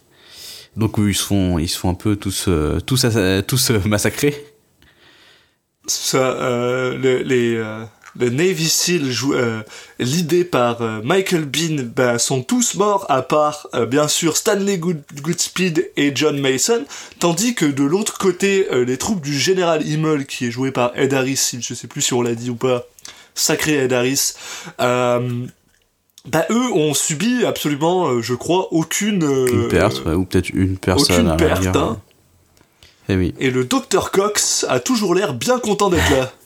Donc 0.76 0.94
ils 0.98 1.14
se 1.14 1.24
font 1.24 1.58
ils 1.58 1.68
se 1.68 1.78
font 1.78 1.90
un 1.90 1.94
peu 2.04 2.16
tous 2.16 2.46
euh, 2.48 2.78
tous 2.80 3.04
tous 3.46 3.70
massacrer. 3.86 4.32
Ça, 5.86 6.18
euh, 6.18 6.96
le- 6.96 7.22
les, 7.22 7.56
euh, 7.56 7.84
le 8.18 8.28
Navy 8.30 8.68
SEAL 8.68 9.02
euh, 9.32 9.62
l'idée 9.98 10.44
par 10.44 10.82
euh, 10.82 11.00
Michael 11.04 11.44
Bean, 11.44 11.84
ben, 11.94 12.18
sont 12.18 12.42
tous 12.42 12.74
morts 12.74 13.06
à 13.08 13.22
part 13.22 13.68
euh, 13.74 13.86
bien 13.86 14.08
sûr 14.08 14.36
Stanley 14.36 14.78
Good- 14.78 15.02
Goodspeed 15.20 15.90
et 15.96 16.12
John 16.14 16.38
Mason, 16.40 16.84
tandis 17.20 17.54
que 17.54 17.64
de 17.66 17.84
l'autre 17.84 18.18
côté, 18.18 18.66
euh, 18.72 18.84
les 18.84 18.96
troupes 18.96 19.20
du 19.20 19.38
général 19.38 19.86
Himmel, 19.86 20.26
qui 20.26 20.46
est 20.46 20.50
joué 20.50 20.72
par 20.72 20.92
Ed 20.96 21.14
Harris, 21.14 21.52
je 21.60 21.74
sais 21.74 21.86
plus 21.86 22.02
si 22.02 22.12
on 22.14 22.22
l'a 22.22 22.34
dit 22.34 22.50
ou 22.50 22.56
pas, 22.56 22.86
sacré 23.34 23.74
Ed 23.84 23.92
Harris, 23.92 24.32
bah 24.78 26.44
eux 26.50 26.72
ont 26.74 26.92
subi 26.94 27.44
absolument, 27.46 28.20
je 28.20 28.34
crois, 28.34 28.68
aucune, 28.72 29.22
Une 29.22 29.68
perte, 29.68 30.04
ouais, 30.04 30.14
ou 30.14 30.24
peut-être 30.24 30.50
une 30.50 30.76
personne 30.76 31.28
aucune 31.30 31.30
à 31.30 31.36
la 31.48 31.54
rigueur. 31.54 31.76
hein. 31.76 32.00
Eh 33.08 33.16
oui. 33.16 33.34
Et 33.38 33.50
le 33.50 33.64
docteur 33.64 34.10
Cox 34.10 34.64
a 34.68 34.80
toujours 34.80 35.14
l'air 35.14 35.32
bien 35.34 35.58
content 35.58 35.88
d'être 35.90 36.10
là. 36.10 36.32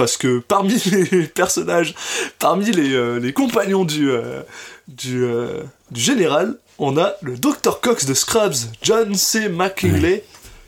Parce 0.00 0.16
que 0.16 0.38
parmi 0.38 0.76
les 1.12 1.24
personnages, 1.26 1.94
parmi 2.38 2.72
les, 2.72 2.94
euh, 2.94 3.20
les 3.20 3.34
compagnons 3.34 3.84
du, 3.84 4.10
euh, 4.10 4.40
du, 4.88 5.22
euh, 5.22 5.62
du 5.90 6.00
général, 6.00 6.56
on 6.78 6.96
a 6.96 7.16
le 7.20 7.36
docteur 7.36 7.82
Cox 7.82 8.06
de 8.06 8.14
Scrubs, 8.14 8.54
John 8.80 9.14
C. 9.14 9.50
McKinley, 9.50 10.24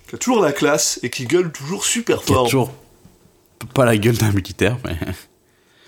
qui 0.07 0.17
a 0.17 0.19
toujours 0.19 0.43
la 0.43 0.53
classe 0.53 1.01
et 1.03 1.09
qui 1.09 1.25
gueule 1.25 1.51
toujours 1.51 1.87
super 1.87 2.19
Qui 2.21 2.33
a 2.33 2.35
fort. 2.35 2.45
toujours 2.45 2.73
pas 3.73 3.87
la 3.87 3.97
gueule 3.97 4.19
d'un 4.19 4.33
militaire, 4.33 4.77
mais, 4.85 4.97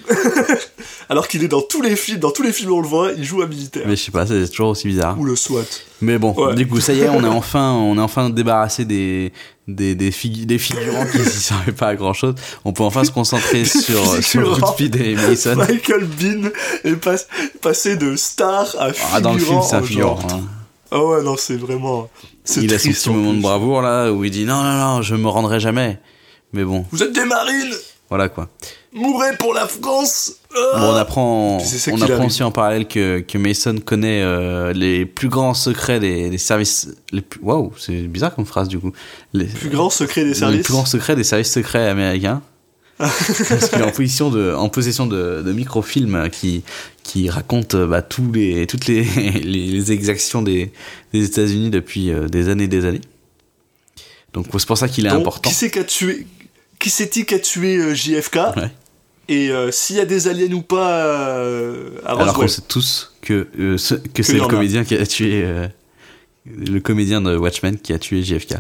Alors 1.09 1.29
qu'il 1.29 1.43
est 1.45 1.49
dans 1.49 1.61
tous 1.63 1.83
les 1.83 1.97
films, 1.97 2.19
dans 2.19 2.31
tous 2.31 2.43
les 2.43 2.53
films 2.53 2.71
où 2.73 2.77
on 2.77 2.81
le 2.81 2.89
voit, 2.89 3.13
il 3.17 3.25
joue 3.25 3.43
un 3.43 3.47
militaire. 3.47 3.83
mais 3.87 3.97
je 3.97 4.03
sais 4.05 4.11
pas, 4.11 4.27
c'est 4.27 4.49
toujours 4.49 4.71
aussi 4.71 4.87
bizarre. 4.89 5.19
Ou 5.19 5.25
le 5.25 5.37
SWAT. 5.37 5.63
Mais 6.01 6.19
bon, 6.19 6.33
Ouais. 6.35 6.55
du 6.55 6.67
coup, 6.67 6.81
ça 6.81 6.93
y 6.93 7.01
est, 7.01 7.09
on 7.09 7.23
est 7.25 7.29
enfin, 7.29 7.73
on 7.73 7.97
est 7.99 8.01
enfin 8.01 8.31
débarrassé 8.31 8.85
des, 8.85 9.33
des, 9.69 9.95
des, 9.95 10.11
figu- 10.11 10.47
des 10.47 10.59
figurants 10.59 11.07
qui 11.07 11.19
ne 11.19 11.25
servaient 11.25 11.73
pas 11.73 11.89
à 11.89 11.95
grand 11.97 12.13
chose. 12.15 12.35
On 12.65 12.73
peut 12.73 12.83
enfin 12.85 13.05
se 13.05 13.11
concentrer 13.11 13.65
sur, 13.65 14.23
sur. 14.23 14.59
Goodspeed 14.59 14.97
et 14.97 15.15
Mason. 15.15 15.57
Michael 15.57 16.05
Bean 16.07 16.51
est 16.85 16.97
pas- 16.97 17.17
passé 17.61 17.97
de 17.97 18.17
star 18.17 18.75
à 18.79 18.93
figurant. 18.93 19.11
Ah, 19.15 19.21
dans 19.21 19.33
le 19.35 19.39
film, 19.41 19.61
c'est 19.63 19.77
un 19.77 19.83
figurant. 19.83 20.19
hein. 20.33 20.41
Ah 20.91 21.03
ouais, 21.05 21.23
non, 21.23 21.37
c'est 21.37 21.57
vraiment. 21.57 22.09
Il 22.57 22.73
a 22.73 22.79
son 22.79 22.91
petit 22.91 23.09
en 23.09 23.13
moment 23.15 23.35
de 23.35 23.41
bravoure 23.41 23.83
là 23.83 24.13
où 24.13 24.23
il 24.25 24.31
dit 24.31 24.45
non, 24.45 24.63
non, 24.63 24.75
non, 24.79 25.03
je 25.03 25.15
me 25.17 25.29
rendrai 25.29 25.61
jamais. 25.61 25.99
Mais 26.53 26.63
bon, 26.65 26.85
Vous 26.93 27.03
êtes 27.03 27.13
des 27.13 27.25
marines 27.25 27.75
voilà 28.11 28.29
quoi. 28.29 28.49
Mourrez 28.95 29.37
pour 29.39 29.53
la 29.55 29.67
France 29.67 30.35
Ah 30.55 30.79
Bon, 30.79 30.93
on 30.93 30.95
apprend, 30.97 31.59
C'est 31.59 31.93
on 31.93 32.01
apprend 32.01 32.27
aussi 32.27 32.45
en 32.45 32.53
parallèle 32.53 32.87
que, 32.87 33.19
que 33.21 33.39
Mason 33.39 33.77
connaît 33.85 34.23
euh, 34.23 34.73
les 34.73 35.05
plus 35.05 35.29
grands 35.29 35.53
secrets 35.55 35.99
des, 35.99 36.31
des 36.31 36.39
services. 36.39 36.89
Les. 37.11 37.23
Waouh, 37.43 37.73
c'est 37.77 38.03
bizarre 38.03 38.35
comme 38.35 38.47
phrase 38.47 38.69
du 38.69 38.79
coup. 38.79 38.93
Les 39.33 39.47
Plus 39.47 39.69
grand 39.71 39.91
secret 39.91 40.23
des 40.23 40.29
les 40.29 40.35
services. 40.35 40.63
plus 40.63 40.73
grands 40.73 40.87
secrets 40.87 41.17
des 41.17 41.25
services 41.25 41.51
secrets 41.53 41.89
américains. 41.89 42.41
Parce 42.99 43.69
qu'il 43.71 43.81
est 43.81 43.83
en 43.83 43.91
possession 43.91 44.31
de, 44.31 44.55
en 44.55 44.69
possession 44.69 45.07
de, 45.07 45.43
de 45.45 45.53
microfilms 45.53 46.29
qui, 46.31 46.63
qui 47.03 47.29
racontent 47.29 47.87
bah, 47.89 48.03
tous 48.03 48.31
les, 48.31 48.69
toutes 48.69 48.87
les, 48.87 49.03
les, 49.43 49.67
les 49.67 49.91
exactions 49.93 50.43
des, 50.43 50.71
des 51.13 51.25
États-Unis 51.25 51.71
depuis 51.71 52.13
euh, 52.13 52.29
des 52.29 52.49
années 52.49 52.65
et 52.65 52.69
des 52.69 52.85
années. 52.85 53.01
Donc 54.33 54.47
c'est 54.57 54.67
pour 54.67 54.79
ça 54.79 54.89
qu'il 54.89 55.07
est 55.07 55.11
Donc, 55.11 55.23
important. 55.23 55.51
Qui 55.51 55.57
c'est 55.57 55.71
qui 55.73 55.79
a 55.81 55.85
tué 55.85 56.27
Qui 56.79 56.91
c'est-il 56.91 57.27
qui 57.27 57.35
a 57.35 57.41
tué 57.41 57.77
euh, 57.79 57.95
JFK 57.95 58.37
Ouais. 58.57 58.71
Et 59.29 59.51
euh, 59.51 59.71
s'il 59.71 59.97
y 59.97 60.01
a 60.01 60.05
des 60.05 60.29
aliens 60.29 60.53
ou 60.53 60.63
pas 60.63 61.05
euh, 61.07 61.91
à 62.05 62.11
Alors 62.13 62.35
qu'on 62.35 62.43
Roswell 62.43 62.51
sait 62.51 62.63
tous 62.69 63.13
que, 63.23 63.49
euh, 63.59 63.79
ce- 63.79 63.95
que 63.95 64.23
c'est 64.23 64.35
le 64.35 64.43
a. 64.43 64.47
comédien 64.49 64.85
qui 64.85 64.95
a 64.97 65.07
tué 65.07 65.45
le 66.47 66.79
comédien 66.81 67.21
de 67.23 67.37
Watchmen 67.37 67.79
qui 67.79 67.93
a 67.95 67.99
tué 67.99 68.23
JFK. 68.23 68.57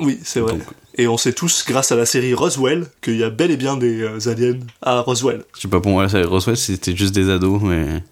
Oui, 0.00 0.20
c'est 0.22 0.40
vrai. 0.40 0.52
Donc- 0.52 0.62
Et 0.96 1.08
on 1.08 1.16
sait 1.16 1.32
tous, 1.32 1.64
grâce 1.66 1.90
à 1.92 1.96
la 1.96 2.06
série 2.06 2.34
Roswell, 2.34 2.86
qu'il 3.02 3.16
y 3.16 3.24
a 3.24 3.30
bel 3.30 3.50
et 3.50 3.56
bien 3.56 3.76
des 3.76 4.28
aliens 4.28 4.58
à 4.82 5.00
Roswell. 5.00 5.44
Je 5.56 5.62
sais 5.62 5.68
pas 5.68 5.80
pour 5.80 5.90
moi 5.92 6.08
ça 6.08 6.22
Roswell 6.22 6.56
c'était 6.56 6.94
juste 6.96 7.14
des 7.14 7.30
ados 7.30 7.60
mais 7.62 8.02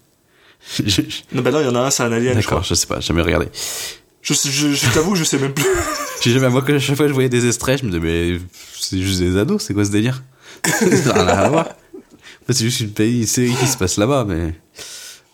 je- 0.85 1.01
Non, 1.33 1.41
bah 1.41 1.51
non, 1.51 1.61
il 1.61 1.65
y 1.65 1.69
en 1.69 1.75
a 1.75 1.79
un, 1.79 1.89
c'est 1.89 2.03
un 2.03 2.11
alien, 2.11 2.33
d'accord 2.35 2.63
je 2.63 2.73
sais 2.73 2.87
pas 2.87 2.99
jamais 2.99 3.21
regardé. 3.21 3.47
Je, 4.21 4.33
je, 4.33 4.73
je 4.73 4.93
t'avoue, 4.93 5.15
je 5.15 5.23
sais 5.23 5.37
même 5.39 5.53
plus. 5.53 5.63
J'ai 6.21 6.31
jamais 6.33 6.49
moi 6.49 6.61
que 6.61 6.77
chaque 6.79 6.95
fois 6.97 7.05
que 7.05 7.09
je 7.09 7.13
voyais 7.13 7.29
des 7.29 7.45
extraits 7.45 7.79
je 7.79 7.85
me 7.85 7.91
disais 7.91 8.01
mais 8.03 8.39
c'est 8.77 8.99
juste 8.99 9.19
des 9.19 9.37
ados 9.37 9.61
c'est 9.63 9.73
quoi 9.73 9.85
ce 9.85 9.91
délire? 9.91 10.23
Ça 10.65 11.13
n'a 11.13 11.23
rien 11.23 11.43
à 11.43 11.49
voir. 11.49 11.67
C'est 12.49 12.65
juste 12.65 12.79
une 12.79 12.91
pays 12.91 13.21
une 13.21 13.27
série 13.27 13.55
qui 13.55 13.67
se 13.67 13.77
passe 13.77 13.97
là-bas 13.97 14.25
mais 14.25 14.53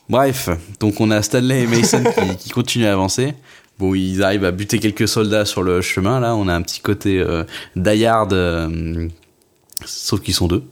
bref 0.10 0.50
donc 0.80 1.00
on 1.00 1.12
a 1.12 1.22
Stanley 1.22 1.62
et 1.62 1.68
Mason 1.68 2.04
qui, 2.04 2.38
qui 2.38 2.50
continuent 2.50 2.88
à 2.88 2.94
avancer. 2.94 3.36
Bon, 3.80 3.96
ils 3.96 4.22
arrivent 4.22 4.46
à 4.46 4.52
buter 4.52 4.80
quelques 4.80 5.08
soldats 5.08 5.46
sur 5.46 5.64
le 5.64 5.82
chemin. 5.82 6.20
Là, 6.20 6.36
on 6.36 6.48
a 6.48 6.54
un 6.54 6.62
petit 6.62 6.80
côté 6.80 7.20
euh, 7.20 7.44
die 7.76 8.06
hard, 8.06 8.34
euh, 8.34 9.08
sauf 9.84 10.22
qu'ils 10.22 10.36
sont 10.36 10.48
deux. 10.48 10.64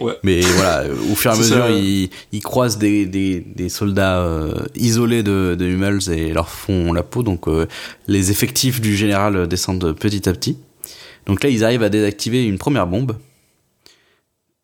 Ouais. 0.00 0.14
Mais 0.24 0.40
voilà, 0.40 0.84
au 1.12 1.14
fur 1.14 1.30
et 1.30 1.34
à 1.34 1.36
mesure, 1.36 1.68
ils, 1.68 2.10
ils 2.32 2.42
croisent 2.42 2.78
des, 2.78 3.06
des, 3.06 3.40
des 3.40 3.68
soldats 3.68 4.22
euh, 4.22 4.54
isolés 4.74 5.22
de, 5.22 5.54
de 5.56 5.66
Hummels 5.66 6.10
et 6.10 6.32
leur 6.32 6.48
font 6.48 6.92
la 6.92 7.02
peau. 7.02 7.22
Donc 7.22 7.46
euh, 7.46 7.66
les 8.08 8.30
effectifs 8.30 8.80
du 8.80 8.96
général 8.96 9.46
descendent 9.46 9.92
petit 9.92 10.28
à 10.28 10.32
petit. 10.32 10.58
Donc 11.26 11.42
là, 11.42 11.48
ils 11.50 11.64
arrivent 11.64 11.82
à 11.82 11.88
désactiver 11.88 12.44
une 12.44 12.58
première 12.58 12.86
bombe. 12.86 13.16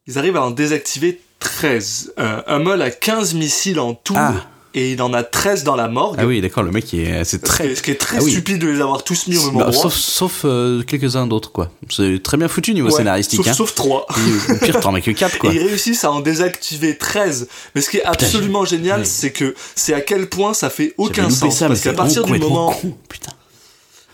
Ils 0.06 0.18
arrivent 0.18 0.36
à 0.36 0.42
en 0.42 0.50
désactiver 0.50 1.20
13. 1.38 2.14
Euh, 2.18 2.42
Hummel 2.48 2.82
a 2.82 2.90
15 2.90 3.34
missiles 3.34 3.80
en 3.80 3.94
tout, 3.94 4.14
Ah. 4.16 4.34
et 4.74 4.92
il 4.92 5.00
en 5.02 5.12
a 5.14 5.22
13 5.22 5.64
dans 5.64 5.76
la 5.76 5.88
morgue. 5.88 6.16
Ah 6.20 6.26
oui, 6.26 6.40
d'accord, 6.40 6.62
le 6.62 6.70
mec, 6.70 6.92
est, 6.92 7.24
c'est 7.24 7.40
très... 7.42 7.68
est- 7.68 7.74
ce 7.76 7.82
qui 7.82 7.90
est 7.92 7.94
très 8.00 8.18
Ah 8.18 8.22
oui. 8.22 8.30
stupide 8.30 8.58
de 8.58 8.68
les 8.68 8.80
avoir 8.80 9.04
tous 9.04 9.26
mis 9.28 9.36
au 9.38 9.46
même 9.46 9.58
Bah, 9.61 9.66
endroit. 9.68 9.82
sauf 9.82 9.94
sauf 9.94 10.42
euh, 10.44 10.82
quelques-uns 10.82 11.26
d'autres, 11.26 11.50
quoi. 11.52 11.70
C'est 11.88 12.22
très 12.22 12.36
bien 12.36 12.48
foutu 12.48 12.74
niveau 12.74 12.88
Ouais, 12.88 12.94
scénaristique. 12.96 13.38
sauf, 13.38 13.48
hein. 13.48 13.52
sauf 13.54 13.74
3. 13.74 14.06
Et, 14.50 14.58
pire, 14.66 14.80
t'en 14.80 14.92
mets 14.92 15.00
que 15.02 15.12
4, 15.12 15.38
quoi. 15.38 15.52
Et 15.52 15.56
ils 15.56 15.66
réussissent 15.66 16.04
à 16.04 16.12
en 16.12 16.20
désactiver 16.20 16.98
13. 16.98 17.48
Mais 17.74 17.80
ce 17.80 17.88
qui 17.90 17.98
est 17.98 18.04
absolument 18.04 18.64
génial, 18.64 19.00
Ouais. 19.00 19.06
c'est 19.06 19.30
que 19.32 19.54
c'est 19.76 19.94
à 19.94 20.00
quel 20.02 20.28
point 20.28 20.52
ça 20.54 20.68
fait 20.70 20.92
aucun 20.98 21.30
sens. 21.30 21.56
ça, 21.56 21.68
parce 21.68 21.80
qu'à 21.80 21.92
partir 21.94 22.24
du 22.24 22.38
moment, 22.38 22.72
con, 22.72 22.96
putain. 23.08 23.32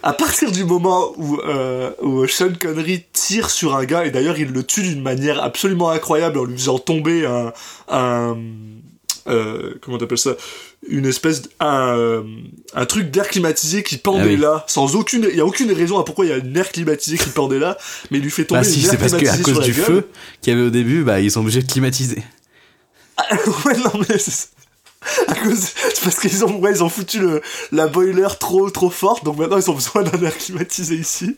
À 0.07 0.13
partir 0.13 0.53
du 0.53 0.65
moment 0.65 1.13
où, 1.17 1.41
euh, 1.41 1.91
où 2.01 2.25
Sean 2.29 2.53
Connery 2.61 3.03
tire 3.13 3.51
sur 3.51 3.75
un 3.75 3.85
gars, 3.85 4.05
et 4.07 4.13
d'ailleurs 4.13 4.39
il 4.39 4.53
le 4.53 4.63
tue 4.63 4.83
d'une 4.83 5.03
manière 5.03 5.43
absolument 5.43 5.91
incroyable 5.91 6.39
en 6.39 6.45
lui 6.45 6.57
faisant 6.57 6.79
tomber 6.79 7.27
un, 7.27 7.53
un 7.89 8.37
euh, 9.27 9.75
comment 9.83 9.99
t'appelles 9.99 10.17
ça, 10.19 10.37
une 10.89 11.07
espèce 11.07 11.43
un, 11.59 11.97
euh, 11.99 12.23
un 12.75 12.87
truc 12.87 13.11
d'air 13.11 13.27
climatisé 13.27 13.83
qui 13.83 13.97
pendait 13.97 14.23
Ah 14.23 14.27
oui. 14.27 14.37
là, 14.37 14.65
sans 14.69 14.95
aucune, 14.95 15.27
il 15.29 15.37
y 15.37 15.41
a 15.41 15.45
aucune 15.45 15.73
raison 15.73 15.99
à 15.99 16.05
pourquoi 16.05 16.25
il 16.25 16.29
y 16.29 16.33
a 16.33 16.37
une 16.37 16.57
air 16.57 16.71
climatisé 16.71 17.19
qui 17.19 17.31
pendait 17.31 17.59
là, 17.59 17.77
mais 18.13 18.19
il 18.19 18.23
lui 18.23 18.31
fait 18.31 18.45
tomber 18.45 18.61
Bah 18.61 18.65
si, 18.65 18.83
une 18.83 18.89
c'est 18.89 18.99
parce 18.99 19.11
qu'à 19.11 19.19
climatisée 19.19 19.43
cause 19.43 19.55
sur 19.55 19.61
la 19.63 19.67
du 19.67 19.73
gueule. 19.73 19.85
feu 19.87 20.09
qu'il 20.41 20.53
y 20.53 20.57
avait 20.57 20.67
au 20.67 20.71
début, 20.71 21.03
bah 21.03 21.19
ils 21.19 21.33
sont 21.33 21.41
obligés 21.41 21.63
de 21.65 21.71
climatiser. 21.73 22.23
ouais, 23.65 23.77
non, 23.79 24.01
mais 24.09 24.19
c'est 24.19 24.51
à 25.29 25.35
cause, 25.35 25.59
c'est 25.95 26.03
parce 26.03 26.19
qu'ils 26.19 26.45
ont, 26.45 26.59
ouais, 26.59 26.73
ils 26.73 26.83
ont 26.83 26.89
foutu 26.89 27.21
le, 27.21 27.41
la 27.73 27.87
boiler 27.87 28.27
trop, 28.41 28.69
trop 28.71 28.91
forte, 28.91 29.25
donc 29.25 29.39
maintenant 29.39 29.59
ils 29.59 29.71
ont 29.71 29.75
besoin 29.75 30.03
d'un 30.03 30.21
air 30.23 30.37
climatisé 30.37 30.95
ici. 30.97 31.37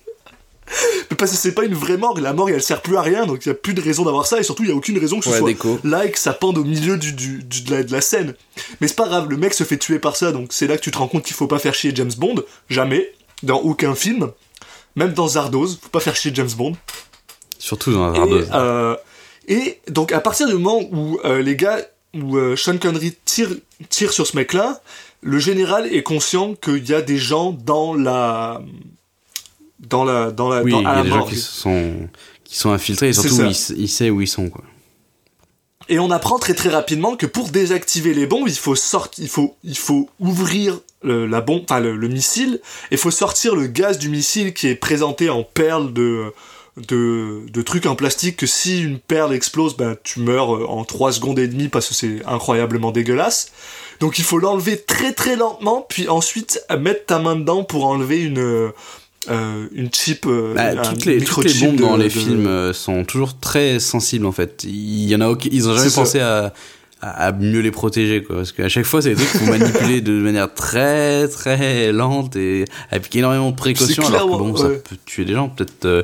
Mais 1.10 1.16
parce 1.16 1.30
que 1.30 1.36
c'est 1.38 1.52
pas 1.52 1.64
une 1.64 1.74
vraie 1.74 1.96
morgue, 1.96 2.18
la 2.18 2.34
morgue 2.34 2.52
elle 2.54 2.62
sert 2.62 2.82
plus 2.82 2.96
à 2.98 3.00
rien, 3.02 3.24
donc 3.24 3.44
il 3.46 3.48
y 3.48 3.50
a 3.50 3.54
plus 3.54 3.72
de 3.72 3.80
raison 3.80 4.04
d'avoir 4.04 4.26
ça, 4.26 4.38
et 4.38 4.42
surtout 4.42 4.64
il 4.64 4.68
y 4.68 4.72
a 4.72 4.74
aucune 4.74 4.98
raison 4.98 5.18
que 5.18 5.24
ce 5.24 5.30
Ouais, 5.30 5.38
soit 5.38 5.48
déco. 5.48 5.78
là 5.82 6.04
et 6.04 6.10
que 6.10 6.18
ça 6.18 6.34
pende 6.34 6.58
au 6.58 6.64
milieu 6.64 6.98
du, 6.98 7.12
du, 7.14 7.42
du- 7.42 7.62
de, 7.62 7.70
la, 7.70 7.82
de 7.82 7.90
la 7.92 8.00
scène. 8.02 8.34
Mais 8.80 8.88
c'est 8.88 8.96
pas 8.96 9.06
grave, 9.08 9.28
le 9.30 9.36
mec 9.38 9.54
se 9.54 9.64
fait 9.64 9.78
tuer 9.78 9.98
par 9.98 10.16
ça, 10.16 10.30
donc 10.32 10.48
c'est 10.52 10.66
là 10.66 10.76
que 10.76 10.82
tu 10.82 10.90
te 10.90 10.98
rends 10.98 11.08
compte 11.08 11.24
qu'il 11.24 11.34
faut 11.34 11.46
pas 11.46 11.58
faire 11.58 11.74
chier 11.74 11.92
James 11.94 12.12
Bond, 12.18 12.36
jamais, 12.68 13.12
dans 13.42 13.58
aucun 13.60 13.94
film, 13.94 14.30
même 14.94 15.14
dans 15.14 15.28
Zardoz, 15.28 15.78
faut 15.80 15.88
pas 15.88 16.00
faire 16.00 16.16
chier 16.16 16.32
James 16.34 16.50
Bond. 16.56 16.74
Surtout 17.58 17.92
dans 17.92 18.12
Et, 18.12 18.16
zardeuse. 18.18 18.48
euh, 18.54 18.96
et 19.48 19.80
donc 19.88 20.12
à 20.12 20.20
partir 20.20 20.46
du 20.48 20.54
moment 20.54 20.80
où 20.92 21.18
euh, 21.24 21.40
les 21.40 21.56
gars, 21.56 21.78
où 22.22 22.36
euh, 22.36 22.56
Sean 22.56 22.78
Connery 22.78 23.14
tire, 23.24 23.50
tire 23.88 24.12
sur 24.12 24.26
ce 24.26 24.36
mec-là, 24.36 24.80
le 25.22 25.38
général 25.38 25.86
est 25.92 26.02
conscient 26.02 26.54
qu'il 26.54 26.88
y 26.88 26.94
a 26.94 27.02
des 27.02 27.18
gens 27.18 27.52
dans 27.52 27.94
la, 27.94 28.62
dans 29.80 30.04
la, 30.04 30.30
dans 30.30 30.48
la, 30.48 30.62
oui, 30.62 30.72
dans, 30.72 30.80
il 30.80 30.84
y 30.84 30.86
a 30.86 31.02
des 31.02 31.10
gens 31.10 31.24
qui 31.24 31.36
sont, 31.36 32.08
qui 32.44 32.56
sont 32.56 32.70
infiltrés 32.70 33.08
et 33.08 33.12
surtout 33.12 33.42
il, 33.42 33.80
il 33.80 33.88
sait 33.88 34.10
où 34.10 34.20
ils 34.20 34.28
sont, 34.28 34.48
quoi. 34.48 34.64
Et 35.90 35.98
on 35.98 36.10
apprend 36.10 36.38
très 36.38 36.52
très 36.52 36.68
rapidement 36.68 37.16
que 37.16 37.24
pour 37.24 37.48
désactiver 37.48 38.12
les 38.12 38.26
bombes, 38.26 38.46
il 38.46 38.54
faut 38.54 38.74
sortir, 38.74 39.24
il 39.24 39.30
faut, 39.30 39.56
il 39.64 39.78
faut 39.78 40.10
ouvrir 40.20 40.80
le, 41.02 41.26
la 41.26 41.40
bombe, 41.40 41.62
enfin 41.64 41.80
le, 41.80 41.96
le 41.96 42.08
missile, 42.08 42.60
et 42.90 42.94
il 42.94 42.98
faut 42.98 43.10
sortir 43.10 43.56
le 43.56 43.68
gaz 43.68 43.98
du 43.98 44.10
missile 44.10 44.52
qui 44.52 44.68
est 44.68 44.74
présenté 44.74 45.30
en 45.30 45.44
perles 45.44 45.94
de, 45.94 46.34
de, 46.86 47.40
de 47.50 47.62
trucs 47.62 47.86
en 47.86 47.94
plastique 47.96 48.36
que 48.36 48.46
si 48.46 48.82
une 48.82 48.98
perle 48.98 49.32
explose, 49.34 49.76
ben 49.76 49.96
tu 50.04 50.20
meurs 50.20 50.54
euh, 50.54 50.66
en 50.66 50.84
3 50.84 51.12
secondes 51.12 51.38
et 51.38 51.48
demie 51.48 51.68
parce 51.68 51.88
que 51.88 51.94
c'est 51.94 52.24
incroyablement 52.26 52.90
dégueulasse. 52.92 53.50
Donc 54.00 54.18
il 54.18 54.24
faut 54.24 54.38
l'enlever 54.38 54.78
très 54.80 55.12
très 55.12 55.36
lentement, 55.36 55.84
puis 55.88 56.08
ensuite 56.08 56.62
euh, 56.70 56.78
mettre 56.78 57.06
ta 57.06 57.18
main 57.18 57.36
dedans 57.36 57.64
pour 57.64 57.86
enlever 57.86 58.20
une 58.22 58.38
euh, 58.38 59.66
une 59.72 59.92
chip, 59.92 60.24
euh, 60.26 60.54
Bah, 60.54 60.70
un 60.70 60.82
toutes, 60.92 61.04
les, 61.04 61.18
toutes 61.22 61.44
les 61.44 61.52
bombes 61.66 61.76
de- 61.76 61.82
dans 61.82 61.96
les 61.96 62.04
de- 62.04 62.08
films 62.10 62.46
euh, 62.46 62.72
sont 62.72 63.04
toujours 63.04 63.38
très 63.38 63.78
sensibles 63.80 64.24
en 64.26 64.32
fait. 64.32 64.64
Il 64.64 65.06
y 65.08 65.14
en 65.16 65.20
a 65.20 65.34
ils 65.50 65.68
ont 65.68 65.76
jamais 65.76 65.90
pensé 65.90 66.20
à, 66.20 66.54
à, 67.02 67.32
mieux 67.32 67.60
les 67.60 67.70
protéger 67.70 68.22
quoi. 68.22 68.36
Parce 68.36 68.52
qu'à 68.52 68.68
chaque 68.68 68.86
fois 68.86 69.02
c'est 69.02 69.10
des 69.14 69.16
trucs 69.24 69.42
faut 69.42 69.50
manipuler 69.50 70.00
de 70.00 70.12
manière 70.12 70.52
très 70.54 71.28
très 71.28 71.92
lente 71.92 72.36
et 72.36 72.64
avec 72.90 73.14
énormément 73.16 73.50
de 73.50 73.56
précautions. 73.56 74.06
Alors 74.06 74.26
que 74.30 74.36
bon, 74.38 74.56
ça 74.56 74.68
peut 74.68 74.96
tuer 75.04 75.24
des 75.26 75.34
gens. 75.34 75.48
Peut-être 75.48 75.84
euh, 75.84 76.02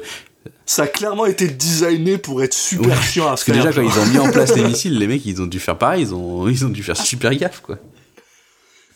Ça 0.66 0.84
a 0.84 0.86
clairement 0.86 1.26
été 1.26 1.46
designé 1.48 2.16
pour 2.18 2.42
être 2.42 2.54
super 2.54 2.88
Ouais, 2.96 3.02
chiant 3.02 3.26
à 3.26 3.30
Parce 3.30 3.44
que 3.44 3.52
faire. 3.52 3.64
déjà, 3.66 3.80
quand 3.82 3.86
ils 3.86 3.98
ont 3.98 4.06
mis 4.06 4.18
en 4.18 4.30
place 4.30 4.52
les 4.56 4.62
missiles, 4.64 4.98
les 4.98 5.06
mecs, 5.06 5.24
ils 5.26 5.42
ont 5.42 5.46
dû 5.46 5.60
faire 5.60 5.76
pareil, 5.76 6.02
ils 6.02 6.14
ont, 6.14 6.48
ils 6.48 6.64
ont 6.64 6.70
dû 6.70 6.82
faire 6.82 6.96
super 6.96 7.34
gaffe, 7.34 7.60
quoi. 7.60 7.78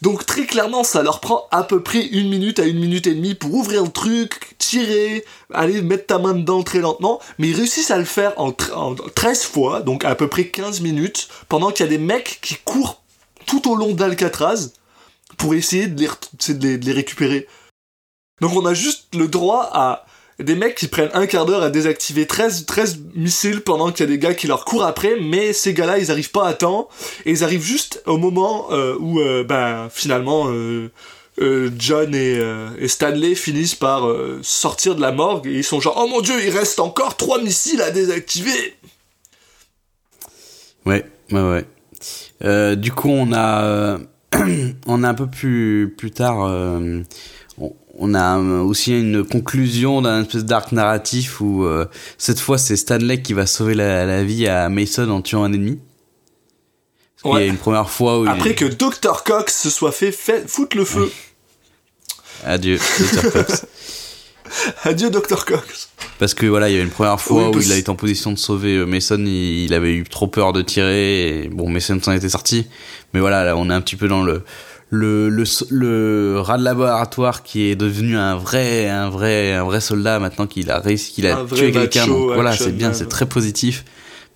Donc 0.01 0.25
très 0.25 0.47
clairement, 0.47 0.85
ça 0.85 1.03
leur 1.03 1.19
prend 1.21 1.49
à 1.51 1.65
peu 1.65 1.83
près 1.83 2.07
une 2.07 2.29
minute 2.29 2.61
à 2.61 2.65
une 2.67 2.79
minute 2.79 3.09
et 3.09 3.15
demie 3.15 3.35
pour 3.35 3.53
ouvrir 3.53 3.83
le 3.83 3.91
truc, 3.91 4.55
tirer, 4.59 5.25
aller 5.53 5.83
mettre 5.83 6.07
ta 6.07 6.19
main 6.21 6.35
dedans 6.35 6.63
très 6.63 6.79
lentement, 6.79 7.21
mais 7.39 7.49
ils 7.49 7.57
réussissent 7.57 7.91
à 7.91 7.99
le 7.99 8.05
faire 8.05 8.33
en, 8.41 8.53
en 8.75 8.95
13 8.95 9.43
fois, 9.43 9.81
donc 9.81 10.05
à 10.05 10.15
peu 10.15 10.29
près 10.29 10.47
15 10.47 10.83
minutes, 10.83 11.29
pendant 11.49 11.73
qu'il 11.73 11.85
y 11.85 11.89
a 11.89 11.91
des 11.91 11.99
mecs 11.99 12.39
qui 12.43 12.57
courent 12.65 13.03
tout 13.47 13.69
au 13.69 13.75
long 13.75 13.93
d'Alcatraz 13.93 14.71
pour 15.37 15.55
essayer 15.55 15.89
de 15.89 15.99
les, 16.01 16.07
ret- 16.07 16.17
c'est 16.39 16.57
de 16.57 16.65
les, 16.69 16.79
de 16.79 16.87
les 16.87 16.93
récupérer. 16.93 17.49
Donc 18.41 18.53
on 18.55 18.65
a 18.67 18.75
juste 18.75 19.09
le 19.17 19.27
droit 19.27 19.69
à 19.73 20.07
des 20.39 20.55
mecs 20.55 20.77
qui 20.77 20.87
prennent 20.87 21.11
un 21.15 21.27
quart 21.27 21.47
d'heure 21.47 21.63
à 21.63 21.71
désactiver 21.71 22.27
13, 22.27 22.67
13 22.67 23.01
missiles 23.15 23.61
pendant 23.61 23.91
qu'il 23.91 24.07
y 24.07 24.09
a 24.09 24.13
des 24.13 24.19
gars 24.19 24.35
qui 24.35 24.47
leur 24.47 24.65
courent 24.65 24.85
après, 24.85 25.17
mais 25.21 25.53
ces 25.53 25.75
gars-là, 25.75 25.99
ils 25.99 26.11
arrivent 26.11 26.31
pas 26.31 26.47
à 26.47 26.55
temps, 26.55 26.89
et 27.27 27.33
ils 27.33 27.43
arrivent 27.43 27.63
juste 27.63 28.03
au 28.07 28.19
moment 28.19 28.69
euh, 28.71 28.95
où, 29.01 29.21
euh, 29.21 29.43
ben, 29.43 29.89
finalement, 29.91 30.49
euh, 30.49 30.91
John 31.77 32.15
et, 32.15 32.41
Stanley 32.87 33.35
finissent 33.35 33.75
par 33.75 34.09
sortir 34.43 34.95
de 34.95 35.01
la 35.01 35.11
morgue, 35.11 35.47
et 35.49 35.55
ils 35.55 35.65
sont 35.65 35.81
genre, 35.81 36.01
oh 36.01 36.09
mon 36.09 36.21
dieu, 36.21 36.35
il 36.45 36.51
reste 36.51 36.79
encore 36.79 37.17
trois 37.17 37.41
missiles 37.41 37.83
à 37.83 37.91
désactiver 37.91 38.77
Ouais, 40.87 41.05
ouais, 41.33 41.65
ouais. 42.41 42.77
Du 42.77 42.93
coup, 42.93 43.11
on 43.11 43.33
a, 43.33 43.99
on 44.87 45.03
a 45.03 45.09
un 45.09 45.15
peu 45.15 45.27
plus, 45.27 45.95
plus 45.97 46.11
tard, 46.13 46.49
on, 47.99 48.15
a 48.15 48.39
euh, 48.39 48.61
aussi 48.61 48.99
une 48.99 49.25
conclusion 49.25 50.01
d'un 50.03 50.23
espèce 50.23 50.45
d'arc 50.45 50.73
narratif 50.73 51.41
où 51.41 51.65
euh, 51.65 51.87
cette 52.17 52.41
fois 52.41 52.59
c'est 52.59 52.77
Stanley 52.77 53.21
qui 53.23 53.33
va 53.33 53.47
sauver 53.47 53.75
la, 53.75 54.05
la 54.07 54.25
vie 54.25 54.47
à 54.49 54.69
Mason 54.69 55.09
en 55.11 55.21
tuant 55.23 55.45
un 55.45 55.53
ennemi. 55.53 55.79
Qu'il 57.23 57.33
y 57.33 57.37
a 57.37 57.47
une 57.47 57.57
première 57.57 57.91
fois 57.91 58.21
où 58.21 58.25
il- 58.25 58.29
Après 58.31 58.55
que 58.55 58.65
Dr. 58.65 59.25
Cox 59.25 59.63
se 59.63 59.71
soit 59.71 59.93
fait, 59.93 60.13
fait 60.13 60.49
foutre 60.49 60.77
le 60.77 60.85
feu. 60.85 61.11
adieu, 62.45 62.79
Dr. 62.79 63.33
Cox. 63.33 63.67
Adieu 64.85 65.11
Dr. 65.11 65.45
Cox. 65.45 65.91
Parce 66.19 66.33
que 66.33 66.47
voilà, 66.47 66.71
il 66.71 66.77
y 66.77 66.81
a 66.81 66.83
une 66.83 66.89
première 66.91 67.21
fois 67.21 67.51
Oui, 67.51 67.57
où 67.57 67.61
il 67.61 67.71
a 67.71 67.77
été 67.77 67.91
en 67.91 67.97
position 67.97 68.33
de 68.33 68.39
sauver 68.39 68.77
euh, 68.77 68.87
Mason, 68.87 69.19
il, 69.19 69.65
il 69.65 69.75
avait 69.75 69.93
eu 69.93 70.05
trop 70.05 70.27
peur 70.27 70.53
de 70.55 70.63
tirer, 70.63 71.43
et 71.45 71.49
bon, 71.49 71.69
Mason 71.69 72.01
s'en 72.03 72.13
était 72.13 72.31
sorti. 72.31 72.67
Mais 73.13 73.21
voilà, 73.21 73.45
là, 73.45 73.57
on 73.57 73.69
est 73.69 73.75
un 73.75 73.81
petit 73.83 73.97
peu 73.97 74.09
dans 74.09 74.23
le 74.23 74.43
le 74.91 75.29
le, 75.29 75.45
le 75.71 76.41
rat 76.41 76.57
de 76.59 76.65
laboratoire 76.65 77.43
qui 77.43 77.69
est 77.71 77.77
devenu 77.77 78.17
un 78.17 78.37
vrai 78.37 78.89
un 78.89 79.11
vrai 79.11 79.53
un 79.53 79.65
vrai 79.65 79.81
soldat 79.81 80.19
maintenant 80.19 80.47
qu'il 80.47 80.71
a 80.71 80.79
réussi 80.81 81.13
qu'il 81.13 81.27
a 81.27 81.39
Un 81.41 81.45
tué 81.47 81.73
quelqu'un. 81.73 82.07
voilà, 82.07 82.57
c'est 82.57 82.73
bien, 82.73 82.93
c'est 82.93 83.09
très 83.09 83.27
positif. 83.27 83.85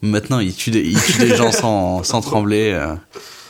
Maintenant, 0.02 0.40
il 0.40 0.54
tue 0.54 0.70
des, 0.72 0.80
il 0.80 1.00
tue 1.00 1.18
des 1.18 1.36
gens 1.36 1.52
sans 1.52 2.02
sans 2.10 2.20
trembler. 2.20 2.72
euh. 2.74 2.94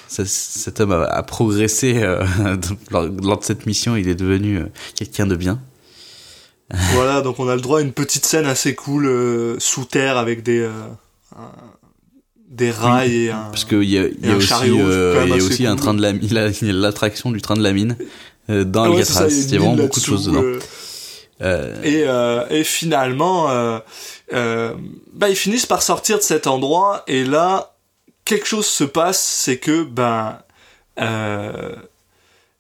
Ça- 0.09 0.27
cet 0.27 0.79
homme 0.81 0.93
a, 0.93 1.05
a 1.05 1.23
progressé 1.23 2.03
euh, 2.03 2.23
lors, 2.91 3.09
lors 3.23 3.39
de 3.39 3.45
cette 3.45 3.65
mission. 3.65 3.97
Il 3.97 4.07
est 4.09 4.15
devenu 4.15 4.59
euh, 4.59 4.67
quelqu'un 4.95 5.27
de 5.27 5.35
bien. 5.37 5.59
voilà, 6.93 7.23
donc 7.23 7.39
on 7.41 7.49
a 7.49 7.55
le 7.55 7.61
droit 7.63 7.79
à 7.79 7.83
une 7.83 7.93
petite 7.93 8.27
scène 8.27 8.45
assez 8.47 8.75
cool 8.75 9.07
euh, 9.07 9.57
sous 9.59 9.85
terre 9.87 10.19
avec 10.19 10.43
des, 10.43 10.61
euh, 10.61 10.71
des 12.53 12.71
rails 12.71 13.25
et 13.25 13.31
un. 13.31 13.49
Parce 13.51 13.65
qu'il 13.65 13.83
y 13.85 13.99
a, 13.99 14.03
y 14.03 14.35
aussi, 14.35 14.47
chariot, 14.47 14.79
euh, 14.81 15.25
y 15.29 15.33
a 15.33 15.37
aussi 15.37 15.67
un 15.67 15.75
train 15.77 15.95
de 15.95 16.03
la 16.03 16.13
mine, 16.13 16.29
l'attraction 16.63 17.31
du 17.33 17.41
train 17.41 17.57
de 17.57 17.63
la 17.63 17.73
mine 17.73 17.97
euh, 18.51 18.63
dans 18.65 18.85
Ah 18.85 18.91
ouais, 18.91 19.01
Alcatraz. 19.01 19.29
il 19.31 19.51
y 19.53 19.57
a 19.57 19.59
vraiment 19.59 19.77
beaucoup 19.77 20.01
de 20.01 20.05
choses 20.05 20.27
dedans. 20.27 20.43
euh, 20.43 20.61
Euh, 21.41 22.45
Et, 22.51 22.59
et 22.59 22.63
finalement, 22.65 23.49
bah, 24.31 25.29
ils 25.29 25.37
finissent 25.37 25.67
par 25.67 25.83
sortir 25.83 26.19
de 26.19 26.23
cet 26.23 26.47
endroit, 26.47 27.03
et 27.09 27.25
là, 27.25 27.75
quelque 28.25 28.47
chose 28.47 28.67
se 28.67 28.85
passe, 28.85 29.21
c'est 29.21 29.57
que, 29.59 29.83
ben, 29.83 30.39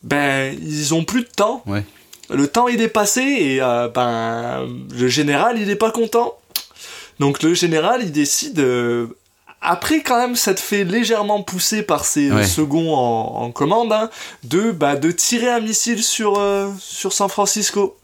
ben, 0.03 0.57
ils 0.61 0.95
ont 0.95 1.05
plus 1.05 1.20
de 1.22 1.28
temps. 1.34 1.62
Ouais. 1.66 1.84
Le 2.30 2.47
temps, 2.49 2.66
il 2.68 2.80
est 2.80 2.88
passé, 2.88 3.20
et 3.20 3.59
ben, 3.95 4.66
le 4.99 5.09
général, 5.09 5.59
il 5.61 5.70
est 5.70 5.76
pas 5.76 5.90
content. 5.90 6.34
Donc 7.20 7.43
le 7.43 7.55
général, 7.55 8.01
il 8.03 8.11
décide, 8.11 8.59
après 9.62 10.02
quand 10.02 10.18
même 10.18 10.36
s'être 10.36 10.60
fait 10.60 10.84
légèrement 10.84 11.42
pousser 11.42 11.82
par 11.82 12.04
ses 12.04 12.30
euh, 12.30 12.34
Ouais. 12.36 12.44
seconds 12.46 12.94
en, 12.94 13.42
en 13.44 13.50
commande, 13.52 13.92
hein, 13.92 14.10
de, 14.44 14.70
bah, 14.72 14.96
de 14.96 15.10
tirer 15.10 15.48
un 15.50 15.60
missile 15.60 16.02
sur, 16.02 16.38
euh, 16.38 16.70
sur 16.78 17.12
San 17.12 17.28
Francisco. 17.28 17.96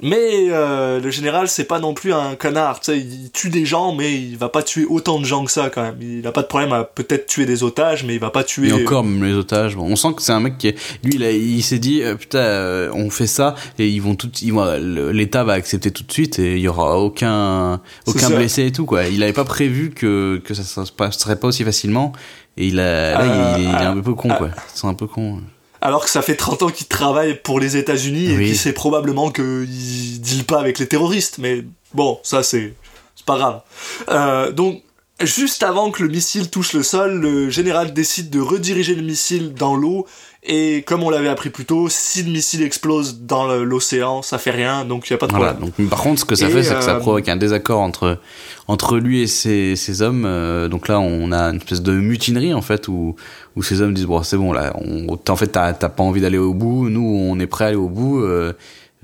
Mais 0.00 0.46
euh, 0.50 1.00
le 1.00 1.10
général, 1.10 1.48
c'est 1.48 1.64
pas 1.64 1.80
non 1.80 1.92
plus 1.92 2.12
un 2.12 2.36
connard. 2.36 2.78
Tu 2.78 2.92
sais, 2.92 2.98
il 3.00 3.30
tue 3.32 3.50
des 3.50 3.64
gens, 3.66 3.94
mais 3.94 4.14
il 4.14 4.36
va 4.36 4.48
pas 4.48 4.62
tuer 4.62 4.84
autant 4.88 5.18
de 5.18 5.24
gens 5.24 5.44
que 5.44 5.50
ça 5.50 5.70
quand 5.70 5.82
même. 5.82 5.96
Il 6.00 6.24
a 6.26 6.30
pas 6.30 6.42
de 6.42 6.46
problème 6.46 6.72
à 6.72 6.84
peut-être 6.84 7.26
tuer 7.26 7.46
des 7.46 7.64
otages, 7.64 8.04
mais 8.04 8.14
il 8.14 8.20
va 8.20 8.30
pas 8.30 8.44
tuer. 8.44 8.68
et 8.68 8.72
encore, 8.72 9.02
même 9.02 9.24
les 9.24 9.34
otages. 9.34 9.74
bon, 9.74 9.84
on 9.90 9.96
sent 9.96 10.14
que 10.16 10.22
c'est 10.22 10.30
un 10.30 10.38
mec 10.38 10.56
qui, 10.56 10.68
est, 10.68 10.76
lui, 11.02 11.16
il, 11.16 11.62
s'est 11.62 11.80
dit, 11.80 12.02
euh, 12.02 12.14
putain, 12.14 12.38
euh, 12.38 12.90
on 12.94 13.10
fait 13.10 13.26
ça 13.26 13.56
et 13.78 13.88
ils 13.88 14.00
vont 14.00 14.14
tout, 14.14 14.30
ils 14.40 14.52
vont, 14.52 14.64
le- 14.78 15.10
l'État 15.10 15.42
va 15.42 15.54
accepter 15.54 15.90
tout 15.90 16.04
de 16.04 16.12
suite 16.12 16.38
et 16.38 16.54
il 16.56 16.60
y 16.62 16.68
aura 16.68 16.98
aucun, 17.00 17.80
aucun 18.06 18.30
blessé 18.30 18.66
et 18.66 18.72
tout 18.72 18.86
quoi. 18.86 19.04
Il 19.06 19.20
avait 19.24 19.32
pas 19.32 19.44
prévu 19.44 19.90
que 19.90 20.40
que 20.44 20.54
ça, 20.54 20.62
se 20.84 20.92
passerait 20.92 21.40
pas 21.40 21.48
aussi 21.48 21.64
facilement 21.64 22.12
et 22.56 22.68
il 22.68 22.78
a, 22.78 23.12
là, 23.14 23.20
Euh, 23.22 23.54
il, 23.58 23.64
il 23.64 23.68
est 23.68 23.74
ah, 23.74 23.90
un 23.90 24.00
peu 24.00 24.14
con 24.14 24.28
quoi. 24.28 24.50
C'est 24.74 24.86
un 24.86 24.94
peu 24.94 25.06
con. 25.08 25.40
Alors 25.80 26.04
que 26.04 26.10
ça 26.10 26.22
fait 26.22 26.34
30 26.34 26.62
ans 26.62 26.70
qu'il 26.70 26.88
travaille 26.88 27.40
pour 27.40 27.60
les 27.60 27.76
États-Unis 27.76 28.32
et 28.32 28.36
qu'il 28.36 28.58
sait 28.58 28.72
probablement 28.72 29.30
qu'il 29.30 30.20
deal 30.20 30.44
pas 30.44 30.58
avec 30.58 30.78
les 30.78 30.88
terroristes. 30.88 31.38
Mais 31.38 31.64
bon, 31.94 32.18
ça 32.22 32.42
c'est 32.42 32.74
c'est 33.14 33.26
pas 33.26 33.36
grave. 33.36 33.62
Euh, 34.08 34.50
donc 34.50 34.82
juste 35.20 35.62
avant 35.62 35.90
que 35.90 36.02
le 36.02 36.08
missile 36.08 36.50
touche 36.50 36.72
le 36.72 36.82
sol, 36.82 37.20
le 37.20 37.50
général 37.50 37.92
décide 37.92 38.30
de 38.30 38.40
rediriger 38.40 38.94
le 38.94 39.02
missile 39.02 39.54
dans 39.54 39.76
l'eau. 39.76 40.06
Et 40.50 40.82
comme 40.86 41.02
on 41.02 41.10
l'avait 41.10 41.28
appris 41.28 41.50
plus 41.50 41.66
tôt, 41.66 41.88
si 41.90 42.22
le 42.22 42.30
missile 42.32 42.62
explose 42.62 43.20
dans 43.20 43.46
l'océan, 43.54 44.22
ça 44.22 44.38
fait 44.38 44.50
rien, 44.50 44.86
donc 44.86 45.08
il 45.08 45.12
y 45.12 45.14
a 45.14 45.18
pas 45.18 45.26
de 45.26 45.32
Voilà. 45.32 45.52
problème. 45.52 45.72
Donc, 45.78 45.88
par 45.90 46.00
contre, 46.00 46.20
ce 46.20 46.24
que 46.24 46.34
ça 46.34 46.48
Et, 46.48 46.50
fait, 46.50 46.62
c'est 46.62 46.74
que 46.74 46.80
ça 46.82 46.96
euh, 46.96 47.00
provoque 47.00 47.28
un 47.28 47.36
désaccord 47.36 47.80
entre 47.80 48.18
entre 48.66 48.96
lui 48.96 49.20
et 49.20 49.26
ses, 49.26 49.76
ses 49.76 50.00
hommes. 50.00 50.24
Euh, 50.24 50.68
donc 50.68 50.88
là, 50.88 51.00
on 51.00 51.32
a 51.32 51.50
une 51.50 51.56
espèce 51.56 51.82
de 51.82 51.92
mutinerie 51.92 52.54
en 52.54 52.62
fait 52.62 52.88
où 52.88 53.14
où 53.56 53.62
ces 53.62 53.82
hommes 53.82 53.92
disent 53.92 54.06
bon, 54.06 54.22
c'est 54.22 54.38
bon 54.38 54.52
là. 54.52 54.72
On, 54.76 55.06
en 55.28 55.36
fait, 55.36 55.48
t'as 55.48 55.74
t'as 55.74 55.90
pas 55.90 56.02
envie 56.02 56.22
d'aller 56.22 56.38
au 56.38 56.54
bout. 56.54 56.88
Nous, 56.88 57.02
on 57.06 57.38
est 57.38 57.46
prêt 57.46 57.64
à 57.64 57.68
aller 57.68 57.76
au 57.76 57.90
bout. 57.90 58.22
Euh, 58.22 58.54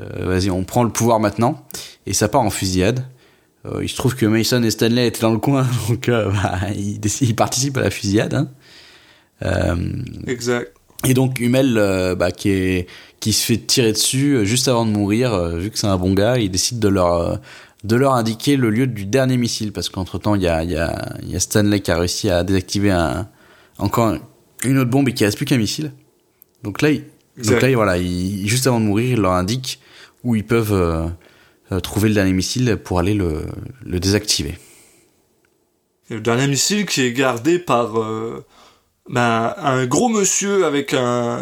euh, 0.00 0.04
Vas-y, 0.26 0.50
on 0.50 0.64
prend 0.64 0.82
le 0.82 0.90
pouvoir 0.90 1.20
maintenant. 1.20 1.62
Et 2.06 2.14
ça 2.14 2.28
part 2.28 2.40
en 2.40 2.50
fusillade. 2.50 3.04
Euh, 3.66 3.80
il 3.82 3.88
se 3.90 3.96
trouve 3.96 4.14
que 4.16 4.24
Mason 4.26 4.62
et 4.62 4.70
Stanley 4.70 5.06
étaient 5.08 5.20
dans 5.20 5.30
le 5.32 5.38
coin, 5.38 5.66
donc 5.88 6.08
bah, 6.08 6.58
ils, 6.74 7.00
ils 7.20 7.36
participent 7.36 7.76
à 7.76 7.82
la 7.82 7.90
fusillade. 7.90 8.32
Hein. 8.34 8.48
Euh, 9.42 9.76
Exact. 10.26 10.72
Et 11.06 11.14
donc 11.14 11.40
Hummel, 11.40 11.76
euh, 11.78 12.14
bah, 12.14 12.30
qui 12.30 12.50
est 12.50 12.86
qui 13.20 13.32
se 13.32 13.44
fait 13.44 13.56
tirer 13.58 13.92
dessus 13.92 14.34
euh, 14.36 14.44
juste 14.44 14.68
avant 14.68 14.84
de 14.84 14.90
mourir, 14.90 15.32
euh, 15.32 15.56
vu 15.58 15.70
que 15.70 15.78
c'est 15.78 15.86
un 15.86 15.96
bon 15.96 16.12
gars, 16.12 16.36
il 16.38 16.50
décide 16.50 16.78
de 16.78 16.88
leur 16.88 17.14
euh, 17.14 17.36
de 17.84 17.96
leur 17.96 18.14
indiquer 18.14 18.56
le 18.56 18.70
lieu 18.70 18.86
du 18.86 19.04
dernier 19.06 19.36
missile 19.36 19.72
parce 19.72 19.88
qu'entre 19.88 20.18
temps 20.18 20.34
il 20.34 20.42
y 20.42 20.48
a 20.48 20.62
il 20.62 20.70
y 20.70 20.76
a 20.76 21.14
y 21.22 21.36
a 21.36 21.40
Stanley 21.40 21.80
qui 21.80 21.90
a 21.90 21.98
réussi 21.98 22.28
à 22.30 22.44
désactiver 22.44 22.90
un 22.90 23.28
encore 23.78 24.14
une 24.64 24.78
autre 24.78 24.90
bombe 24.90 25.08
et 25.08 25.12
qui 25.14 25.24
reste 25.24 25.36
plus 25.36 25.46
qu'un 25.46 25.58
missile. 25.58 25.92
Donc 26.62 26.80
là, 26.80 26.90
il, 26.90 27.04
donc 27.44 27.60
là 27.60 27.68
il- 27.68 27.74
voilà, 27.76 27.98
il, 27.98 28.46
juste 28.48 28.66
avant 28.66 28.80
de 28.80 28.86
mourir, 28.86 29.10
il 29.12 29.20
leur 29.20 29.32
indique 29.32 29.80
où 30.22 30.34
ils 30.34 30.44
peuvent 30.46 31.10
trouver 31.82 32.08
le 32.08 32.14
dernier 32.14 32.32
missile 32.32 32.78
pour 32.82 32.98
aller 32.98 33.14
le 33.14 33.42
le 33.84 34.00
désactiver. 34.00 34.54
Et 36.10 36.14
le 36.14 36.20
dernier 36.20 36.46
missile 36.46 36.84
qui 36.86 37.02
est 37.02 37.12
gardé 37.12 37.58
par 37.58 37.98
euh, 37.98 38.44
ben, 39.10 39.54
un 39.58 39.84
gros 39.84 40.08
monsieur 40.08 40.64
avec 40.64 40.94
un, 40.94 41.38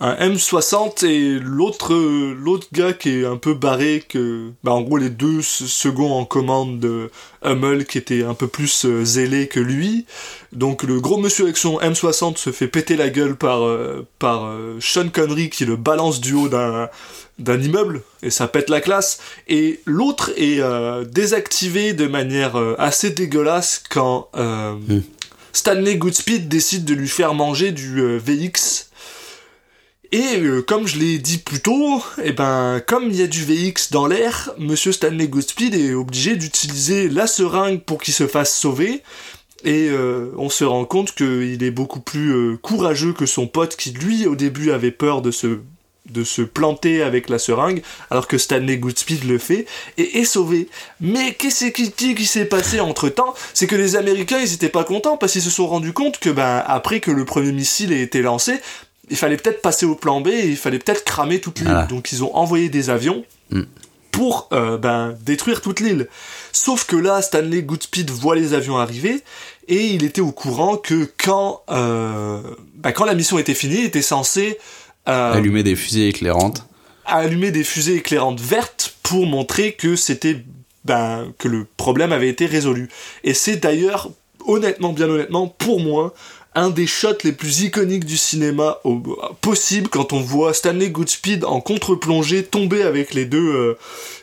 un 0.00 0.14
M60 0.28 1.06
et 1.06 1.38
l'autre 1.38 1.94
l'autre 1.94 2.66
gars 2.72 2.92
qui 2.92 3.20
est 3.20 3.24
un 3.24 3.38
peu 3.38 3.54
barré 3.54 4.04
que 4.06 4.50
ben, 4.62 4.72
en 4.72 4.82
gros 4.82 4.98
les 4.98 5.08
deux 5.08 5.40
se- 5.40 5.66
seconds 5.66 6.12
en 6.12 6.26
commande 6.26 6.80
de 6.80 7.10
Hummel 7.42 7.86
qui 7.86 7.96
était 7.96 8.24
un 8.24 8.34
peu 8.34 8.46
plus 8.46 8.84
euh, 8.84 9.04
zélé 9.06 9.48
que 9.48 9.58
lui 9.58 10.04
donc 10.52 10.82
le 10.82 11.00
gros 11.00 11.16
monsieur 11.16 11.44
avec 11.44 11.56
son 11.56 11.78
M60 11.78 12.36
se 12.36 12.50
fait 12.52 12.68
péter 12.68 12.94
la 12.96 13.08
gueule 13.08 13.36
par 13.36 13.62
euh, 13.64 14.06
par 14.18 14.44
euh, 14.44 14.76
Sean 14.80 15.08
Connery 15.08 15.48
qui 15.48 15.64
le 15.64 15.76
balance 15.76 16.20
du 16.20 16.34
haut 16.34 16.48
d'un 16.50 16.90
d'un 17.38 17.58
immeuble 17.62 18.02
et 18.22 18.28
ça 18.30 18.48
pète 18.48 18.68
la 18.68 18.80
classe 18.82 19.18
et 19.46 19.80
l'autre 19.86 20.32
est 20.36 20.60
désactivé 21.08 21.92
de 21.92 22.06
manière 22.08 22.56
assez 22.78 23.10
dégueulasse 23.10 23.82
quand 23.88 24.28
Mm. 24.34 24.98
Stanley 25.58 25.96
Goodspeed 25.96 26.46
décide 26.46 26.84
de 26.84 26.94
lui 26.94 27.08
faire 27.08 27.34
manger 27.34 27.72
du 27.72 28.00
euh, 28.00 28.16
VX 28.16 28.90
et 30.12 30.38
euh, 30.38 30.62
comme 30.62 30.86
je 30.86 31.00
l'ai 31.00 31.18
dit 31.18 31.38
plus 31.38 31.58
tôt, 31.58 32.00
et 32.22 32.32
ben 32.32 32.80
comme 32.86 33.10
il 33.10 33.16
y 33.16 33.22
a 33.22 33.26
du 33.26 33.44
VX 33.44 33.90
dans 33.90 34.06
l'air, 34.06 34.52
Monsieur 34.58 34.92
Stanley 34.92 35.26
Goodspeed 35.26 35.74
est 35.74 35.94
obligé 35.94 36.36
d'utiliser 36.36 37.08
la 37.08 37.26
seringue 37.26 37.82
pour 37.82 38.00
qu'il 38.00 38.14
se 38.14 38.28
fasse 38.28 38.56
sauver. 38.56 39.02
Et 39.64 39.88
euh, 39.90 40.30
on 40.36 40.48
se 40.48 40.62
rend 40.62 40.84
compte 40.84 41.12
qu'il 41.16 41.60
est 41.64 41.72
beaucoup 41.72 42.00
plus 42.00 42.56
courageux 42.58 43.12
que 43.12 43.26
son 43.26 43.48
pote 43.48 43.74
qui 43.74 43.90
lui 43.90 44.28
au 44.28 44.36
début 44.36 44.70
avait 44.70 44.92
peur 44.92 45.22
de 45.22 45.32
se 45.32 45.58
de 46.10 46.24
se 46.24 46.42
planter 46.42 47.02
avec 47.02 47.28
la 47.28 47.38
seringue, 47.38 47.82
alors 48.10 48.26
que 48.26 48.38
Stanley 48.38 48.78
Goodspeed 48.78 49.24
le 49.24 49.38
fait, 49.38 49.66
et 49.96 50.18
est 50.20 50.24
sauvé. 50.24 50.68
Mais 51.00 51.34
qu'est-ce 51.34 51.66
qui, 51.66 52.26
s'est 52.26 52.44
passé 52.46 52.80
entre 52.80 53.08
temps 53.08 53.34
C'est 53.54 53.66
que 53.66 53.76
les 53.76 53.96
Américains, 53.96 54.38
ils 54.38 54.54
étaient 54.54 54.68
pas 54.68 54.84
contents, 54.84 55.16
parce 55.16 55.32
qu'ils 55.32 55.42
se 55.42 55.50
sont 55.50 55.66
rendus 55.66 55.92
compte 55.92 56.18
que, 56.18 56.30
ben, 56.30 56.62
après 56.66 57.00
que 57.00 57.10
le 57.10 57.24
premier 57.24 57.52
missile 57.52 57.92
ait 57.92 58.02
été 58.02 58.22
lancé, 58.22 58.60
il 59.10 59.16
fallait 59.16 59.36
peut-être 59.36 59.62
passer 59.62 59.86
au 59.86 59.94
plan 59.94 60.20
B, 60.20 60.28
et 60.28 60.48
il 60.48 60.56
fallait 60.56 60.78
peut-être 60.78 61.04
cramer 61.04 61.40
toute 61.40 61.60
l'île. 61.60 61.68
Voilà. 61.68 61.86
Donc 61.86 62.12
ils 62.12 62.22
ont 62.24 62.34
envoyé 62.36 62.68
des 62.68 62.90
avions, 62.90 63.24
Mm. 63.50 63.62
pour 64.10 64.48
euh, 64.52 64.78
ben, 64.78 65.16
détruire 65.22 65.60
toute 65.60 65.80
l'île. 65.80 66.08
Sauf 66.52 66.84
que 66.86 66.96
là, 66.96 67.22
Stanley 67.22 67.62
Goodspeed 67.62 68.10
voit 68.10 68.34
les 68.34 68.52
avions 68.52 68.78
arriver 68.78 69.22
et 69.68 69.86
il 69.86 70.02
était 70.02 70.20
au 70.20 70.32
courant 70.32 70.76
que 70.76 71.08
quand, 71.22 71.62
euh, 71.70 72.40
ben, 72.74 72.92
quand 72.92 73.04
la 73.04 73.14
mission 73.14 73.38
était 73.38 73.54
finie, 73.54 73.78
il 73.78 73.84
était 73.84 74.02
censé 74.02 74.58
Allumer 75.08 75.62
des 75.62 75.76
fusées 75.76 76.08
éclairantes. 76.08 76.64
allumer 77.06 77.50
des 77.50 77.64
fusées 77.64 77.94
éclairantes 77.96 78.40
vertes 78.40 78.94
pour 79.02 79.26
montrer 79.26 79.72
que 79.72 79.96
c'était 79.96 80.44
ben, 80.84 81.32
que 81.38 81.48
le 81.48 81.66
problème 81.76 82.12
avait 82.12 82.28
été 82.28 82.46
résolu. 82.46 82.88
Et 83.24 83.34
c'est 83.34 83.56
d'ailleurs, 83.56 84.10
honnêtement, 84.46 84.92
bien 84.92 85.08
honnêtement, 85.08 85.46
pour 85.48 85.80
moi, 85.80 86.14
un 86.54 86.70
des 86.70 86.86
shots 86.86 87.18
les 87.24 87.32
plus 87.32 87.60
iconiques 87.62 88.04
du 88.06 88.16
cinéma 88.16 88.78
au- 88.84 89.02
possible 89.40 89.88
quand 89.88 90.12
on 90.12 90.20
voit 90.20 90.52
Stanley 90.54 90.90
Goodspeed 90.90 91.44
en 91.44 91.60
contre-plongée 91.60 92.42
tomber 92.44 92.82
avec 92.82 93.12
les 93.14 93.26
deux, 93.26 93.38
euh, 93.54 93.78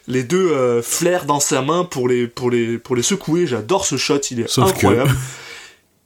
les 0.08 0.24
deux 0.24 0.52
euh, 0.52 0.82
flares 0.82 1.26
dans 1.26 1.40
sa 1.40 1.62
main 1.62 1.84
pour 1.86 2.08
les, 2.08 2.28
pour 2.28 2.50
les, 2.50 2.78
pour 2.78 2.96
les 2.96 3.04
secouer. 3.04 3.48
J'adore 3.48 3.86
ce 3.86 3.98
shot, 3.98 4.20
il 4.32 4.42
est 4.42 4.50
Sauf 4.50 4.66
que- 4.74 4.78
incroyable. 4.88 5.16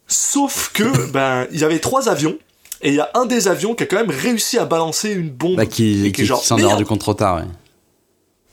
Sauf 0.08 0.72
que, 0.74 1.08
ben, 1.12 1.48
il 1.52 1.60
y 1.60 1.64
avait 1.64 1.80
trois 1.80 2.10
avions. 2.10 2.38
Et 2.82 2.90
il 2.90 2.96
y 2.96 3.00
a 3.00 3.10
un 3.14 3.26
des 3.26 3.48
avions 3.48 3.76
qui 3.76 3.84
a 3.84 3.86
quand 3.86 3.98
même 3.98 4.10
réussi 4.10 4.58
à 4.58 4.66
balancer 4.66 5.12
une 5.12 5.30
bombe. 5.30 5.58
Bah, 5.58 5.66
qui, 5.66 6.08
et 6.08 6.12
qui, 6.12 6.26
genre, 6.26 6.42
qui 6.42 6.48
s'en 6.48 6.58
est 6.58 6.66
rendu 6.66 6.86
compte 6.86 7.02
trop 7.02 7.14
tard, 7.14 7.38
ouais. 7.38 7.48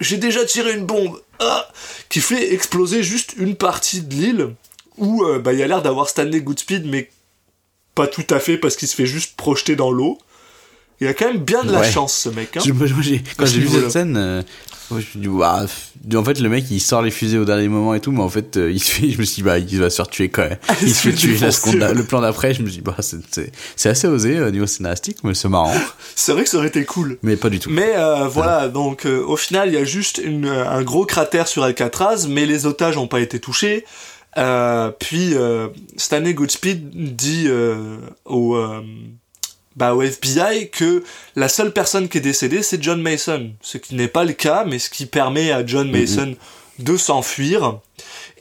j'ai 0.01 0.17
déjà 0.17 0.45
tiré 0.45 0.73
une 0.73 0.85
bombe 0.85 1.21
ah, 1.39 1.69
qui 2.09 2.21
fait 2.21 2.53
exploser 2.53 3.03
juste 3.03 3.35
une 3.37 3.55
partie 3.55 4.01
de 4.01 4.15
l'île 4.15 4.55
où 4.97 5.25
euh, 5.25 5.39
bah, 5.39 5.53
il 5.53 5.59
y 5.59 5.63
a 5.63 5.67
l'air 5.67 5.83
d'avoir 5.83 6.09
Stanley 6.09 6.41
Goodspeed, 6.41 6.87
mais 6.87 7.11
pas 7.95 8.07
tout 8.07 8.27
à 8.31 8.41
fait 8.41 8.59
parce 8.59 8.77
qu'il 8.77 8.89
se 8.89 8.95
fait 8.95 9.07
juste 9.07 9.37
projeter 9.37 9.77
dans 9.77 9.91
l'eau. 9.91 10.19
Il 11.01 11.07
a 11.07 11.15
quand 11.15 11.27
même 11.27 11.43
bien 11.43 11.63
de 11.65 11.73
la 11.73 11.81
Ouais. 11.81 11.91
chance, 11.91 12.15
ce 12.15 12.29
mec. 12.31 12.57
Hein. 12.57 12.61
Je- 12.65 12.73
moi, 12.73 12.87
j'ai- 13.03 13.23
quand 13.37 13.45
j'ai 13.47 13.61
vu 13.61 13.69
cette 13.69 13.91
scène, 13.91 14.17
euh, 14.17 14.43
moi, 14.91 15.01
je 15.01 15.19
me 15.19 15.23
dis, 15.25 15.29
Ouah, 15.29 15.67
f- 15.67 16.17
en 16.17 16.25
fait, 16.25 16.41
le 16.41 16.49
mec, 16.49 16.65
il 16.71 16.81
sort 16.81 17.03
les 17.03 17.11
fusées 17.11 17.37
au 17.39 17.45
dernier 17.45 17.69
moment 17.69 17.93
et 17.93 18.01
tout, 18.01 18.13
mais 18.13 18.23
en 18.23 18.29
fait, 18.31 18.57
euh, 18.57 18.71
il 18.73 18.81
se 18.81 18.91
fait, 18.93 19.11
je 19.11 19.19
me 19.19 19.25
suis 19.25 19.37
dit, 19.37 19.43
bah, 19.43 19.59
il 19.59 19.79
va 19.79 19.91
se 19.91 19.97
faire 19.97 20.09
tuer 20.09 20.31
quand 20.31 20.43
même. 20.49 20.57
Il 20.81 20.95
se 20.95 21.09
fait 21.11 21.13
tuer 21.15 21.37
ouais. 21.39 21.95
le 21.95 22.05
plan 22.05 22.23
d'après, 22.23 22.55
je 22.55 22.63
me 22.63 22.69
suis 22.69 22.79
dit, 22.79 22.83
bah, 22.83 22.97
c'est- 23.01 23.89
assez 23.89 24.07
osé 24.09 24.41
au 24.41 24.51
niveau 24.51 24.67
scénaristique, 24.67 25.19
mais 25.23 25.35
c'est 25.35 25.49
marrant. 25.51 25.75
C'est 26.15 26.33
vrai 26.33 26.45
que 26.45 26.49
ça 26.49 26.57
aurait 26.57 26.69
été 26.69 26.85
cool. 26.87 27.19
Mais 27.23 27.37
pas 27.37 27.51
du 27.51 27.59
tout. 27.61 27.69
Mais 27.71 27.93
euh, 27.97 28.27
voilà, 28.29 28.69
donc 28.69 29.05
euh, 29.05 29.23
au 29.23 29.37
final, 29.37 29.69
il 29.69 29.75
y 29.75 29.79
a 29.79 29.85
juste 29.85 30.19
une, 30.25 30.47
euh, 30.47 30.67
un 30.69 30.83
gros 30.83 31.05
cratère 31.05 31.47
sur 31.47 31.63
Alcatraz, 31.63 32.27
mais 32.29 32.47
les 32.47 32.65
otages 32.65 32.97
n'ont 32.97 33.07
pas 33.09 33.21
été 33.21 33.39
touchés. 33.39 33.85
Euh, 34.39 34.91
puis 34.99 35.35
euh, 35.35 35.69
Stanley 35.97 36.35
Goodspeed 36.35 37.15
dit 37.17 37.45
euh, 37.49 37.97
au, 38.27 38.55
euh, 38.57 38.81
bah, 39.77 39.95
au 39.95 40.03
FBI 40.03 40.71
que 40.71 41.05
la 41.37 41.49
seule 41.49 41.73
personne 41.73 42.09
qui 42.09 42.19
est 42.19 42.23
décédée, 42.23 42.63
c'est 42.63 42.83
John 42.83 43.01
Mason. 43.01 43.51
Ce 43.61 43.79
qui 43.79 43.95
n'est 43.95 44.09
pas 44.09 44.25
le 44.25 44.33
cas, 44.33 44.65
mais 44.65 44.79
ce 44.79 44.91
qui 44.91 45.07
permet 45.07 45.53
à 45.53 45.65
John 45.65 45.91
Mason 45.91 46.35
de 46.79 46.97
s'enfuir. 46.97 47.79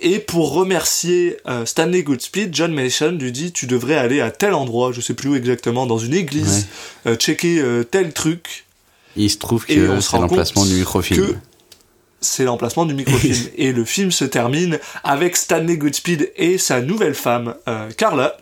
Et 0.02 0.20
pour 0.20 0.54
remercier 0.54 1.38
euh, 1.48 1.66
Stanley 1.66 2.04
Goodspeed, 2.04 2.54
John 2.54 2.74
Mason 2.74 3.12
lui 3.12 3.32
dit 3.32 3.52
tu 3.52 3.68
devrais 3.68 3.96
aller 3.96 4.22
à 4.22 4.32
tel 4.32 4.54
endroit, 4.54 4.92
je 4.92 5.02
sais 5.02 5.14
plus 5.14 5.30
où 5.30 5.36
exactement, 5.36 5.86
dans 5.86 5.98
une 5.98 6.14
église, 6.14 6.68
euh, 7.06 7.16
checker 7.16 7.60
euh, 7.60 7.84
tel 7.84 8.14
truc. 8.14 8.66
Il 9.16 9.30
se 9.30 9.38
trouve 9.38 9.66
que 9.66 10.02
c'est 10.02 10.18
l'emplacement 10.18 10.66
du 10.66 10.74
microfilm. 10.74 11.40
c'est 12.20 12.44
l'emplacement 12.44 12.86
du 12.86 12.94
microfilm. 12.94 13.38
et 13.58 13.72
le 13.72 13.86
film 13.86 14.12
se 14.12 14.26
termine 14.26 14.80
avec 15.06 15.38
Stanley 15.38 15.78
Goodspeed 15.78 16.34
et 16.36 16.58
sa 16.58 16.82
nouvelle 16.82 17.16
femme, 17.16 17.56
Carla. 17.98 18.38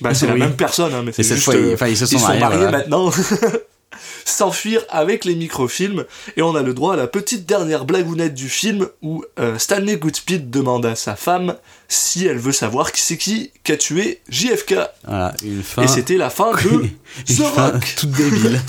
Bah, 0.00 0.14
c'est 0.14 0.26
la 0.26 0.34
même 0.34 0.56
personne, 0.56 0.92
hein, 0.94 1.02
mais 1.04 1.12
c'est 1.12 1.22
juste, 1.22 1.44
fois, 1.44 1.54
euh, 1.54 1.74
enfin, 1.74 1.88
ils 1.88 1.96
se 1.96 2.06
sont 2.06 2.18
mariés, 2.18 2.58
voilà. 2.58 2.70
maintenant. 2.70 3.10
S'enfuir 4.24 4.82
avec 4.88 5.24
les 5.24 5.34
microfilms. 5.34 6.04
Et 6.36 6.42
on 6.42 6.54
a 6.54 6.62
le 6.62 6.72
droit 6.72 6.94
à 6.94 6.96
la 6.96 7.06
petite 7.06 7.44
dernière 7.44 7.84
blagounette 7.84 8.34
du 8.34 8.48
film 8.48 8.88
où 9.02 9.22
euh, 9.38 9.58
Stanley 9.58 9.96
Goodspeed 9.96 10.48
demande 10.48 10.86
à 10.86 10.94
sa 10.94 11.14
femme 11.14 11.56
si 11.88 12.26
elle 12.26 12.38
veut 12.38 12.52
savoir 12.52 12.92
qui 12.92 13.02
c'est 13.02 13.18
qui 13.18 13.50
qui 13.64 13.72
a 13.72 13.76
tué 13.76 14.20
JFK. 14.30 14.76
Voilà, 15.04 15.34
une 15.44 15.62
fin. 15.62 15.82
Et 15.82 15.88
c'était 15.88 16.16
la 16.16 16.30
fin 16.30 16.52
de 16.52 16.58
une 16.70 16.90
The 17.26 17.42
fin 17.42 17.70
Rock. 17.72 17.94
toute 17.98 18.10
débile. 18.12 18.60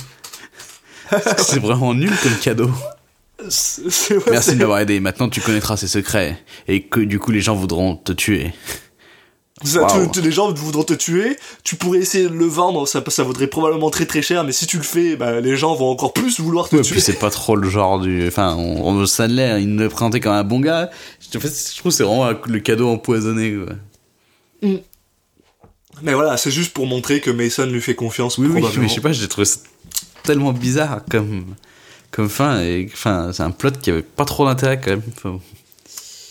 c'est 1.38 1.60
vraiment 1.60 1.94
nul 1.94 2.12
comme 2.22 2.36
cadeau. 2.36 2.70
Merci 4.32 4.54
de 4.54 4.56
m'avoir 4.56 4.80
aidé. 4.80 5.00
Maintenant, 5.00 5.30
tu 5.30 5.42
connaîtras 5.42 5.78
ses 5.78 5.88
secrets. 5.88 6.38
Et 6.68 6.84
que 6.84 7.00
du 7.00 7.20
coup, 7.20 7.32
les 7.32 7.42
gens 7.42 7.56
voudront 7.56 7.96
te 7.96 8.12
tuer. 8.12 8.54
Ça, 9.64 9.86
tu- 9.90 9.96
Waouh. 9.98 10.12
tu- 10.12 10.22
les 10.22 10.32
gens 10.32 10.52
voudront 10.54 10.84
te 10.84 10.94
tuer, 10.94 11.38
tu 11.64 11.76
pourrais 11.76 12.00
essayer 12.00 12.26
de 12.28 12.34
le 12.34 12.46
vendre, 12.46 12.88
ça, 12.88 13.04
ça 13.08 13.24
vaudrait 13.24 13.48
probablement 13.48 13.90
très 13.90 14.06
très 14.06 14.22
cher, 14.22 14.44
mais 14.44 14.52
si 14.52 14.68
tu 14.68 14.78
le 14.78 14.84
fais, 14.84 15.16
bah, 15.16 15.40
les 15.40 15.56
gens 15.56 15.74
vont 15.76 15.90
encore 15.90 16.12
plus 16.14 16.40
vouloir 16.40 16.68
te 16.70 16.76
Ouais, 16.78 16.82
tuer. 16.82 17.00
c'est 17.00 17.14
pas 17.20 17.30
trop 17.30 17.56
le 17.56 17.70
genre 17.70 18.00
du. 18.00 18.28
Enfin, 18.28 18.56
on, 18.56 18.86
on 18.88 19.06
Stanley, 19.06 19.62
il 19.62 19.70
nous 19.70 19.80
le 19.84 19.90
présentait 19.90 20.20
comme 20.20 20.34
un 20.34 20.44
bon 20.44 20.60
gars. 20.60 20.90
En 21.36 21.40
fait, 21.40 21.48
je 21.50 21.78
trouve 21.80 21.92
que 21.92 21.98
c'est 21.98 22.04
vraiment 22.04 22.30
le 22.46 22.60
cadeau 22.60 22.90
empoisonné. 22.90 23.54
Quoi. 24.62 24.72
Mais 26.02 26.14
voilà, 26.14 26.38
c'est 26.38 26.52
juste 26.52 26.74
pour 26.74 26.86
montrer 26.88 27.22
que 27.22 27.30
Mason 27.32 27.66
lui 27.66 27.82
fait 27.82 27.96
confiance. 27.96 28.38
Oui, 28.38 28.48
oui, 28.50 28.62
mais 28.78 28.88
je 28.88 28.94
sais 28.94 29.02
pas, 29.02 29.12
j'ai 29.12 29.28
trouvé 29.28 29.46
ça 29.46 29.60
tellement 30.24 30.52
bizarre 30.52 31.02
comme, 31.10 31.46
comme 32.12 32.30
fin. 32.30 32.62
Et 32.62 32.90
enfin, 32.92 33.32
c'est 33.32 33.44
un 33.44 33.52
plot 33.52 33.72
qui 33.82 33.92
avait 33.92 34.02
pas 34.02 34.26
trop 34.26 34.46
d'intérêt 34.46 34.80
quand 34.84 34.92
même. 34.92 35.04
Enfin, 35.18 35.40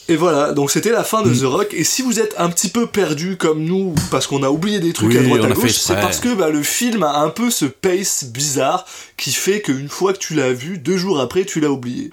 Et 0.08 0.16
voilà, 0.16 0.52
donc 0.52 0.70
c'était 0.70 0.90
la 0.90 1.04
fin 1.04 1.22
de 1.22 1.30
Mm. 1.30 1.38
The 1.40 1.44
Rock. 1.44 1.74
Et 1.74 1.84
si 1.84 2.02
vous 2.02 2.18
êtes 2.18 2.34
un 2.36 2.50
petit 2.50 2.68
peu 2.68 2.86
perdu 2.86 3.36
comme 3.36 3.62
nous, 3.64 3.94
parce 4.10 4.26
qu'on 4.26 4.42
a 4.42 4.50
oublié 4.50 4.80
des 4.80 4.92
trucs 4.92 5.10
Oui, 5.10 5.18
à 5.18 5.22
droite 5.22 5.44
à 5.44 5.48
gauche, 5.54 5.70
c'est 5.72 5.94
parce 5.94 6.18
que 6.20 6.34
bah, 6.34 6.50
le 6.50 6.62
film 6.62 7.02
a 7.04 7.18
un 7.20 7.28
peu 7.30 7.50
ce 7.50 7.64
pace 7.66 8.24
bizarre 8.24 8.84
qui 9.16 9.32
fait 9.32 9.60
qu'une 9.62 9.88
fois 9.88 10.12
que 10.12 10.18
tu 10.18 10.34
l'as 10.34 10.52
vu, 10.52 10.78
deux 10.78 10.96
jours 10.96 11.20
après, 11.20 11.44
tu 11.44 11.60
l'as 11.60 11.70
oublié. 11.70 12.10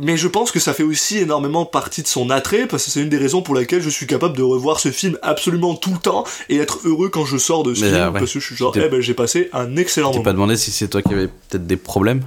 Mais 0.00 0.16
je 0.16 0.26
pense 0.26 0.50
que 0.50 0.58
ça 0.58 0.74
fait 0.74 0.82
aussi 0.82 1.18
énormément 1.18 1.64
partie 1.66 2.02
de 2.02 2.08
son 2.08 2.30
attrait, 2.30 2.66
parce 2.66 2.84
que 2.84 2.90
c'est 2.90 3.00
une 3.00 3.08
des 3.08 3.16
raisons 3.18 3.42
pour 3.42 3.54
laquelle 3.54 3.80
je 3.82 3.90
suis 3.90 4.06
capable 4.06 4.36
de 4.36 4.42
revoir 4.42 4.80
ce 4.80 4.90
film 4.90 5.16
absolument 5.22 5.74
tout 5.76 5.92
le 5.92 5.98
temps 5.98 6.24
et 6.48 6.56
être 6.56 6.80
heureux 6.84 7.10
quand 7.10 7.24
je 7.24 7.36
sors 7.36 7.62
de 7.62 7.74
ce 7.74 7.82
Mais, 7.82 7.90
film, 7.90 8.00
euh, 8.00 8.10
ouais. 8.10 8.18
parce 8.20 8.32
que 8.32 8.40
je 8.40 8.44
suis 8.46 8.56
genre, 8.56 8.72
eh 8.76 8.88
ben 8.88 9.00
j'ai 9.00 9.14
passé 9.14 9.50
un 9.52 9.76
excellent 9.76 10.10
t'es 10.10 10.14
moment. 10.18 10.24
pas 10.24 10.32
demandé 10.32 10.56
si 10.56 10.72
c'est 10.72 10.88
toi 10.88 11.00
qui 11.02 11.12
avais 11.12 11.28
peut-être 11.28 11.66
des 11.66 11.76
problèmes. 11.76 12.22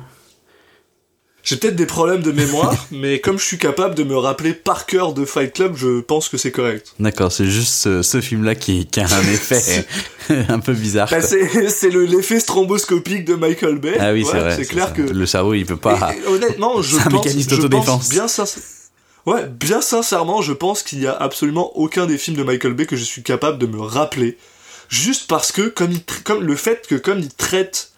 J'ai 1.49 1.55
peut-être 1.55 1.77
des 1.77 1.85
problèmes 1.85 2.21
de 2.21 2.31
mémoire, 2.33 2.87
mais 2.91 3.19
comme 3.21 3.39
je 3.39 3.45
suis 3.45 3.57
capable 3.57 3.95
de 3.95 4.03
me 4.03 4.17
rappeler 4.17 4.53
par 4.53 4.85
cœur 4.85 5.13
de 5.13 5.23
Fight 5.23 5.53
Club, 5.53 5.75
je 5.77 6.01
pense 6.01 6.27
que 6.27 6.37
c'est 6.37 6.51
correct. 6.51 6.93
D'accord, 6.99 7.31
c'est 7.31 7.45
juste 7.45 7.73
ce, 7.73 8.01
ce 8.01 8.19
film-là 8.19 8.53
qui, 8.55 8.85
qui 8.85 8.99
a 8.99 9.05
un 9.05 9.21
effet 9.33 9.87
un 10.49 10.59
peu 10.59 10.73
bizarre. 10.73 11.07
Bah, 11.09 11.21
c'est 11.21 11.69
c'est 11.69 11.89
le- 11.89 12.03
l'effet 12.05 12.41
stromboscopique 12.41 13.23
de 13.23 13.35
Michael 13.35 13.79
Bay. 13.79 13.95
ah 13.97 14.11
oui, 14.11 14.25
c'est 14.29 14.37
vrai. 14.39 14.55
C'est 14.57 14.65
clair 14.65 14.87
ça. 14.87 14.91
que. 14.93 15.01
Le 15.03 15.25
cerveau, 15.25 15.53
il 15.53 15.65
peut 15.65 15.77
pas. 15.77 16.13
Et- 16.13 16.19
et 16.23 16.27
honnêtement, 16.27 16.81
je 16.81 16.97
un 16.97 17.03
pense, 17.03 17.13
mécanisme 17.25 17.55
je 17.61 17.67
pense 17.67 18.09
bien 18.09 18.25
Ouais, 19.25 19.45
bien 19.45 19.81
sincèrement, 19.81 20.41
je 20.41 20.53
pense 20.53 20.83
qu'il 20.83 21.01
y 21.01 21.07
a 21.07 21.13
absolument 21.13 21.77
aucun 21.77 22.05
des 22.07 22.17
films 22.17 22.37
de 22.37 22.43
Michael 22.43 22.73
Bay 22.73 22.85
que 22.85 22.95
je 22.95 23.03
suis 23.03 23.23
capable 23.23 23.57
de 23.57 23.67
me 23.67 23.79
rappeler. 23.81 24.37
Juste 24.89 25.27
parce 25.27 25.51
que, 25.51 25.63
comme, 25.63 25.91
il 25.91 25.97
tra- 25.99 26.23
comme 26.23 26.43
le 26.43 26.55
fait 26.55 26.87
que 26.87 26.95
comme 26.95 27.19
il 27.19 27.29
traite 27.29 27.91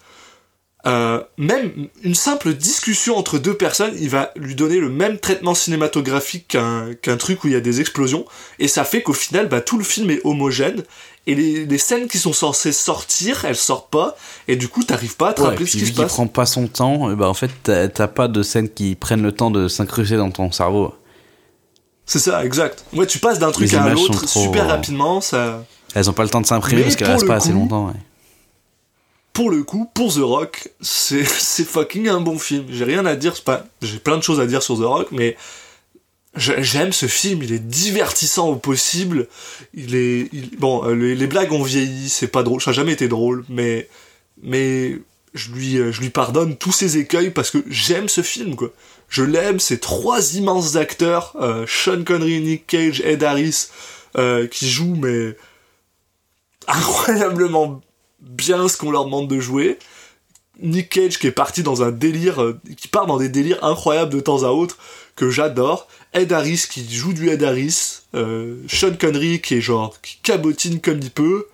euh, 0.86 1.22
même 1.36 1.88
une 2.02 2.14
simple 2.14 2.54
discussion 2.54 3.16
entre 3.18 3.38
deux 3.38 3.54
personnes, 3.54 3.94
il 4.00 4.08
va 4.08 4.30
lui 4.36 4.54
donner 4.54 4.78
le 4.78 4.88
même 4.88 5.18
traitement 5.18 5.54
cinématographique 5.54 6.48
qu'un 6.48 6.94
qu'un 7.02 7.16
truc 7.18 7.44
où 7.44 7.48
il 7.48 7.52
y 7.52 7.56
a 7.56 7.60
des 7.60 7.80
explosions, 7.80 8.24
et 8.58 8.68
ça 8.68 8.84
fait 8.84 9.02
qu'au 9.02 9.12
final, 9.12 9.48
bah, 9.48 9.60
tout 9.60 9.76
le 9.78 9.84
film 9.84 10.10
est 10.10 10.20
homogène, 10.24 10.82
et 11.26 11.34
les, 11.34 11.66
les 11.66 11.78
scènes 11.78 12.08
qui 12.08 12.18
sont 12.18 12.32
censées 12.32 12.72
sortir, 12.72 13.44
elles 13.44 13.56
sortent 13.56 13.90
pas, 13.90 14.16
et 14.48 14.56
du 14.56 14.68
coup, 14.68 14.82
t'arrives 14.82 15.16
pas 15.16 15.30
à 15.30 15.32
te 15.34 15.42
Ouais, 15.42 15.48
rappeler 15.48 15.66
ce 15.66 15.72
qui 15.72 15.84
vu 15.84 15.86
se 15.92 15.96
passe. 16.00 16.12
prend 16.14 16.26
pas 16.26 16.46
son 16.46 16.66
temps, 16.66 17.10
ben 17.14 17.26
en 17.26 17.34
fait, 17.34 17.50
t'as 17.62 18.08
pas 18.08 18.28
de 18.28 18.42
scènes 18.42 18.70
qui 18.70 18.94
prennent 18.94 19.22
le 19.22 19.32
temps 19.32 19.50
de 19.50 19.68
s'incruster 19.68 20.16
dans 20.16 20.30
ton 20.30 20.50
cerveau. 20.50 20.94
C'est 22.06 22.18
ça, 22.20 22.44
exact. 22.44 22.84
Ouais, 22.94 23.06
tu 23.06 23.18
passes 23.18 23.38
d'un 23.38 23.52
truc 23.52 23.72
à 23.74 23.88
l'autre 23.90 24.26
super 24.28 24.66
rapidement, 24.66 25.20
ça... 25.20 25.64
Elles 25.94 26.08
ont 26.08 26.12
pas 26.14 26.22
le 26.22 26.28
temps 26.30 26.40
de 26.40 26.46
s'imprimer 26.46 26.82
parce 26.84 26.96
qu'elles 26.96 27.08
restent 27.10 27.26
pas 27.26 27.34
assez 27.36 27.52
longtemps. 27.52 27.88
ouais. 27.88 27.92
Pour 29.32 29.50
le 29.50 29.62
coup, 29.62 29.90
pour 29.94 30.12
The 30.12 30.18
Rock, 30.18 30.68
c'est 30.80 31.24
fucking 31.24 32.08
un 32.08 32.20
bon 32.20 32.38
film. 32.38 32.66
J'ai 32.70 32.84
rien 32.84 33.06
à 33.06 33.16
dire, 33.16 33.34
j'ai 33.82 33.98
plein 33.98 34.16
de 34.16 34.22
choses 34.22 34.40
à 34.40 34.46
dire 34.46 34.62
sur 34.62 34.76
The 34.76 34.84
Rock, 34.84 35.08
mais 35.12 35.36
j'aime 36.36 36.92
ce 36.92 37.06
film. 37.06 37.42
Il 37.42 37.52
est 37.52 37.58
divertissant 37.58 38.48
au 38.48 38.56
possible. 38.56 39.28
Il 39.74 39.94
est, 39.94 40.30
bon, 40.58 40.84
euh, 40.84 40.94
les, 40.94 41.26
blagues 41.26 41.52
ont 41.52 41.62
vieilli, 41.62 42.08
c'est 42.08 42.28
pas 42.28 42.42
drôle, 42.42 42.60
ça 42.60 42.70
a 42.70 42.74
jamais 42.74 42.92
été 42.92 43.08
drôle, 43.08 43.44
mais 43.48 43.88
mais 44.42 44.98
je 45.34 45.50
lui 45.52 45.78
euh, 45.78 45.92
je 45.92 46.00
lui 46.00 46.10
pardonne 46.10 46.56
tous 46.56 46.72
ses 46.72 46.96
écueils 46.96 47.30
parce 47.30 47.50
que 47.50 47.58
j'aime 47.68 48.08
ce 48.08 48.22
film 48.22 48.56
quoi. 48.56 48.72
Je 49.08 49.24
l'aime, 49.24 49.58
ces 49.58 49.80
trois 49.80 50.34
immenses 50.34 50.76
acteurs, 50.76 51.34
euh, 51.40 51.64
Sean 51.66 52.04
Connery, 52.04 52.40
Nick 52.40 52.66
Cage, 52.68 53.00
Ed 53.00 53.24
Harris, 53.24 53.68
qui 54.50 54.68
jouent 54.68 54.96
mais 54.96 55.36
incroyablement 56.66 57.80
bien 58.20 58.68
ce 58.68 58.76
qu'on 58.76 58.90
leur 58.90 59.04
demande 59.04 59.28
de 59.28 59.40
jouer. 59.40 59.78
Nick 60.62 60.90
Cage 60.90 61.18
qui 61.18 61.26
est 61.26 61.32
parti 61.32 61.62
dans 61.62 61.82
un 61.82 61.90
délire, 61.90 62.42
euh, 62.42 62.60
qui 62.76 62.88
part 62.88 63.06
dans 63.06 63.16
des 63.16 63.28
délires 63.28 63.62
incroyables 63.64 64.12
de 64.12 64.20
temps 64.20 64.42
à 64.42 64.48
autre, 64.48 64.78
que 65.16 65.30
j'adore. 65.30 65.88
Ed 66.12 66.32
Harris 66.32 66.66
qui 66.70 66.88
joue 66.92 67.12
du 67.12 67.30
Ed 67.30 67.42
Harris. 67.42 68.00
Euh, 68.14 68.56
Sean 68.68 68.94
Connery 68.98 69.40
qui 69.40 69.56
est 69.56 69.60
genre, 69.60 70.00
qui 70.02 70.18
cabotine 70.22 70.80
comme 70.80 71.00
il 71.00 71.10
peut. 71.10 71.46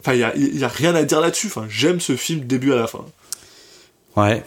Enfin, 0.00 0.14
il 0.14 0.58
y 0.58 0.64
a, 0.64 0.68
rien 0.68 0.94
à 0.94 1.02
dire 1.04 1.20
là-dessus. 1.20 1.48
Enfin, 1.48 1.66
j'aime 1.68 2.00
ce 2.00 2.16
film 2.16 2.40
du 2.40 2.46
début 2.46 2.72
à 2.72 2.76
la 2.76 2.86
fin. 2.86 3.04
Ouais. 4.16 4.44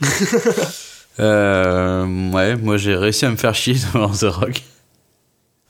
euh, 1.20 2.30
ouais, 2.30 2.56
moi 2.56 2.76
j'ai 2.76 2.96
réussi 2.96 3.24
à 3.24 3.30
me 3.30 3.36
faire 3.36 3.54
chier 3.54 3.74
devant 3.74 4.10
The 4.10 4.24
Rock. 4.24 4.62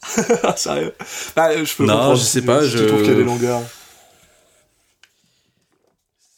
Sérieux? 0.57 0.93
Bah, 1.37 1.65
je 1.65 1.75
peux 1.77 1.85
Non, 1.85 2.15
je 2.15 2.21
sais 2.23 2.41
si- 2.41 2.47
pas, 2.47 2.63
si 2.63 2.71
je- 2.71 2.79
Tu 2.79 2.87
trouves 2.87 3.03
qu'il 3.03 3.11
y 3.11 3.15
a 3.15 3.19
des 3.19 3.25
longueurs. 3.25 3.63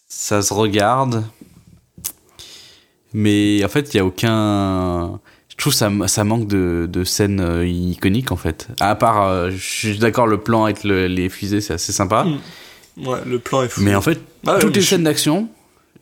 Ça 0.09 0.43
se 0.43 0.53
regarde. 0.55 1.25
Mais 3.13 3.65
en 3.65 3.69
fait, 3.69 3.95
il 3.95 3.97
y 3.97 4.01
a 4.01 4.05
aucun. 4.05 5.21
Je 5.49 5.57
trouve 5.57 5.73
ça, 5.73 5.91
ça 6.09 6.25
manque 6.25 6.49
de, 6.49 6.89
de 6.91 7.05
scènes 7.05 7.41
euh, 7.41 7.67
iconiques 7.67 8.33
en 8.33 8.37
fait. 8.37 8.69
À 8.81 8.97
part, 8.97 9.23
euh, 9.29 9.51
je 9.51 9.57
suis 9.57 9.99
d'accord, 9.99 10.27
le 10.27 10.39
plan 10.41 10.65
avec 10.65 10.83
le- 10.83 11.07
les 11.07 11.29
fusées, 11.29 11.61
c'est 11.61 11.75
assez 11.75 11.93
sympa. 11.93 12.25
Mm. 12.25 13.07
Ouais, 13.07 13.19
le 13.25 13.39
plan 13.39 13.63
est 13.63 13.69
fou. 13.69 13.81
Mais 13.83 13.95
en 13.95 14.01
fait, 14.01 14.21
Ah 14.47 14.59
toutes 14.61 14.75
les 14.75 14.83
je- 14.83 14.89
scènes 14.89 15.05
d'action, 15.05 15.49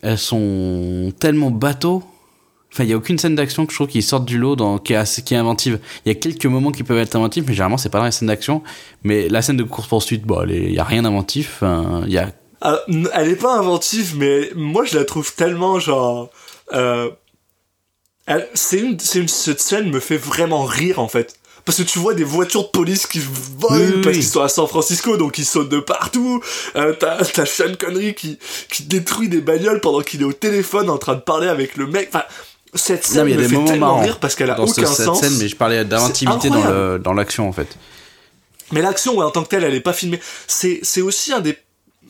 elles 0.00 0.18
sont 0.18 1.12
tellement 1.18 1.50
bateaux. 1.50 2.02
Enfin, 2.72 2.84
il 2.84 2.90
y 2.90 2.92
a 2.94 2.96
aucune 2.96 3.18
scène 3.18 3.34
d'action 3.34 3.66
que 3.66 3.72
je 3.72 3.76
trouve 3.76 3.88
qui 3.88 4.00
sorte 4.02 4.24
du 4.24 4.38
lot, 4.38 4.56
dans, 4.56 4.78
qui, 4.78 4.94
est 4.94 4.96
assez- 4.96 5.22
qui 5.22 5.34
est 5.34 5.36
inventive. 5.36 5.78
Il 6.04 6.08
y 6.08 6.12
a 6.12 6.14
quelques 6.14 6.46
moments 6.46 6.70
qui 6.72 6.82
peuvent 6.82 6.98
être 6.98 7.14
inventifs, 7.16 7.44
mais 7.46 7.52
généralement, 7.52 7.76
c'est 7.76 7.90
pas 7.90 7.98
dans 7.98 8.06
les 8.06 8.12
scènes 8.12 8.28
d'action. 8.28 8.62
Mais 9.04 9.28
la 9.28 9.42
scène 9.42 9.58
de 9.58 9.62
course-poursuite, 9.62 10.22
bon, 10.24 10.40
elle 10.42 10.52
est- 10.52 10.64
il 10.68 10.74
y 10.74 10.78
a 10.78 10.84
rien 10.84 11.02
d'inventif. 11.02 11.56
Enfin, 11.56 12.02
Il 12.06 12.12
y 12.12 12.18
a 12.18 12.32
Ah, 12.62 12.78
elle 13.14 13.28
est 13.28 13.36
pas 13.36 13.58
inventive, 13.58 14.14
mais 14.16 14.50
moi 14.54 14.84
je 14.84 14.96
la 14.96 15.04
trouve 15.04 15.34
tellement 15.34 15.80
genre. 15.80 16.30
Euh, 16.72 17.10
c'est 18.54 18.78
une, 18.78 18.98
c'est 19.00 19.18
une, 19.18 19.28
cette 19.28 19.60
scène 19.60 19.90
me 19.90 20.00
fait 20.00 20.16
vraiment 20.16 20.64
rire 20.64 20.98
en 21.00 21.08
fait. 21.08 21.34
Parce 21.64 21.78
que 21.78 21.82
tu 21.84 21.98
vois 22.00 22.14
des 22.14 22.24
voitures 22.24 22.64
de 22.64 22.68
police 22.68 23.06
qui 23.06 23.20
volent 23.20 23.76
Oui, 23.78 23.92
parce 24.02 24.16
oui. 24.16 24.22
qu'ils 24.22 24.24
sont 24.30 24.40
à 24.42 24.48
San 24.48 24.66
Francisco, 24.66 25.16
donc 25.16 25.38
ils 25.38 25.44
sautent 25.44 25.68
de 25.68 25.78
partout. 25.78 26.40
Euh, 26.74 26.92
t'as, 26.98 27.18
t'as 27.24 27.46
Sean 27.46 27.74
Connery 27.78 28.14
qui, 28.14 28.38
qui 28.68 28.82
détruit 28.84 29.28
des 29.28 29.40
bagnoles 29.40 29.80
pendant 29.80 30.00
qu'il 30.00 30.22
est 30.22 30.24
au 30.24 30.32
téléphone 30.32 30.90
en 30.90 30.98
train 30.98 31.14
de 31.14 31.20
parler 31.20 31.46
avec 31.46 31.76
le 31.76 31.86
mec. 31.86 32.08
Enfin, 32.12 32.24
cette 32.74 33.04
scène 33.04 33.18
Non, 33.18 33.24
mais 33.24 33.30
il 33.32 33.34
y 33.40 33.44
a 33.44 33.48
me 33.48 33.48
fait 33.48 33.64
tellement 33.72 33.98
rire 34.00 34.18
parce 34.18 34.34
qu'elle 34.34 34.50
a 34.50 34.54
dans 34.54 34.64
aucun 34.64 34.86
cette 34.86 35.06
sens. 35.06 35.20
scène, 35.20 35.36
mais 35.38 35.48
je 35.48 35.56
parlais 35.56 35.84
d'inventivité 35.84 36.48
dans 36.50 37.12
l'action 37.12 37.48
en 37.48 37.52
fait. 37.52 37.76
Mais 38.72 38.80
l'action, 38.80 39.16
ouais, 39.18 39.24
en 39.24 39.30
tant 39.30 39.42
que 39.42 39.48
telle, 39.48 39.64
elle 39.64 39.74
est 39.74 39.80
pas 39.80 39.92
filmée. 39.92 40.18
C'est, 40.46 40.80
c'est 40.82 41.02
aussi 41.02 41.32
un 41.32 41.40
des, 41.40 41.58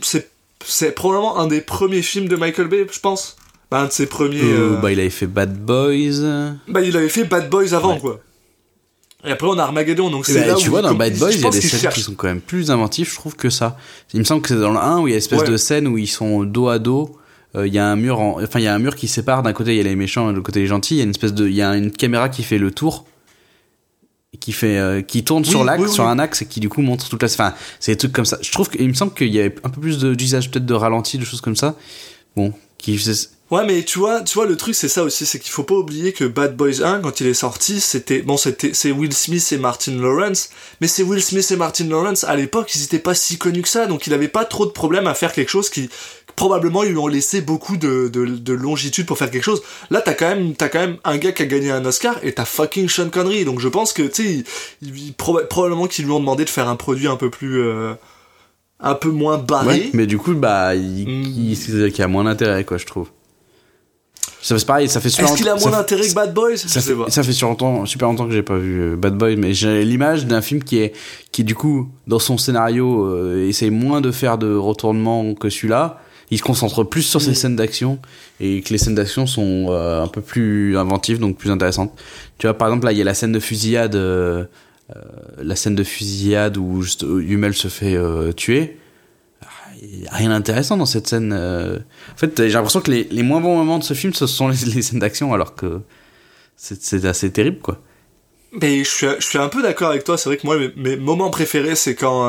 c'est, 0.00 0.30
c'est 0.64 0.92
probablement 0.92 1.38
un 1.40 1.48
des 1.48 1.60
premiers 1.60 2.02
films 2.02 2.28
de 2.28 2.36
Michael 2.36 2.68
Bay, 2.68 2.86
je 2.90 3.00
pense. 3.00 3.36
Bah, 3.70 3.80
un 3.80 3.86
de 3.86 3.92
ses 3.92 4.06
premiers. 4.06 4.40
Euh, 4.42 4.74
euh, 4.74 4.80
bah, 4.80 4.92
il 4.92 5.00
avait 5.00 5.10
fait 5.10 5.26
Bad 5.26 5.58
Boys. 5.58 6.54
Bah, 6.68 6.80
il 6.82 6.96
avait 6.96 7.08
fait 7.08 7.24
Bad 7.24 7.50
Boys 7.50 7.74
avant, 7.74 7.94
Ouais. 7.94 8.00
quoi. 8.00 8.20
Et 9.24 9.30
après, 9.32 9.46
on 9.48 9.58
a 9.58 9.62
Armageddon, 9.64 10.10
donc 10.10 10.26
c'est 10.26 10.44
là 10.46 10.54
tu 10.54 10.68
vois, 10.68 10.82
dans 10.82 10.94
Bad 10.94 11.16
Boys, 11.16 11.30
il 11.32 11.40
y 11.40 11.46
a 11.46 11.50
des 11.50 11.60
scènes 11.60 11.90
qui 11.90 12.00
sont 12.02 12.14
quand 12.14 12.26
même 12.28 12.40
plus 12.40 12.70
inventifs, 12.70 13.10
je 13.10 13.16
trouve, 13.16 13.34
que 13.36 13.50
ça. 13.50 13.76
Il 14.12 14.18
me 14.20 14.24
semble 14.24 14.42
que 14.42 14.48
c'est 14.48 14.56
dans 14.60 14.72
le 14.72 14.78
1 14.78 14.98
où 15.00 15.08
il 15.08 15.10
y 15.10 15.14
a 15.14 15.16
une 15.16 15.18
espèce 15.18 15.40
Ouais. 15.42 15.48
de 15.48 15.56
scène 15.56 15.86
où 15.88 15.96
ils 15.98 16.06
sont 16.08 16.42
dos 16.44 16.68
à 16.68 16.78
dos. 16.78 17.16
Euh, 17.56 17.66
Il 17.66 17.72
y 17.74 17.78
a 17.78 17.86
un 17.86 17.96
mur, 17.96 18.20
en- 18.20 18.42
enfin 18.42 18.58
il 18.60 18.64
y 18.64 18.68
a 18.68 18.74
un 18.74 18.78
mur 18.78 18.94
qui 18.96 19.08
sépare. 19.08 19.42
D'un 19.42 19.52
côté 19.52 19.72
il 19.72 19.76
y 19.76 19.80
a 19.80 19.84
les 19.84 19.96
méchants, 19.96 20.26
et 20.28 20.32
de 20.32 20.36
l'autre 20.36 20.46
côté 20.46 20.60
les 20.60 20.66
gentils. 20.66 20.94
Il 20.94 20.98
y 20.98 21.00
a 21.00 21.04
une 21.04 21.10
espèce 21.10 21.34
de, 21.34 21.46
il 21.48 21.54
y 21.54 21.62
a 21.62 21.76
une 21.76 21.90
caméra 21.90 22.28
qui 22.28 22.42
fait 22.42 22.58
le 22.58 22.70
tour, 22.70 23.04
qui 24.40 24.52
fait, 24.52 24.78
euh, 24.78 25.02
qui 25.02 25.24
tourne 25.24 25.42
Oui, 25.44 25.48
sur 25.50 25.62
l'axe, 25.64 25.80
oui, 25.82 25.88
oui. 25.88 25.94
sur 25.94 26.06
un 26.06 26.18
axe 26.18 26.42
et 26.42 26.46
qui 26.46 26.58
du 26.60 26.68
coup 26.68 26.82
montre 26.82 27.08
toute 27.08 27.22
la. 27.22 27.28
Enfin, 27.28 27.54
c'est 27.80 27.92
des 27.92 27.98
trucs 27.98 28.12
comme 28.12 28.24
ça. 28.24 28.38
Je 28.40 28.50
trouve 28.50 28.68
qu'il 28.70 28.88
me 28.88 28.94
semble 28.94 29.12
qu'il 29.14 29.28
y 29.32 29.38
avait 29.40 29.54
un 29.62 29.68
peu 29.68 29.80
plus 29.80 29.98
de- 29.98 30.14
d'usage 30.14 30.50
peut-être 30.50 30.66
de 30.66 30.74
ralenti, 30.74 31.18
de 31.18 31.24
choses 31.24 31.40
comme 31.40 31.56
ça. 31.56 31.76
Bon, 32.36 32.52
qui 32.78 32.98
Ouais, 33.50 33.66
mais 33.66 33.82
tu 33.84 33.98
vois, 33.98 34.22
tu 34.22 34.32
vois, 34.32 34.46
le 34.46 34.56
truc, 34.56 34.74
c'est 34.74 34.88
ça 34.88 35.04
aussi, 35.04 35.26
c'est 35.26 35.38
qu'il 35.38 35.50
faut 35.50 35.62
pas 35.62 35.74
oublier 35.74 36.14
que 36.14 36.24
Bad 36.24 36.56
Boys 36.56 36.82
1, 36.82 37.00
quand 37.00 37.20
il 37.20 37.26
est 37.26 37.34
sorti, 37.34 37.80
c'était, 37.80 38.22
bon, 38.22 38.38
c'était, 38.38 38.72
c'est 38.72 38.90
Will 38.92 39.12
Smith 39.12 39.46
et 39.52 39.58
Martin 39.58 39.92
Lawrence, 39.92 40.48
mais 40.80 40.86
c'est 40.88 41.02
Will 41.02 41.22
Smith 41.22 41.50
et 41.50 41.56
Martin 41.56 41.84
Lawrence, 41.84 42.24
à 42.24 42.34
l'époque, 42.34 42.74
ils 42.74 42.82
étaient 42.82 42.98
pas 42.98 43.14
si 43.14 43.36
connus 43.36 43.60
que 43.60 43.68
ça, 43.68 43.84
donc 43.84 44.06
il 44.06 44.14
avait 44.14 44.28
pas 44.28 44.46
trop 44.46 44.64
de 44.64 44.70
problème 44.70 45.06
à 45.06 45.12
faire 45.12 45.34
quelque 45.34 45.50
chose 45.50 45.68
qui, 45.68 45.90
probablement, 46.36 46.82
ils 46.82 46.90
lui 46.90 46.98
ont 46.98 47.06
laissé 47.08 47.40
beaucoup 47.40 47.76
de, 47.76 48.08
de, 48.08 48.24
de 48.26 48.52
longitude 48.52 49.06
pour 49.06 49.18
faire 49.18 49.30
quelque 49.30 49.44
chose. 49.44 49.62
Là, 49.90 50.00
t'as 50.00 50.14
quand 50.14 50.28
même, 50.28 50.54
t'as 50.54 50.68
quand 50.68 50.80
même 50.80 50.96
un 51.04 51.16
gars 51.18 51.32
qui 51.32 51.42
a 51.42 51.46
gagné 51.46 51.70
un 51.70 51.84
Oscar, 51.84 52.16
et 52.22 52.32
t'as 52.32 52.44
fucking 52.44 52.88
Sean 52.88 53.08
Connery, 53.10 53.44
donc 53.44 53.60
je 53.60 53.68
pense 53.68 53.92
que, 53.92 54.02
tu 54.02 54.44
sais, 54.44 54.44
proba- 55.18 55.46
probablement 55.46 55.86
qu'ils 55.86 56.04
lui 56.04 56.12
ont 56.12 56.20
demandé 56.20 56.44
de 56.44 56.50
faire 56.50 56.68
un 56.68 56.76
produit 56.76 57.06
un 57.08 57.16
peu 57.16 57.30
plus, 57.30 57.60
euh, 57.62 57.94
un 58.80 58.94
peu 58.94 59.10
moins 59.10 59.38
barré. 59.38 59.66
Ouais, 59.66 59.90
mais 59.92 60.06
du 60.06 60.18
coup, 60.18 60.34
bah, 60.34 60.74
il, 60.74 61.06
Mm. 61.06 61.22
il- 61.24 62.02
a 62.02 62.08
moins 62.08 62.24
d'intérêt, 62.24 62.64
quoi, 62.64 62.78
je 62.78 62.86
trouve. 62.86 63.08
Ça 64.40 64.58
c'est 64.58 64.66
pareil, 64.66 64.88
ça 64.88 65.00
fait 65.00 65.08
super 65.08 65.26
Est-ce 65.28 65.36
qu'il 65.36 65.48
a 65.48 65.52
longtemps- 65.54 65.68
moins 65.68 65.78
d'intérêt 65.78 66.08
que 66.08 66.14
Bad 66.14 66.34
Boys? 66.34 66.56
Ça 66.56 66.80
fait, 66.80 66.94
ça 67.08 67.22
fait 67.22 67.32
super 67.32 67.50
longtemps, 67.50 67.86
super 67.86 68.08
longtemps 68.08 68.26
que 68.26 68.32
j'ai 68.32 68.42
pas 68.42 68.56
vu 68.58 68.80
euh, 68.80 68.96
Bad 68.96 69.16
Boy, 69.16 69.36
mais 69.36 69.54
j'ai 69.54 69.84
l'image 69.84 70.26
d'un 70.26 70.42
film 70.42 70.64
qui 70.64 70.78
est, 70.78 70.94
qui 71.30 71.44
du 71.44 71.54
coup, 71.54 71.88
dans 72.08 72.18
son 72.18 72.38
scénario, 72.38 73.04
euh, 73.04 73.46
essaye 73.48 73.70
moins 73.70 74.00
de 74.00 74.10
faire 74.10 74.38
de 74.38 74.52
retournements 74.52 75.34
que 75.34 75.48
celui-là. 75.48 76.01
Il 76.32 76.38
se 76.38 76.42
concentre 76.42 76.82
plus 76.82 77.02
sur 77.02 77.20
ses 77.20 77.32
Mm. 77.32 77.34
scènes 77.34 77.56
d'action 77.56 77.98
et 78.40 78.62
que 78.62 78.70
les 78.70 78.78
scènes 78.78 78.94
d'action 78.94 79.26
sont 79.26 79.66
euh, 79.68 80.02
un 80.02 80.08
peu 80.08 80.22
plus 80.22 80.78
inventives, 80.78 81.18
donc 81.18 81.36
plus 81.36 81.50
intéressantes. 81.50 81.92
Tu 82.38 82.46
vois, 82.46 82.56
par 82.56 82.68
exemple, 82.68 82.86
là, 82.86 82.92
il 82.92 82.96
y 82.98 83.02
a 83.02 83.04
la 83.04 83.12
scène 83.12 83.32
de 83.32 83.38
fusillade, 83.38 83.94
euh, 83.96 84.44
euh, 84.96 85.00
la 85.42 85.56
scène 85.56 85.74
de 85.74 85.84
fusillade 85.84 86.56
où 86.56 86.80
juste, 86.80 87.02
Hummel 87.02 87.52
se 87.52 87.68
fait 87.68 87.94
euh, 87.96 88.32
tuer. 88.32 88.78
Ah, 89.42 89.46
Il 89.82 90.04
y 90.04 90.06
a 90.08 90.14
rien 90.14 90.30
d'intéressant 90.30 90.78
dans 90.78 90.86
cette 90.86 91.06
scène. 91.06 91.34
En 91.34 92.16
fait, 92.16 92.34
j'ai 92.38 92.48
l'impression 92.48 92.80
que 92.80 92.90
les, 92.90 93.04
les 93.10 93.22
moins 93.22 93.42
bons 93.42 93.56
moments 93.56 93.78
de 93.78 93.84
ce 93.84 93.92
film, 93.92 94.14
ce 94.14 94.26
sont 94.26 94.48
les, 94.48 94.56
les 94.74 94.80
scènes 94.80 95.00
d'action, 95.00 95.34
alors 95.34 95.54
que 95.54 95.80
c'est 96.56 96.82
c'est 96.82 97.04
assez 97.04 97.30
terrible, 97.30 97.58
quoi. 97.58 97.78
Mais 98.52 98.84
je 98.84 98.88
suis, 98.88 99.06
je 99.18 99.26
suis 99.26 99.38
un 99.38 99.48
peu 99.48 99.60
d'accord 99.62 99.90
avec 99.90 100.04
toi. 100.04 100.16
C'est 100.16 100.30
vrai 100.30 100.38
que 100.38 100.46
moi, 100.46 100.56
mes, 100.58 100.72
mes 100.76 100.96
moments 100.96 101.30
préférés, 101.30 101.76
c'est 101.76 101.94
quand 101.94 102.26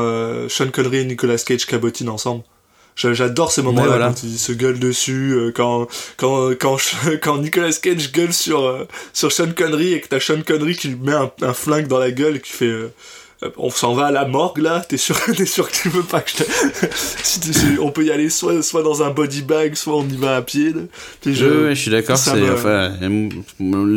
Sean 0.50 0.70
Connery 0.72 0.98
et 0.98 1.06
Nicolas 1.06 1.38
Cage 1.38 1.66
cabotinent 1.66 2.14
ensemble. 2.14 2.44
J'adore 2.96 3.52
ces 3.52 3.62
moments-là 3.64 3.84
Ouais, 3.84 3.90
voilà. 3.98 4.08
quand 4.10 4.24
ils 4.24 4.38
se 4.38 4.52
gueulent 4.52 4.80
dessus, 4.80 5.32
euh, 5.34 5.52
quand 5.54 5.88
quand 6.18 6.52
quand 6.60 6.78
quand 7.24 7.38
Nicolas 7.40 7.72
Cage 7.82 8.12
gueule 8.12 8.34
sur 8.34 8.64
euh, 8.66 8.88
sur 9.14 9.32
Sean 9.32 9.52
Connery 9.56 9.94
et 9.94 10.02
que 10.02 10.08
t'as 10.08 10.20
Sean 10.20 10.42
Connery 10.46 10.76
qui 10.76 10.90
lui 10.90 10.98
met 10.98 11.14
un, 11.14 11.32
un 11.42 11.54
flingue 11.54 11.88
dans 11.88 11.98
la 12.00 12.12
gueule 12.12 12.36
et 12.36 12.40
qui 12.40 12.52
fait 12.52 12.66
euh, 12.66 12.94
on 13.58 13.70
s'en 13.70 13.94
va 13.94 14.08
à 14.08 14.12
la 14.12 14.26
morgue 14.26 14.60
là. 14.60 14.84
T'es 14.88 14.98
sûr 14.98 15.18
t'es 15.38 15.46
sûr 15.46 15.70
que 15.70 15.76
tu 15.76 15.90
veux 15.90 16.04
pas 16.04 16.22
que 16.22 16.32
je 16.32 16.44
te... 16.44 16.44
si 17.24 17.40
tu- 17.40 17.54
si- 17.54 17.78
on 17.80 17.92
peut 17.92 18.04
y 18.06 18.12
aller 18.12 18.30
soit 18.30 18.62
soit 18.64 18.84
dans 18.84 19.04
un 19.04 19.10
body 19.12 19.42
bag, 19.42 19.76
soit 19.76 19.96
on 19.96 20.08
y 20.08 20.16
va 20.18 20.38
à 20.38 20.42
pied. 20.42 20.74
Puis 21.22 21.36
Je, 21.36 21.70
je 21.70 21.74
suis 21.74 21.92
d'accord. 21.92 22.18
me- 22.36 22.54
enfin, 22.54 22.94
euh, 23.02 23.30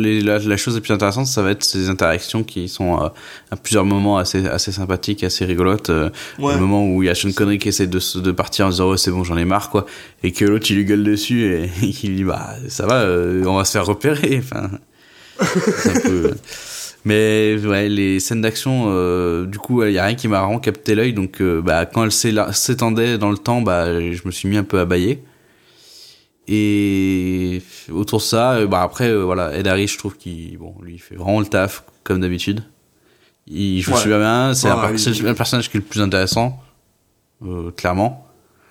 les- 0.01 0.21
la, 0.21 0.39
la 0.39 0.57
chose 0.57 0.75
la 0.75 0.81
plus 0.81 0.93
intéressante, 0.93 1.27
ça 1.27 1.41
va 1.41 1.51
être 1.51 1.63
ces 1.63 1.89
interactions 1.89 2.43
qui 2.43 2.67
sont 2.69 3.01
euh, 3.01 3.07
à 3.51 3.55
plusieurs 3.55 3.85
moments 3.85 4.17
assez 4.17 4.45
assez 4.47 4.71
sympathiques, 4.71 5.23
assez 5.23 5.45
rigolotes. 5.45 5.89
euh, 5.89 6.09
Ouais. 6.39 6.53
Le 6.53 6.59
moment 6.59 6.85
où 6.87 7.03
il 7.03 7.07
y 7.07 7.09
a 7.09 7.15
Sean 7.15 7.31
Connery 7.31 7.57
qui 7.59 7.69
essaie 7.69 7.87
de, 7.87 7.99
de 8.19 8.31
partir 8.31 8.65
en 8.67 8.69
disant 8.69 8.87
oh, 8.89 8.97
c'est 8.97 9.11
bon, 9.11 9.23
j'en 9.23 9.37
ai 9.37 9.45
marre 9.45 9.69
quoi, 9.69 9.85
et 10.23 10.31
que 10.31 10.45
l'autre 10.45 10.65
il 10.69 10.77
lui 10.77 10.85
gueule 10.85 11.03
dessus 11.03 11.43
et, 11.45 11.69
et 11.85 11.91
qu'il 11.91 12.09
lui 12.11 12.17
dit 12.17 12.23
bah 12.23 12.49
ça 12.69 12.85
va, 12.85 13.01
euh, 13.01 13.43
on 13.45 13.55
va 13.57 13.65
se 13.65 13.71
faire 13.71 13.85
repérer. 13.85 14.41
Enfin, 14.43 14.69
c'est 15.77 15.97
un 15.97 15.99
peu. 16.01 16.31
Mais 17.05 17.55
ouais, 17.63 17.87
les 17.87 18.19
scènes 18.19 18.41
d'action, 18.41 18.85
euh, 18.87 19.45
du 19.45 19.59
coup, 19.59 19.83
il 19.83 19.93
y 19.93 19.97
a 19.99 20.05
rien 20.05 20.15
qui 20.15 20.27
m'a 20.27 20.41
vraiment 20.41 20.59
capté 20.59 20.93
l'œil. 20.95 21.13
Donc, 21.13 21.41
euh, 21.41 21.61
bah, 21.61 21.85
quand 21.85 22.03
elle 22.03 22.11
s'étendait 22.53 23.17
dans 23.17 23.29
le 23.31 23.37
temps, 23.37 23.61
bah, 23.61 23.99
je 24.11 24.21
me 24.25 24.31
suis 24.31 24.49
mis 24.49 24.57
un 24.57 24.63
peu 24.63 24.79
à 24.79 24.85
bailler. 24.85 25.23
Et 26.47 27.61
autour 27.91 28.19
de 28.19 28.23
ça, 28.23 28.53
euh, 28.53 28.67
bah 28.67 28.81
après, 28.81 29.09
euh, 29.09 29.23
voilà, 29.23 29.53
Ed 29.57 29.67
Harris, 29.67 29.87
je 29.87 29.97
trouve 29.97 30.15
qu'il, 30.17 30.57
bon, 30.57 30.75
lui, 30.81 30.93
il 30.95 30.99
fait 30.99 31.15
vraiment 31.15 31.39
le 31.41 31.45
taf 31.45 31.83
comme 32.03 32.21
d'habitude. 32.21 32.63
Il 33.47 33.81
joue 33.81 33.93
Ouais. 33.93 33.99
super 34.01 34.19
bien. 34.19 34.53
C'est 34.53 34.67
Ouais, 34.67 34.73
un, 34.73 34.93
il- 34.95 35.35
personnage 35.35 35.69
qui 35.69 35.77
est 35.77 35.79
le 35.81 35.85
plus 35.85 36.01
intéressant, 36.01 36.59
euh, 37.45 37.71
clairement. 37.71 38.25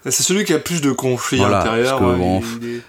C'est 0.05 0.22
celui 0.22 0.45
qui 0.45 0.55
a 0.55 0.59
plus 0.59 0.81
de 0.81 0.93
conflits 0.93 1.39
Voilà, 1.39 1.61
intérieurs. 1.61 1.99
parce 1.99 2.01
que 2.01 2.16
ouais, 2.16 2.18
bon, 2.18 2.43
il- 2.62 2.68
est- 2.77 2.83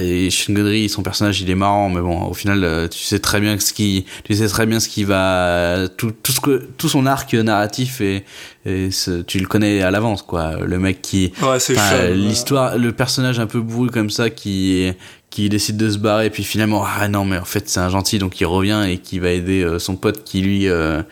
et 0.00 0.30
Sean 0.30 0.54
Connery, 0.54 0.88
son 0.88 1.02
personnage, 1.02 1.40
il 1.40 1.50
est 1.50 1.54
marrant, 1.54 1.88
mais 1.90 2.00
bon, 2.00 2.22
au 2.26 2.34
final, 2.34 2.64
euh, 2.64 2.88
tu 2.88 2.98
sais 3.00 3.18
très 3.18 3.40
bien 3.40 3.58
ce 3.58 3.72
qui, 3.72 4.06
tu 4.24 4.34
sais 4.34 4.48
très 4.48 4.64
bien 4.66 4.80
ce 4.80 4.88
qui 4.88 5.04
va, 5.04 5.88
tout, 5.96 6.12
tout 6.22 6.32
ce 6.32 6.40
que, 6.40 6.68
tout 6.78 6.88
son 6.88 7.04
arc 7.06 7.34
narratif 7.34 8.00
et, 8.00 8.24
et 8.64 8.90
ce- 8.90 9.22
tu 9.22 9.38
le 9.38 9.46
connais 9.46 9.82
à 9.82 9.90
l'avance, 9.90 10.22
quoi. 10.22 10.56
Le 10.64 10.78
mec 10.78 11.02
qui, 11.02 11.32
Ouais, 11.42 11.58
c'est 11.60 11.76
ouais. 11.76 12.14
l'histoire, 12.14 12.78
le 12.78 12.92
personnage 12.92 13.38
un 13.38 13.46
peu 13.46 13.60
bourru 13.60 13.90
comme 13.90 14.10
ça 14.10 14.30
qui, 14.30 14.92
qui 15.30 15.48
décide 15.48 15.76
de 15.76 15.90
se 15.90 15.98
barrer, 15.98 16.30
puis 16.30 16.44
finalement, 16.44 16.84
ah 16.86 17.08
non, 17.08 17.24
mais 17.24 17.38
en 17.38 17.44
fait, 17.44 17.68
c'est 17.68 17.80
un 17.80 17.90
gentil, 17.90 18.18
donc 18.18 18.40
il 18.40 18.46
revient 18.46 18.84
et 18.88 18.98
qui 18.98 19.18
va 19.18 19.30
aider 19.30 19.62
euh, 19.62 19.78
son 19.78 19.96
pote 19.96 20.24
qui 20.24 20.40
lui 20.40 20.68
euh, 20.68 21.02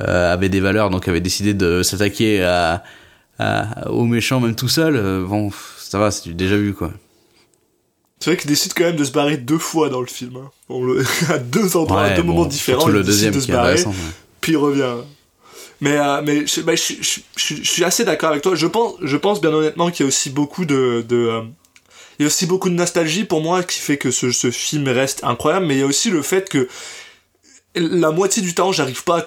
euh, 0.00 0.32
avait 0.32 0.48
des 0.48 0.60
valeurs, 0.60 0.88
donc 0.90 1.06
avait 1.08 1.20
décidé 1.20 1.52
de 1.54 1.82
s'attaquer 1.82 2.42
à, 2.44 2.82
à, 3.38 3.90
aux 3.90 4.04
méchants 4.06 4.40
même 4.40 4.54
tout 4.54 4.68
seul. 4.68 5.24
bon, 5.28 5.50
ça 5.78 5.98
va, 5.98 6.10
c'est 6.10 6.30
déjà 6.34 6.56
vu, 6.56 6.72
quoi. 6.72 6.92
C'est 8.18 8.30
vrai 8.30 8.36
qu'il 8.38 8.48
décide 8.48 8.72
quand 8.74 8.84
même 8.84 8.96
de 8.96 9.04
se 9.04 9.10
barrer 9.12 9.36
deux 9.36 9.58
fois 9.58 9.88
dans 9.90 10.00
le 10.00 10.06
film. 10.06 10.36
Hein. 10.36 10.50
On 10.68 10.82
le... 10.82 11.04
à 11.30 11.38
deux 11.38 11.76
endroits, 11.76 12.02
à 12.02 12.16
deux 12.16 12.22
bon, 12.22 12.28
moments 12.32 12.46
différents, 12.46 12.88
il 12.88 12.92
décide 12.94 13.06
deuxième 13.06 13.34
de 13.34 13.40
se 13.40 13.46
barrer, 13.52 13.76
puis 14.40 14.52
il 14.52 14.56
revient. 14.56 14.94
Mais, 15.82 15.98
euh, 15.98 16.22
mais 16.24 16.46
je, 16.46 16.62
bah, 16.62 16.74
je, 16.74 16.94
je- 17.02 17.20
je- 17.36 17.62
je 17.62 17.70
suis 17.70 17.84
assez 17.84 18.04
d'accord 18.04 18.30
avec 18.30 18.42
toi. 18.42 18.54
Je 18.54 18.66
pense, 18.66 18.94
je 19.02 19.16
pense 19.18 19.40
bien 19.42 19.52
honnêtement 19.52 19.90
qu'il 19.90 20.04
y 20.04 20.06
a 20.06 20.08
aussi 20.08 20.30
beaucoup 20.30 20.64
de, 20.64 21.04
de 21.06 21.16
euh, 21.16 21.42
il 22.18 22.22
y 22.22 22.24
a 22.24 22.28
aussi 22.28 22.46
beaucoup 22.46 22.70
de 22.70 22.74
nostalgie 22.74 23.24
pour 23.24 23.42
moi 23.42 23.62
qui 23.62 23.78
fait 23.78 23.98
que 23.98 24.10
ce, 24.10 24.30
ce 24.32 24.50
film 24.50 24.88
reste 24.88 25.22
incroyable. 25.22 25.66
Mais 25.66 25.74
il 25.74 25.80
y 25.80 25.82
a 25.82 25.86
aussi 25.86 26.08
le 26.08 26.22
fait 26.22 26.48
que 26.48 26.66
la 27.74 28.10
moitié 28.10 28.42
du 28.42 28.54
temps, 28.54 28.72
j'arrive 28.72 29.04
pas 29.04 29.18
à 29.18 29.24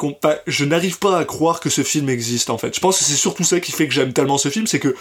je 0.47 0.65
n'arrive 0.65 0.97
pas 0.97 1.19
à 1.19 1.23
croire 1.25 1.59
que 1.59 1.69
ce 1.69 1.83
film 1.83 2.09
existe 2.09 2.49
en 2.49 2.57
fait. 2.57 2.73
Je 2.73 2.79
pense 2.79 2.97
que 2.97 3.05
c'est 3.05 3.13
surtout 3.13 3.43
ça 3.43 3.59
qui 3.59 3.71
fait 3.71 3.87
que 3.87 3.93
j'aime 3.93 4.11
tellement 4.13 4.39
ce 4.39 4.49
film, 4.49 4.65
c'est 4.65 4.79
que 4.79 4.95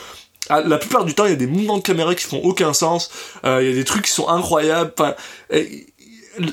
la 0.51 0.79
plupart 0.79 1.05
du 1.05 1.15
temps, 1.15 1.25
il 1.27 1.31
y 1.31 1.33
a 1.33 1.37
des 1.37 1.47
mouvements 1.47 1.79
de 1.79 1.83
caméra 1.83 2.15
qui 2.15 2.25
font 2.25 2.41
aucun 2.43 2.73
sens. 2.73 3.11
euh, 3.45 3.63
il 3.63 3.69
y 3.69 3.73
a 3.73 3.75
des 3.75 3.85
trucs 3.85 4.05
qui 4.07 4.11
sont 4.13 4.29
incroyables. 4.29 4.93
Enfin, 4.99 5.15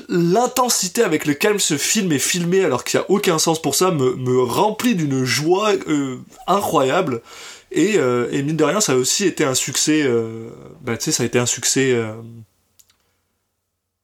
l'intensité 0.08 1.02
avec 1.02 1.26
laquelle 1.26 1.60
ce 1.60 1.76
film 1.76 2.10
est 2.12 2.18
filmé 2.18 2.64
alors 2.64 2.82
qu'il 2.84 2.98
n'y 2.98 3.04
a 3.04 3.10
aucun 3.10 3.38
sens 3.38 3.62
pour 3.62 3.74
ça 3.76 3.90
me, 3.92 4.16
me 4.16 4.40
remplit 4.42 4.94
d'une 4.96 5.24
joie 5.24 5.72
euh, 5.88 6.16
incroyable 6.48 7.22
et, 7.70 7.94
euh, 7.96 8.26
et 8.32 8.42
mine 8.42 8.56
de 8.56 8.64
rien 8.64 8.80
ça 8.80 8.92
a 8.92 8.96
aussi 8.96 9.24
été 9.26 9.44
un 9.44 9.54
succès 9.54 10.04
bah 10.82 10.96
tu 10.96 11.04
sais 11.04 11.12
ça 11.12 11.22
a 11.22 11.26
été 11.26 11.38
un 11.38 11.46
succès 11.46 11.96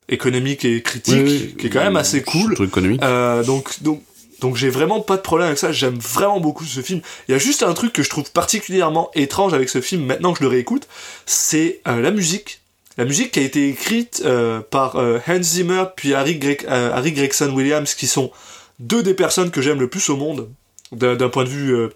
économique 0.08 0.64
et 0.64 0.82
critique 0.82 1.14
Oui, 1.14 1.40
oui. 1.48 1.54
qui 1.58 1.66
est 1.66 1.70
quand 1.70 1.82
même 1.82 1.96
assez 1.96 2.22
cool 2.22 2.48
Surtout 2.48 2.64
économique. 2.64 3.02
euh, 3.02 3.42
donc, 3.44 3.82
donc, 3.82 4.02
donc 4.42 4.56
j'ai 4.56 4.68
vraiment 4.68 5.00
pas 5.00 5.16
de 5.16 5.22
problème 5.22 5.46
avec 5.46 5.58
ça. 5.58 5.70
J'aime 5.72 5.96
vraiment 5.98 6.40
beaucoup 6.40 6.64
ce 6.64 6.80
film. 6.80 7.00
Il 7.28 7.32
y 7.32 7.34
a 7.34 7.38
juste 7.38 7.62
un 7.62 7.72
truc 7.72 7.92
que 7.92 8.02
je 8.02 8.10
trouve 8.10 8.30
particulièrement 8.32 9.10
étrange 9.14 9.54
avec 9.54 9.68
ce 9.68 9.80
film. 9.80 10.04
Maintenant 10.04 10.32
que 10.32 10.40
je 10.40 10.44
le 10.44 10.48
réécoute, 10.50 10.88
c'est 11.24 11.80
euh, 11.86 12.00
la 12.00 12.10
musique. 12.10 12.60
La 12.98 13.04
musique 13.04 13.30
qui 13.30 13.38
a 13.38 13.42
été 13.42 13.68
écrite 13.68 14.22
euh, 14.26 14.60
par 14.60 14.96
euh, 14.96 15.20
Hans 15.26 15.42
Zimmer 15.42 15.84
puis 15.96 16.12
Harry, 16.12 16.36
Greg- 16.36 16.66
Harry 16.68 17.12
Gregson 17.12 17.50
Williams, 17.54 17.94
qui 17.94 18.06
sont 18.06 18.30
deux 18.80 19.02
des 19.02 19.14
personnes 19.14 19.50
que 19.50 19.62
j'aime 19.62 19.80
le 19.80 19.88
plus 19.88 20.10
au 20.10 20.16
monde 20.16 20.50
d'un 20.90 21.28
point 21.30 21.44
de 21.44 21.48
vue 21.48 21.88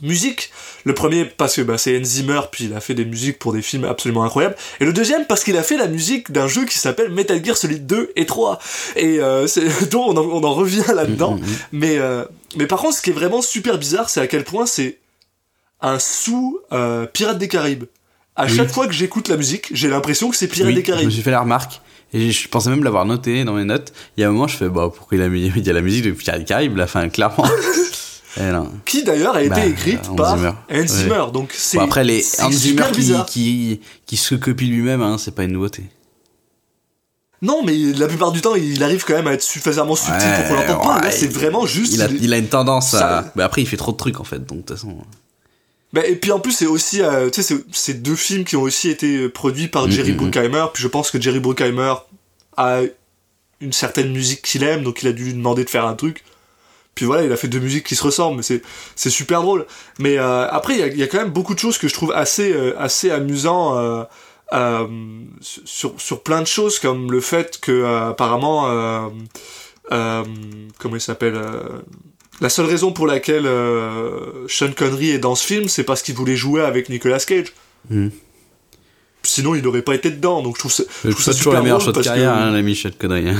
musique. 0.00 0.50
Le 0.84 0.94
premier 0.94 1.24
parce 1.24 1.56
que 1.56 1.62
bah, 1.62 1.78
c'est 1.78 1.98
Hans 1.98 2.04
Zimmer, 2.04 2.40
puis 2.50 2.64
il 2.64 2.74
a 2.74 2.80
fait 2.80 2.94
des 2.94 3.04
musiques 3.04 3.38
pour 3.38 3.52
des 3.52 3.62
films 3.62 3.84
absolument 3.84 4.24
incroyables. 4.24 4.56
Et 4.80 4.84
le 4.84 4.92
deuxième 4.92 5.26
parce 5.26 5.44
qu'il 5.44 5.56
a 5.56 5.62
fait 5.62 5.76
la 5.76 5.86
musique 5.88 6.32
d'un 6.32 6.48
jeu 6.48 6.64
qui 6.64 6.78
s'appelle 6.78 7.10
Metal 7.10 7.44
Gear 7.44 7.56
Solid 7.56 7.86
2 7.86 8.12
et 8.16 8.26
3. 8.26 8.58
Et 8.96 9.20
euh, 9.20 9.46
c'est- 9.46 9.90
donc 9.90 10.08
on 10.08 10.16
en, 10.16 10.24
on 10.24 10.42
en 10.44 10.54
revient 10.54 10.82
là-dedans. 10.94 11.38
Mais, 11.72 11.98
euh, 11.98 12.24
mais 12.56 12.66
par 12.66 12.80
contre, 12.80 12.96
ce 12.96 13.02
qui 13.02 13.10
est 13.10 13.14
vraiment 13.14 13.42
super 13.42 13.78
bizarre, 13.78 14.08
c'est 14.08 14.20
à 14.20 14.26
quel 14.26 14.44
point 14.44 14.66
c'est 14.66 14.98
un 15.80 15.98
sous 15.98 16.58
euh, 16.72 17.06
Pirates 17.06 17.38
des 17.38 17.48
Caraïbes. 17.48 17.84
À 18.34 18.46
Oui. 18.46 18.56
chaque 18.56 18.70
fois 18.70 18.86
que 18.86 18.92
j'écoute 18.94 19.28
la 19.28 19.36
musique, 19.36 19.68
j'ai 19.72 19.88
l'impression 19.88 20.30
que 20.30 20.36
c'est 20.36 20.48
Pirates 20.48 20.68
Oui, 20.68 20.74
des 20.74 20.80
je 20.80 20.86
Caraïbes. 20.86 21.10
suis 21.10 21.22
fait 21.22 21.30
la 21.30 21.40
remarque. 21.40 21.80
Et 22.14 22.30
je 22.30 22.48
pensais 22.48 22.70
même 22.70 22.84
l'avoir 22.84 23.04
noté 23.06 23.44
dans 23.44 23.54
mes 23.54 23.64
notes. 23.64 23.92
Il 24.16 24.20
y 24.20 24.24
a 24.24 24.28
un 24.28 24.32
moment, 24.32 24.46
je 24.46 24.56
fais, 24.56 24.68
bah, 24.68 24.90
pourquoi 24.94 25.16
il 25.16 25.22
a 25.22 25.28
mis, 25.28 25.46
il 25.56 25.66
y 25.66 25.70
a 25.70 25.72
la 25.72 25.80
musique 25.80 26.04
de 26.04 26.10
Pirates 26.12 26.38
des 26.40 26.44
Caraïbes, 26.44 26.76
la 26.76 26.86
fin, 26.86 27.08
clairement. 27.08 27.44
Eh. 28.40 28.50
Qui 28.86 29.02
d'ailleurs 29.04 29.36
a 29.36 29.42
été 29.42 29.50
Bah, 29.50 29.66
écrite 29.66 30.08
Hans 30.08 30.14
par 30.14 30.36
Zimmer. 30.38 30.52
Hans. 30.70 30.86
Zimmer. 30.86 31.24
Donc 31.32 31.52
c'est 31.56 31.76
Bon, 31.78 31.84
après, 31.84 32.02
les 32.04 32.22
c'est 32.22 32.42
Hans 32.42 32.50
Zimmer 32.50 32.84
qui, 32.92 33.12
qui, 33.26 33.80
qui 34.06 34.16
se 34.16 34.34
copie 34.34 34.66
lui-même, 34.66 35.02
hein, 35.02 35.18
c'est 35.18 35.34
pas 35.34 35.44
une 35.44 35.52
nouveauté. 35.52 35.84
Non, 37.42 37.62
mais 37.64 37.76
la 37.76 38.06
plupart 38.06 38.30
du 38.30 38.40
temps, 38.40 38.54
il 38.54 38.82
arrive 38.84 39.04
quand 39.04 39.14
même 39.14 39.26
à 39.26 39.32
être 39.32 39.42
suffisamment 39.42 39.96
subtil 39.96 40.28
pour 40.36 40.46
qu'on 40.48 40.54
l'entende 40.54 40.82
pas. 40.86 41.00
Là, 41.00 41.10
c'est 41.10 41.26
vraiment 41.26 41.66
juste. 41.66 41.92
Il 41.94 42.00
a, 42.02 42.06
il 42.08 42.32
a 42.32 42.38
une 42.38 42.46
tendance 42.46 42.94
à. 42.94 43.32
Bah, 43.34 43.44
après, 43.44 43.62
il 43.62 43.66
fait 43.66 43.76
trop 43.76 43.90
de 43.92 43.96
trucs, 43.96 44.20
en 44.20 44.24
fait, 44.24 44.38
donc, 44.46 44.58
de 44.58 44.62
toute 44.62 44.76
façon. 44.78 44.96
Bah, 45.92 46.06
et 46.06 46.14
puis 46.14 46.30
en 46.30 46.38
plus, 46.40 46.52
c'est 46.52 46.66
aussi, 46.66 47.02
euh, 47.02 47.28
tu 47.30 47.42
sais, 47.42 47.56
c'est- 47.72 47.94
deux 47.94 48.14
films 48.16 48.44
qui 48.44 48.54
ont 48.56 48.62
aussi 48.62 48.88
été 48.88 49.28
produits 49.28 49.66
par 49.68 49.88
Mm, 49.88 49.90
Jerry 49.90 50.12
mm, 50.12 50.16
Bruckheimer. 50.16 50.64
Puis 50.72 50.82
je 50.84 50.88
pense 50.88 51.10
que 51.10 51.20
Jerry 51.20 51.40
Bruckheimer 51.40 51.94
a 52.56 52.80
une 53.60 53.72
certaine 53.72 54.10
musique 54.12 54.40
qu'il 54.42 54.62
aime, 54.62 54.84
donc 54.84 55.02
il 55.02 55.08
a 55.08 55.12
dû 55.12 55.24
lui 55.24 55.34
demander 55.34 55.64
de 55.64 55.70
faire 55.70 55.84
un 55.86 55.94
truc. 55.94 56.24
Puis 56.94 57.06
voilà, 57.06 57.24
il 57.24 57.32
a 57.32 57.36
fait 57.36 57.48
deux 57.48 57.58
musiques 57.60 57.86
qui 57.86 57.96
se 57.96 58.02
ressemblent, 58.04 58.36
mais 58.36 58.42
c'est 58.42 58.60
c'est 58.96 59.08
super 59.10 59.40
drôle. 59.42 59.66
Mais 59.98 60.18
euh, 60.18 60.46
après, 60.48 60.74
il 60.74 60.80
y 60.80 60.82
a, 60.82 60.86
y 60.88 61.02
a 61.02 61.06
quand 61.06 61.18
même 61.18 61.30
beaucoup 61.30 61.54
de 61.54 61.58
choses 61.58 61.78
que 61.78 61.88
je 61.88 61.94
trouve 61.94 62.12
assez 62.12 62.52
euh, 62.52 62.74
assez 62.78 63.10
amusant 63.10 63.78
euh, 63.78 64.04
euh, 64.52 64.86
sur 65.40 65.94
sur 65.98 66.22
plein 66.22 66.42
de 66.42 66.46
choses, 66.46 66.78
comme 66.78 67.10
le 67.10 67.20
fait 67.20 67.58
que 67.60 67.72
euh, 67.72 68.10
apparemment, 68.10 68.68
euh, 68.70 69.08
euh, 69.92 70.22
comment 70.78 70.96
il 70.96 71.00
s'appelle 71.00 71.34
euh, 71.36 71.62
la 72.42 72.50
seule 72.50 72.66
raison 72.66 72.92
pour 72.92 73.06
laquelle 73.06 73.46
euh, 73.46 74.46
Sean 74.48 74.72
Connery 74.76 75.10
est 75.10 75.18
dans 75.18 75.34
ce 75.34 75.46
film, 75.46 75.68
c'est 75.68 75.84
parce 75.84 76.02
qu'il 76.02 76.14
voulait 76.14 76.36
jouer 76.36 76.60
avec 76.62 76.88
Nicolas 76.90 77.20
Cage. 77.20 77.52
Mhm. 77.88 78.10
Sinon, 79.22 79.54
il 79.54 79.62
n'aurait 79.62 79.82
pas 79.82 79.94
été 79.94 80.10
dedans. 80.10 80.42
Donc 80.42 80.56
je 80.56 80.60
trouve 80.60 80.72
ça, 80.72 80.82
je 81.04 81.10
trouve 81.10 81.22
ça 81.22 81.32
super 81.32 81.52
la 81.54 81.62
meilleure 81.62 81.80
chose 81.80 81.94
de 81.94 82.02
carrière, 82.02 82.32
que- 82.34 82.38
hein, 82.38 82.50
la 82.50 82.62
Michel 82.62 82.92
Connery. 82.96 83.30
hein. 83.30 83.36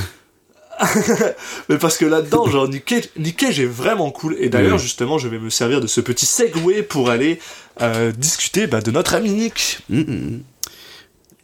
Mais 1.69 1.79
parce 1.79 1.97
que 1.97 2.05
là-dedans, 2.05 2.49
genre, 2.49 2.69
Nick 2.69 2.85
Cage, 2.85 3.09
Nick 3.19 3.37
Cage 3.37 3.61
est 3.61 3.67
vraiment 3.67 4.11
cool. 4.11 4.37
Et 4.39 4.49
d'ailleurs, 4.49 4.77
Oui. 4.77 4.83
justement, 4.83 5.19
je 5.19 5.29
vais 5.29 5.39
me 5.39 5.51
servir 5.51 5.81
de 5.81 5.87
ce 5.87 6.01
petit 6.01 6.27
segway 6.27 6.83
pour 6.83 7.11
aller 7.11 7.39
euh, 7.81 8.13
discuter 8.13 8.67
bah, 8.67 8.81
de 8.81 8.91
notre 8.91 9.15
ami 9.15 9.31
Nick. 9.31 9.81
Mm, 9.89 10.01
mm. 10.01 10.41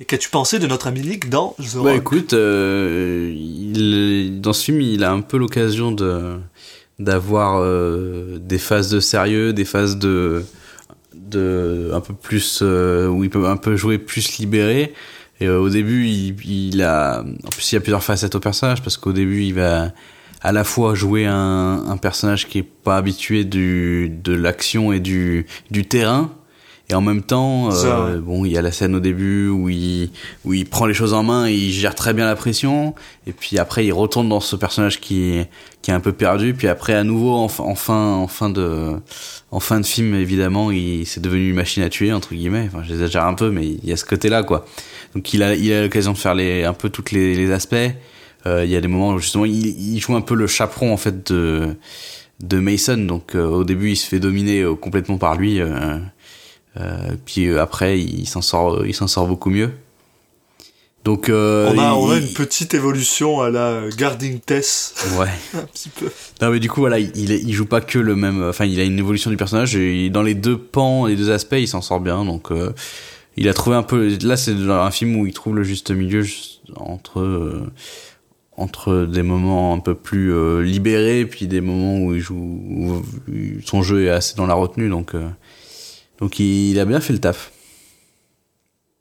Et 0.00 0.04
qu'as-tu 0.04 0.28
pensé 0.28 0.58
de 0.58 0.66
notre 0.66 0.86
ami 0.86 1.00
Nick 1.00 1.28
dans 1.28 1.56
The 1.58 1.74
Bah 1.76 1.80
Rock? 1.92 1.96
écoute, 1.96 2.32
euh, 2.32 3.32
il, 3.34 4.40
dans 4.40 4.52
ce 4.52 4.64
film, 4.64 4.80
il 4.80 5.02
a 5.04 5.10
un 5.10 5.20
peu 5.20 5.38
l'occasion 5.38 5.90
de 5.92 6.36
d'avoir 7.00 7.60
euh, 7.60 8.38
des 8.40 8.58
phases 8.58 8.90
de 8.90 8.98
sérieux, 9.00 9.52
des 9.52 9.64
phases 9.64 9.98
de 9.98 10.44
de 11.14 11.90
un 11.92 12.00
peu 12.00 12.14
plus 12.14 12.62
où 12.62 13.22
il 13.24 13.30
peut 13.30 13.46
un 13.46 13.56
peu 13.56 13.76
jouer 13.76 13.98
plus 13.98 14.38
libéré. 14.38 14.92
Et 15.40 15.46
euh, 15.46 15.60
au 15.60 15.68
début, 15.68 16.06
il, 16.06 16.34
il 16.44 16.82
a 16.82 17.20
en 17.22 17.48
plus 17.50 17.70
il 17.72 17.74
y 17.76 17.78
a 17.78 17.80
plusieurs 17.80 18.02
facettes 18.04 18.34
au 18.34 18.40
personnage 18.40 18.82
parce 18.82 18.96
qu'au 18.96 19.12
début, 19.12 19.44
il 19.44 19.54
va 19.54 19.92
à 20.40 20.52
la 20.52 20.64
fois 20.64 20.94
jouer 20.94 21.26
un, 21.26 21.84
un 21.88 21.96
personnage 21.96 22.46
qui 22.48 22.58
est 22.58 22.62
pas 22.62 22.96
habitué 22.96 23.44
du 23.44 24.08
de 24.22 24.32
l'action 24.32 24.92
et 24.92 25.00
du 25.00 25.46
du 25.70 25.86
terrain. 25.86 26.32
Et 26.90 26.94
en 26.94 27.02
même 27.02 27.20
temps, 27.20 27.70
Ça, 27.70 27.86
euh, 27.98 28.14
ouais. 28.14 28.20
bon, 28.22 28.44
il 28.46 28.52
y 28.52 28.56
a 28.56 28.62
la 28.62 28.72
scène 28.72 28.94
au 28.94 29.00
début 29.00 29.46
où 29.48 29.68
il, 29.68 30.08
où 30.46 30.54
il 30.54 30.64
prend 30.64 30.86
les 30.86 30.94
choses 30.94 31.12
en 31.12 31.22
main 31.22 31.46
et 31.46 31.52
il 31.52 31.70
gère 31.70 31.94
très 31.94 32.14
bien 32.14 32.24
la 32.24 32.34
pression. 32.34 32.94
Et 33.26 33.32
puis 33.32 33.58
après, 33.58 33.84
il 33.84 33.92
retourne 33.92 34.30
dans 34.30 34.40
ce 34.40 34.56
personnage 34.56 34.98
qui 34.98 35.42
qui 35.82 35.90
est 35.90 35.94
un 35.94 36.00
peu 36.00 36.12
perdu. 36.12 36.54
Puis 36.54 36.66
après, 36.66 36.94
à 36.94 37.04
nouveau, 37.04 37.34
en, 37.34 37.48
fin- 37.48 37.64
en 37.64 37.74
fin, 37.74 38.14
en 38.14 38.26
fin 38.26 38.48
de, 38.48 38.94
en 39.50 39.60
fin 39.60 39.80
de 39.80 39.84
film, 39.86 40.14
évidemment, 40.14 40.70
il 40.70 41.04
s'est 41.04 41.20
devenu 41.20 41.50
une 41.50 41.56
machine 41.56 41.82
à 41.82 41.90
tuer, 41.90 42.10
entre 42.10 42.32
guillemets. 42.34 42.70
Enfin, 42.72 42.82
j'exagère 42.88 43.26
un 43.26 43.34
peu, 43.34 43.50
mais 43.50 43.66
il 43.66 43.84
y 43.86 43.92
a 43.92 43.96
ce 43.98 44.06
côté-là, 44.06 44.42
quoi. 44.42 44.64
Donc 45.14 45.32
il 45.34 45.42
a, 45.42 45.54
il 45.54 45.72
a 45.72 45.82
l'occasion 45.82 46.12
de 46.12 46.18
faire 46.18 46.34
les, 46.34 46.64
un 46.64 46.72
peu 46.72 46.90
toutes 46.90 47.10
les, 47.12 47.34
les 47.34 47.50
aspects. 47.52 47.76
Euh, 48.46 48.64
il 48.64 48.70
y 48.70 48.76
a 48.76 48.80
des 48.80 48.88
moments 48.88 49.10
où 49.10 49.18
justement, 49.18 49.44
il, 49.44 49.66
il 49.66 50.00
joue 50.00 50.14
un 50.14 50.20
peu 50.20 50.34
le 50.34 50.46
chaperon, 50.46 50.92
en 50.92 50.96
fait, 50.96 51.30
de, 51.32 51.76
de 52.40 52.58
Mason. 52.58 52.98
Donc 52.98 53.34
euh, 53.34 53.46
au 53.46 53.64
début, 53.64 53.90
il 53.90 53.96
se 53.96 54.06
fait 54.06 54.20
dominer 54.20 54.60
euh, 54.60 54.74
complètement 54.74 55.18
par 55.18 55.36
lui. 55.36 55.60
puis 57.24 57.58
après, 57.58 58.00
il 58.00 58.26
s'en 58.26 58.42
sort, 58.42 58.86
il 58.86 58.94
s'en 58.94 59.08
sort 59.08 59.26
beaucoup 59.26 59.50
mieux. 59.50 59.70
Donc 61.08 61.30
euh, 61.30 61.72
on, 61.74 61.78
a, 61.78 61.92
on 61.94 62.10
a 62.10 62.18
une 62.18 62.28
petite 62.34 62.74
évolution 62.74 63.40
à 63.40 63.48
la 63.48 63.84
Guarding 63.96 64.40
Tess, 64.40 64.94
ouais. 65.18 65.28
un 65.58 65.62
petit 65.62 65.88
peu. 65.88 66.10
Non 66.42 66.50
mais 66.50 66.60
du 66.60 66.68
coup 66.68 66.80
voilà, 66.80 66.98
il, 66.98 67.30
il 67.30 67.52
joue 67.54 67.64
pas 67.64 67.80
que 67.80 67.98
le 67.98 68.14
même. 68.14 68.42
Enfin, 68.42 68.66
il 68.66 68.78
a 68.78 68.84
une 68.84 68.98
évolution 68.98 69.30
du 69.30 69.38
personnage 69.38 69.74
et 69.74 70.10
dans 70.10 70.22
les 70.22 70.34
deux 70.34 70.58
pans, 70.58 71.06
les 71.06 71.16
deux 71.16 71.30
aspects, 71.30 71.56
il 71.58 71.66
s'en 71.66 71.80
sort 71.80 72.00
bien. 72.00 72.26
Donc 72.26 72.50
euh, 72.50 72.74
il 73.38 73.48
a 73.48 73.54
trouvé 73.54 73.76
un 73.76 73.84
peu. 73.84 74.16
Là, 74.22 74.36
c'est 74.36 74.52
un 74.52 74.90
film 74.90 75.16
où 75.16 75.26
il 75.26 75.32
trouve 75.32 75.54
le 75.54 75.62
juste 75.62 75.92
milieu 75.92 76.24
entre 76.74 77.20
euh, 77.20 77.70
entre 78.56 79.04
des 79.04 79.22
moments 79.22 79.72
un 79.72 79.78
peu 79.78 79.94
plus 79.94 80.32
euh, 80.32 80.60
libérés 80.60 81.24
puis 81.24 81.46
des 81.46 81.60
moments 81.60 81.98
où 82.00 83.02
son 83.64 83.82
jeu 83.82 84.06
est 84.06 84.10
assez 84.10 84.34
dans 84.34 84.46
la 84.46 84.54
retenue. 84.54 84.88
Donc 84.88 85.14
euh, 85.14 85.28
donc 86.18 86.40
il, 86.40 86.78
a 86.80 86.84
bien 86.84 87.00
fait 87.00 87.12
le 87.12 87.20
taf. 87.20 87.52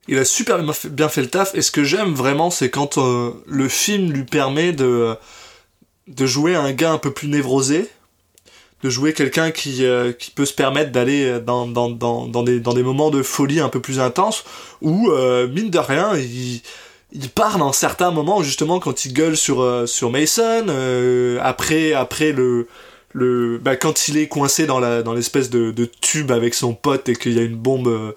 Il 0.08 0.20
a 0.20 0.24
super 0.24 0.60
bien 0.60 1.10
fait, 1.10 1.22
le 1.22 1.30
taf. 1.30 1.56
Et 1.56 1.64
ce 1.64 1.72
que 1.72 1.84
j'aime 1.84 2.14
vraiment, 2.14 2.52
c'est 2.52 2.70
quand 2.70 2.98
le 2.98 3.68
film 3.68 4.12
lui 4.12 4.24
permet 4.24 4.72
de, 4.72 5.16
de 6.08 6.26
jouer 6.26 6.56
un 6.56 6.72
gars 6.72 6.92
un 6.92 6.98
peu 6.98 7.12
plus 7.12 7.28
névrosé, 7.28 7.90
de 8.84 8.90
jouer 8.90 9.14
quelqu'un 9.14 9.52
qui, 9.52 9.86
euh, 9.86 10.12
qui 10.12 10.32
peut 10.32 10.46
se 10.46 10.54
permettre 10.54 10.92
d'aller 10.92 11.40
dans, 11.40 11.68
dans, 11.68 11.90
dans, 11.90 12.28
dans, 12.28 12.44
des, 12.44 12.60
dans 12.60 12.74
des 12.74 12.84
moments 12.84 13.10
de 13.10 13.24
folie 13.24 13.60
un 13.60 13.70
peu 13.70 13.80
plus 13.80 14.00
intenses, 14.00 14.44
où, 14.82 15.10
euh, 15.12 15.48
mine 15.48 15.70
de 15.70 15.80
rien, 15.80 16.16
il, 16.16 16.62
il 17.12 17.30
part 17.30 17.58
dans 17.58 17.74
certains 17.74 18.12
moments, 18.12 18.44
justement, 18.44 18.80
quand 18.80 19.06
il 19.06 19.14
gueule 19.14 19.38
sur, 19.38 19.62
euh, 19.62 19.86
sur 19.86 20.12
Mason, 20.12 20.66
euh, 20.70 21.40
après, 21.42 21.94
après 21.94 22.32
le... 22.32 22.68
Le, 23.14 23.58
bah, 23.58 23.78
quand 23.78 24.10
il 24.10 24.18
est 24.18 24.28
coincé 24.28 24.68
dans 24.68 24.80
la 24.80 25.02
dans 25.02 25.14
l'espèce 25.14 25.50
de, 25.50 25.72
de 25.72 25.86
tube 25.86 26.30
avec 26.30 26.54
son 26.54 26.76
pote 26.76 27.08
et 27.10 27.16
qu'il 27.16 27.34
y 27.34 27.40
a 27.40 27.42
une 27.42 27.56
bombe 27.56 27.88
euh, 27.88 28.12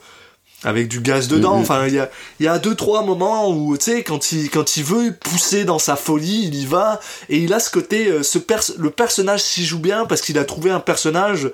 avec 0.62 0.88
du 0.88 1.00
gaz 1.00 1.28
dedans. 1.28 1.56
Mhm. 1.56 1.62
Enfin, 1.62 1.86
il 1.86 1.94
y 1.94 1.98
a, 1.98 2.11
y 2.38 2.46
a 2.46 2.58
deux, 2.58 2.74
trois 2.74 3.02
moments 3.02 3.50
où, 3.50 3.76
tu 3.78 3.84
sais, 3.84 4.02
quand 4.02 4.32
il, 4.32 4.50
quand 4.50 4.76
il 4.76 4.84
veut 4.84 5.14
pousser 5.18 5.64
dans 5.64 5.78
sa 5.78 5.96
folie, 5.96 6.44
il 6.46 6.54
y 6.54 6.66
va. 6.66 7.00
Et 7.28 7.38
il 7.38 7.52
a 7.54 7.61
ce 7.61 7.70
côté, 7.70 8.08
euh, 8.08 8.22
ce 8.22 8.38
pers- 8.38 8.72
le 8.78 8.90
personnage 8.90 9.40
s'y 9.42 9.64
joue 9.64 9.78
bien 9.78 10.04
parce 10.06 10.20
qu'il 10.20 10.38
a 10.38 10.44
trouvé 10.44 10.70
un 10.70 10.80
personnage, 10.80 11.50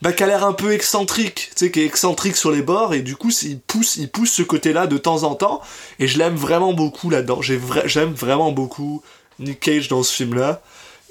bah, 0.00 0.12
qui 0.12 0.22
a 0.24 0.26
l'air 0.26 0.44
un 0.44 0.52
peu 0.52 0.72
excentrique, 0.72 1.50
tu 1.54 1.66
sais, 1.66 1.70
qui 1.70 1.80
est 1.80 1.84
excentrique 1.86 2.36
sur 2.36 2.50
les 2.50 2.62
bords. 2.62 2.94
Et 2.94 3.02
du 3.02 3.16
coup, 3.16 3.30
il 3.42 3.60
pousse, 3.60 3.96
il 3.96 4.08
pousse 4.08 4.32
ce 4.32 4.42
côté-là 4.42 4.86
de 4.86 4.96
temps 4.98 5.22
en 5.24 5.34
temps. 5.34 5.60
Et 5.98 6.08
je 6.08 6.18
l'aime 6.18 6.34
vraiment 6.36 6.72
beaucoup 6.72 7.10
là-dedans. 7.10 7.40
Vra- 7.40 7.86
j'aime 7.86 8.12
vraiment 8.12 8.50
beaucoup 8.50 9.02
Nick 9.38 9.60
Cage 9.60 9.88
dans 9.88 10.02
ce 10.02 10.12
film-là. 10.12 10.62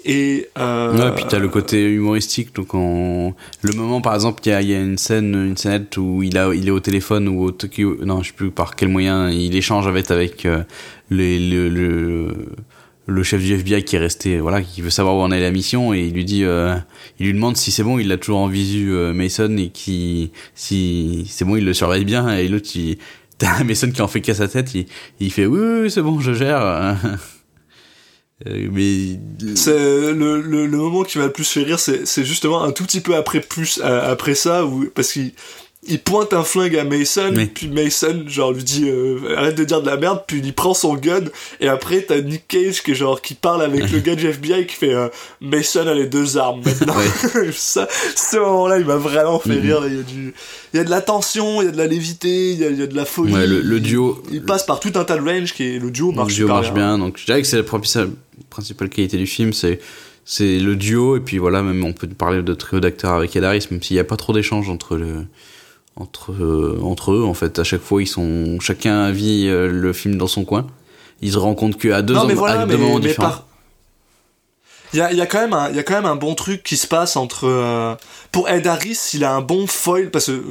Et 0.04 0.48
euh, 0.58 0.98
Ouais, 0.98 1.16
puis 1.16 1.26
t'as 1.30 1.40
le 1.40 1.48
côté 1.48 1.84
humoristique, 1.92 2.56
donc 2.56 2.74
on... 2.74 3.34
le 3.62 3.74
moment 3.74 4.02
par 4.02 4.16
exemple, 4.16 4.42
il 4.46 4.50
y 4.50 4.54
a, 4.54 4.62
y 4.62 4.74
a 4.74 4.80
une 4.80 4.98
scène, 4.98 5.36
une 5.36 5.58
scénette 5.58 5.96
où 5.98 6.24
il 6.24 6.38
a, 6.38 6.54
il 6.54 6.68
est 6.68 6.72
au 6.72 6.80
téléphone 6.80 7.28
ou 7.28 7.44
au 7.44 7.52
Tokyo, 7.52 7.98
non, 8.04 8.24
je 8.24 8.30
sais 8.30 8.36
plus 8.36 8.52
par 8.52 8.76
quel 8.76 8.90
moyen, 8.90 9.30
il 9.30 9.56
échange 9.56 9.88
avec 9.88 10.10
avec 10.10 10.46
euh, 10.46 10.64
le, 11.10 11.70
le 11.70 12.34
le 13.08 13.24
chef 13.24 13.42
du 13.42 13.54
FBI 13.54 13.84
qui 13.84 13.96
est 13.96 14.00
resté, 14.00 14.40
voilà, 14.40 14.62
qui 14.62 14.82
veut 14.82 14.90
savoir 14.90 15.16
où 15.16 15.20
en 15.20 15.32
est 15.32 15.40
la 15.40 15.52
mission 15.52 15.94
et 15.94 16.02
il 16.02 16.14
lui 16.14 16.26
dit, 16.26 16.44
euh, 16.44 16.76
il 17.20 17.26
lui 17.28 17.34
demande 17.34 17.58
si 17.58 17.72
c'est 17.72 17.84
bon, 17.84 18.00
il 18.00 18.08
l'a 18.08 18.18
toujours 18.18 18.40
en 18.40 18.48
visu 18.48 18.92
euh, 18.94 19.14
Mason 19.14 19.56
et 19.58 19.70
qui, 19.70 20.32
si 20.56 21.26
c'est 21.30 21.46
bon, 21.46 21.56
il 21.56 21.66
le 21.66 21.74
surveille 21.74 22.06
bien 22.06 22.30
et 22.38 22.48
l'autre, 22.48 22.70
il, 22.76 22.98
t'as 23.38 23.64
Mason 23.64 23.92
qui 23.92 24.02
en 24.02 24.08
fait 24.08 24.22
qu'à 24.22 24.36
sa 24.36 24.48
tête, 24.48 24.74
il, 24.76 24.86
il 25.20 25.32
fait 25.32 25.46
oui, 25.46 25.60
oui, 25.84 25.92
c'est 25.92 26.02
bon, 26.02 26.20
je 26.20 26.34
gère. 26.34 26.98
Euh, 28.48 28.68
mais 28.72 29.20
C'est 29.56 29.72
le, 30.14 30.42
le, 30.42 30.66
le 30.66 30.78
moment 30.78 31.04
qui 31.04 31.18
m'a 31.20 31.26
le 31.26 31.32
plus 31.32 31.48
fait 31.48 31.64
rire, 31.64 31.80
c'est 31.80 32.08
c'est 32.08 32.26
justement 32.26 32.64
un 32.64 32.72
tout 32.72 32.84
petit 32.86 33.02
peu 33.02 33.16
après 33.16 33.40
plus 33.42 33.80
euh, 33.84 34.12
après 34.12 34.36
ça, 34.36 34.66
où, 34.66 34.86
parce 34.96 35.12
qu'il 35.12 35.32
il 35.88 35.98
pointe 36.00 36.32
un 36.34 36.44
flingue 36.44 36.76
à 36.78 36.84
Mason, 36.84 37.34
Oui. 37.36 37.48
puis 37.48 37.68
Mason 37.68 38.24
genre 38.28 38.52
lui 38.52 38.64
dit 38.64 38.88
euh, 38.88 39.36
arrête 39.36 39.56
de 39.56 39.64
dire 39.64 39.82
de 39.82 39.88
la 39.88 39.98
merde, 39.98 40.22
puis 40.28 40.40
il 40.44 40.54
prend 40.54 40.76
son 40.76 40.94
gun, 40.94 41.24
et 41.60 41.68
après 41.68 42.02
t'as 42.04 42.22
Nick 42.22 42.48
Cage 42.48 42.84
qui 42.84 42.94
genre 42.94 43.20
qui 43.20 43.34
parle 43.34 43.64
avec 43.64 43.90
le 43.92 43.98
gars 44.06 44.14
du 44.16 44.28
FBI 44.28 44.68
qui 44.68 44.76
fait 44.76 44.94
euh, 44.94 45.08
Mason 45.40 45.88
a 45.88 45.96
les 45.96 46.06
deux 46.06 46.38
armes 46.38 46.62
maintenant. 46.64 46.94
ça, 47.54 47.88
ce 48.16 48.38
moment-là, 48.38 48.78
il 48.78 48.86
m'a 48.86 48.98
vraiment 48.98 49.40
fait 49.40 49.56
Mhm. 49.56 49.62
rire. 49.62 49.82
Il 49.88 49.96
y 49.96 50.00
a 50.00 50.04
du, 50.04 50.34
il 50.74 50.78
y 50.78 50.80
a 50.80 50.84
de 50.84 50.90
la 50.92 51.02
tension, 51.02 51.62
il 51.64 51.66
y 51.66 51.68
a 51.68 51.72
de 51.72 51.78
la 51.78 51.88
lévité, 51.88 52.52
il 52.52 52.60
y 52.60 52.64
a, 52.66 52.70
il 52.70 52.78
y 52.80 52.84
a 52.84 52.88
de 52.88 52.96
la 52.96 53.06
folie. 53.06 53.34
Ouais, 53.34 53.48
le- 53.48 53.62
le 53.62 53.80
duo- 53.80 54.22
il, 54.30 54.36
il 54.36 54.44
passe 54.44 54.68
par 54.68 54.80
tout 54.80 54.92
un 54.96 55.04
tas 55.04 55.18
de 55.18 55.28
range 55.28 55.54
qui 55.54 55.64
est 55.64 55.80
le 55.80 55.90
duo 55.90 56.12
marche 56.12 56.30
le 56.34 56.36
duo 56.36 56.48
marche 56.48 56.74
bien. 56.74 57.00
Donc, 57.00 57.18
je 57.18 57.26
dirais 57.26 57.42
que 57.42 57.48
c'est 57.48 57.58
la 57.58 57.64
principale, 57.64 58.12
principale 58.52 58.90
qualité 58.90 59.18
du 59.18 59.26
film, 59.26 59.52
c'est 59.54 59.80
c'est 60.26 60.60
le 60.60 60.76
duo. 60.76 61.18
Et 61.18 61.22
puis 61.22 61.40
voilà, 61.40 61.64
même 61.64 61.84
on 61.84 61.94
peut 61.94 62.08
parler 62.08 62.44
de 62.44 62.54
trio 62.54 62.80
d'acteurs 62.80 63.14
avec 63.14 63.36
Ed 63.36 63.44
Harris, 63.44 63.68
même 63.72 63.82
s'il 63.82 63.96
n'y 63.96 64.00
a 64.00 64.04
pas 64.04 64.18
trop 64.18 64.34
d'échanges 64.34 64.70
entre 64.70 64.96
le 64.98 65.26
entre 65.96 66.32
euh, 66.32 66.80
entre 66.84 67.14
eux. 67.14 67.24
En 67.24 67.34
fait, 67.34 67.58
à 67.58 67.64
chaque 67.64 67.82
fois, 67.82 68.02
ils 68.04 68.08
sont 68.08 68.60
chacun 68.60 69.10
vit 69.12 69.48
euh, 69.48 69.72
le 69.72 69.92
film 69.94 70.18
dans 70.18 70.28
son 70.28 70.46
coin. 70.46 70.68
Ils 71.22 71.32
se 71.34 71.38
rendent 71.38 71.58
compte 71.58 71.78
qu'à 71.80 72.02
deux, 72.04 72.14
non, 72.14 72.26
mais 72.26 72.34
voilà, 72.36 72.62
à 72.62 72.66
mais, 72.66 72.74
deux 72.74 72.78
moments 72.80 72.96
mais 73.00 73.08
différents. 73.10 73.30
par- 73.30 73.48
Il 74.94 74.98
y 75.00 75.02
a, 75.02 75.14
y, 75.14 75.22
a 75.22 75.26
quand 75.26 75.40
même 75.40 75.54
un- 75.54 75.70
il 75.70 75.76
y 75.76 75.80
a 75.80 75.84
quand 75.84 75.94
même 75.94 76.06
un 76.06 76.16
bon 76.16 76.36
truc 76.36 76.64
qui 76.64 76.76
se 76.78 76.88
passe 76.88 77.16
entre... 77.16 77.48
euh, 77.48 77.96
Pour 78.32 78.50
Ed 78.50 78.66
Harris, 78.68 79.12
il 79.14 79.24
a 79.24 79.34
un 79.34 79.42
bon 79.42 79.66
foil, 79.68 80.10
parce 80.12 80.26
que 80.28 80.42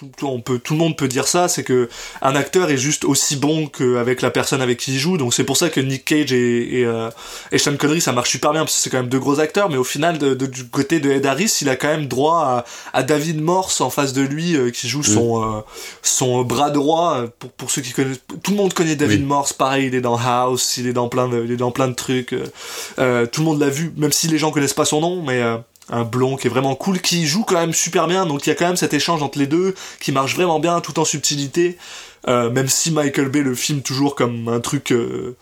tout, 0.00 0.10
tout- 0.16 0.26
on 0.26 0.40
peut, 0.40 0.58
tout 0.58 0.72
le 0.72 0.78
monde 0.78 0.96
peut 0.96 1.08
dire 1.08 1.28
ça, 1.28 1.46
c'est 1.46 1.62
que 1.62 1.88
un 2.22 2.34
acteur 2.34 2.70
est 2.70 2.78
juste 2.78 3.04
aussi 3.04 3.36
bon 3.36 3.66
qu'avec 3.66 4.22
la 4.22 4.30
personne 4.30 4.62
avec 4.62 4.78
qui 4.78 4.94
il 4.94 4.98
joue, 4.98 5.18
donc 5.18 5.34
c'est 5.34 5.44
pour 5.44 5.56
ça 5.58 5.68
que 5.68 5.78
Nick 5.80 6.06
Cage 6.06 6.32
et, 6.32 6.80
et, 6.80 6.84
euh, 6.86 7.10
et 7.52 7.58
Sean 7.58 7.76
Connery, 7.76 8.00
ça 8.00 8.12
marche 8.12 8.30
super 8.30 8.52
bien, 8.52 8.62
parce 8.62 8.74
que 8.76 8.80
c'est 8.80 8.88
quand 8.90 8.96
même 8.98 9.08
deux 9.10 9.18
gros 9.18 9.40
acteurs, 9.40 9.68
mais 9.68 9.76
au 9.76 9.84
final, 9.84 10.16
de, 10.18 10.32
de- 10.34 10.46
du 10.46 10.66
côté 10.68 11.00
de 11.00 11.10
Ed 11.10 11.26
Harris, 11.26 11.58
il 11.60 11.68
a 11.68 11.76
quand 11.76 11.88
même 11.88 12.06
droit 12.06 12.64
à, 12.92 12.98
à 12.98 13.02
David 13.02 13.40
Morse 13.42 13.80
en 13.82 13.90
face 13.90 14.12
de 14.14 14.22
lui, 14.22 14.56
euh, 14.56 14.70
qui 14.70 14.88
joue 14.88 15.02
son, 15.02 15.42
euh, 15.44 15.60
son 16.02 16.42
bras 16.44 16.70
droit, 16.70 17.16
euh, 17.18 17.28
pour, 17.38 17.50
pour 17.52 17.70
ceux 17.70 17.82
qui 17.82 17.92
connaissent... 17.92 18.20
Tout 18.42 18.52
le 18.52 18.56
monde 18.56 18.72
connaît 18.72 18.96
David 18.96 19.20
Oui. 19.20 19.26
Morse, 19.26 19.52
pareil, 19.52 19.88
il 19.88 19.94
est 19.94 20.00
dans 20.00 20.16
House, 20.16 20.78
il 20.78 20.86
est 20.86 20.92
dans 20.94 21.08
plein 21.08 21.28
de, 21.28 21.44
il 21.44 21.52
est 21.52 21.56
dans 21.56 21.70
plein 21.72 21.88
de 21.88 21.94
trucs. 21.94 22.30
tout 22.30 22.34
le 22.96 23.44
monde 23.44 23.60
l'a 23.60 23.68
vu, 23.68 23.92
même 23.96 24.12
si 24.12 24.28
les 24.28 24.38
gens 24.38 24.50
connaissent 24.50 24.72
pas 24.74 24.84
son 24.86 25.00
nom, 25.00 25.22
mais 25.22 25.42
euh, 25.42 25.56
un 25.90 26.04
blond 26.04 26.36
qui 26.36 26.46
est 26.46 26.50
vraiment 26.50 26.74
cool, 26.74 27.00
qui 27.00 27.26
joue 27.26 27.44
quand 27.44 27.58
même 27.58 27.72
super 27.74 28.06
bien. 28.06 28.26
Donc 28.26 28.46
il 28.46 28.50
y 28.50 28.52
a 28.52 28.54
quand 28.54 28.66
même 28.66 28.76
cet 28.76 28.94
échange 28.94 29.22
entre 29.22 29.38
les 29.38 29.46
deux 29.46 29.74
qui 30.00 30.12
marche 30.12 30.34
vraiment 30.34 30.60
bien, 30.60 30.80
tout 30.80 30.98
en 30.98 31.04
subtilité. 31.04 31.76
Euh, 32.28 32.50
même 32.50 32.68
si 32.68 32.90
Michael 32.90 33.28
Bay 33.30 33.40
le 33.42 33.54
filme 33.54 33.82
toujours 33.82 34.14
comme 34.14 34.48
un 34.48 34.60
truc. 34.60 34.92
euh, 34.92 35.36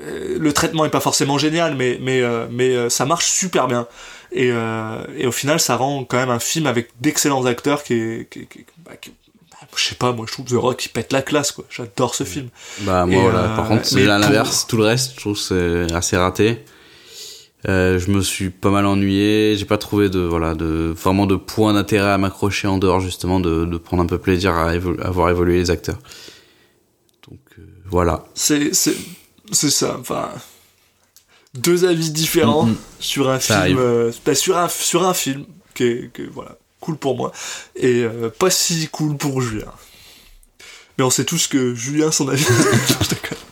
euh, 0.00 0.36
le 0.38 0.52
traitement 0.52 0.84
est 0.84 0.90
pas 0.90 1.00
forcément 1.00 1.38
génial, 1.38 1.74
mais 1.74 1.98
mais 2.00 2.20
euh, 2.22 2.46
mais 2.50 2.88
ça 2.88 3.04
marche 3.04 3.26
super 3.26 3.66
bien. 3.66 3.86
Et, 4.30 4.48
et 5.16 5.26
au 5.26 5.32
final, 5.32 5.58
ça 5.58 5.76
rend 5.76 6.04
quand 6.04 6.18
même 6.18 6.28
un 6.30 6.38
film 6.38 6.66
avec 6.66 6.90
d'excellents 7.00 7.46
acteurs 7.46 7.82
qui 7.82 7.94
est, 7.94 8.28
qui, 8.30 8.46
qui- 8.46 8.66
bah, 8.84 8.92
qui- 9.00 9.10
bah, 9.50 9.66
je 9.74 9.82
sais 9.84 9.94
pas, 9.94 10.12
moi 10.12 10.26
je 10.28 10.32
trouve 10.32 10.44
The 10.46 10.52
Rock 10.52 10.84
il 10.84 10.90
pète 10.90 11.12
la 11.14 11.22
classe 11.22 11.50
quoi. 11.50 11.64
J'adore 11.70 12.14
ce 12.14 12.24
film. 12.24 12.48
Bah 12.80 13.06
moi 13.06 13.18
Et, 13.18 13.20
voilà, 13.22 13.48
par 13.56 13.66
contre 13.68 13.86
c'est 13.86 14.02
à 14.06 14.18
pour- 14.20 14.28
l'inverse, 14.28 14.66
tout 14.68 14.76
le 14.76 14.84
reste 14.84 15.12
je 15.16 15.20
trouve 15.20 15.36
c'est 15.38 15.92
assez 15.94 16.16
raté. 16.16 16.62
Euh, 17.66 17.98
je 17.98 18.10
me 18.12 18.20
suis 18.20 18.50
pas 18.50 18.70
mal 18.70 18.86
ennuyé, 18.86 19.56
j'ai 19.56 19.64
pas 19.64 19.78
trouvé 19.78 20.08
de 20.08 20.20
voilà 20.20 20.54
de 20.54 20.94
vraiment 20.96 21.26
de 21.26 21.34
points 21.34 21.72
d'intérêt 21.74 22.10
à 22.10 22.18
m'accrocher 22.18 22.68
en 22.68 22.78
dehors 22.78 23.00
justement 23.00 23.40
de, 23.40 23.64
de 23.64 23.76
prendre 23.78 24.02
un 24.02 24.06
peu 24.06 24.18
plaisir 24.18 24.54
à, 24.54 24.76
évo- 24.76 25.00
à 25.02 25.10
voir 25.10 25.28
évoluer 25.30 25.56
les 25.58 25.70
acteurs. 25.72 25.98
Donc 27.28 27.40
euh, 27.58 27.62
voilà. 27.90 28.24
C'est 28.34 28.72
c'est 28.74 28.94
c'est 29.50 29.70
ça. 29.70 29.96
Enfin, 29.98 30.30
deux 31.54 31.84
avis 31.84 32.10
différents 32.12 32.68
sur 33.00 33.28
un 33.28 33.40
Ça 33.40 33.64
film, 33.64 33.78
euh, 33.80 34.12
bah, 34.24 34.36
sur 34.36 34.56
un 34.56 34.68
sur 34.68 35.02
un 35.04 35.12
film 35.14 35.44
qui 35.74 35.82
est, 35.82 36.12
qui 36.12 36.22
est, 36.22 36.26
voilà 36.32 36.56
cool 36.80 36.96
pour 36.96 37.16
moi 37.16 37.32
et 37.74 38.04
euh, 38.04 38.30
pas 38.30 38.50
si 38.50 38.86
cool 38.86 39.16
pour 39.16 39.40
Julien. 39.42 39.72
Mais 40.96 41.02
on 41.02 41.10
sait 41.10 41.24
tous 41.24 41.48
que 41.48 41.74
Julien 41.74 42.12
son 42.12 42.28
avis. 42.28 42.46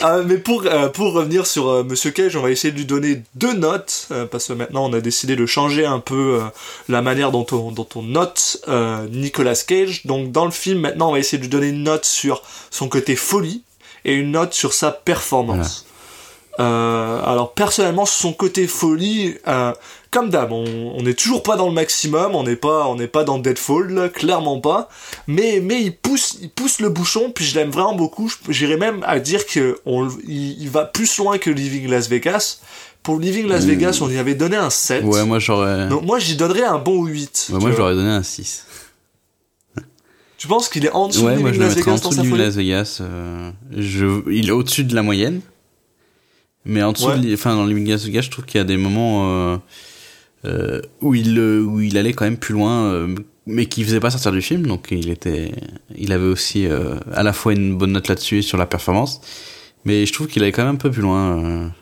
Ah, 0.00 0.18
mais 0.24 0.38
pour, 0.38 0.64
euh, 0.66 0.88
pour 0.88 1.12
revenir 1.12 1.46
sur 1.46 1.68
euh, 1.68 1.82
Monsieur 1.84 2.10
Cage, 2.10 2.36
on 2.36 2.42
va 2.42 2.50
essayer 2.50 2.72
de 2.72 2.78
lui 2.78 2.86
donner 2.86 3.22
deux 3.34 3.52
notes, 3.52 4.08
euh, 4.10 4.26
parce 4.26 4.46
que 4.46 4.52
maintenant 4.52 4.88
on 4.88 4.92
a 4.92 5.00
décidé 5.00 5.36
de 5.36 5.46
changer 5.46 5.86
un 5.86 6.00
peu 6.00 6.40
la 6.88 7.02
manière 7.02 7.30
dont 7.30 7.46
on, 7.52 7.70
dont 7.72 7.88
on 7.94 8.02
note 8.02 8.64
Nicolas 9.10 9.62
Cage. 9.66 10.06
Donc 10.06 10.32
dans 10.32 10.44
le 10.44 10.50
film, 10.50 10.80
maintenant 10.80 11.10
on 11.10 11.12
va 11.12 11.18
essayer 11.18 11.38
de 11.38 11.42
lui 11.42 11.50
donner 11.50 11.68
une 11.68 11.82
note 11.82 12.04
sur 12.04 12.42
son 12.70 12.88
côté 12.88 13.16
folie 13.16 13.62
et 14.04 14.14
une 14.14 14.32
note 14.32 14.54
sur 14.54 14.72
sa 14.72 14.90
performance. 14.90 15.86
Alors 16.58 17.52
personnellement, 17.54 18.06
son 18.06 18.32
côté 18.32 18.66
folie, 18.66 19.36
comme 20.16 20.30
d'hab, 20.30 20.50
on 20.50 21.02
n'est 21.02 21.12
toujours 21.12 21.42
pas 21.42 21.56
dans 21.56 21.68
le 21.68 21.74
maximum, 21.74 22.34
on 22.34 22.42
n'est 22.42 22.56
pas, 22.56 22.86
on 22.88 22.94
n'est 22.96 23.06
pas 23.06 23.22
dans 23.22 23.38
Deadfall, 23.38 23.92
là, 23.92 24.08
clairement 24.08 24.60
pas. 24.60 24.88
Mais 25.26 25.60
mais 25.62 25.82
il 25.82 25.94
pousse, 25.94 26.38
il 26.40 26.48
pousse 26.48 26.80
le 26.80 26.88
bouchon, 26.88 27.30
puis 27.34 27.44
je 27.44 27.54
l'aime 27.54 27.70
vraiment 27.70 27.94
beaucoup. 27.94 28.32
J'irais 28.48 28.78
même 28.78 29.04
à 29.06 29.18
dire 29.20 29.44
que 29.44 29.78
on, 29.84 30.08
il, 30.26 30.62
il 30.62 30.70
va 30.70 30.86
plus 30.86 31.18
loin 31.18 31.36
que 31.36 31.50
Living 31.50 31.88
Las 31.90 32.08
Vegas. 32.08 32.60
Pour 33.02 33.20
Living 33.20 33.46
Las 33.46 33.64
Mm. 33.64 33.68
Vegas, 33.68 33.98
on 34.00 34.08
y 34.10 34.16
avait 34.16 34.34
donné 34.34 34.56
un 34.56 34.70
7. 34.70 35.04
Ouais, 35.04 35.24
moi 35.26 35.38
j'aurais 35.38 35.86
Donc 35.88 36.02
moi 36.02 36.18
j'y 36.18 36.34
donnerais 36.36 36.64
un 36.64 36.78
bon 36.78 37.04
8. 37.04 37.50
ouais, 37.52 37.58
moi 37.60 37.70
ai 37.70 37.76
donné 37.94 38.10
un 38.10 38.22
6. 38.22 38.64
Tu 40.38 40.48
penses 40.48 40.68
qu'il 40.68 40.84
est 40.86 40.90
en 40.92 41.08
dessous 41.08 41.24
Ouais, 41.26 41.36
de 41.36 41.40
moi 41.40 41.52
je 41.52 41.60
Las 41.60 41.72
en 41.72 41.74
Vegas 41.76 42.00
dans 42.00 42.08
dessous 42.10 42.22
de 42.22 42.36
Las 42.36 42.54
Vegas. 42.56 42.98
euh, 43.00 43.50
je, 43.76 44.06
il 44.30 44.48
est 44.48 44.52
au-dessus 44.52 44.84
de 44.84 44.94
la 44.94 45.02
moyenne. 45.02 45.40
Mais 46.64 46.82
en 46.82 46.92
dessous, 46.92 47.06
Ouais. 47.06 47.18
de, 47.18 47.32
enfin 47.34 47.54
dans 47.54 47.64
Living 47.64 47.88
Las 47.88 48.04
Vegas, 48.04 48.22
je 48.22 48.30
trouve 48.30 48.44
qu'il 48.44 48.58
y 48.58 48.60
a 48.60 48.64
des 48.64 48.76
moments 48.76 49.30
euh, 49.30 49.56
euh, 50.46 50.80
où 51.00 51.14
il 51.14 51.38
euh, 51.38 51.62
où 51.62 51.80
il 51.80 51.96
allait 51.98 52.12
quand 52.12 52.24
même 52.24 52.36
plus 52.36 52.54
loin, 52.54 52.84
euh, 52.84 53.14
mais 53.46 53.66
qui 53.66 53.84
faisait 53.84 54.00
pas 54.00 54.10
sortir 54.10 54.32
du 54.32 54.42
film. 54.42 54.66
Donc 54.66 54.88
il 54.90 55.10
était, 55.10 55.52
il 55.96 56.12
avait 56.12 56.26
aussi 56.26 56.66
euh, 56.66 56.96
à 57.12 57.22
la 57.22 57.32
fois 57.32 57.52
une 57.52 57.76
bonne 57.76 57.92
note 57.92 58.08
là-dessus 58.08 58.38
et 58.38 58.42
sur 58.42 58.58
la 58.58 58.66
performance. 58.66 59.20
Mais 59.84 60.06
je 60.06 60.12
trouve 60.12 60.26
qu'il 60.26 60.42
allait 60.42 60.52
quand 60.52 60.64
même 60.64 60.74
un 60.74 60.78
peu 60.78 60.90
plus 60.90 61.02
loin. 61.02 61.72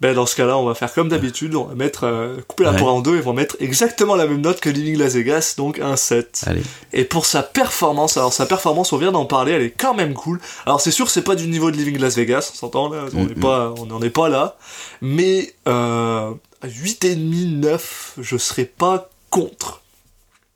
Ben 0.00 0.14
dans 0.14 0.26
ce 0.26 0.36
cas-là, 0.36 0.56
on 0.56 0.64
va 0.64 0.74
faire 0.74 0.92
comme 0.92 1.08
d'habitude, 1.08 1.56
on 1.56 1.64
va 1.64 1.74
mettre 1.74 2.04
euh, 2.04 2.36
couper 2.46 2.62
la 2.62 2.70
Ouais. 2.70 2.78
poire 2.78 2.94
en 2.94 3.00
deux 3.00 3.16
et 3.16 3.20
on 3.20 3.30
va 3.30 3.32
mettre 3.32 3.56
exactement 3.58 4.14
la 4.14 4.26
même 4.28 4.40
note 4.40 4.60
que 4.60 4.68
Living 4.70 4.96
Las 4.96 5.14
Vegas, 5.14 5.54
donc 5.56 5.80
un 5.80 5.96
7. 5.96 6.44
Allez. 6.46 6.62
Et 6.92 7.02
pour 7.04 7.26
sa 7.26 7.42
performance, 7.42 8.16
alors 8.16 8.32
sa 8.32 8.46
performance, 8.46 8.92
on 8.92 8.96
vient 8.98 9.10
d'en 9.10 9.24
parler, 9.26 9.50
elle 9.52 9.62
est 9.62 9.70
quand 9.76 9.94
même 9.94 10.14
cool. 10.14 10.38
Alors 10.66 10.80
c'est 10.80 10.92
sûr, 10.92 11.10
c'est 11.10 11.22
pas 11.22 11.34
du 11.34 11.48
niveau 11.48 11.72
de 11.72 11.76
Living 11.76 11.98
Las 11.98 12.14
Vegas, 12.14 12.50
on 12.52 12.56
s'entend 12.56 12.88
là, 12.90 13.06
on 13.12 13.24
n'est 13.24 13.34
pas, 13.34 13.74
on 13.76 13.86
n'en 13.86 14.00
est 14.00 14.10
pas 14.10 14.28
là. 14.28 14.56
Mais 15.00 15.52
euh, 15.66 16.30
8,5, 16.64 17.58
9, 17.58 18.12
je 18.20 18.36
serais 18.36 18.66
pas 18.66 19.10
contre. 19.30 19.82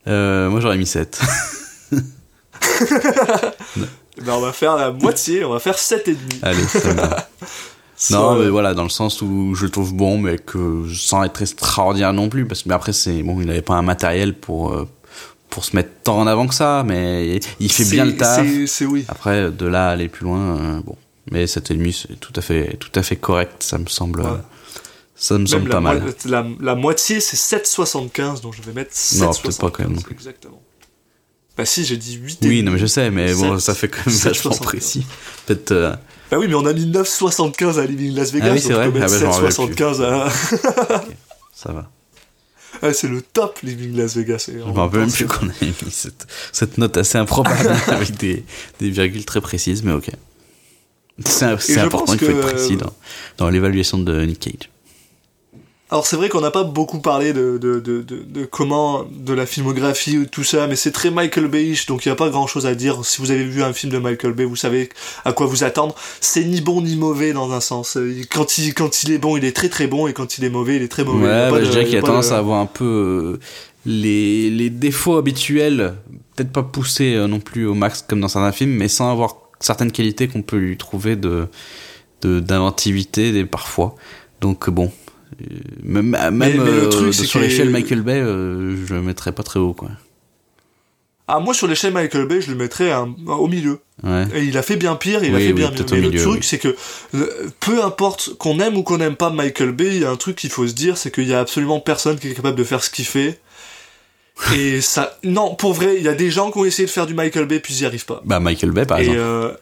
Euh, 0.07 0.49
moi 0.51 0.61
j'aurais 0.61 0.79
mis 0.79 0.87
7. 0.87 1.21
Ben 4.19 4.35
on 4.35 4.41
va 4.41 4.53
faire 4.53 4.77
la 4.77 4.91
moitié, 4.93 5.45
on 5.45 5.51
va 5.51 5.59
faire 5.59 5.77
7,5. 5.77 6.15
Allez, 6.43 6.63
ça 6.65 6.93
va. 6.93 7.29
Non, 8.11 8.35
mais 8.37 8.47
euh, 8.47 8.51
voilà, 8.51 8.75
dans 8.75 8.83
le 8.83 8.89
sens 8.89 9.23
où 9.23 9.55
je 9.55 9.65
le 9.65 9.71
trouve 9.71 9.95
bon, 9.95 10.19
mais 10.19 10.39
que 10.39 10.85
sans 10.93 11.23
être 11.25 11.41
extraordinaire 11.43 12.13
non 12.13 12.29
plus, 12.29 12.47
parce 12.47 12.63
que 12.63 12.69
mais 12.69 12.75
après 12.75 12.93
c'est 12.93 13.23
bon, 13.23 13.41
il 13.41 13.47
n'avait 13.47 13.63
pas 13.63 13.75
un 13.75 13.83
matériel 13.83 14.35
pour 14.35 14.73
euh, 14.73 14.89
pour 15.51 15.65
se 15.65 15.77
mettre 15.77 15.91
tant 16.03 16.19
en 16.19 16.27
avant 16.27 16.47
que 16.47 16.55
ça, 16.55 16.83
mais 16.87 17.39
il 17.61 17.71
fait 17.73 17.85
bien 17.85 18.05
le 18.07 18.17
taf. 18.17 18.47
c'est- 18.67 18.87
oui. 18.87 19.05
Après, 19.09 19.51
de 19.51 19.67
là 19.67 19.89
à 19.89 19.93
aller 19.93 20.09
plus 20.09 20.25
loin, 20.25 20.57
euh, 20.59 20.81
bon, 20.85 20.97
mais 21.31 21.47
cet 21.47 21.71
ennemi 21.71 21.93
c'est 21.93 22.19
tout 22.19 22.33
à 22.37 22.41
fait 22.41 22.77
tout 22.79 22.91
à 22.95 23.03
fait 23.03 23.17
correct, 23.17 23.63
ça 23.63 23.79
me 23.79 23.87
semble, 23.87 24.23
Ouais. 24.23 24.29
ça 25.15 25.35
me 25.35 25.39
Même 25.41 25.47
semble 25.47 25.69
la, 25.69 25.75
pas 25.75 25.81
mal. 25.81 26.15
la, 26.25 26.47
la 26.61 26.75
moitié, 26.75 27.21
c'est 27.21 27.37
7,75, 27.37 28.41
donc 28.41 28.55
je 28.57 28.63
vais 28.63 28.73
mettre 28.73 28.93
7,75. 28.95 29.21
Non, 29.21 29.31
peut-être 29.43 29.59
pas 29.61 29.71
quand 29.71 29.89
même. 29.89 29.99
Exactement. 30.11 30.61
Bah 31.57 31.65
si, 31.67 31.85
j'ai 31.85 31.97
dit 31.97 32.15
8 32.15 32.39
Oui, 32.45 32.63
non, 32.63 32.73
mais 32.73 32.79
je 32.79 32.87
sais, 32.87 33.11
mais 33.11 33.35
bon, 33.35 33.59
7, 33.59 33.61
ça 33.61 33.75
fait 33.75 33.89
quand 33.89 34.07
même 34.07 34.15
vachement 34.17 34.53
7,75. 34.53 34.61
précis. 34.63 35.07
Peut-être. 35.47 35.73
euh, 35.73 35.95
Bah 36.31 36.39
oui, 36.39 36.47
mais 36.49 36.55
on 36.55 36.65
a 36.65 36.73
mis 36.73 36.87
9,75 36.91 37.79
à 37.79 37.85
Living 37.87 38.15
Las 38.15 38.33
Vegas, 38.33 38.47
Ah 38.49 38.53
oui, 38.53 38.61
c'est 38.61 38.73
vrai. 38.73 38.87
Ah 38.87 38.91
bah, 38.91 39.07
j'en 39.19 39.31
rappelle 39.31 39.51
7,75 39.51 40.03
à... 40.03 40.31
ça 41.55 41.73
va. 41.73 41.91
Ah, 42.85 42.93
c'est 42.93 43.07
le 43.07 43.21
top 43.23 43.61
Living 43.63 43.95
Las 43.97 44.17
Vegas. 44.17 44.47
Je 44.49 44.55
me 44.59 44.63
rappelle 44.73 45.01
même 45.01 45.13
plus 45.13 45.27
qu'on 45.27 45.47
avait 45.49 45.67
mis 45.67 45.91
cette, 45.91 46.27
cette 46.53 46.79
note 46.79 46.97
assez 46.97 47.17
improbable 47.19 47.69
avec 47.87 48.17
des, 48.17 48.45
des 48.81 48.91
virgules 48.91 49.25
très 49.27 49.41
précises, 49.43 49.85
mais 49.85 49.93
ok. 49.93 50.11
C'est 51.25 51.45
important, 51.79 52.07
pense 52.07 52.15
il 52.15 52.19
faut 52.19 52.31
être 52.31 52.41
précis 52.41 52.77
dans, 52.77 52.93
dans 53.37 53.51
l'évaluation 53.51 53.99
de 53.99 54.25
Nick 54.25 54.41
Cage. 54.41 54.71
Alors 55.93 56.07
c'est 56.07 56.17
vrai 56.17 56.31
qu'on 56.31 56.41
n'a 56.41 56.51
pas 56.51 56.65
beaucoup 56.65 57.01
parlé 57.01 57.35
de, 57.35 57.59
de, 57.59 57.79
de, 57.79 58.01
de, 58.01 58.25
de 58.27 58.45
comment, 58.47 59.05
de 59.15 59.35
la 59.35 59.45
filmographie 59.45 60.17
ou 60.17 60.25
tout 60.25 60.43
ça, 60.43 60.67
mais 60.67 60.75
c'est 60.75 60.91
très 60.91 61.11
Michael 61.11 61.49
Bayish, 61.49 61.85
donc 61.85 62.07
il 62.07 62.09
n'y 62.09 62.13
a 62.13 62.17
pas 62.17 62.31
grand 62.31 62.47
chose 62.47 62.65
à 62.65 62.75
dire. 62.75 63.05
Si 63.05 63.21
vous 63.21 63.31
avez 63.31 63.45
vu 63.45 63.63
un 63.63 63.75
film 63.75 63.93
de 63.93 63.99
Michael 63.99 64.33
Bay, 64.33 64.47
vous 64.47 64.57
savez 64.57 64.89
à 65.27 65.35
quoi 65.35 65.45
vous 65.45 65.65
attendre. 65.65 65.95
C'est 66.23 66.45
ni 66.45 66.63
bon 66.63 66.81
ni 66.81 66.97
mauvais 66.97 67.35
dans 67.35 67.53
un 67.53 67.61
sens. 67.61 67.99
Quand 68.31 68.57
il, 68.57 68.73
quand 68.73 69.03
il 69.03 69.13
est 69.13 69.19
bon, 69.19 69.37
il 69.37 69.45
est 69.45 69.55
très 69.55 69.69
très 69.69 69.87
bon, 69.87 70.07
et 70.07 70.15
quand 70.15 70.39
il 70.39 70.45
est 70.45 70.49
mauvais, 70.49 70.77
il 70.77 70.83
est 70.83 70.89
très 70.89 71.05
mauvais. 71.05 71.27
Ouais, 71.27 71.51
bah, 71.51 71.63
je 71.63 71.69
dirais 71.69 71.85
qu'il 71.85 71.99
a 71.99 72.01
tendance 72.03 72.33
à 72.33 72.39
avoir 72.39 72.59
un 72.59 72.65
peu 72.67 72.85
euh, 72.85 73.41
les, 73.85 74.49
les 74.49 74.71
défauts 74.71 75.19
habituels, 75.19 75.93
peut-être 76.35 76.53
pas 76.53 76.63
poussés 76.63 77.17
euh, 77.17 77.27
non 77.27 77.39
plus 77.39 77.67
au 77.67 77.75
max 77.75 78.03
comme 78.09 78.23
dans 78.23 78.29
certains 78.29 78.53
films, 78.53 78.73
mais 78.73 78.89
sans 78.89 79.13
avoir 79.13 79.37
certaines 79.61 79.93
qualités 79.93 80.27
qu'on 80.27 80.41
peut 80.41 80.57
lui 80.57 80.79
trouver 80.79 81.17
de 81.17 81.49
de- 82.23 82.41
d'inventivité 82.41 83.45
parfois. 83.45 83.95
Donc 84.41 84.71
bon, 84.71 84.87
euh, 84.87 84.91
même, 85.83 86.11
même 86.11 86.35
mais 86.35 86.53
le 86.53 86.85
euh, 86.85 86.89
truc, 86.89 87.15
sur 87.15 87.41
l'échelle 87.41 87.71
Michael 87.71 88.03
Bay, 88.03 88.21
euh, 88.21 88.77
je 88.87 88.95
le 88.95 89.03
mettrais 89.03 89.33
pas 89.33 89.43
très 89.43 89.61
haut 89.61 89.73
quoi. 89.73 89.91
Ah, 91.29 91.39
moi 91.39 91.55
sur 91.55 91.67
l'échelle 91.67 91.93
Michael 91.93 92.27
Bay, 92.27 92.41
je 92.41 92.51
le 92.51 92.57
mettrais 92.57 92.93
au 93.27 93.47
milieu. 93.49 93.79
Ouais. 94.03 94.27
Et 94.35 94.43
il 94.43 94.59
a 94.59 94.63
fait 94.63 94.77
bien 94.77 94.97
pire, 94.97 95.23
il 95.25 95.35
a 95.35 95.39
fait 95.39 95.47
oui, 95.47 95.53
bien 95.53 95.71
mieux. 95.71 95.85
Mais 95.93 96.01
le 96.01 96.11
truc, 96.11 96.35
oui. 96.35 96.43
c'est 96.43 96.59
que 96.59 96.77
peu 97.61 97.83
importe 97.83 98.35
qu'on 98.39 98.59
aime 98.59 98.77
ou 98.77 98.83
qu'on 98.83 98.99
n'aime 98.99 99.17
pas 99.17 99.31
Michael 99.31 99.73
Bay, 99.73 99.87
il 99.97 100.03
y 100.03 100.05
a 100.05 100.11
un 100.11 100.17
truc 100.17 100.37
qu'il 100.37 100.51
faut 100.51 100.67
se 100.67 100.75
dire, 100.75 100.97
c'est 100.99 101.11
qu'il 101.13 101.29
y 101.29 101.33
a 101.35 101.41
absolument 101.41 101.81
personne 101.81 102.19
qui 102.19 102.29
est 102.29 102.35
capable 102.35 102.59
de 102.59 102.65
faire 102.65 102.83
ce 102.83 102.91
qu'il 102.91 103.07
fait. 103.07 103.39
Et 104.57 104.81
ça, 104.81 105.17
non, 105.23 105.55
pour 105.55 105.73
vrai, 105.75 105.97
il 105.97 106.03
y 106.03 106.09
a 106.09 106.15
des 106.15 106.31
gens 106.31 106.51
qui 106.51 106.59
ont 106.59 106.65
essayé 106.65 106.87
de 106.87 106.91
faire 106.91 107.07
du 107.07 107.15
Michael 107.15 107.47
Bay 107.47 107.61
puis 107.61 107.75
ils 107.75 107.81
n'y 107.81 107.87
arrivent 107.87 108.05
pas. 108.07 108.21
Bah 108.25 108.41
Michael 108.41 108.73
Bay 108.73 108.85
par 108.85 108.99
Et 108.99 109.03
exemple. 109.03 109.19
euh, 109.21 109.53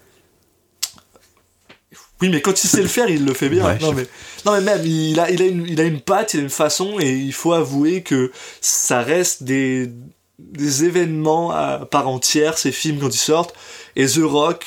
oui, 2.23 2.29
mais 2.29 2.41
quand 2.41 2.63
il 2.63 2.69
sait 2.69 2.83
le 2.83 2.89
faire, 2.89 3.09
il 3.09 3.25
le 3.25 3.33
fait 3.35 3.49
bien. 3.49 3.65
Ouais, 3.65 3.79
non, 3.81 3.93
mais... 3.93 4.07
non, 4.45 4.53
mais 4.53 4.61
même, 4.61 4.85
il 4.85 5.19
a, 5.21 5.31
il, 5.31 5.41
a 5.43 5.47
une, 5.47 5.67
il 5.69 5.81
a 5.81 5.85
une 5.85 6.01
patte, 6.01 6.35
il 6.35 6.41
a 6.41 6.43
une 6.43 6.51
façon, 6.51 6.99
et 7.01 7.13
il 7.13 7.33
faut 7.33 7.53
avouer 7.53 8.03
que 8.03 8.31
ça 8.61 9.01
reste 9.03 9.43
des, 9.43 9.91
des 10.39 10.85
événements 10.85 11.51
à 11.51 11.87
part 11.91 12.09
entière, 12.09 12.59
ces 12.59 12.73
films 12.73 12.99
quand 13.01 13.15
ils 13.15 13.19
sortent. 13.19 13.55
Et 13.97 14.07
The 14.07 14.21
Rock, 14.23 14.67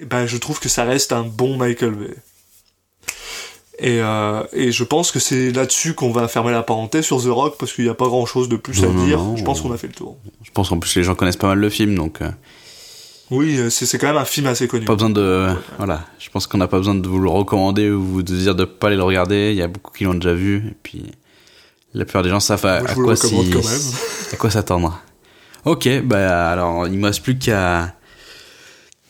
ben, 0.00 0.26
je 0.26 0.36
trouve 0.36 0.58
que 0.60 0.68
ça 0.68 0.84
reste 0.84 1.12
un 1.12 1.22
bon 1.22 1.56
Michael 1.56 1.92
Bay. 1.92 2.14
Et, 3.78 4.00
euh, 4.00 4.42
et 4.52 4.70
je 4.70 4.84
pense 4.84 5.10
que 5.10 5.18
c'est 5.18 5.50
là-dessus 5.50 5.94
qu'on 5.94 6.12
va 6.12 6.28
fermer 6.28 6.52
la 6.52 6.62
parenthèse 6.62 7.04
sur 7.04 7.20
The 7.22 7.26
Rock, 7.28 7.56
parce 7.58 7.72
qu'il 7.72 7.84
n'y 7.84 7.90
a 7.90 7.94
pas 7.94 8.06
grand-chose 8.06 8.48
de 8.48 8.56
plus 8.56 8.80
Non, 8.82 8.90
à 8.90 8.92
non, 8.92 9.04
dire. 9.06 9.18
non. 9.18 9.36
je 9.36 9.42
pense 9.44 9.60
qu'on 9.60 9.72
a 9.72 9.76
fait 9.76 9.88
le 9.88 9.92
tour. 9.94 10.16
Je 10.42 10.50
pense 10.52 10.70
en 10.70 10.78
plus 10.78 10.94
les 10.96 11.02
gens 11.02 11.14
connaissent 11.14 11.36
pas 11.36 11.48
mal 11.48 11.58
le 11.58 11.70
film, 11.70 11.94
donc 11.96 12.20
euh, 12.22 12.30
Oui, 13.30 13.56
euh, 13.58 13.70
c'est 13.70 13.98
quand 13.98 14.08
même 14.08 14.16
un 14.16 14.24
film 14.24 14.46
assez 14.46 14.68
connu. 14.68 14.84
pas 14.84 14.94
besoin 14.94 15.10
de 15.10 15.48
voilà. 15.78 16.04
Je 16.18 16.28
pense 16.30 16.46
qu'on 16.46 16.58
n'a 16.58 16.68
pas 16.68 16.78
besoin 16.78 16.94
de 16.94 17.06
vous 17.06 17.18
le 17.18 17.28
recommander 17.28 17.90
ou 17.90 18.22
de 18.22 18.34
dire 18.34 18.54
de 18.54 18.64
pas 18.64 18.88
aller 18.88 18.96
le 18.96 19.02
regarder. 19.02 19.50
Il 19.52 19.56
y 19.56 19.62
a 19.62 19.68
beaucoup 19.68 19.92
qui 19.92 20.04
l'ont 20.04 20.14
déjà 20.14 20.34
vu 20.34 20.56
et 20.68 20.76
puis 20.82 21.12
la 21.94 22.04
plupart 22.04 22.22
des 22.22 22.30
gens 22.30 22.40
savent 22.40 22.64
à, 22.66 22.82
Moi, 22.94 23.14
vous 23.14 24.36
quoi 24.38 24.48
à 24.48 24.52
s'attendre. 24.52 25.00
Ok, 25.64 25.88
bah 26.04 26.50
alors 26.50 26.88
il 26.88 26.98
me 26.98 27.06
reste 27.06 27.22
plus 27.22 27.38
qu'à 27.38 27.94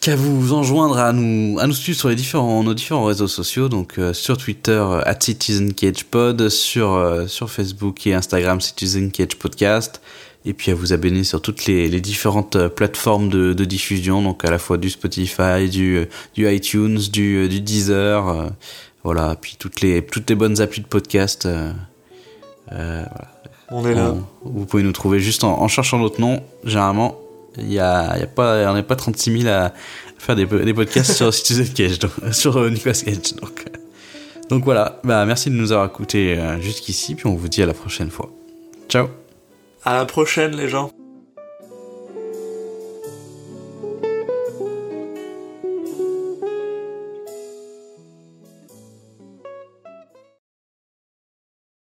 qu'à 0.00 0.16
vous 0.16 0.52
enjoindre 0.52 0.98
à 0.98 1.12
nous 1.12 1.58
à 1.60 1.66
nous 1.66 1.72
suivre 1.72 1.98
sur 1.98 2.08
les 2.08 2.16
différents 2.16 2.62
nos 2.64 2.74
différents 2.74 3.04
réseaux 3.04 3.28
sociaux 3.28 3.68
donc 3.68 3.98
euh, 3.98 4.12
sur 4.12 4.36
Twitter 4.36 4.72
euh, 4.72 5.00
at 5.06 5.20
Citizen 5.20 5.72
Cage 5.74 6.04
Pod 6.04 6.48
sur 6.48 6.92
euh, 6.92 7.28
sur 7.28 7.48
Facebook 7.48 8.04
et 8.06 8.12
Instagram 8.12 8.60
Citizen 8.60 9.12
Cage 9.12 9.36
Podcast 9.36 10.02
et 10.44 10.52
puis 10.54 10.70
à 10.72 10.74
vous 10.74 10.92
abonner 10.92 11.24
sur 11.24 11.40
toutes 11.40 11.66
les, 11.66 11.88
les 11.88 12.00
différentes 12.00 12.56
euh, 12.56 12.68
plateformes 12.68 13.28
de, 13.28 13.52
de 13.52 13.64
diffusion 13.64 14.22
donc 14.22 14.44
à 14.44 14.50
la 14.50 14.58
fois 14.58 14.76
du 14.78 14.90
Spotify 14.90 15.68
du 15.70 15.96
euh, 15.98 16.04
du 16.34 16.50
iTunes 16.52 16.98
du 17.12 17.36
euh, 17.44 17.48
du 17.48 17.60
Deezer 17.60 18.28
euh, 18.28 18.46
voilà 19.04 19.36
puis 19.40 19.56
toutes 19.58 19.80
les 19.80 20.04
toutes 20.04 20.28
les 20.30 20.36
bonnes 20.36 20.60
applis 20.60 20.80
de 20.82 20.86
podcast 20.86 21.46
euh, 21.46 21.72
euh, 22.72 23.04
voilà. 23.10 23.28
On 23.70 23.86
est 23.86 23.94
là. 23.94 24.14
On- 24.44 24.48
vous 24.50 24.66
pouvez 24.66 24.82
nous 24.82 24.92
trouver 24.92 25.18
juste 25.20 25.44
en, 25.44 25.60
en 25.62 25.68
cherchant 25.68 25.98
notre 25.98 26.20
nom. 26.20 26.42
Généralement, 26.64 27.16
il 27.56 27.72
y 27.72 27.78
a, 27.78 28.18
y 28.18 28.22
a 28.22 28.26
pas, 28.26 28.70
on 28.70 28.74
n'est 28.74 28.82
pas 28.82 28.96
36 28.96 29.40
000 29.42 29.48
à 29.54 29.72
faire 30.18 30.36
des, 30.36 30.44
des 30.44 30.74
podcasts 30.74 31.12
sur 31.12 31.32
Citizen 31.34 31.68
Cage, 31.72 31.98
donc, 31.98 32.10
sur 32.32 32.70
Nicolas 32.70 32.94
Cage. 32.94 33.34
Donc, 33.40 33.64
donc 34.50 34.64
voilà. 34.64 35.00
Bah, 35.04 35.24
merci 35.24 35.48
de 35.48 35.54
nous 35.54 35.72
avoir 35.72 35.86
écoutés 35.86 36.38
jusqu'ici, 36.60 37.14
puis 37.14 37.26
on 37.26 37.34
vous 37.34 37.48
dit 37.48 37.62
à 37.62 37.66
la 37.66 37.72
prochaine 37.74 38.10
fois. 38.10 38.30
Ciao. 38.90 39.08
À 39.84 39.94
la 39.94 40.06
prochaine, 40.06 40.54
les 40.54 40.68
gens. 40.68 40.92